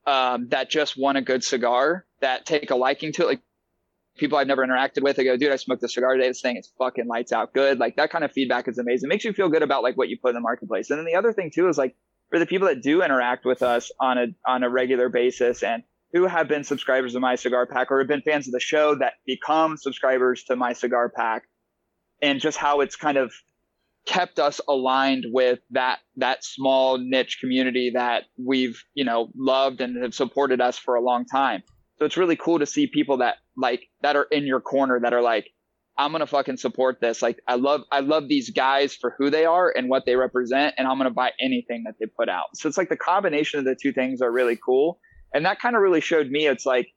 um, 0.05 0.47
that 0.49 0.69
just 0.69 0.97
want 0.97 1.17
a 1.17 1.21
good 1.21 1.43
cigar 1.43 2.05
that 2.21 2.45
take 2.45 2.71
a 2.71 2.75
liking 2.75 3.11
to 3.13 3.23
it. 3.23 3.27
Like 3.27 3.41
people 4.17 4.37
I've 4.37 4.47
never 4.47 4.65
interacted 4.65 5.03
with 5.03 5.15
they 5.15 5.23
go 5.23 5.37
dude 5.37 5.51
I 5.51 5.57
smoked 5.57 5.83
a 5.83 5.89
cigar 5.89 6.15
today. 6.15 6.27
This 6.27 6.41
thing 6.41 6.57
is 6.57 6.71
fucking 6.77 7.07
lights 7.07 7.31
out 7.31 7.53
good. 7.53 7.79
Like 7.79 7.95
that 7.97 8.11
kind 8.11 8.23
of 8.23 8.31
feedback 8.31 8.67
is 8.67 8.77
amazing. 8.77 9.07
It 9.07 9.09
makes 9.09 9.25
you 9.25 9.33
feel 9.33 9.49
good 9.49 9.63
about 9.63 9.83
like 9.83 9.97
what 9.97 10.09
you 10.09 10.17
put 10.17 10.29
in 10.29 10.35
the 10.35 10.41
marketplace. 10.41 10.89
And 10.89 10.99
then 10.99 11.05
the 11.05 11.15
other 11.15 11.33
thing 11.33 11.51
too 11.53 11.67
is 11.67 11.77
like 11.77 11.95
for 12.29 12.39
the 12.39 12.45
people 12.45 12.67
that 12.67 12.81
do 12.81 13.03
interact 13.03 13.45
with 13.45 13.63
us 13.63 13.91
on 13.99 14.17
a 14.17 14.27
on 14.45 14.63
a 14.63 14.69
regular 14.69 15.09
basis 15.09 15.63
and 15.63 15.83
who 16.13 16.25
have 16.25 16.47
been 16.47 16.63
subscribers 16.63 17.15
of 17.15 17.21
my 17.21 17.35
cigar 17.35 17.65
pack 17.67 17.91
or 17.91 17.99
have 17.99 18.07
been 18.07 18.21
fans 18.21 18.47
of 18.47 18.53
the 18.53 18.59
show 18.59 18.95
that 18.95 19.13
become 19.25 19.77
subscribers 19.77 20.43
to 20.43 20.55
my 20.55 20.73
cigar 20.73 21.09
pack 21.09 21.43
and 22.21 22.39
just 22.39 22.57
how 22.57 22.81
it's 22.81 22.95
kind 22.95 23.17
of 23.17 23.31
kept 24.05 24.39
us 24.39 24.59
aligned 24.67 25.25
with 25.29 25.59
that 25.71 25.99
that 26.15 26.43
small 26.43 26.97
niche 26.97 27.37
community 27.39 27.91
that 27.93 28.23
we've 28.43 28.83
you 28.95 29.05
know 29.05 29.29
loved 29.35 29.81
and 29.81 30.01
have 30.01 30.13
supported 30.13 30.61
us 30.61 30.77
for 30.77 30.95
a 30.95 31.01
long 31.01 31.25
time. 31.25 31.61
So 31.97 32.05
it's 32.05 32.17
really 32.17 32.35
cool 32.35 32.59
to 32.59 32.65
see 32.65 32.87
people 32.87 33.17
that 33.17 33.35
like 33.57 33.83
that 34.01 34.15
are 34.15 34.27
in 34.31 34.45
your 34.45 34.61
corner 34.61 34.99
that 35.01 35.13
are 35.13 35.21
like 35.21 35.49
i'm 35.97 36.11
gonna 36.11 36.25
fucking 36.25 36.57
support 36.57 36.99
this. 37.01 37.21
Like 37.21 37.39
i 37.47 37.55
love 37.55 37.81
i 37.91 37.99
love 37.99 38.27
these 38.27 38.49
guys 38.49 38.95
for 38.95 39.15
who 39.17 39.29
they 39.29 39.45
are 39.45 39.71
and 39.75 39.89
what 39.89 40.05
they 40.05 40.15
represent 40.15 40.75
and 40.77 40.87
i'm 40.87 40.97
gonna 40.97 41.11
buy 41.11 41.31
anything 41.39 41.83
that 41.85 41.95
they 41.99 42.05
put 42.07 42.29
out. 42.29 42.55
So 42.55 42.67
it's 42.67 42.77
like 42.77 42.89
the 42.89 42.97
combination 42.97 43.59
of 43.59 43.65
the 43.65 43.75
two 43.79 43.91
things 43.91 44.21
are 44.21 44.31
really 44.31 44.57
cool. 44.57 44.99
And 45.33 45.45
that 45.45 45.59
kind 45.59 45.75
of 45.75 45.81
really 45.81 46.01
showed 46.01 46.31
me 46.31 46.47
it's 46.47 46.65
like 46.65 46.87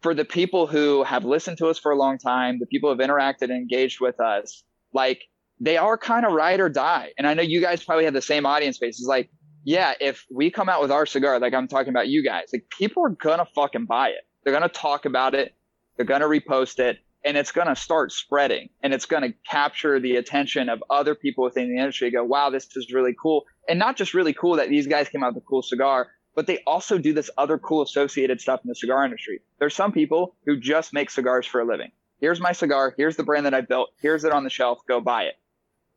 for 0.00 0.14
the 0.14 0.24
people 0.24 0.66
who 0.66 1.02
have 1.02 1.24
listened 1.24 1.58
to 1.58 1.66
us 1.66 1.78
for 1.78 1.92
a 1.92 1.96
long 1.96 2.18
time 2.18 2.58
the 2.58 2.66
people 2.66 2.92
who 2.92 3.00
have 3.00 3.10
interacted 3.10 3.42
and 3.42 3.52
engaged 3.52 4.00
with 4.00 4.20
us 4.20 4.64
like 4.92 5.22
they 5.60 5.76
are 5.76 5.98
kind 5.98 6.24
of 6.24 6.32
ride 6.32 6.60
or 6.60 6.68
die. 6.68 7.12
And 7.18 7.26
I 7.26 7.34
know 7.34 7.42
you 7.42 7.60
guys 7.60 7.84
probably 7.84 8.04
have 8.04 8.14
the 8.14 8.22
same 8.22 8.46
audience 8.46 8.78
base. 8.78 8.98
It's 8.98 9.08
like, 9.08 9.30
yeah, 9.64 9.94
if 10.00 10.24
we 10.30 10.50
come 10.50 10.68
out 10.68 10.80
with 10.80 10.90
our 10.90 11.06
cigar, 11.06 11.38
like 11.40 11.54
I'm 11.54 11.68
talking 11.68 11.90
about 11.90 12.08
you 12.08 12.22
guys, 12.22 12.50
like 12.52 12.66
people 12.70 13.04
are 13.04 13.10
gonna 13.10 13.46
fucking 13.54 13.86
buy 13.86 14.10
it. 14.10 14.26
They're 14.44 14.52
gonna 14.52 14.68
talk 14.68 15.04
about 15.04 15.34
it. 15.34 15.54
They're 15.96 16.06
gonna 16.06 16.26
repost 16.26 16.78
it, 16.78 16.98
and 17.24 17.36
it's 17.36 17.50
gonna 17.50 17.74
start 17.74 18.12
spreading, 18.12 18.68
and 18.82 18.94
it's 18.94 19.04
gonna 19.04 19.34
capture 19.50 19.98
the 19.98 20.16
attention 20.16 20.68
of 20.68 20.82
other 20.88 21.14
people 21.14 21.44
within 21.44 21.68
the 21.68 21.78
industry. 21.78 22.10
Go, 22.10 22.24
wow, 22.24 22.50
this 22.50 22.68
is 22.76 22.92
really 22.92 23.14
cool, 23.20 23.44
and 23.68 23.78
not 23.78 23.96
just 23.96 24.14
really 24.14 24.32
cool 24.32 24.56
that 24.56 24.68
these 24.68 24.86
guys 24.86 25.08
came 25.08 25.24
out 25.24 25.34
with 25.34 25.42
a 25.42 25.46
cool 25.46 25.62
cigar, 25.62 26.08
but 26.38 26.46
they 26.46 26.62
also 26.68 26.98
do 26.98 27.12
this 27.12 27.30
other 27.36 27.58
cool 27.58 27.82
associated 27.82 28.40
stuff 28.40 28.60
in 28.62 28.68
the 28.68 28.74
cigar 28.76 29.04
industry. 29.04 29.40
There's 29.58 29.74
some 29.74 29.90
people 29.90 30.36
who 30.46 30.56
just 30.56 30.92
make 30.92 31.10
cigars 31.10 31.46
for 31.46 31.60
a 31.60 31.64
living. 31.64 31.90
Here's 32.20 32.40
my 32.40 32.52
cigar. 32.52 32.94
Here's 32.96 33.16
the 33.16 33.24
brand 33.24 33.46
that 33.46 33.54
I 33.54 33.62
built. 33.62 33.90
Here's 34.00 34.22
it 34.22 34.30
on 34.30 34.44
the 34.44 34.50
shelf. 34.50 34.78
Go 34.86 35.00
buy 35.00 35.24
it 35.24 35.34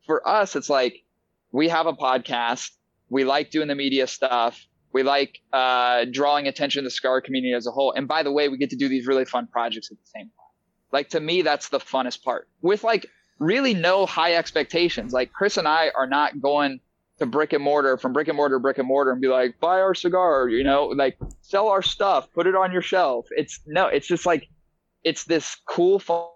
for 0.06 0.26
us, 0.26 0.56
it's 0.56 0.70
like 0.70 1.02
we 1.50 1.68
have 1.68 1.86
a 1.86 1.92
podcast. 1.92 2.70
We 3.08 3.24
like 3.24 3.50
doing 3.50 3.68
the 3.68 3.74
media 3.74 4.06
stuff. 4.06 4.66
We 4.92 5.02
like 5.02 5.40
uh, 5.52 6.06
drawing 6.10 6.48
attention 6.48 6.82
to 6.82 6.86
the 6.86 6.90
cigar 6.90 7.20
community 7.20 7.54
as 7.54 7.66
a 7.66 7.70
whole. 7.70 7.92
And 7.92 8.08
by 8.08 8.22
the 8.22 8.32
way, 8.32 8.48
we 8.48 8.56
get 8.58 8.70
to 8.70 8.76
do 8.76 8.88
these 8.88 9.06
really 9.06 9.24
fun 9.24 9.46
projects 9.46 9.90
at 9.90 9.98
the 9.98 10.06
same 10.06 10.26
time. 10.26 10.46
Like 10.92 11.10
to 11.10 11.20
me, 11.20 11.42
that's 11.42 11.68
the 11.68 11.78
funnest 11.78 12.22
part. 12.22 12.48
With 12.60 12.84
like 12.84 13.06
really 13.38 13.74
no 13.74 14.06
high 14.06 14.34
expectations. 14.34 15.12
Like 15.12 15.32
Chris 15.32 15.56
and 15.56 15.68
I 15.68 15.90
are 15.96 16.06
not 16.06 16.40
going 16.40 16.80
to 17.18 17.26
brick 17.26 17.52
and 17.52 17.62
mortar 17.62 17.96
from 17.96 18.12
brick 18.12 18.28
and 18.28 18.36
mortar 18.36 18.58
brick 18.58 18.78
and 18.78 18.88
mortar 18.88 19.12
and 19.12 19.20
be 19.20 19.28
like, 19.28 19.60
buy 19.60 19.80
our 19.80 19.94
cigar, 19.94 20.48
you 20.48 20.64
know, 20.64 20.86
like 20.86 21.18
sell 21.42 21.68
our 21.68 21.82
stuff, 21.82 22.32
put 22.32 22.46
it 22.46 22.54
on 22.54 22.72
your 22.72 22.82
shelf. 22.82 23.26
It's 23.30 23.60
no, 23.66 23.86
it's 23.86 24.06
just 24.06 24.26
like 24.26 24.48
it's 25.04 25.24
this 25.24 25.56
cool 25.66 25.98
fun 25.98 26.28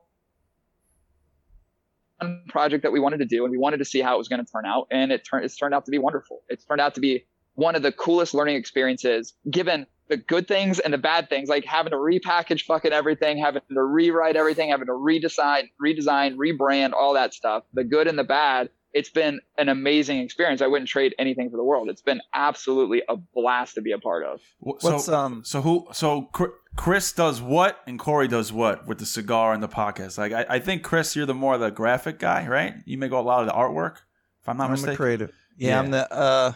project 2.48 2.82
that 2.82 2.92
we 2.92 3.00
wanted 3.00 3.18
to 3.18 3.26
do 3.26 3.44
and 3.44 3.50
we 3.52 3.58
wanted 3.58 3.78
to 3.78 3.84
see 3.84 4.00
how 4.00 4.14
it 4.14 4.18
was 4.18 4.28
going 4.28 4.44
to 4.44 4.50
turn 4.50 4.64
out 4.64 4.86
and 4.90 5.12
it 5.12 5.24
turned 5.24 5.44
it's 5.44 5.56
turned 5.56 5.74
out 5.74 5.84
to 5.84 5.90
be 5.90 5.98
wonderful 5.98 6.42
it's 6.48 6.64
turned 6.64 6.80
out 6.80 6.94
to 6.94 7.00
be 7.00 7.26
one 7.54 7.74
of 7.74 7.82
the 7.82 7.92
coolest 7.92 8.32
learning 8.32 8.56
experiences 8.56 9.34
given 9.50 9.86
the 10.08 10.16
good 10.16 10.48
things 10.48 10.78
and 10.78 10.94
the 10.94 10.98
bad 10.98 11.28
things 11.28 11.48
like 11.48 11.64
having 11.64 11.90
to 11.90 11.96
repackage 11.96 12.62
fucking 12.62 12.92
everything 12.92 13.36
having 13.36 13.60
to 13.70 13.82
rewrite 13.82 14.34
everything 14.36 14.70
having 14.70 14.86
to 14.86 14.92
redesign 14.92 15.64
redesign 15.84 16.36
rebrand 16.36 16.92
all 16.92 17.12
that 17.12 17.34
stuff 17.34 17.64
the 17.74 17.84
good 17.84 18.06
and 18.06 18.18
the 18.18 18.24
bad 18.24 18.70
it's 18.96 19.10
been 19.10 19.40
an 19.58 19.68
amazing 19.68 20.18
experience 20.20 20.60
i 20.62 20.66
wouldn't 20.66 20.88
trade 20.88 21.14
anything 21.18 21.50
for 21.50 21.56
the 21.56 21.62
world 21.70 21.88
it's 21.88 22.02
been 22.02 22.20
absolutely 22.34 23.02
a 23.08 23.16
blast 23.16 23.74
to 23.74 23.82
be 23.82 23.92
a 23.92 23.98
part 23.98 24.24
of 24.24 24.40
So, 24.80 25.14
um 25.14 25.42
so 25.44 25.60
who? 25.62 25.86
So 25.92 26.30
Chris 26.76 27.12
does 27.12 27.40
what, 27.40 27.80
and 27.86 27.98
Corey 27.98 28.28
does 28.28 28.52
what 28.52 28.86
with 28.86 28.98
the 28.98 29.06
cigar 29.06 29.54
and 29.54 29.62
the 29.62 29.68
podcast. 29.68 30.18
Like 30.18 30.32
I, 30.32 30.56
I 30.56 30.58
think 30.58 30.82
Chris, 30.82 31.16
you're 31.16 31.24
the 31.26 31.34
more 31.34 31.56
the 31.56 31.70
graphic 31.70 32.18
guy, 32.18 32.46
right? 32.46 32.74
You 32.84 32.98
make 32.98 33.12
a 33.12 33.16
lot 33.16 33.40
of 33.40 33.46
the 33.46 33.54
artwork, 33.54 33.96
if 34.42 34.48
I'm 34.48 34.58
not 34.58 34.66
I'm 34.66 34.72
mistaken. 34.72 34.92
the 34.92 34.96
creative. 34.96 35.32
Yeah, 35.56 35.68
Yeah. 35.70 35.78
I'm 35.80 35.90
the 35.90 36.12
uh 36.12 36.52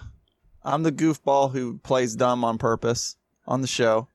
I'm 0.62 0.82
the 0.82 0.93
goofball 0.93 1.53
who 1.53 1.78
plays 1.78 2.14
dumb 2.16 2.45
on 2.45 2.59
purpose 2.59 3.16
on 3.47 3.62
the 3.62 3.66
show. 3.66 4.09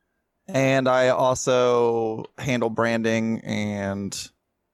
And 0.48 0.88
I 0.88 1.10
also 1.10 2.26
handle 2.38 2.70
branding 2.70 3.42
and 3.44 4.12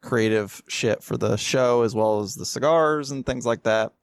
creative 0.02 0.62
shit 0.68 1.04
for 1.04 1.18
the 1.18 1.38
show 1.38 1.84
as 1.84 1.96
well 1.96 2.22
as 2.22 2.36
the 2.36 2.46
cigars 2.46 3.12
and 3.12 3.26
things 3.26 3.46
like 3.46 3.64
that. 3.64 3.94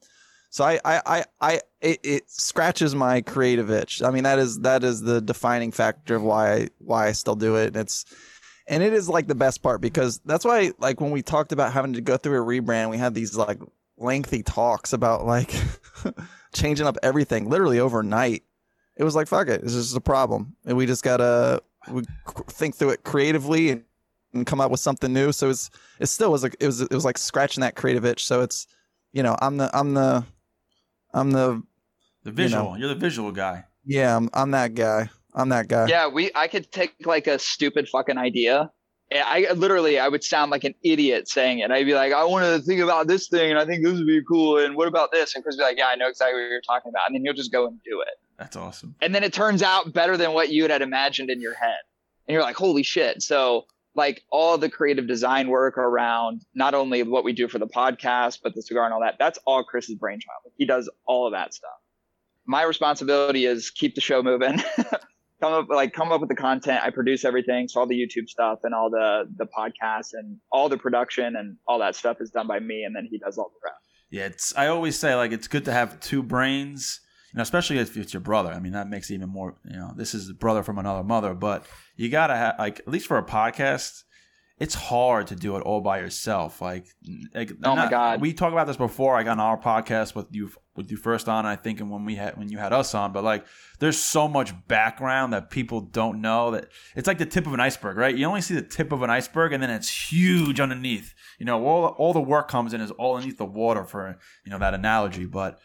So 0.51 0.65
I 0.65 0.81
I 0.85 1.03
I, 1.07 1.25
I 1.41 1.61
it, 1.81 2.01
it 2.03 2.31
scratches 2.31 2.95
my 2.95 3.21
creative 3.21 3.71
itch. 3.71 4.03
I 4.03 4.11
mean 4.11 4.25
that 4.25 4.39
is 4.39 4.61
that 4.61 4.85
is 4.85 5.03
the 5.03 5.21
defining 5.21 5.73
factor 5.73 6.17
of 6.17 6.23
why 6.23 6.53
I, 6.53 6.69
why 6.79 7.09
I 7.09 7.13
still 7.13 7.37
do 7.37 7.57
it. 7.57 7.69
And 7.69 7.77
it's 7.77 8.05
and 8.67 8.83
it 8.83 8.93
is 8.93 9.09
like 9.09 9.27
the 9.27 9.35
best 9.35 9.63
part 9.63 9.81
because 9.81 10.21
that's 10.25 10.45
why 10.45 10.73
like 10.79 11.01
when 11.01 11.11
we 11.11 11.23
talked 11.23 11.53
about 11.53 11.73
having 11.73 11.95
to 11.95 12.01
go 12.01 12.17
through 12.17 12.41
a 12.41 12.45
rebrand, 12.45 12.91
we 12.91 12.99
had 12.99 13.15
these 13.15 13.37
like 13.37 13.59
lengthy 13.97 14.43
talks 14.43 14.93
about 14.93 15.27
like 15.27 15.55
changing 16.55 16.87
up 16.87 16.97
everything 17.03 17.49
literally 17.49 17.81
overnight. 17.81 18.45
It 18.97 19.05
was 19.05 19.15
like 19.15 19.29
fuck 19.29 19.49
it, 19.49 19.63
this 19.63 19.75
is 19.75 19.95
a 19.95 20.01
problem, 20.01 20.57
and 20.65 20.77
we 20.77 20.87
just 20.87 21.05
gotta 21.05 21.63
we 21.91 22.03
think 22.49 22.75
through 22.75 22.91
it 22.91 23.05
creatively 23.05 23.71
and, 23.71 23.85
and 24.35 24.47
come 24.47 24.61
up 24.61 24.71
with 24.71 24.81
something 24.81 25.13
new. 25.13 25.33
So 25.33 25.51
it's 25.51 25.71
it 26.01 26.07
still 26.07 26.31
was 26.31 26.43
like 26.43 26.57
it 26.61 26.67
was 26.67 26.81
it 26.81 26.91
was 26.93 27.05
like 27.05 27.19
scratching 27.19 27.61
that 27.63 27.75
creative 27.77 28.05
itch. 28.05 28.25
So 28.27 28.43
it's 28.43 28.67
you 29.13 29.23
know 29.23 29.37
I'm 29.41 29.57
the 29.57 29.71
I'm 29.77 29.95
the 29.95 30.25
I'm 31.15 31.31
the 31.31 31.63
The 32.25 32.33
visual. 32.33 32.71
know. 32.73 32.77
You 32.77 32.87
are 32.87 32.89
the 32.89 32.95
visual 32.95 33.33
guy. 33.33 33.65
yeah 33.85 34.17
I'm 34.17 34.29
I'm 34.35 34.51
that 34.53 34.75
guy. 34.75 35.09
I'm 35.35 35.51
that 35.51 35.69
guy. 35.69 35.87
yeah 35.87 36.09
we 36.09 36.31
i 36.35 36.49
could 36.49 36.73
take 36.73 36.95
like 37.07 37.27
a 37.29 37.39
stupid 37.39 37.87
fucking 37.89 38.17
idea 38.19 38.71
and 39.13 39.23
i 39.25 39.53
literally 39.53 39.99
i 39.99 40.09
would 40.09 40.25
sound 40.25 40.51
like 40.51 40.65
an 40.65 40.75
idiot 40.83 41.29
saying 41.29 41.61
it 41.61 41.71
i'd 41.71 41.85
be 41.87 41.95
like 41.95 42.13
i 42.13 42.25
want 42.25 42.45
to 42.45 42.61
think 42.67 42.81
about 42.81 43.07
this 43.07 43.29
thing 43.29 43.51
and 43.51 43.59
i 43.59 43.65
think 43.65 43.85
this 43.85 43.93
would 43.99 44.07
be 44.07 44.21
cool 44.27 44.59
and 44.59 44.75
what 44.75 44.89
about 44.89 45.13
this 45.13 45.35
and 45.35 45.45
chris 45.45 45.55
would 45.57 45.61
be 45.61 45.65
like 45.65 45.79
yeah 45.79 45.87
i 45.89 45.95
know 45.95 46.09
exactly 46.09 46.41
what 46.43 46.49
you're 46.51 46.63
talking 46.63 46.89
about 46.89 47.03
and 47.07 47.15
then 47.15 47.23
he'll 47.23 47.35
just 47.35 47.53
go 47.53 47.67
and 47.69 47.79
do 47.85 48.01
it 48.01 48.15
That's 48.39 48.57
awesome. 48.57 48.97
and 49.01 49.15
then 49.15 49.23
it 49.23 49.33
turns 49.33 49.63
out 49.63 49.93
better 49.93 50.17
than 50.17 50.33
what 50.33 50.49
you 50.49 50.67
had 50.67 50.83
imagined 50.83 51.31
in 51.31 51.41
your 51.41 51.55
head 51.55 51.79
and 52.27 52.33
you're 52.33 52.43
like 52.43 52.57
holy 52.57 52.83
shit 52.83 53.23
so 53.23 53.67
like 53.95 54.23
all 54.31 54.59
the 54.59 54.71
creative 54.71 55.07
design 55.07 55.49
work 55.49 55.79
around 55.79 56.43
not 56.55 56.75
only 56.75 57.03
what 57.03 57.25
we 57.25 57.33
do 57.33 57.49
for 57.49 57.59
the 57.59 57.67
podcast 57.67 58.39
but 58.43 58.55
the 58.55 58.63
cigar 58.63 58.85
and 58.85 58.95
all 58.95 59.01
that 59.01 59.17
that's 59.19 59.39
all 59.47 59.65
chris's 59.65 59.97
brainchild 59.97 60.43
he 60.57 60.67
does 60.67 60.91
all 61.07 61.27
of 61.27 61.33
that 61.33 61.55
stuff 61.55 61.71
my 62.47 62.63
responsibility 62.63 63.45
is 63.45 63.71
keep 63.71 63.95
the 63.95 64.01
show 64.01 64.23
moving 64.23 64.63
come 65.41 65.53
up 65.53 65.69
like 65.69 65.93
come 65.93 66.13
up 66.13 66.21
with 66.21 66.29
the 66.29 66.37
content 66.37 66.81
i 66.83 66.91
produce 66.91 67.25
everything 67.25 67.69
so 67.69 67.81
all 67.81 67.87
the 67.87 67.95
youtube 67.95 68.29
stuff 68.29 68.61
and 68.65 68.75
all 68.75 68.91
the 68.91 69.25
the 69.37 69.47
podcasts 69.47 70.11
and 70.13 70.39
all 70.53 70.69
the 70.69 70.79
production 70.79 71.37
and 71.37 71.57
all 71.67 71.79
that 71.79 71.95
stuff 71.97 72.19
is 72.21 72.31
done 72.31 72.47
by 72.47 72.59
me 72.59 72.85
and 72.85 72.95
then 72.95 73.07
he 73.11 73.19
does 73.19 73.39
all 73.39 73.51
the 73.51 73.69
rest 73.69 73.85
Yeah, 74.11 74.27
it's. 74.27 74.57
I 74.57 74.69
always 74.69 74.99
say 74.99 75.15
like 75.15 75.33
it's 75.33 75.49
good 75.49 75.67
to 75.67 75.73
have 75.73 76.01
two 76.01 76.23
brains. 76.23 77.01
You 77.33 77.37
know, 77.37 77.43
especially 77.43 77.79
if 77.79 77.97
it's 77.97 78.13
your 78.15 78.21
brother. 78.23 78.51
I 78.53 78.59
mean, 78.61 78.73
that 78.73 78.89
makes 78.89 79.11
it 79.11 79.15
even 79.15 79.29
more. 79.29 79.55
You 79.65 79.77
know, 79.77 79.93
this 79.97 80.15
is 80.15 80.29
a 80.31 80.35
brother 80.35 80.63
from 80.63 80.79
another 80.79 81.03
mother, 81.05 81.35
but 81.35 81.67
you 81.97 82.09
gotta 82.09 82.35
have 82.37 82.57
like 82.59 82.81
at 82.81 82.89
least 82.89 83.07
for 83.07 83.19
a 83.19 83.25
podcast. 83.25 84.05
It's 84.61 84.75
hard 84.75 85.29
to 85.29 85.37
do 85.37 85.55
it 85.57 85.61
all 85.61 85.81
by 85.81 86.01
yourself. 86.01 86.61
Like, 86.61 86.87
like 87.33 87.53
Oh 87.63 87.77
my 87.77 87.83
not- 87.83 87.91
God. 87.93 88.21
we 88.21 88.33
talked 88.33 88.53
about 88.53 88.67
this 88.67 88.77
before. 88.77 89.15
Like 89.15 89.29
on 89.29 89.39
our 89.39 89.57
podcast 89.57 90.17
with 90.17 90.27
you, 90.33 90.51
with 90.75 90.91
you 90.91 90.97
first 90.97 91.29
on, 91.29 91.47
I 91.47 91.55
think, 91.55 91.79
and 91.79 91.93
when 91.93 92.05
we 92.05 92.17
had 92.17 92.37
when 92.37 92.49
you 92.49 92.59
had 92.59 92.73
us 92.73 92.93
on. 92.93 93.13
But 93.13 93.23
like, 93.23 93.47
there's 93.79 93.97
so 93.99 94.27
much 94.27 94.53
background 94.67 95.33
that 95.33 95.51
people 95.51 95.81
don't 95.83 96.21
know 96.21 96.51
that 96.51 96.71
it's 96.97 97.07
like 97.07 97.19
the 97.19 97.27
tip 97.27 97.47
of 97.47 97.53
an 97.55 97.61
iceberg, 97.61 97.97
right? 97.99 98.17
You 98.17 98.27
only 98.27 98.41
see 98.41 98.55
the 98.55 98.63
tip 98.63 98.91
of 98.91 99.03
an 99.03 99.11
iceberg, 99.11 99.53
and 99.53 99.63
then 99.63 99.71
it's 99.71 100.11
huge 100.11 100.59
underneath. 100.59 101.15
You 101.39 101.47
know, 101.47 101.65
all 101.65 101.85
all 101.91 102.13
the 102.13 102.21
work 102.21 102.49
comes 102.49 102.75
in 102.75 102.81
is 102.81 102.91
all 102.91 103.15
underneath 103.15 103.39
the 103.39 103.45
water 103.45 103.85
for 103.85 104.19
you 104.45 104.51
know 104.51 104.59
that 104.59 104.75
analogy. 104.75 105.27
But 105.27 105.61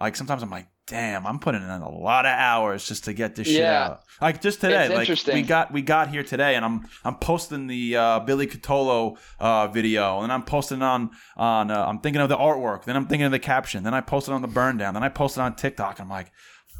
like 0.00 0.16
sometimes 0.16 0.42
I'm 0.42 0.50
like, 0.50 0.68
damn, 0.86 1.26
I'm 1.26 1.38
putting 1.38 1.62
in 1.62 1.68
a 1.70 1.88
lot 1.88 2.26
of 2.26 2.32
hours 2.32 2.86
just 2.86 3.04
to 3.04 3.12
get 3.14 3.34
this 3.34 3.46
shit 3.46 3.60
Yeah. 3.60 3.84
out. 3.84 4.02
Like 4.20 4.42
just 4.42 4.60
today, 4.60 4.84
It's 4.86 5.26
like 5.26 5.34
we 5.34 5.42
got 5.42 5.72
we 5.72 5.82
got 5.82 6.08
here 6.10 6.22
today, 6.22 6.54
and 6.56 6.64
I'm 6.64 6.86
I'm 7.04 7.16
posting 7.16 7.66
the 7.66 7.96
uh, 7.96 8.20
Billy 8.20 8.46
Cutolo 8.46 9.16
uh, 9.40 9.68
video, 9.68 10.20
and 10.20 10.32
I'm 10.32 10.42
posting 10.42 10.82
on 10.82 11.10
on 11.36 11.70
uh, 11.70 11.86
I'm 11.86 12.00
thinking 12.00 12.20
of 12.22 12.28
the 12.28 12.36
artwork, 12.36 12.84
then 12.84 12.96
I'm 12.96 13.06
thinking 13.06 13.26
of 13.26 13.32
the 13.32 13.38
caption, 13.38 13.82
then 13.84 13.94
I 13.94 14.00
posted 14.00 14.34
on 14.34 14.42
the 14.42 14.48
burn 14.48 14.76
down, 14.76 14.94
then 14.94 15.02
I 15.02 15.08
posted 15.08 15.40
on 15.42 15.56
TikTok. 15.56 16.00
I'm 16.00 16.08
like, 16.10 16.30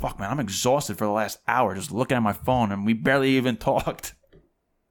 fuck, 0.00 0.18
man, 0.18 0.30
I'm 0.30 0.40
exhausted 0.40 0.98
for 0.98 1.04
the 1.06 1.10
last 1.12 1.38
hour 1.48 1.74
just 1.74 1.90
looking 1.90 2.16
at 2.16 2.22
my 2.22 2.32
phone, 2.34 2.72
and 2.72 2.84
we 2.84 2.92
barely 2.92 3.30
even 3.36 3.56
talked. 3.70 4.14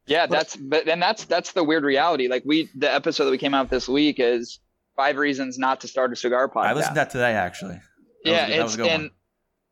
Yeah, 0.05 0.25
that's 0.25 0.55
but 0.57 0.87
and 0.89 1.01
that's 1.01 1.23
that's 1.25 1.53
the 1.53 1.63
weird 1.63 1.83
reality. 1.83 2.27
Like 2.27 2.43
we 2.45 2.69
the 2.75 2.93
episode 2.93 3.25
that 3.25 3.31
we 3.31 3.37
came 3.37 3.53
out 3.53 3.69
this 3.69 3.87
week 3.87 4.17
is 4.19 4.59
five 4.97 5.15
reasons 5.17 5.57
not 5.57 5.79
to 5.81 5.87
start 5.87 6.11
a 6.11 6.15
cigar 6.15 6.49
podcast. 6.49 6.65
I 6.65 6.73
listened 6.73 6.95
to 6.95 6.99
that 6.99 7.09
today, 7.09 7.31
actually. 7.33 7.79
Yeah, 8.31 8.63
was 8.63 8.75
it's 8.75 8.87
and 8.87 9.11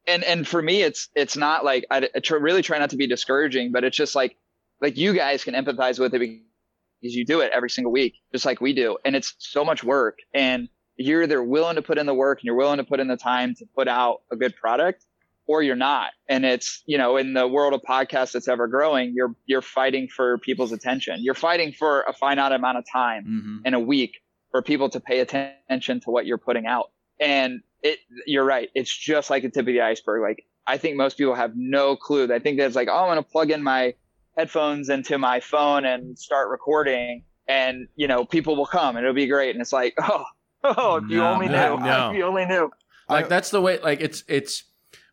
and 0.08 0.24
and 0.24 0.48
for 0.48 0.62
me, 0.62 0.82
it's 0.82 1.10
it's 1.16 1.38
not 1.38 1.64
like 1.64 1.86
I, 1.92 2.10
I 2.16 2.20
tr- 2.20 2.38
really 2.38 2.62
try 2.62 2.80
not 2.80 2.90
to 2.92 2.98
be 2.98 3.08
discouraging, 3.08 3.72
but 3.72 3.84
it's 3.84 3.98
just 3.98 4.16
like 4.16 4.38
like 4.82 4.98
you 4.98 5.14
guys 5.14 5.44
can 5.44 5.54
empathize 5.54 6.00
with 6.00 6.14
it 6.16 6.20
because 6.20 7.16
you 7.16 7.26
do 7.26 7.42
it 7.42 7.52
every 7.54 7.70
single 7.70 7.92
week, 7.92 8.16
just 8.32 8.46
like 8.46 8.62
we 8.62 8.74
do, 8.74 8.98
and 9.06 9.16
it's 9.16 9.36
so 9.38 9.64
much 9.64 9.84
work, 9.84 10.20
and 10.34 10.70
you're 10.98 11.24
either 11.24 11.42
willing 11.42 11.76
to 11.76 11.82
put 11.82 11.98
in 11.98 12.06
the 12.06 12.14
work 12.14 12.40
and 12.40 12.46
you're 12.46 12.56
willing 12.56 12.78
to 12.78 12.84
put 12.84 13.00
in 13.00 13.08
the 13.08 13.18
time 13.18 13.56
to 13.56 13.66
put 13.76 13.88
out 13.88 14.22
a 14.32 14.36
good 14.36 14.56
product, 14.56 15.04
or 15.48 15.64
you're 15.64 15.76
not. 15.76 16.12
And 16.28 16.46
it's, 16.46 16.84
you 16.86 16.98
know, 16.98 17.18
in 17.18 17.34
the 17.34 17.48
world 17.48 17.74
of 17.74 17.82
podcasts 17.82 18.34
that's 18.34 18.48
ever 18.48 18.68
growing, 18.68 19.14
you're 19.16 19.36
you're 19.46 19.62
fighting 19.64 20.08
for 20.08 20.38
people's 20.40 20.72
attention. 20.72 21.24
You're 21.24 21.34
fighting 21.34 21.72
for 21.72 22.02
a 22.02 22.14
finite 22.14 22.52
amount 22.52 22.78
of 22.78 22.86
time 22.92 23.24
Mm-hmm. 23.26 23.66
in 23.66 23.74
a 23.74 23.80
week 23.80 24.18
for 24.52 24.62
people 24.62 24.90
to 24.90 25.00
pay 25.00 25.20
attention 25.20 26.02
to 26.02 26.12
what 26.12 26.26
you're 26.26 26.38
putting 26.38 26.66
out. 26.66 26.92
And 27.20 27.62
it 27.84 28.00
you're 28.26 28.46
right. 28.46 28.70
It's 28.76 28.96
just 28.96 29.30
like 29.30 29.44
the 29.44 29.50
tip 29.50 29.62
of 29.62 29.66
the 29.68 29.82
iceberg. 29.82 30.22
Like 30.22 30.46
I 30.68 30.78
think 30.78 30.98
most 30.98 31.18
people 31.18 31.36
have 31.36 31.54
no 31.56 31.96
clue. 31.96 32.28
They 32.28 32.40
think 32.40 32.58
that 32.58 32.68
it's 32.68 32.76
like, 32.76 32.88
oh, 32.90 32.96
I'm 32.96 33.10
gonna 33.10 33.24
plug 33.24 33.52
in 33.52 33.64
my 33.64 33.94
headphones 34.38 34.90
into 34.90 35.18
my 35.18 35.40
phone 35.40 35.86
and 35.86 36.18
start 36.18 36.50
recording 36.50 37.24
and 37.48 37.88
you 37.96 38.08
know, 38.08 38.26
people 38.26 38.56
will 38.56 38.66
come 38.66 38.96
and 38.96 39.06
it'll 39.06 39.16
be 39.16 39.28
great. 39.28 39.52
And 39.52 39.62
it's 39.62 39.74
like, 39.74 39.94
oh, 40.02 40.24
oh, 40.64 40.96
if 40.98 41.10
you 41.10 41.22
only 41.22 41.48
no, 41.48 41.78
knew. 41.78 41.86
no. 41.86 42.10
If 42.12 42.18
you 42.18 42.26
only 42.26 42.46
knew. 42.46 42.72
Like 43.10 43.28
that's 43.28 43.50
the 43.50 43.62
way. 43.62 43.80
Like 43.80 44.00
it's 44.00 44.24
it's. 44.28 44.64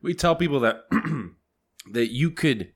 We 0.02 0.14
tell 0.14 0.36
people 0.36 0.60
that 0.60 0.82
that 1.92 2.12
you 2.12 2.30
could. 2.30 2.72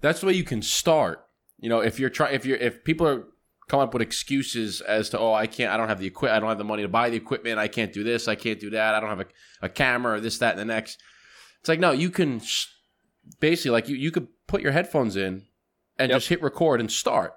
That's 0.00 0.20
the 0.20 0.26
way 0.26 0.32
you 0.32 0.44
can 0.44 0.62
start. 0.62 1.24
You 1.58 1.68
know, 1.68 1.78
if 1.80 2.00
you're 2.00 2.10
trying, 2.10 2.34
if 2.34 2.44
you're, 2.44 2.58
if 2.58 2.84
people 2.84 3.06
are 3.06 3.24
come 3.68 3.80
up 3.80 3.92
with 3.94 4.02
excuses 4.02 4.80
as 4.82 5.08
to, 5.10 5.18
oh, 5.18 5.32
I 5.32 5.46
can't, 5.46 5.72
I 5.72 5.76
don't 5.76 5.88
have 5.88 5.98
the 6.00 6.06
equip, 6.06 6.30
I 6.32 6.38
don't 6.40 6.48
have 6.48 6.58
the 6.58 6.64
money 6.64 6.82
to 6.82 6.88
buy 6.88 7.10
the 7.10 7.16
equipment, 7.16 7.58
I 7.58 7.68
can't 7.68 7.92
do 7.92 8.04
this, 8.04 8.28
I 8.28 8.34
can't 8.34 8.60
do 8.60 8.70
that, 8.70 8.94
I 8.94 9.00
don't 9.00 9.08
have 9.08 9.20
a, 9.20 9.26
a 9.62 9.68
camera 9.68 10.14
or 10.14 10.20
this, 10.20 10.38
that, 10.38 10.50
and 10.52 10.60
the 10.60 10.64
next. 10.64 11.00
It's 11.60 11.68
like 11.68 11.80
no, 11.80 11.92
you 11.92 12.10
can 12.10 12.40
sh- 12.40 12.66
basically 13.40 13.70
like 13.70 13.88
you 13.88 13.96
you 13.96 14.10
could 14.10 14.28
put 14.46 14.60
your 14.60 14.72
headphones 14.72 15.16
in 15.16 15.44
and 15.98 16.10
Yep. 16.10 16.16
just 16.18 16.28
hit 16.28 16.42
record 16.42 16.80
and 16.80 16.92
start, 16.92 17.32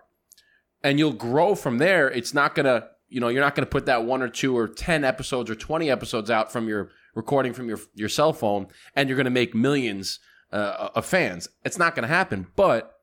and 0.83 0.99
you'll 0.99 1.13
grow 1.13 1.55
from 1.55 1.77
there. 1.77 2.09
It's 2.09 2.33
not 2.33 2.55
gonna, 2.55 2.89
you 3.07 3.21
know, 3.21 3.29
you're 3.29 3.41
not 3.43 3.55
gonna 3.55 3.67
put 3.67 3.85
that 3.85 4.03
one 4.03 4.21
or 4.21 4.27
two 4.27 4.57
or 4.57 4.67
ten 4.67 5.05
episodes 5.05 5.49
or 5.49 5.55
twenty 5.55 5.89
episodes 5.89 6.29
out 6.29 6.51
from 6.51 6.67
your 6.67 6.89
recording 7.15 7.53
from 7.53 7.69
your 7.69 7.79
your 7.95 8.09
cell 8.09 8.33
phone, 8.33 8.67
and 8.95 9.07
you're 9.07 9.17
gonna 9.17 9.29
make 9.29 9.55
millions 9.55 10.19
uh, 10.51 10.89
of 10.93 11.05
fans. 11.05 11.47
It's 11.63 11.77
not 11.77 11.95
gonna 11.95 12.07
happen, 12.07 12.47
but 12.57 12.96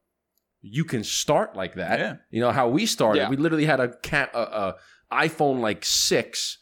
you 0.67 0.85
can 0.85 1.05
start 1.05 1.55
like 1.55 1.75
that. 1.75 1.99
Yeah. 1.99 2.17
You 2.31 2.41
know 2.41 2.51
how 2.51 2.69
we 2.69 2.87
started. 2.87 3.21
Yeah. 3.21 3.29
We 3.29 3.37
literally 3.37 3.67
had 3.67 3.81
a, 3.81 3.95
cat, 3.99 4.31
a, 4.33 4.39
a 4.41 4.75
iPhone 5.13 5.61
like 5.61 5.85
six 5.85 6.57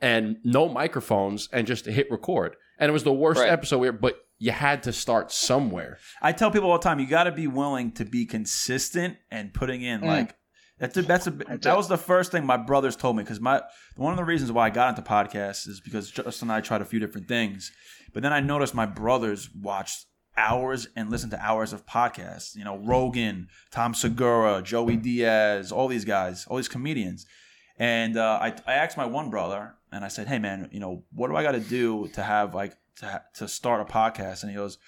and 0.00 0.36
no 0.44 0.68
microphones 0.68 1.48
and 1.52 1.66
just 1.66 1.84
hit 1.86 2.10
record. 2.10 2.54
And 2.78 2.88
it 2.88 2.92
was 2.92 3.04
the 3.04 3.12
worst 3.12 3.40
Right. 3.40 3.50
episode. 3.50 3.78
We 3.78 3.90
but 3.90 4.16
you 4.38 4.52
had 4.52 4.84
to 4.84 4.92
start 4.92 5.32
somewhere. 5.32 5.98
I 6.22 6.32
tell 6.32 6.50
people 6.50 6.70
all 6.70 6.78
the 6.78 6.82
time, 6.84 7.00
you 7.00 7.06
got 7.06 7.24
to 7.24 7.32
be 7.32 7.46
willing 7.46 7.92
to 7.92 8.04
be 8.04 8.24
consistent 8.24 9.16
and 9.30 9.52
putting 9.52 9.82
in 9.82 10.00
Mm. 10.00 10.06
like 10.06 10.36
that's 10.78 10.96
a, 10.96 11.02
that's 11.02 11.26
a 11.26 11.30
that 11.30 11.76
was 11.76 11.88
the 11.88 11.98
first 11.98 12.32
thing 12.32 12.46
my 12.46 12.56
brothers 12.56 12.96
told 12.96 13.16
me 13.16 13.22
because 13.22 13.40
my 13.40 13.60
one 13.96 14.12
of 14.12 14.16
the 14.16 14.24
reasons 14.24 14.50
why 14.52 14.66
I 14.66 14.70
got 14.70 14.88
into 14.96 15.02
podcasts 15.02 15.68
is 15.68 15.80
because 15.80 16.10
Justin 16.10 16.48
and 16.48 16.52
I 16.56 16.60
tried 16.62 16.80
a 16.80 16.86
few 16.86 16.98
different 17.00 17.28
things, 17.28 17.70
but 18.14 18.22
then 18.22 18.32
I 18.32 18.40
noticed 18.40 18.74
my 18.74 18.86
brothers 18.86 19.50
watched 19.54 20.06
hours 20.36 20.88
and 20.96 21.10
listen 21.10 21.30
to 21.30 21.44
hours 21.44 21.72
of 21.72 21.86
podcasts. 21.86 22.56
You 22.56 22.64
know, 22.64 22.78
Rogan, 22.78 23.48
Tom 23.70 23.94
Segura, 23.94 24.62
Joey 24.62 24.96
Diaz, 24.96 25.72
all 25.72 25.88
these 25.88 26.04
guys, 26.04 26.46
all 26.46 26.56
these 26.56 26.68
comedians. 26.68 27.26
And 27.78 28.16
uh, 28.16 28.38
I, 28.40 28.54
I 28.66 28.74
asked 28.74 28.96
my 28.96 29.06
one 29.06 29.30
brother, 29.30 29.74
and 29.92 30.04
I 30.04 30.08
said, 30.08 30.28
"Hey, 30.28 30.38
man, 30.38 30.68
you 30.70 30.80
know, 30.80 31.04
what 31.12 31.28
do 31.28 31.36
I 31.36 31.42
got 31.42 31.52
to 31.52 31.60
do 31.60 32.08
to 32.08 32.22
have 32.22 32.54
like 32.54 32.76
to 32.96 33.22
to 33.36 33.48
start 33.48 33.80
a 33.80 33.90
podcast?" 33.90 34.42
And 34.42 34.50
he 34.50 34.56
goes, 34.56 34.78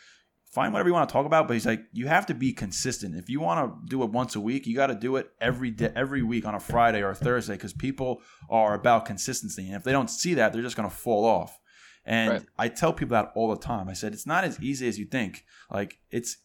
"Find 0.50 0.72
whatever 0.72 0.90
you 0.90 0.94
want 0.94 1.08
to 1.08 1.12
talk 1.12 1.26
about." 1.26 1.48
But 1.48 1.54
he's 1.54 1.66
like, 1.66 1.80
"You 1.92 2.06
have 2.08 2.26
to 2.26 2.34
be 2.34 2.52
consistent. 2.52 3.16
If 3.16 3.30
you 3.30 3.40
want 3.40 3.60
to 3.66 3.88
do 3.88 4.02
it 4.02 4.10
once 4.10 4.36
a 4.36 4.40
week, 4.40 4.66
you 4.66 4.76
got 4.76 4.88
to 4.88 4.94
do 4.94 5.16
it 5.16 5.30
every 5.40 5.70
day, 5.70 5.90
every 5.96 6.22
week 6.22 6.44
on 6.44 6.54
a 6.54 6.60
Friday 6.60 7.02
or 7.02 7.10
a 7.10 7.14
Thursday, 7.14 7.54
because 7.54 7.72
people 7.72 8.20
are 8.50 8.74
about 8.74 9.06
consistency. 9.06 9.66
And 9.66 9.76
if 9.76 9.84
they 9.84 9.92
don't 9.92 10.10
see 10.10 10.34
that, 10.34 10.52
they're 10.52 10.62
just 10.62 10.76
gonna 10.76 10.90
fall 10.90 11.24
off." 11.24 11.58
And 12.04 12.30
Right. 12.30 12.42
I 12.58 12.68
tell 12.68 12.92
people 12.92 13.14
that 13.14 13.32
all 13.34 13.48
the 13.54 13.60
time. 13.60 13.88
I 13.88 13.92
said, 13.92 14.12
"It's 14.12 14.26
not 14.26 14.44
as 14.44 14.60
easy 14.60 14.88
as 14.88 14.98
you 14.98 15.04
think. 15.06 15.44
Like 15.70 15.98
it's." 16.10 16.38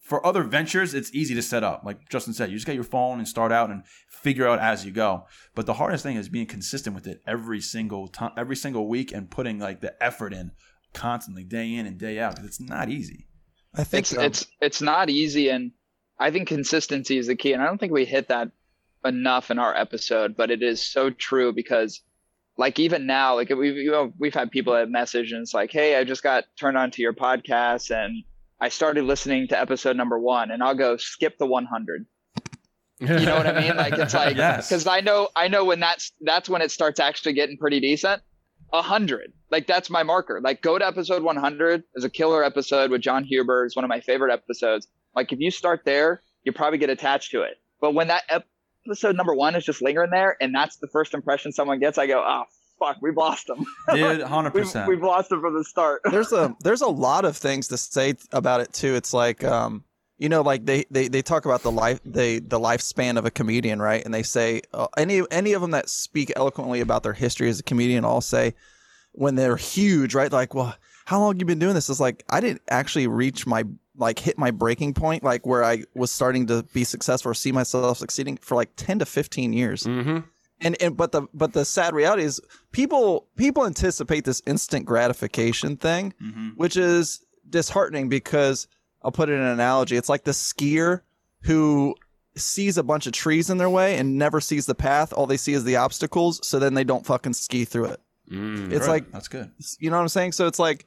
For 0.00 0.24
other 0.24 0.44
ventures, 0.44 0.94
it's 0.94 1.12
easy 1.12 1.34
to 1.34 1.42
set 1.42 1.64
up. 1.64 1.82
Like 1.84 2.08
Justin 2.08 2.32
said, 2.32 2.48
you 2.48 2.54
just 2.54 2.64
get 2.66 2.76
your 2.76 2.84
phone 2.84 3.18
and 3.18 3.26
start 3.26 3.50
out 3.50 3.70
and 3.70 3.82
figure 4.08 4.46
out 4.46 4.60
as 4.60 4.86
you 4.86 4.92
go. 4.92 5.26
But 5.56 5.66
the 5.66 5.74
hardest 5.74 6.04
thing 6.04 6.16
is 6.16 6.28
being 6.28 6.46
consistent 6.46 6.94
with 6.94 7.08
it 7.08 7.22
every 7.26 7.60
single 7.60 8.06
time, 8.06 8.30
every 8.36 8.54
single 8.54 8.86
week, 8.86 9.10
and 9.10 9.28
putting 9.28 9.58
like 9.58 9.80
the 9.80 10.00
effort 10.00 10.32
in 10.32 10.52
constantly, 10.92 11.42
day 11.42 11.74
in 11.74 11.86
and 11.86 11.98
day 11.98 12.20
out. 12.20 12.36
'cause 12.36 12.44
it's 12.46 12.60
not 12.60 12.88
easy. 12.88 13.26
I 13.74 13.82
think 13.82 14.02
it's 14.02 14.16
um, 14.16 14.24
it's 14.24 14.46
it's 14.60 14.80
not 14.80 15.10
easy 15.10 15.48
and 15.50 15.72
i 16.18 16.30
think 16.30 16.48
consistency 16.48 17.18
is 17.18 17.26
the 17.26 17.36
key 17.36 17.52
and 17.52 17.60
i 17.62 17.66
don't 17.66 17.76
think 17.78 17.92
we 17.92 18.06
hit 18.06 18.28
that 18.28 18.50
enough 19.04 19.50
in 19.50 19.58
our 19.58 19.76
episode 19.76 20.34
but 20.34 20.50
it 20.50 20.62
is 20.62 20.80
so 20.80 21.10
true 21.10 21.52
because 21.52 22.00
like 22.58 22.78
even 22.78 23.06
now 23.06 23.34
like 23.34 23.50
we've 23.50 23.76
you 23.76 23.90
know, 23.90 24.12
we've 24.18 24.34
had 24.34 24.50
people 24.50 24.72
that 24.74 24.88
message 24.90 25.32
and 25.32 25.42
it's 25.42 25.54
like 25.54 25.70
hey 25.70 25.96
i 25.96 26.04
just 26.04 26.22
got 26.22 26.44
turned 26.58 26.76
on 26.76 26.90
to 26.90 27.02
your 27.02 27.12
podcast 27.12 27.90
and 27.90 28.24
i 28.60 28.68
started 28.68 29.04
listening 29.04 29.46
to 29.48 29.58
episode 29.58 29.96
number 29.96 30.18
one 30.18 30.50
and 30.50 30.62
i'll 30.62 30.74
go 30.74 30.96
skip 30.96 31.36
the 31.38 31.46
100 31.46 32.06
you 32.98 33.06
know 33.08 33.36
what 33.36 33.46
i 33.46 33.60
mean? 33.60 33.76
Like 33.76 33.92
it's 33.92 34.14
like 34.14 34.36
Yes. 34.38 34.68
because 34.68 34.86
i 34.86 35.00
know 35.00 35.28
i 35.36 35.48
know 35.48 35.64
when 35.64 35.80
that's 35.80 36.12
that's 36.22 36.48
when 36.48 36.62
it 36.62 36.70
starts 36.70 36.98
actually 36.98 37.34
getting 37.34 37.58
pretty 37.58 37.78
decent. 37.80 38.22
a 38.72 38.82
hundred. 38.82 39.32
Like 39.50 39.66
that's 39.66 39.90
my 39.90 40.02
marker. 40.02 40.40
Like 40.42 40.60
go 40.62 40.78
to 40.78 40.84
episode 40.86 41.22
100 41.22 41.84
is 41.94 42.04
a 42.04 42.10
killer 42.10 42.42
episode 42.42 42.90
with 42.90 43.00
john 43.02 43.22
huber. 43.22 43.64
It's 43.66 43.76
one 43.76 43.84
of 43.84 43.88
my 43.90 44.00
favorite 44.00 44.32
episodes. 44.32 44.88
Like 45.14 45.30
if 45.32 45.40
you 45.40 45.50
start 45.50 45.82
there 45.84 46.22
you 46.44 46.52
probably 46.52 46.78
get 46.78 46.90
attached 46.90 47.32
to 47.32 47.42
it. 47.42 47.58
But 47.80 47.92
when 47.92 48.08
that 48.08 48.22
ep- 48.30 48.46
episode 48.86 49.16
number 49.16 49.34
one 49.34 49.54
is 49.54 49.64
just 49.64 49.82
lingering 49.82 50.10
there 50.10 50.36
and 50.40 50.54
that's 50.54 50.76
the 50.76 50.88
first 50.88 51.14
impression 51.14 51.52
someone 51.52 51.78
gets. 51.78 51.98
I 51.98 52.06
go 52.06 52.22
oh 52.26 52.44
fuck 52.78 52.98
we've 53.00 53.16
lost 53.16 53.46
them 53.46 53.64
Dude, 53.92 54.22
hundred 54.22 54.54
we've, 54.54 54.64
percent. 54.64 54.88
we've 54.88 55.02
lost 55.02 55.30
them 55.30 55.40
from 55.40 55.54
the 55.54 55.64
start. 55.64 56.02
There's 56.10 56.32
a 56.32 56.54
there's 56.60 56.82
a 56.82 56.88
lot 56.88 57.24
of 57.24 57.36
things 57.36 57.68
to 57.68 57.76
say 57.76 58.14
about 58.32 58.60
it 58.60 58.72
too. 58.72 58.94
It's 58.94 59.12
like 59.12 59.44
um 59.44 59.84
you 60.18 60.28
know 60.28 60.42
like 60.42 60.64
they 60.64 60.84
they, 60.90 61.08
they 61.08 61.22
talk 61.22 61.44
about 61.44 61.62
the 61.62 61.70
life 61.70 62.00
they 62.04 62.38
the 62.38 62.60
lifespan 62.60 63.16
of 63.18 63.24
a 63.24 63.30
comedian 63.30 63.80
right? 63.80 64.04
And 64.04 64.12
they 64.12 64.22
say 64.22 64.62
uh, 64.72 64.86
any 64.96 65.22
any 65.30 65.52
of 65.52 65.62
them 65.62 65.72
that 65.72 65.88
speak 65.88 66.32
eloquently 66.36 66.80
about 66.80 67.02
their 67.02 67.12
history 67.12 67.48
as 67.48 67.60
a 67.60 67.62
comedian 67.62 68.04
all 68.04 68.20
say 68.20 68.54
when 69.12 69.34
they're 69.34 69.56
huge 69.56 70.14
right? 70.14 70.30
Like 70.30 70.54
well 70.54 70.74
how 71.06 71.20
long 71.20 71.38
you 71.38 71.46
been 71.46 71.58
doing 71.58 71.74
this? 71.74 71.88
It's 71.88 72.00
like 72.00 72.24
i 72.28 72.40
didn't 72.40 72.62
actually 72.68 73.06
reach 73.06 73.46
my 73.46 73.64
like 73.98 74.18
hit 74.18 74.38
my 74.38 74.50
breaking 74.50 74.94
point 74.94 75.22
like 75.22 75.46
where 75.46 75.64
i 75.64 75.82
was 75.94 76.10
starting 76.10 76.46
to 76.46 76.62
be 76.72 76.84
successful 76.84 77.30
or 77.30 77.34
see 77.34 77.52
myself 77.52 77.98
succeeding 77.98 78.36
for 78.38 78.54
like 78.54 78.70
10 78.76 79.00
to 79.00 79.06
15 79.06 79.52
years 79.52 79.84
mm-hmm. 79.84 80.18
and 80.60 80.82
and 80.82 80.96
but 80.96 81.12
the 81.12 81.22
but 81.32 81.52
the 81.52 81.64
sad 81.64 81.94
reality 81.94 82.22
is 82.22 82.40
people 82.72 83.26
people 83.36 83.66
anticipate 83.66 84.24
this 84.24 84.42
instant 84.46 84.84
gratification 84.84 85.76
thing 85.76 86.12
hmm 86.20 86.48
which 86.56 86.76
is 86.76 87.20
disheartening 87.48 88.08
because 88.08 88.66
I'll 89.02 89.12
put 89.12 89.28
it 89.28 89.34
in 89.34 89.40
an 89.40 89.46
analogy. 89.46 89.96
It's 89.96 90.08
like 90.08 90.24
the 90.24 90.32
skier 90.32 91.02
who 91.42 91.94
sees 92.36 92.76
a 92.76 92.82
bunch 92.82 93.06
of 93.06 93.12
trees 93.12 93.48
in 93.50 93.56
their 93.56 93.70
way 93.70 93.96
and 93.96 94.18
never 94.18 94.40
sees 94.40 94.66
the 94.66 94.74
path. 94.74 95.12
All 95.12 95.26
they 95.26 95.36
see 95.36 95.52
is 95.52 95.62
the 95.62 95.76
obstacles, 95.76 96.46
so 96.46 96.58
then 96.58 96.74
they 96.74 96.82
don't 96.82 97.06
fucking 97.06 97.34
ski 97.34 97.64
through 97.64 97.86
it. 97.86 98.00
Mm. 98.30 98.72
It's 98.72 98.88
like 98.88 99.10
that's 99.12 99.28
good. 99.28 99.52
you 99.78 99.90
know 99.90 99.96
what 99.96 100.02
I'm 100.02 100.08
saying? 100.08 100.32
So 100.32 100.48
it's 100.48 100.58
like 100.58 100.86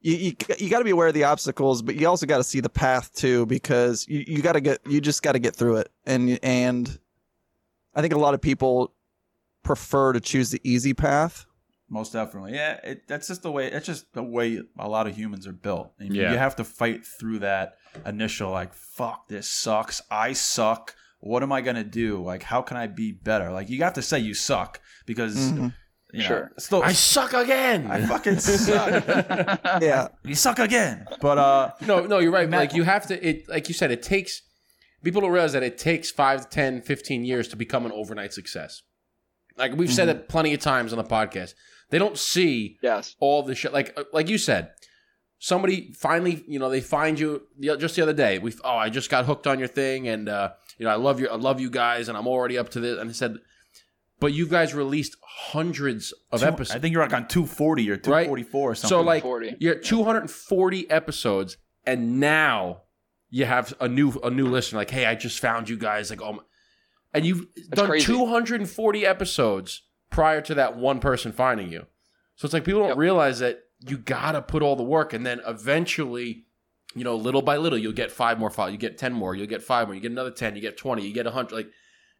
you 0.00 0.16
you, 0.16 0.32
you 0.58 0.70
got 0.70 0.78
to 0.78 0.84
be 0.84 0.90
aware 0.90 1.08
of 1.08 1.14
the 1.14 1.24
obstacles, 1.24 1.82
but 1.82 1.94
you 1.96 2.08
also 2.08 2.26
got 2.26 2.38
to 2.38 2.44
see 2.44 2.60
the 2.60 2.68
path 2.70 3.12
too 3.14 3.46
because 3.46 4.06
you, 4.08 4.24
you 4.26 4.42
got 4.42 4.52
to 4.52 4.60
get 4.60 4.80
you 4.86 5.00
just 5.00 5.22
got 5.22 5.32
to 5.32 5.38
get 5.38 5.54
through 5.54 5.76
it. 5.76 5.90
And 6.06 6.38
and 6.42 6.98
I 7.94 8.00
think 8.00 8.14
a 8.14 8.18
lot 8.18 8.34
of 8.34 8.40
people 8.40 8.94
prefer 9.62 10.12
to 10.12 10.20
choose 10.20 10.50
the 10.50 10.60
easy 10.64 10.94
path. 10.94 11.46
Most 11.88 12.12
definitely. 12.12 12.54
Yeah, 12.54 12.78
it, 12.84 13.08
that's 13.08 13.26
just 13.26 13.42
the 13.42 13.50
way. 13.50 13.66
It's 13.70 13.84
just 13.86 14.12
the 14.12 14.22
way 14.22 14.62
a 14.78 14.88
lot 14.88 15.06
of 15.08 15.16
humans 15.16 15.46
are 15.46 15.52
built. 15.52 15.92
And 15.98 16.14
Yeah. 16.14 16.30
You 16.32 16.38
have 16.38 16.54
to 16.56 16.64
fight 16.64 17.04
through 17.04 17.40
that 17.40 17.74
initial 18.06 18.50
like, 18.50 18.72
"Fuck, 18.74 19.28
this 19.28 19.48
sucks. 19.48 20.00
I 20.10 20.32
suck. 20.32 20.94
What 21.18 21.42
am 21.42 21.50
I 21.52 21.60
gonna 21.60 21.82
do? 21.84 22.22
Like, 22.22 22.44
how 22.44 22.62
can 22.62 22.76
I 22.76 22.86
be 22.86 23.10
better?" 23.12 23.50
Like, 23.50 23.68
you 23.68 23.82
have 23.82 23.94
to 23.94 24.02
say 24.02 24.20
you 24.20 24.34
suck 24.34 24.80
because 25.04 25.36
Mhm. 25.36 25.74
You 26.12 26.20
know, 26.20 26.26
Sure. 26.26 26.52
Still, 26.58 26.82
I 26.82 26.92
suck 26.92 27.32
again. 27.32 27.90
I 27.90 28.04
fucking 28.06 28.38
suck. 28.38 29.04
Yeah. 29.82 30.08
you 30.24 30.34
suck 30.34 30.58
again. 30.58 31.06
But 31.20 31.38
uh, 31.38 31.70
no, 31.86 32.06
no, 32.06 32.18
you're 32.18 32.32
right. 32.32 32.48
Matt- 32.48 32.60
like 32.60 32.74
you 32.74 32.82
have 32.84 33.06
to. 33.08 33.28
It 33.28 33.48
like 33.48 33.68
you 33.68 33.74
said, 33.74 33.90
it 33.90 34.02
takes 34.02 34.42
people 35.02 35.20
don't 35.22 35.30
realize 35.32 35.52
that 35.52 35.62
it 35.62 35.78
takes 35.78 36.10
5 36.10 36.50
10 36.50 36.82
15 36.82 37.24
years 37.24 37.48
to 37.48 37.56
become 37.56 37.86
an 37.86 37.92
overnight 37.92 38.32
success 38.34 38.82
like 39.56 39.74
we've 39.74 39.92
said 39.92 40.08
it 40.10 40.28
plenty 40.28 40.52
of 40.52 40.60
times 40.60 40.92
on 40.92 40.98
the 40.98 41.04
podcast 41.04 41.54
they 41.90 41.98
don't 41.98 42.18
see 42.18 42.78
yes 42.82 43.16
all 43.18 43.42
the 43.42 43.54
shit 43.54 43.72
like 43.72 43.94
uh, 43.98 44.04
like 44.12 44.28
you 44.28 44.36
said 44.36 44.72
somebody 45.38 45.92
finally 45.94 46.44
you 46.46 46.58
know 46.58 46.68
they 46.68 46.80
find 46.82 47.18
you 47.18 47.42
just 47.78 47.96
the 47.96 48.02
other 48.02 48.12
day 48.12 48.38
we 48.38 48.52
oh 48.62 48.76
i 48.76 48.90
just 48.90 49.08
got 49.10 49.24
hooked 49.24 49.46
on 49.46 49.58
your 49.58 49.68
thing 49.68 50.06
and 50.06 50.28
uh 50.28 50.50
you 50.78 50.84
know 50.84 50.90
i 50.90 50.96
love 50.96 51.18
your 51.18 51.32
i 51.32 51.36
love 51.36 51.60
you 51.60 51.70
guys 51.70 52.08
and 52.08 52.18
i'm 52.18 52.26
already 52.28 52.58
up 52.58 52.68
to 52.68 52.78
this 52.80 52.98
and 52.98 53.08
i 53.08 53.12
said 53.12 53.36
but 54.20 54.32
you 54.32 54.46
guys 54.46 54.74
released 54.74 55.16
hundreds 55.22 56.12
of 56.30 56.40
two- 56.40 56.46
episodes 56.46 56.76
I 56.76 56.78
think 56.78 56.92
you're 56.92 57.02
like 57.02 57.12
on 57.14 57.26
240 57.28 57.90
or 57.90 57.96
244 57.96 58.70
or 58.70 58.74
something. 58.74 58.88
so 58.88 59.00
like 59.00 59.22
40. 59.22 59.56
you're 59.58 59.74
240 59.76 60.90
episodes, 60.90 61.56
and 61.86 62.20
now 62.20 62.82
you 63.30 63.44
have 63.46 63.74
a 63.80 63.88
new 63.88 64.12
a 64.22 64.30
new 64.30 64.46
listener. 64.48 64.78
Like, 64.78 64.90
hey, 64.90 65.06
I 65.06 65.14
just 65.14 65.38
found 65.40 65.68
you 65.68 65.76
guys. 65.76 66.10
Like, 66.10 66.22
oh, 66.22 66.34
my. 66.34 66.42
and 67.14 67.24
you've 67.24 67.46
done 67.70 67.86
crazy. 67.88 68.06
240 68.06 69.06
episodes 69.06 69.82
prior 70.10 70.40
to 70.42 70.54
that 70.54 70.76
one 70.76 70.98
person 71.00 71.32
finding 71.32 71.70
you. 71.72 71.86
So 72.36 72.46
it's 72.46 72.52
like 72.54 72.64
people 72.64 72.80
don't 72.80 72.88
Yep. 72.90 72.98
realize 72.98 73.38
that 73.40 73.60
you 73.80 73.96
gotta 73.98 74.42
put 74.42 74.62
all 74.62 74.76
the 74.76 74.82
work, 74.82 75.12
and 75.12 75.24
then 75.24 75.40
eventually, 75.46 76.44
you 76.94 77.04
know, 77.04 77.14
little 77.16 77.42
by 77.42 77.56
little, 77.56 77.78
you'll 77.78 77.92
get 77.92 78.10
five 78.10 78.38
more 78.38 78.50
files, 78.50 78.72
you 78.72 78.78
get 78.78 78.98
ten 78.98 79.12
more, 79.12 79.34
you'll 79.34 79.46
get 79.46 79.62
five 79.62 79.86
more, 79.88 79.94
you 79.94 80.00
get 80.00 80.10
another 80.10 80.30
ten, 80.30 80.54
you 80.56 80.60
get 80.60 80.76
twenty, 80.76 81.06
you 81.06 81.14
get 81.14 81.26
a 81.26 81.30
hundred, 81.30 81.54
like, 81.54 81.70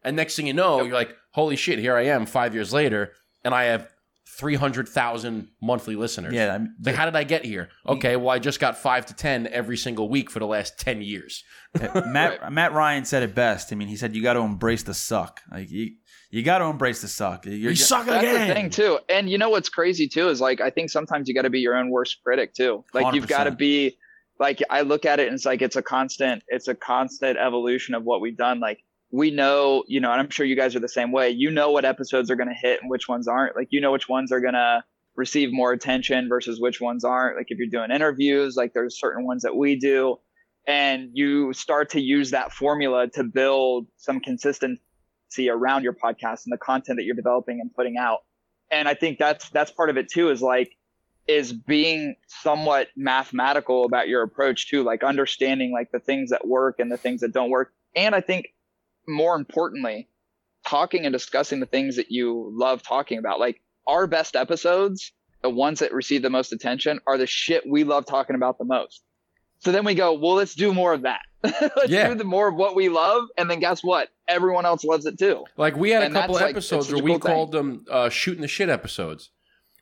and 0.03 0.15
next 0.15 0.35
thing 0.35 0.47
you 0.47 0.53
know, 0.53 0.81
you're 0.83 0.93
like, 0.93 1.15
holy 1.31 1.55
shit, 1.55 1.79
here 1.79 1.95
I 1.95 2.03
am, 2.05 2.25
five 2.25 2.53
years 2.53 2.73
later, 2.73 3.13
and 3.43 3.53
I 3.53 3.65
have 3.65 3.87
three 4.37 4.55
hundred 4.55 4.87
thousand 4.87 5.49
monthly 5.61 5.95
listeners. 5.95 6.33
Yeah, 6.33 6.53
I'm- 6.53 6.75
Like, 6.83 6.95
how 6.95 7.05
did 7.05 7.15
I 7.15 7.23
get 7.23 7.43
here? 7.45 7.69
Okay, 7.85 8.15
well, 8.15 8.29
I 8.29 8.39
just 8.39 8.59
got 8.59 8.77
five 8.77 9.05
to 9.07 9.13
ten 9.13 9.47
every 9.47 9.77
single 9.77 10.07
week 10.09 10.29
for 10.29 10.39
the 10.39 10.45
last 10.47 10.79
ten 10.79 11.01
years. 11.01 11.43
Uh, 11.79 12.01
Matt 12.07 12.51
Matt 12.51 12.71
Ryan 12.73 13.03
said 13.05 13.23
it 13.23 13.35
best. 13.35 13.71
I 13.73 13.75
mean, 13.75 13.87
he 13.87 13.95
said 13.97 14.15
you 14.15 14.23
got 14.23 14.33
to 14.33 14.39
embrace 14.41 14.83
the 14.83 14.93
suck. 14.93 15.41
Like 15.51 15.69
you, 15.69 15.91
you 16.29 16.43
got 16.43 16.59
to 16.59 16.65
embrace 16.65 17.01
the 17.01 17.07
suck. 17.09 17.45
You're, 17.45 17.71
You 17.71 17.75
suck 17.75 18.05
That's 18.05 18.23
again. 18.23 18.47
the 18.47 18.53
thing 18.53 18.69
too. 18.69 18.99
And 19.09 19.29
you 19.29 19.37
know 19.37 19.49
what's 19.49 19.69
crazy 19.69 20.07
too 20.07 20.29
is 20.29 20.39
like 20.39 20.61
I 20.61 20.69
think 20.69 20.89
sometimes 20.89 21.27
you 21.27 21.35
got 21.35 21.41
to 21.43 21.49
be 21.49 21.59
your 21.59 21.75
own 21.75 21.89
worst 21.91 22.17
critic 22.23 22.53
too. 22.53 22.85
Like 22.93 23.13
you've 23.13 23.27
got 23.27 23.43
to 23.45 23.51
be 23.51 23.97
like 24.39 24.61
I 24.69 24.81
look 24.81 25.05
at 25.05 25.19
it 25.19 25.27
and 25.27 25.35
it's 25.35 25.45
like 25.45 25.61
it's 25.61 25.75
a 25.75 25.81
constant 25.83 26.41
it's 26.47 26.67
a 26.69 26.73
constant 26.75 27.37
evolution 27.37 27.95
of 27.95 28.03
what 28.03 28.21
we've 28.21 28.37
done. 28.37 28.59
Like 28.61 28.79
we 29.11 29.31
know, 29.31 29.83
you 29.87 29.99
know, 29.99 30.11
and 30.11 30.19
I'm 30.19 30.29
sure 30.29 30.45
you 30.45 30.55
guys 30.55 30.75
are 30.75 30.79
the 30.79 30.89
same 30.89 31.11
way. 31.11 31.29
You 31.29 31.51
know 31.51 31.71
what 31.71 31.85
episodes 31.85 32.31
are 32.31 32.35
going 32.35 32.49
to 32.49 32.55
hit 32.55 32.81
and 32.81 32.89
which 32.89 33.07
ones 33.07 33.27
aren't. 33.27 33.55
Like 33.55 33.67
you 33.71 33.81
know 33.81 33.91
which 33.91 34.07
ones 34.09 34.31
are 34.31 34.39
going 34.39 34.53
to 34.53 34.83
receive 35.15 35.51
more 35.51 35.71
attention 35.71 36.29
versus 36.29 36.59
which 36.59 36.79
ones 36.79 37.03
aren't. 37.03 37.37
Like 37.37 37.47
if 37.49 37.57
you're 37.57 37.67
doing 37.67 37.91
interviews, 37.91 38.55
like 38.55 38.73
there's 38.73 38.99
certain 38.99 39.25
ones 39.25 39.43
that 39.43 39.55
we 39.55 39.75
do 39.75 40.17
and 40.67 41.09
you 41.13 41.53
start 41.53 41.89
to 41.91 42.01
use 42.01 42.31
that 42.31 42.51
formula 42.51 43.07
to 43.09 43.23
build 43.23 43.87
some 43.97 44.19
consistency 44.19 44.79
around 45.49 45.83
your 45.83 45.93
podcast 45.93 46.45
and 46.45 46.53
the 46.53 46.57
content 46.57 46.97
that 46.97 47.03
you're 47.03 47.15
developing 47.15 47.59
and 47.59 47.73
putting 47.73 47.97
out. 47.97 48.19
And 48.69 48.87
I 48.87 48.93
think 48.93 49.17
that's 49.17 49.49
that's 49.49 49.71
part 49.71 49.89
of 49.89 49.97
it 49.97 50.09
too 50.09 50.29
is 50.29 50.41
like 50.41 50.71
is 51.27 51.53
being 51.53 52.15
somewhat 52.27 52.87
mathematical 52.95 53.85
about 53.85 54.07
your 54.07 54.23
approach 54.23 54.69
too, 54.69 54.83
like 54.83 55.03
understanding 55.03 55.71
like 55.71 55.91
the 55.91 55.99
things 55.99 56.29
that 56.29 56.47
work 56.47 56.79
and 56.79 56.91
the 56.91 56.97
things 56.97 57.21
that 57.21 57.33
don't 57.33 57.49
work. 57.49 57.73
And 57.95 58.15
I 58.15 58.21
think 58.21 58.47
more 59.07 59.35
importantly, 59.35 60.07
talking 60.67 61.05
and 61.05 61.13
discussing 61.13 61.59
the 61.59 61.65
things 61.65 61.95
that 61.95 62.11
you 62.11 62.51
love 62.53 62.83
talking 62.83 63.17
about. 63.17 63.39
Like 63.39 63.61
our 63.87 64.07
best 64.07 64.35
episodes, 64.35 65.11
the 65.41 65.49
ones 65.49 65.79
that 65.79 65.91
receive 65.93 66.21
the 66.21 66.29
most 66.29 66.53
attention 66.53 66.99
are 67.07 67.17
the 67.17 67.27
shit 67.27 67.63
we 67.67 67.83
love 67.83 68.05
talking 68.05 68.35
about 68.35 68.57
the 68.57 68.65
most. 68.65 69.01
So 69.59 69.71
then 69.71 69.85
we 69.85 69.93
go, 69.95 70.13
well, 70.13 70.33
let's 70.35 70.55
do 70.55 70.73
more 70.73 70.93
of 70.93 71.03
that. 71.03 71.21
let's 71.43 71.87
Yeah. 71.89 72.09
do 72.09 72.15
the 72.15 72.23
more 72.23 72.47
of 72.47 72.55
what 72.55 72.75
we 72.75 72.89
love. 72.89 73.25
And 73.37 73.49
then 73.49 73.59
guess 73.59 73.83
what? 73.83 74.09
Everyone 74.27 74.65
else 74.65 74.83
loves 74.83 75.05
it 75.05 75.17
too. 75.19 75.45
Like 75.57 75.75
we 75.75 75.91
had 75.91 76.03
And 76.03 76.15
a 76.15 76.19
couple 76.21 76.35
of 76.35 76.41
like, 76.41 76.51
episodes 76.51 76.89
where 76.91 76.99
a 76.99 77.03
we 77.03 77.11
cool 77.11 77.19
thing. 77.19 77.31
called 77.31 77.51
them 77.51 77.85
uh, 77.89 78.09
"shooting 78.09 78.41
the 78.41 78.47
shit" 78.47 78.69
episodes, 78.69 79.29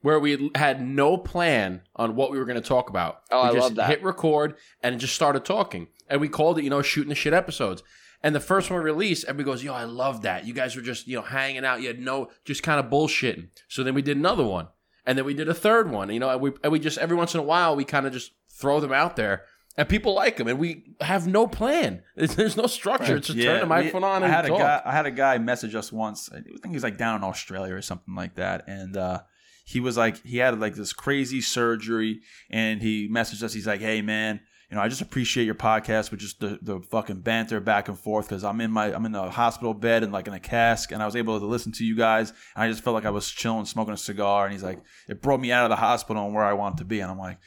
where 0.02 0.20
we 0.20 0.50
had 0.56 0.82
no 0.82 1.18
plan 1.18 1.82
on 1.96 2.16
what 2.16 2.32
we 2.32 2.40
were 2.40 2.46
going 2.46 2.62
to 2.62 2.68
talk 2.68 2.90
about. 2.90 3.22
Oh, 3.32 3.44
we 3.44 3.50
I 3.50 3.54
just 3.54 3.64
love 3.64 3.76
that. 3.76 3.90
Hit 3.90 4.04
record 4.04 4.56
and 4.82 5.00
just 5.00 5.14
started 5.16 5.46
talking, 5.46 5.88
and 6.10 6.20
we 6.20 6.28
called 6.30 6.58
it, 6.58 6.64
you 6.64 6.70
know, 6.70 6.82
"shooting 6.82 7.10
the 7.10 7.16
shit" 7.16 7.34
episodes. 7.34 7.84
And 8.22 8.36
the 8.36 8.40
first 8.40 8.70
one 8.70 8.80
we 8.80 8.86
released, 8.86 9.26
everybody 9.26 9.46
goes, 9.46 9.64
"Yo, 9.64 9.74
I 9.74 9.86
love 9.86 10.24
that. 10.24 10.46
You 10.46 10.54
guys 10.54 10.76
were 10.76 10.82
just, 10.82 11.08
you 11.08 11.16
know, 11.16 11.22
hanging 11.22 11.64
out. 11.64 11.82
You 11.82 11.88
had 11.88 12.00
no, 12.00 12.30
just 12.44 12.64
kind 12.64 12.80
of 12.80 12.92
bullshitting." 12.92 13.48
So 13.68 13.84
then 13.84 13.94
we 13.94 14.02
did 14.02 14.18
another 14.18 14.44
one, 14.44 14.68
and 15.06 15.18
then 15.18 15.26
we 15.26 15.34
did 15.34 15.48
a 15.48 15.54
third 15.54 15.90
one. 15.90 16.10
You 16.12 16.20
know, 16.20 16.30
and 16.30 16.42
we 16.42 16.52
and 16.64 16.72
we 16.72 16.80
just 16.80 16.98
every 16.98 17.16
once 17.16 17.34
in 17.34 17.40
a 17.40 17.44
while 17.44 17.76
we 17.76 17.86
kind 17.86 18.06
of 18.06 18.14
just 18.14 18.32
throw 18.50 18.80
them 18.80 18.92
out 18.94 19.16
there. 19.16 19.44
And 19.78 19.88
people 19.88 20.14
like 20.14 20.36
them, 20.36 20.50
and 20.50 20.60
we 20.60 20.96
have 21.00 21.26
no 21.26 21.48
plan. 21.48 22.04
There's 22.18 22.58
no 22.58 22.68
structure. 22.68 23.16
It's 23.16 23.28
just 23.28 23.40
turn 23.40 23.62
the 23.62 23.66
microphone 23.66 24.04
on 24.04 24.24
I 24.24 24.26
and 24.26 24.34
had 24.36 24.46
talk. 24.48 24.60
a 24.60 24.64
guy. 24.64 24.82
I 24.84 24.92
had 24.92 25.06
a 25.06 25.12
guy 25.12 25.38
message 25.38 25.74
us 25.74 25.90
once. 25.90 26.30
I 26.34 26.42
think 26.42 26.74
he's 26.74 26.84
like 26.84 26.98
down 26.98 27.16
in 27.16 27.24
Australia 27.24 27.74
or 27.76 27.82
something 27.82 28.14
like 28.14 28.36
that, 28.36 28.68
and 28.68 28.98
uh, 28.98 29.22
he 29.64 29.80
was 29.80 29.96
like 29.96 30.22
he 30.26 30.40
had 30.40 30.60
like 30.60 30.76
this 30.76 30.92
crazy 30.92 31.40
surgery, 31.40 32.20
and 32.50 32.82
he 32.82 33.08
messaged 33.08 33.42
us. 33.42 33.54
He's 33.54 33.68
like, 33.68 33.80
"Hey 33.80 34.02
man, 34.02 34.42
you 34.70 34.76
know, 34.76 34.82
I 34.84 34.88
just 34.88 35.02
appreciate 35.02 35.46
your 35.46 35.56
podcast 35.56 36.12
with 36.12 36.20
just 36.20 36.40
the, 36.40 36.60
the 36.62 36.80
fucking 36.80 37.22
banter 37.22 37.60
back 37.60 37.88
and 37.88 37.98
forth 37.98 38.28
because 38.30 38.44
I'm 38.44 38.62
in 38.62 38.70
my 38.70 38.94
I'm 38.94 39.06
in 39.06 39.12
the 39.12 39.30
hospital 39.32 39.74
bed 39.74 40.04
and 40.04 40.12
like 40.14 40.28
in 40.28 40.34
a 40.34 40.40
cask, 40.40 40.92
and 40.92 41.02
I 41.02 41.06
was 41.06 41.16
able 41.16 41.40
to 41.40 41.46
listen 41.46 41.72
to 41.74 41.86
you 41.86 41.96
guys, 41.96 42.30
and 42.56 42.64
I 42.64 42.70
just 42.70 42.84
felt 42.84 42.94
like 42.94 43.06
I 43.06 43.10
was 43.10 43.30
chilling, 43.30 43.66
smoking 43.66 43.94
a 43.94 43.98
cigar, 43.98 44.46
and 44.46 44.54
he's 44.54 44.64
like, 44.64 44.80
it 45.08 45.22
brought 45.22 45.40
me 45.40 45.52
out 45.52 45.66
of 45.66 45.70
the 45.72 45.76
hospital 45.76 46.24
and 46.26 46.34
where 46.36 46.44
I 46.46 46.54
want 46.54 46.78
to 46.78 46.86
be, 46.86 47.00
and 47.00 47.10
I'm 47.12 47.18
like, 47.18 47.40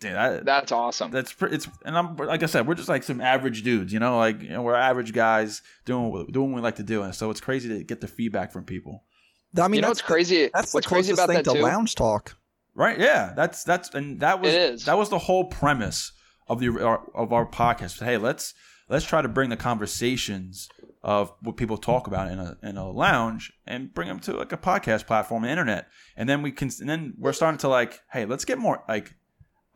dude, 0.00 0.12
I, 0.12 0.38
That's 0.40 0.70
awesome. 0.70 1.10
that's 1.10 1.32
pre- 1.32 1.50
it's 1.50 1.66
and 1.84 1.98
I'm 1.98 2.16
like 2.16 2.42
I 2.44 2.46
said, 2.46 2.68
we're 2.68 2.74
just 2.76 2.88
like 2.88 3.02
some 3.02 3.20
average 3.20 3.62
dudes, 3.64 3.92
you 3.92 3.98
know, 3.98 4.16
like 4.18 4.40
you 4.40 4.50
know, 4.50 4.62
we're 4.62 4.76
average 4.76 5.12
guys 5.12 5.62
doing 5.86 6.12
what, 6.12 6.30
doing 6.30 6.52
what 6.52 6.56
we 6.56 6.62
like 6.62 6.76
to 6.76 6.84
do, 6.84 7.02
and 7.02 7.12
so 7.14 7.30
it's 7.30 7.40
crazy 7.40 7.68
to 7.70 7.82
get 7.82 8.00
the 8.00 8.08
feedback 8.08 8.52
from 8.52 8.64
people. 8.64 9.04
I 9.58 9.66
mean, 9.66 9.76
you 9.78 9.82
know 9.82 9.88
that's 9.88 10.02
what's 10.02 10.02
crazy? 10.02 10.50
That's 10.54 10.72
what's 10.72 10.86
the 10.86 10.88
crazy 10.88 11.08
closest 11.08 11.12
about 11.18 11.26
thing 11.26 11.42
that 11.42 11.50
to 11.50 11.56
too? 11.56 11.64
lounge 11.64 11.96
talk. 11.96 12.36
Right? 12.76 13.00
Yeah, 13.00 13.32
that's 13.34 13.64
that's 13.64 13.92
and 13.92 14.20
that 14.20 14.40
was 14.40 14.54
It 14.54 14.60
is. 14.74 14.84
that 14.84 14.96
was 14.96 15.08
the 15.08 15.18
whole 15.18 15.46
premise 15.46 16.12
of 16.50 16.58
the 16.58 16.68
of 17.14 17.32
our 17.32 17.46
podcast. 17.46 18.00
But 18.00 18.06
Hey, 18.06 18.18
let's 18.18 18.52
let's 18.88 19.06
try 19.06 19.22
to 19.22 19.28
bring 19.28 19.48
the 19.48 19.56
conversations 19.56 20.68
of 21.02 21.32
what 21.40 21.56
people 21.56 21.78
talk 21.78 22.06
about 22.06 22.30
in 22.30 22.38
a 22.38 22.58
in 22.62 22.76
a 22.76 22.90
lounge 22.90 23.52
and 23.66 23.94
bring 23.94 24.08
them 24.08 24.18
to 24.20 24.36
like 24.36 24.52
a 24.52 24.58
podcast 24.58 25.06
platform, 25.06 25.44
the 25.44 25.48
internet, 25.48 25.88
and 26.16 26.28
then 26.28 26.42
we 26.42 26.50
can 26.50 26.68
and 26.80 26.90
then 26.90 27.14
we're 27.16 27.32
starting 27.32 27.58
to 27.58 27.68
like, 27.68 28.00
hey, 28.12 28.26
let's 28.26 28.44
get 28.44 28.58
more 28.58 28.82
like 28.88 29.14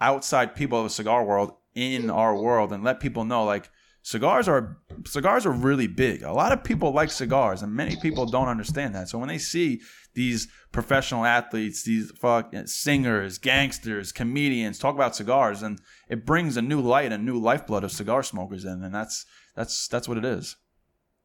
outside 0.00 0.56
people 0.56 0.78
of 0.78 0.84
the 0.84 0.90
cigar 0.90 1.24
world 1.24 1.54
in 1.74 2.10
our 2.10 2.36
world 2.36 2.72
and 2.72 2.82
let 2.84 3.00
people 3.00 3.24
know 3.24 3.44
like 3.44 3.70
cigars 4.04 4.46
are 4.46 4.76
cigars 5.06 5.46
are 5.46 5.50
really 5.50 5.86
big. 5.86 6.22
A 6.22 6.32
lot 6.32 6.52
of 6.52 6.62
people 6.62 6.92
like 6.92 7.10
cigars 7.10 7.62
and 7.62 7.72
many 7.72 7.96
people 7.96 8.26
don't 8.26 8.48
understand 8.48 8.94
that. 8.94 9.08
So 9.08 9.18
when 9.18 9.28
they 9.28 9.38
see 9.38 9.80
these 10.12 10.46
professional 10.72 11.24
athletes, 11.24 11.82
these 11.84 12.12
fuck 12.20 12.52
singers, 12.66 13.38
gangsters, 13.38 14.12
comedians 14.12 14.78
talk 14.78 14.94
about 14.94 15.16
cigars 15.16 15.62
and 15.62 15.80
it 16.08 16.26
brings 16.26 16.58
a 16.58 16.62
new 16.62 16.82
light 16.82 17.12
and 17.12 17.24
new 17.24 17.38
lifeblood 17.38 17.82
of 17.82 17.92
cigar 17.92 18.22
smokers 18.22 18.64
in 18.64 18.84
and 18.84 18.94
that's 18.94 19.24
that's 19.56 19.88
that's 19.88 20.06
what 20.06 20.18
it 20.18 20.24
is. 20.24 20.56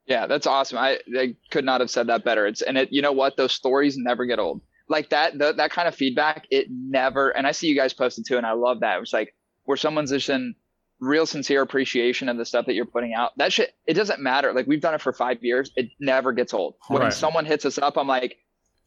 Yeah, 0.05 0.25
that's 0.25 0.47
awesome. 0.47 0.77
I, 0.77 0.99
I 1.15 1.35
could 1.51 1.65
not 1.65 1.81
have 1.81 1.91
said 1.91 2.07
that 2.07 2.23
better. 2.23 2.47
It's 2.47 2.61
and 2.61 2.77
it 2.77 2.93
you 2.93 3.01
know 3.01 3.11
what? 3.11 3.35
Those 3.35 3.51
stories 3.51 3.97
never 3.97 4.25
get 4.25 4.39
old. 4.39 4.61
Like 4.87 5.09
that 5.09 5.37
the, 5.37 5.51
that 5.51 5.71
kind 5.71 5.89
of 5.89 5.95
feedback, 5.95 6.47
it 6.49 6.67
never 6.71 7.29
and 7.31 7.45
I 7.45 7.51
see 7.51 7.67
you 7.67 7.75
guys 7.75 7.93
posted 7.93 8.25
too, 8.25 8.37
and 8.37 8.45
I 8.45 8.53
love 8.53 8.79
that. 8.79 8.95
It 8.95 9.01
was 9.01 9.11
like 9.11 9.35
where 9.65 9.77
someone's 9.77 10.11
just 10.11 10.29
in 10.29 10.55
real 11.01 11.25
sincere 11.25 11.61
appreciation 11.61 12.27
of 12.29 12.37
the 12.37 12.45
stuff 12.45 12.65
that 12.65 12.73
you're 12.73 12.85
putting 12.85 13.13
out. 13.13 13.31
That 13.37 13.53
shit 13.53 13.73
it 13.87 13.93
doesn't 13.93 14.19
matter. 14.21 14.53
Like 14.53 14.67
we've 14.67 14.81
done 14.81 14.93
it 14.93 15.01
for 15.01 15.13
five 15.13 15.43
years. 15.43 15.71
It 15.75 15.89
never 15.99 16.31
gets 16.33 16.53
old. 16.53 16.75
When 16.87 17.01
Right. 17.01 17.13
someone 17.13 17.45
hits 17.45 17.65
us 17.65 17.77
up, 17.77 17.97
I'm 17.97 18.07
like, 18.07 18.37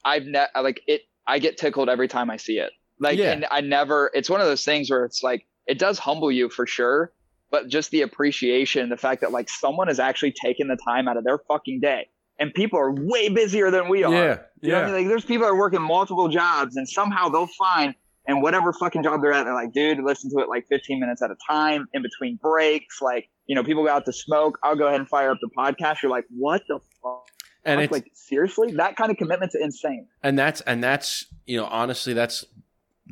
I've 0.05 0.25
ne- 0.25 0.47
like 0.61 0.83
it 0.87 1.03
I 1.27 1.39
get 1.39 1.57
tickled 1.57 1.89
every 1.89 2.09
time 2.09 2.31
I 2.31 2.37
see 2.37 2.59
it. 2.59 2.73
Like 2.99 3.19
Yeah. 3.19 3.33
and 3.33 3.47
I 3.51 3.61
never 3.63 4.11
it's 4.15 4.29
one 4.29 4.41
of 4.41 4.47
those 4.47 4.65
things 4.65 4.91
where 4.91 5.05
it's 5.05 5.23
like 5.23 5.47
it 5.67 5.79
does 5.79 5.99
humble 5.99 6.31
you 6.31 6.49
for 6.49 6.67
sure 6.67 7.13
but 7.51 7.69
just 7.69 7.91
the 7.91 8.01
appreciation, 8.01 8.89
the 8.89 8.97
fact 8.97 9.21
that 9.21 9.31
like 9.31 9.49
someone 9.51 9.89
is 9.91 9.99
actually 10.01 10.33
taking 10.33 10.69
the 10.69 10.77
time 10.89 11.07
out 11.07 11.19
of 11.19 11.25
their 11.25 11.37
fucking 11.39 11.81
day. 11.81 12.09
And 12.39 12.53
people 12.55 12.79
are 12.79 12.91
way 12.91 13.29
busier 13.29 13.71
than 13.71 13.91
we 13.91 14.03
are. 14.05 14.11
Yeah, 14.13 14.39
You 14.63 14.71
know 14.73 14.79
I 14.79 14.81
yeah. 14.81 14.87
mean? 14.87 14.95
Like 14.95 15.07
there's 15.09 15.25
people 15.27 15.47
that 15.47 15.53
are 15.53 15.57
working 15.59 15.83
multiple 15.83 16.29
jobs 16.29 16.77
and 16.77 16.89
somehow 16.89 17.29
they'll 17.29 17.47
find 17.47 17.95
and 18.27 18.43
whatever 18.43 18.73
fucking 18.73 19.03
job 19.03 19.21
they're 19.23 19.33
at, 19.33 19.45
they're 19.45 19.55
like, 19.55 19.73
dude, 19.73 19.99
listen 20.03 20.31
to 20.31 20.39
it 20.39 20.49
like 20.49 20.67
15 20.69 21.01
minutes 21.01 21.23
at 21.23 21.31
a 21.31 21.37
time 21.49 21.87
in 21.93 22.03
between 22.03 22.37
breaks. 22.37 23.03
Like, 23.03 23.29
you 23.47 23.55
know, 23.55 23.65
people 23.65 23.85
go 23.85 23.91
out 23.91 24.05
to 24.07 24.13
smoke. 24.13 24.59
I'll 24.63 24.77
go 24.77 24.87
ahead 24.87 25.01
and 25.01 25.09
fire 25.09 25.31
up 25.31 25.39
the 25.41 25.51
podcast. 25.57 26.03
You're 26.03 26.11
like, 26.13 26.27
what 26.31 26.63
the 26.69 26.79
fuck? 27.03 27.27
And 27.65 27.81
it's 27.81 27.93
like, 27.93 28.11
seriously? 28.15 28.73
That 28.73 28.97
kind 28.97 29.11
of 29.11 29.17
commitment's 29.17 29.55
insane. 29.55 30.07
and 30.23 30.39
that's 30.39 30.61
and 30.63 30.83
that's 30.83 31.27
you 31.47 31.57
know 31.57 31.67
honestly 31.67 32.13
that's 32.13 32.45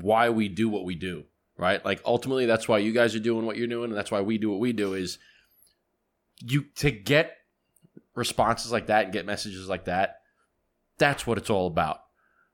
why 0.01 0.31
we 0.31 0.49
do 0.49 0.69
what 0.69 0.85
we 0.85 0.95
do 0.95 1.25
right 1.57 1.85
like 1.85 2.01
ultimately 2.05 2.47
that's 2.47 2.67
why 2.67 2.79
you 2.79 2.93
guys 2.93 3.15
are 3.15 3.21
doing 3.21 3.45
what 3.45 3.57
you're 3.57 3.67
doing 3.67 3.91
and 3.91 3.97
that's 3.97 4.11
why 4.11 4.21
we 4.21 4.39
do 4.39 4.51
what 4.51 4.59
we 4.61 4.73
do 4.73 4.95
is 4.95 5.19
you 6.39 6.65
to 6.77 6.91
get 6.91 7.37
responses 8.15 8.73
like 8.73 8.87
that 8.87 9.05
and 9.05 9.13
get 9.13 9.27
messages 9.27 9.69
like 9.69 9.85
that 9.85 10.21
that's 10.99 11.27
what 11.27 11.39
it's 11.39 11.51
all 11.51 11.67
about 11.67 11.99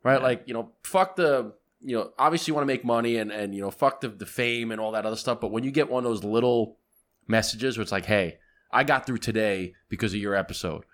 right 0.02 0.20
like 0.22 0.42
you 0.46 0.54
know 0.54 0.72
fuck 0.82 1.16
the 1.16 1.52
you 1.88 1.96
know 1.96 2.10
obviously 2.18 2.50
you 2.50 2.54
want 2.54 2.64
to 2.64 2.72
make 2.72 2.84
money 2.84 3.16
and 3.16 3.30
and 3.30 3.54
you 3.54 3.60
know 3.60 3.70
fuck 3.70 4.00
the, 4.00 4.08
the 4.08 4.26
fame 4.26 4.72
and 4.72 4.80
all 4.80 4.92
that 4.92 5.06
other 5.06 5.16
stuff 5.16 5.40
but 5.40 5.52
when 5.52 5.62
you 5.64 5.70
get 5.70 5.88
one 5.88 6.04
of 6.04 6.10
those 6.10 6.24
little 6.24 6.76
messages 7.28 7.76
where 7.78 7.82
it's 7.82 7.92
like 7.92 8.06
hey 8.06 8.38
i 8.72 8.82
got 8.82 9.06
through 9.06 9.18
today 9.18 9.72
because 9.88 10.12
of 10.12 10.18
your 10.20 10.34
episode 10.34 10.84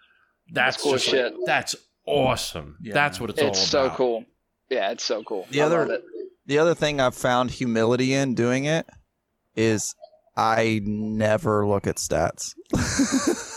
that's, 0.52 0.77
That's 0.77 0.82
cool 0.82 0.93
just 0.93 1.06
like- 1.09 1.14
shit. 1.14 1.35
that's 1.47 1.74
awesome 2.06 2.77
Yeah, 2.82 2.93
that's 2.94 3.19
what 3.20 3.31
it's, 3.31 3.40
all 3.40 3.48
It's 3.48 3.59
about 3.73 3.90
so 3.90 3.97
cool. 3.97 4.24
Yeah, 4.69 4.90
it's 4.90 5.05
so 5.05 5.23
cool. 5.23 5.47
The 5.51 5.62
I 5.62 5.64
other- 5.66 5.78
love 5.81 5.90
it. 5.90 6.05
The 6.47 6.59
other 6.59 6.74
thing 6.74 7.01
I've 7.01 7.14
found 7.14 7.51
humility 7.52 8.12
in 8.12 8.35
doing 8.35 8.64
it 8.64 8.86
is 9.55 9.94
I 10.36 10.81
never 10.85 11.66
look 11.66 11.86
at 11.86 11.97
stats. 11.97 12.55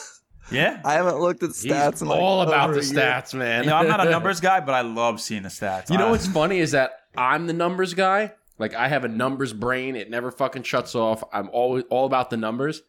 Yeah. 0.52 0.80
I 0.86 0.94
haven't 0.94 1.20
looked 1.20 1.41
at 1.41 1.48
He's 1.49 1.66
stats 1.66 2.02
in 2.03 2.07
like 2.07 2.20
all 2.22 2.44
about 2.44 2.70
over 2.70 2.80
the 2.80 2.86
a 2.86 2.90
year. 2.94 2.94
stats, 3.02 3.34
man. 3.34 3.64
You 3.64 3.72
know, 3.72 3.78
I'm 3.78 3.88
not 3.88 4.06
a 4.06 4.10
numbers 4.12 4.40
guy, 4.40 4.60
but 4.60 4.76
I 4.76 4.82
love 4.82 5.20
seeing 5.20 5.41
the 5.41 5.49
stats. 5.49 5.90
You 5.90 5.98
know 5.98 6.12
what's 6.12 6.28
funny 6.28 6.60
is 6.60 6.72
that 6.72 6.91
I'm 7.18 7.48
the 7.48 7.54
numbers 7.54 7.94
guy. 7.94 8.34
Like 8.58 8.74
I 8.74 8.88
have 8.88 9.04
a 9.04 9.10
numbers 9.10 9.54
brain. 9.54 9.96
It 9.96 10.10
never 10.10 10.32
fucking 10.32 10.64
shuts 10.64 10.96
off. 10.96 11.24
I'm 11.34 11.50
always 11.52 11.84
all 11.90 12.06
about 12.06 12.30
the 12.30 12.38
numbers, 12.38 12.84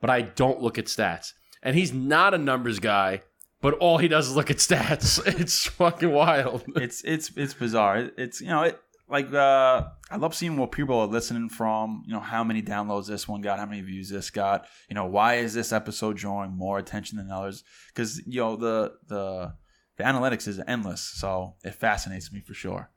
but 0.00 0.10
I 0.10 0.22
don't 0.22 0.60
look 0.60 0.78
at 0.78 0.86
stats. 0.86 1.32
And 1.62 1.76
he's 1.76 1.92
not 1.92 2.32
a 2.32 2.38
numbers 2.38 2.78
guy, 2.78 3.22
but 3.60 3.74
all 3.74 3.98
he 3.98 4.08
does 4.08 4.28
is 4.28 4.36
look 4.36 4.50
at 4.50 4.56
stats. 4.56 5.20
It's 5.40 5.66
fucking 5.66 6.10
wild. 6.10 6.64
it's 6.76 7.02
it's 7.04 7.30
it's 7.36 7.54
bizarre. 7.54 8.10
It's 8.16 8.40
you 8.40 8.48
know 8.48 8.62
it 8.62 8.80
like 9.08 9.32
uh 9.32 9.84
I 10.10 10.16
love 10.16 10.34
seeing 10.34 10.56
what 10.56 10.72
people 10.72 10.98
are 10.98 11.06
listening 11.06 11.50
from. 11.50 12.02
You 12.06 12.14
know, 12.14 12.20
how 12.20 12.42
many 12.42 12.62
downloads 12.62 13.06
this 13.06 13.28
one 13.28 13.42
got, 13.42 13.58
how 13.58 13.66
many 13.66 13.82
views 13.82 14.08
this 14.08 14.30
got. 14.30 14.66
You 14.88 14.94
know, 14.94 15.06
why 15.06 15.34
is 15.36 15.52
this 15.52 15.72
episode 15.72 16.16
drawing 16.16 16.52
more 16.52 16.78
attention 16.78 17.18
than 17.18 17.30
others? 17.30 17.62
Because 17.88 18.26
you 18.26 18.40
know 18.40 18.56
the 18.56 18.94
the 19.06 19.54
the 19.98 20.04
analytics 20.04 20.48
is 20.48 20.58
endless, 20.66 21.02
so 21.02 21.56
it 21.62 21.74
fascinates 21.74 22.32
me 22.32 22.40
for 22.40 22.54
sure. 22.54 22.90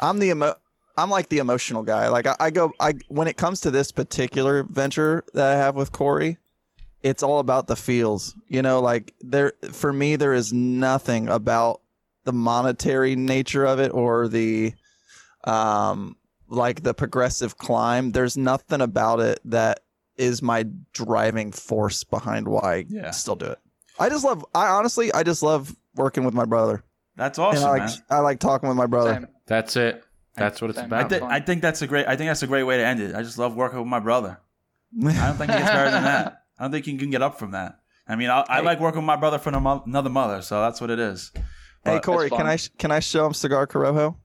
I'm 0.00 0.18
the 0.18 0.30
emo- 0.30 0.56
I'm 0.96 1.10
like 1.10 1.28
the 1.28 1.38
emotional 1.38 1.82
guy. 1.82 2.08
Like 2.08 2.26
I, 2.26 2.36
I 2.40 2.50
go 2.50 2.72
I 2.80 2.94
when 3.08 3.28
it 3.28 3.36
comes 3.36 3.60
to 3.62 3.70
this 3.70 3.92
particular 3.92 4.62
venture 4.64 5.24
that 5.34 5.52
I 5.52 5.56
have 5.56 5.74
with 5.74 5.92
Cory, 5.92 6.38
it's 7.02 7.22
all 7.22 7.38
about 7.38 7.66
the 7.66 7.76
feels. 7.76 8.34
You 8.48 8.62
know, 8.62 8.80
like 8.80 9.14
there 9.20 9.52
for 9.72 9.92
me 9.92 10.16
there 10.16 10.34
is 10.34 10.52
nothing 10.52 11.28
about 11.28 11.80
the 12.24 12.32
monetary 12.32 13.16
nature 13.16 13.64
of 13.64 13.80
it 13.80 13.92
or 13.92 14.28
the 14.28 14.74
um 15.44 16.16
like 16.48 16.82
the 16.82 16.94
progressive 16.94 17.56
climb. 17.58 18.12
There's 18.12 18.36
nothing 18.36 18.80
about 18.80 19.20
it 19.20 19.40
that 19.46 19.80
is 20.16 20.42
my 20.42 20.66
driving 20.92 21.50
force 21.52 22.04
behind 22.04 22.46
why 22.46 22.74
I 22.74 22.84
Yeah. 22.88 23.10
still 23.12 23.36
do 23.36 23.46
it. 23.46 23.58
I 23.98 24.08
just 24.10 24.24
love 24.24 24.44
I 24.54 24.66
honestly 24.68 25.12
I 25.12 25.22
just 25.22 25.42
love 25.42 25.74
working 25.94 26.24
with 26.24 26.34
my 26.34 26.44
brother. 26.44 26.84
That's 27.16 27.38
And 27.38 27.46
awesome, 27.46 27.64
I 27.64 27.70
like 27.70 27.80
man. 27.82 27.90
I 28.10 28.18
like 28.20 28.38
talking 28.40 28.68
with 28.68 28.78
my 28.78 28.86
brother. 28.86 29.14
Same. 29.14 29.26
That's 29.46 29.76
it. 29.76 30.02
That's 30.34 30.60
what 30.62 30.70
it's 30.70 30.78
Same. 30.78 30.92
I, 30.92 31.00
about. 31.02 31.22
I 31.22 31.40
think 31.40 31.60
that's 31.62 31.82
a 31.82 31.86
great. 31.86 32.06
I 32.06 32.16
think 32.16 32.28
that's 32.30 32.42
a 32.42 32.46
great 32.46 32.62
way 32.62 32.78
to 32.78 32.86
end 32.86 33.00
it. 33.00 33.14
I 33.14 33.22
just 33.22 33.38
love 33.38 33.54
working 33.54 33.78
with 33.78 33.88
my 33.88 34.00
brother. 34.00 34.40
I 34.98 35.02
don't 35.02 35.36
think 35.36 35.50
it 35.50 35.58
gets 35.58 35.70
better 35.70 35.90
than 35.90 36.04
that. 36.04 36.42
I 36.58 36.64
don't 36.64 36.70
think 36.72 36.86
you 36.86 36.96
can 36.98 37.10
get 37.10 37.22
up 37.22 37.38
from 37.38 37.50
that. 37.52 37.78
I 38.08 38.16
mean, 38.16 38.30
I, 38.30 38.44
I 38.48 38.56
Hey. 38.58 38.62
like 38.64 38.80
working 38.80 39.00
with 39.00 39.06
my 39.06 39.16
brother 39.16 39.38
for 39.38 39.50
another 39.50 40.10
mother, 40.10 40.42
so 40.42 40.60
that's 40.60 40.80
what 40.80 40.90
it 40.90 40.98
is. 40.98 41.32
Hey 41.84 41.98
Cory, 42.00 42.30
can. 42.30 42.46
I 42.46 42.56
can 42.78 42.90
I 42.90 43.00
show 43.00 43.26
him 43.26 43.34
Cigar 43.34 43.66
Corojo? 43.66 44.16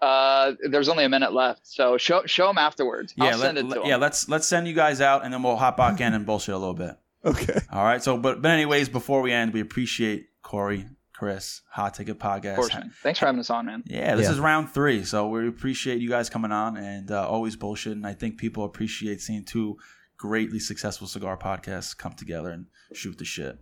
Uh, 0.00 0.52
there's 0.68 0.88
only 0.88 1.04
a 1.04 1.08
minute 1.08 1.32
left, 1.32 1.60
so 1.66 1.96
show 1.96 2.22
show 2.26 2.50
him 2.50 2.58
afterwards. 2.58 3.14
yeah, 3.16 3.26
I'll 3.26 3.38
send 3.38 3.56
let- 3.56 3.64
it 3.64 3.68
let- 3.68 3.74
to 3.76 3.82
him. 3.82 3.88
yeah. 3.88 3.96
Let's 3.96 4.28
let's 4.28 4.46
send 4.48 4.66
you 4.66 4.74
guys 4.74 5.00
out, 5.00 5.24
and 5.24 5.32
then 5.32 5.42
we'll 5.42 5.56
hop 5.56 5.76
back 5.76 6.00
in 6.00 6.12
and 6.14 6.26
bullshit 6.26 6.54
a 6.54 6.58
little 6.58 6.74
bit. 6.74 6.96
Okay. 7.24 7.56
All 7.70 7.84
right. 7.84 8.02
So, 8.02 8.16
but 8.16 8.42
but 8.42 8.50
anyways, 8.50 8.88
before 8.88 9.22
we 9.22 9.30
end, 9.32 9.52
we 9.52 9.60
appreciate 9.60 10.26
Cory, 10.42 10.88
Chris, 11.14 11.62
Hot 11.70 11.94
Ticket 11.94 12.18
Podcast. 12.18 12.50
Of 12.52 12.56
course, 12.56 12.74
man. 12.74 12.92
Thanks 13.02 13.18
for 13.18 13.26
having 13.26 13.38
us 13.40 13.50
on, 13.50 13.66
man. 13.66 13.82
Yeah, 13.86 14.16
this 14.16 14.26
Yeah. 14.26 14.32
is 14.32 14.40
round 14.40 14.70
three, 14.70 15.04
so 15.04 15.28
we 15.28 15.46
appreciate 15.46 16.00
you 16.00 16.08
guys 16.08 16.28
coming 16.30 16.50
on 16.52 16.76
and 16.76 17.10
uh, 17.10 17.28
always 17.28 17.56
bullshitting. 17.56 18.04
I 18.04 18.14
think 18.14 18.38
people 18.38 18.64
appreciate 18.64 19.20
seeing 19.20 19.44
two 19.44 19.76
greatly 20.16 20.58
successful 20.58 21.06
cigar 21.06 21.36
podcasts 21.36 21.96
come 21.96 22.12
together 22.12 22.50
and 22.50 22.66
shoot 22.94 23.18
the 23.18 23.24
shit. 23.24 23.58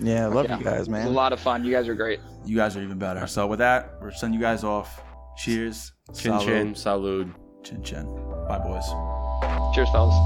Yeah, 0.00 0.24
I 0.24 0.28
love 0.28 0.46
Yeah. 0.46 0.58
you 0.58 0.64
guys, 0.64 0.88
It 0.88 0.90
was 0.92 1.04
a 1.04 1.08
lot 1.10 1.32
of 1.32 1.40
fun. 1.40 1.64
You 1.64 1.72
guys 1.72 1.86
are 1.88 1.94
great. 1.94 2.18
You 2.46 2.56
guys 2.56 2.76
are 2.76 2.82
even 2.82 2.98
better. 2.98 3.26
So 3.26 3.46
with 3.46 3.58
that, 3.58 3.94
we're 4.00 4.10
sending 4.10 4.40
you 4.40 4.44
guys 4.44 4.64
off. 4.64 5.02
Cheers. 5.36 5.92
Chin 6.14 6.32
Salud. 6.32 6.44
chin, 6.44 6.74
salud. 6.74 7.34
Chin 7.62 7.82
chin. 7.82 8.04
Bye, 8.48 8.58
boys. 8.58 8.84
Cheers, 9.74 9.88
fellas. 9.90 10.18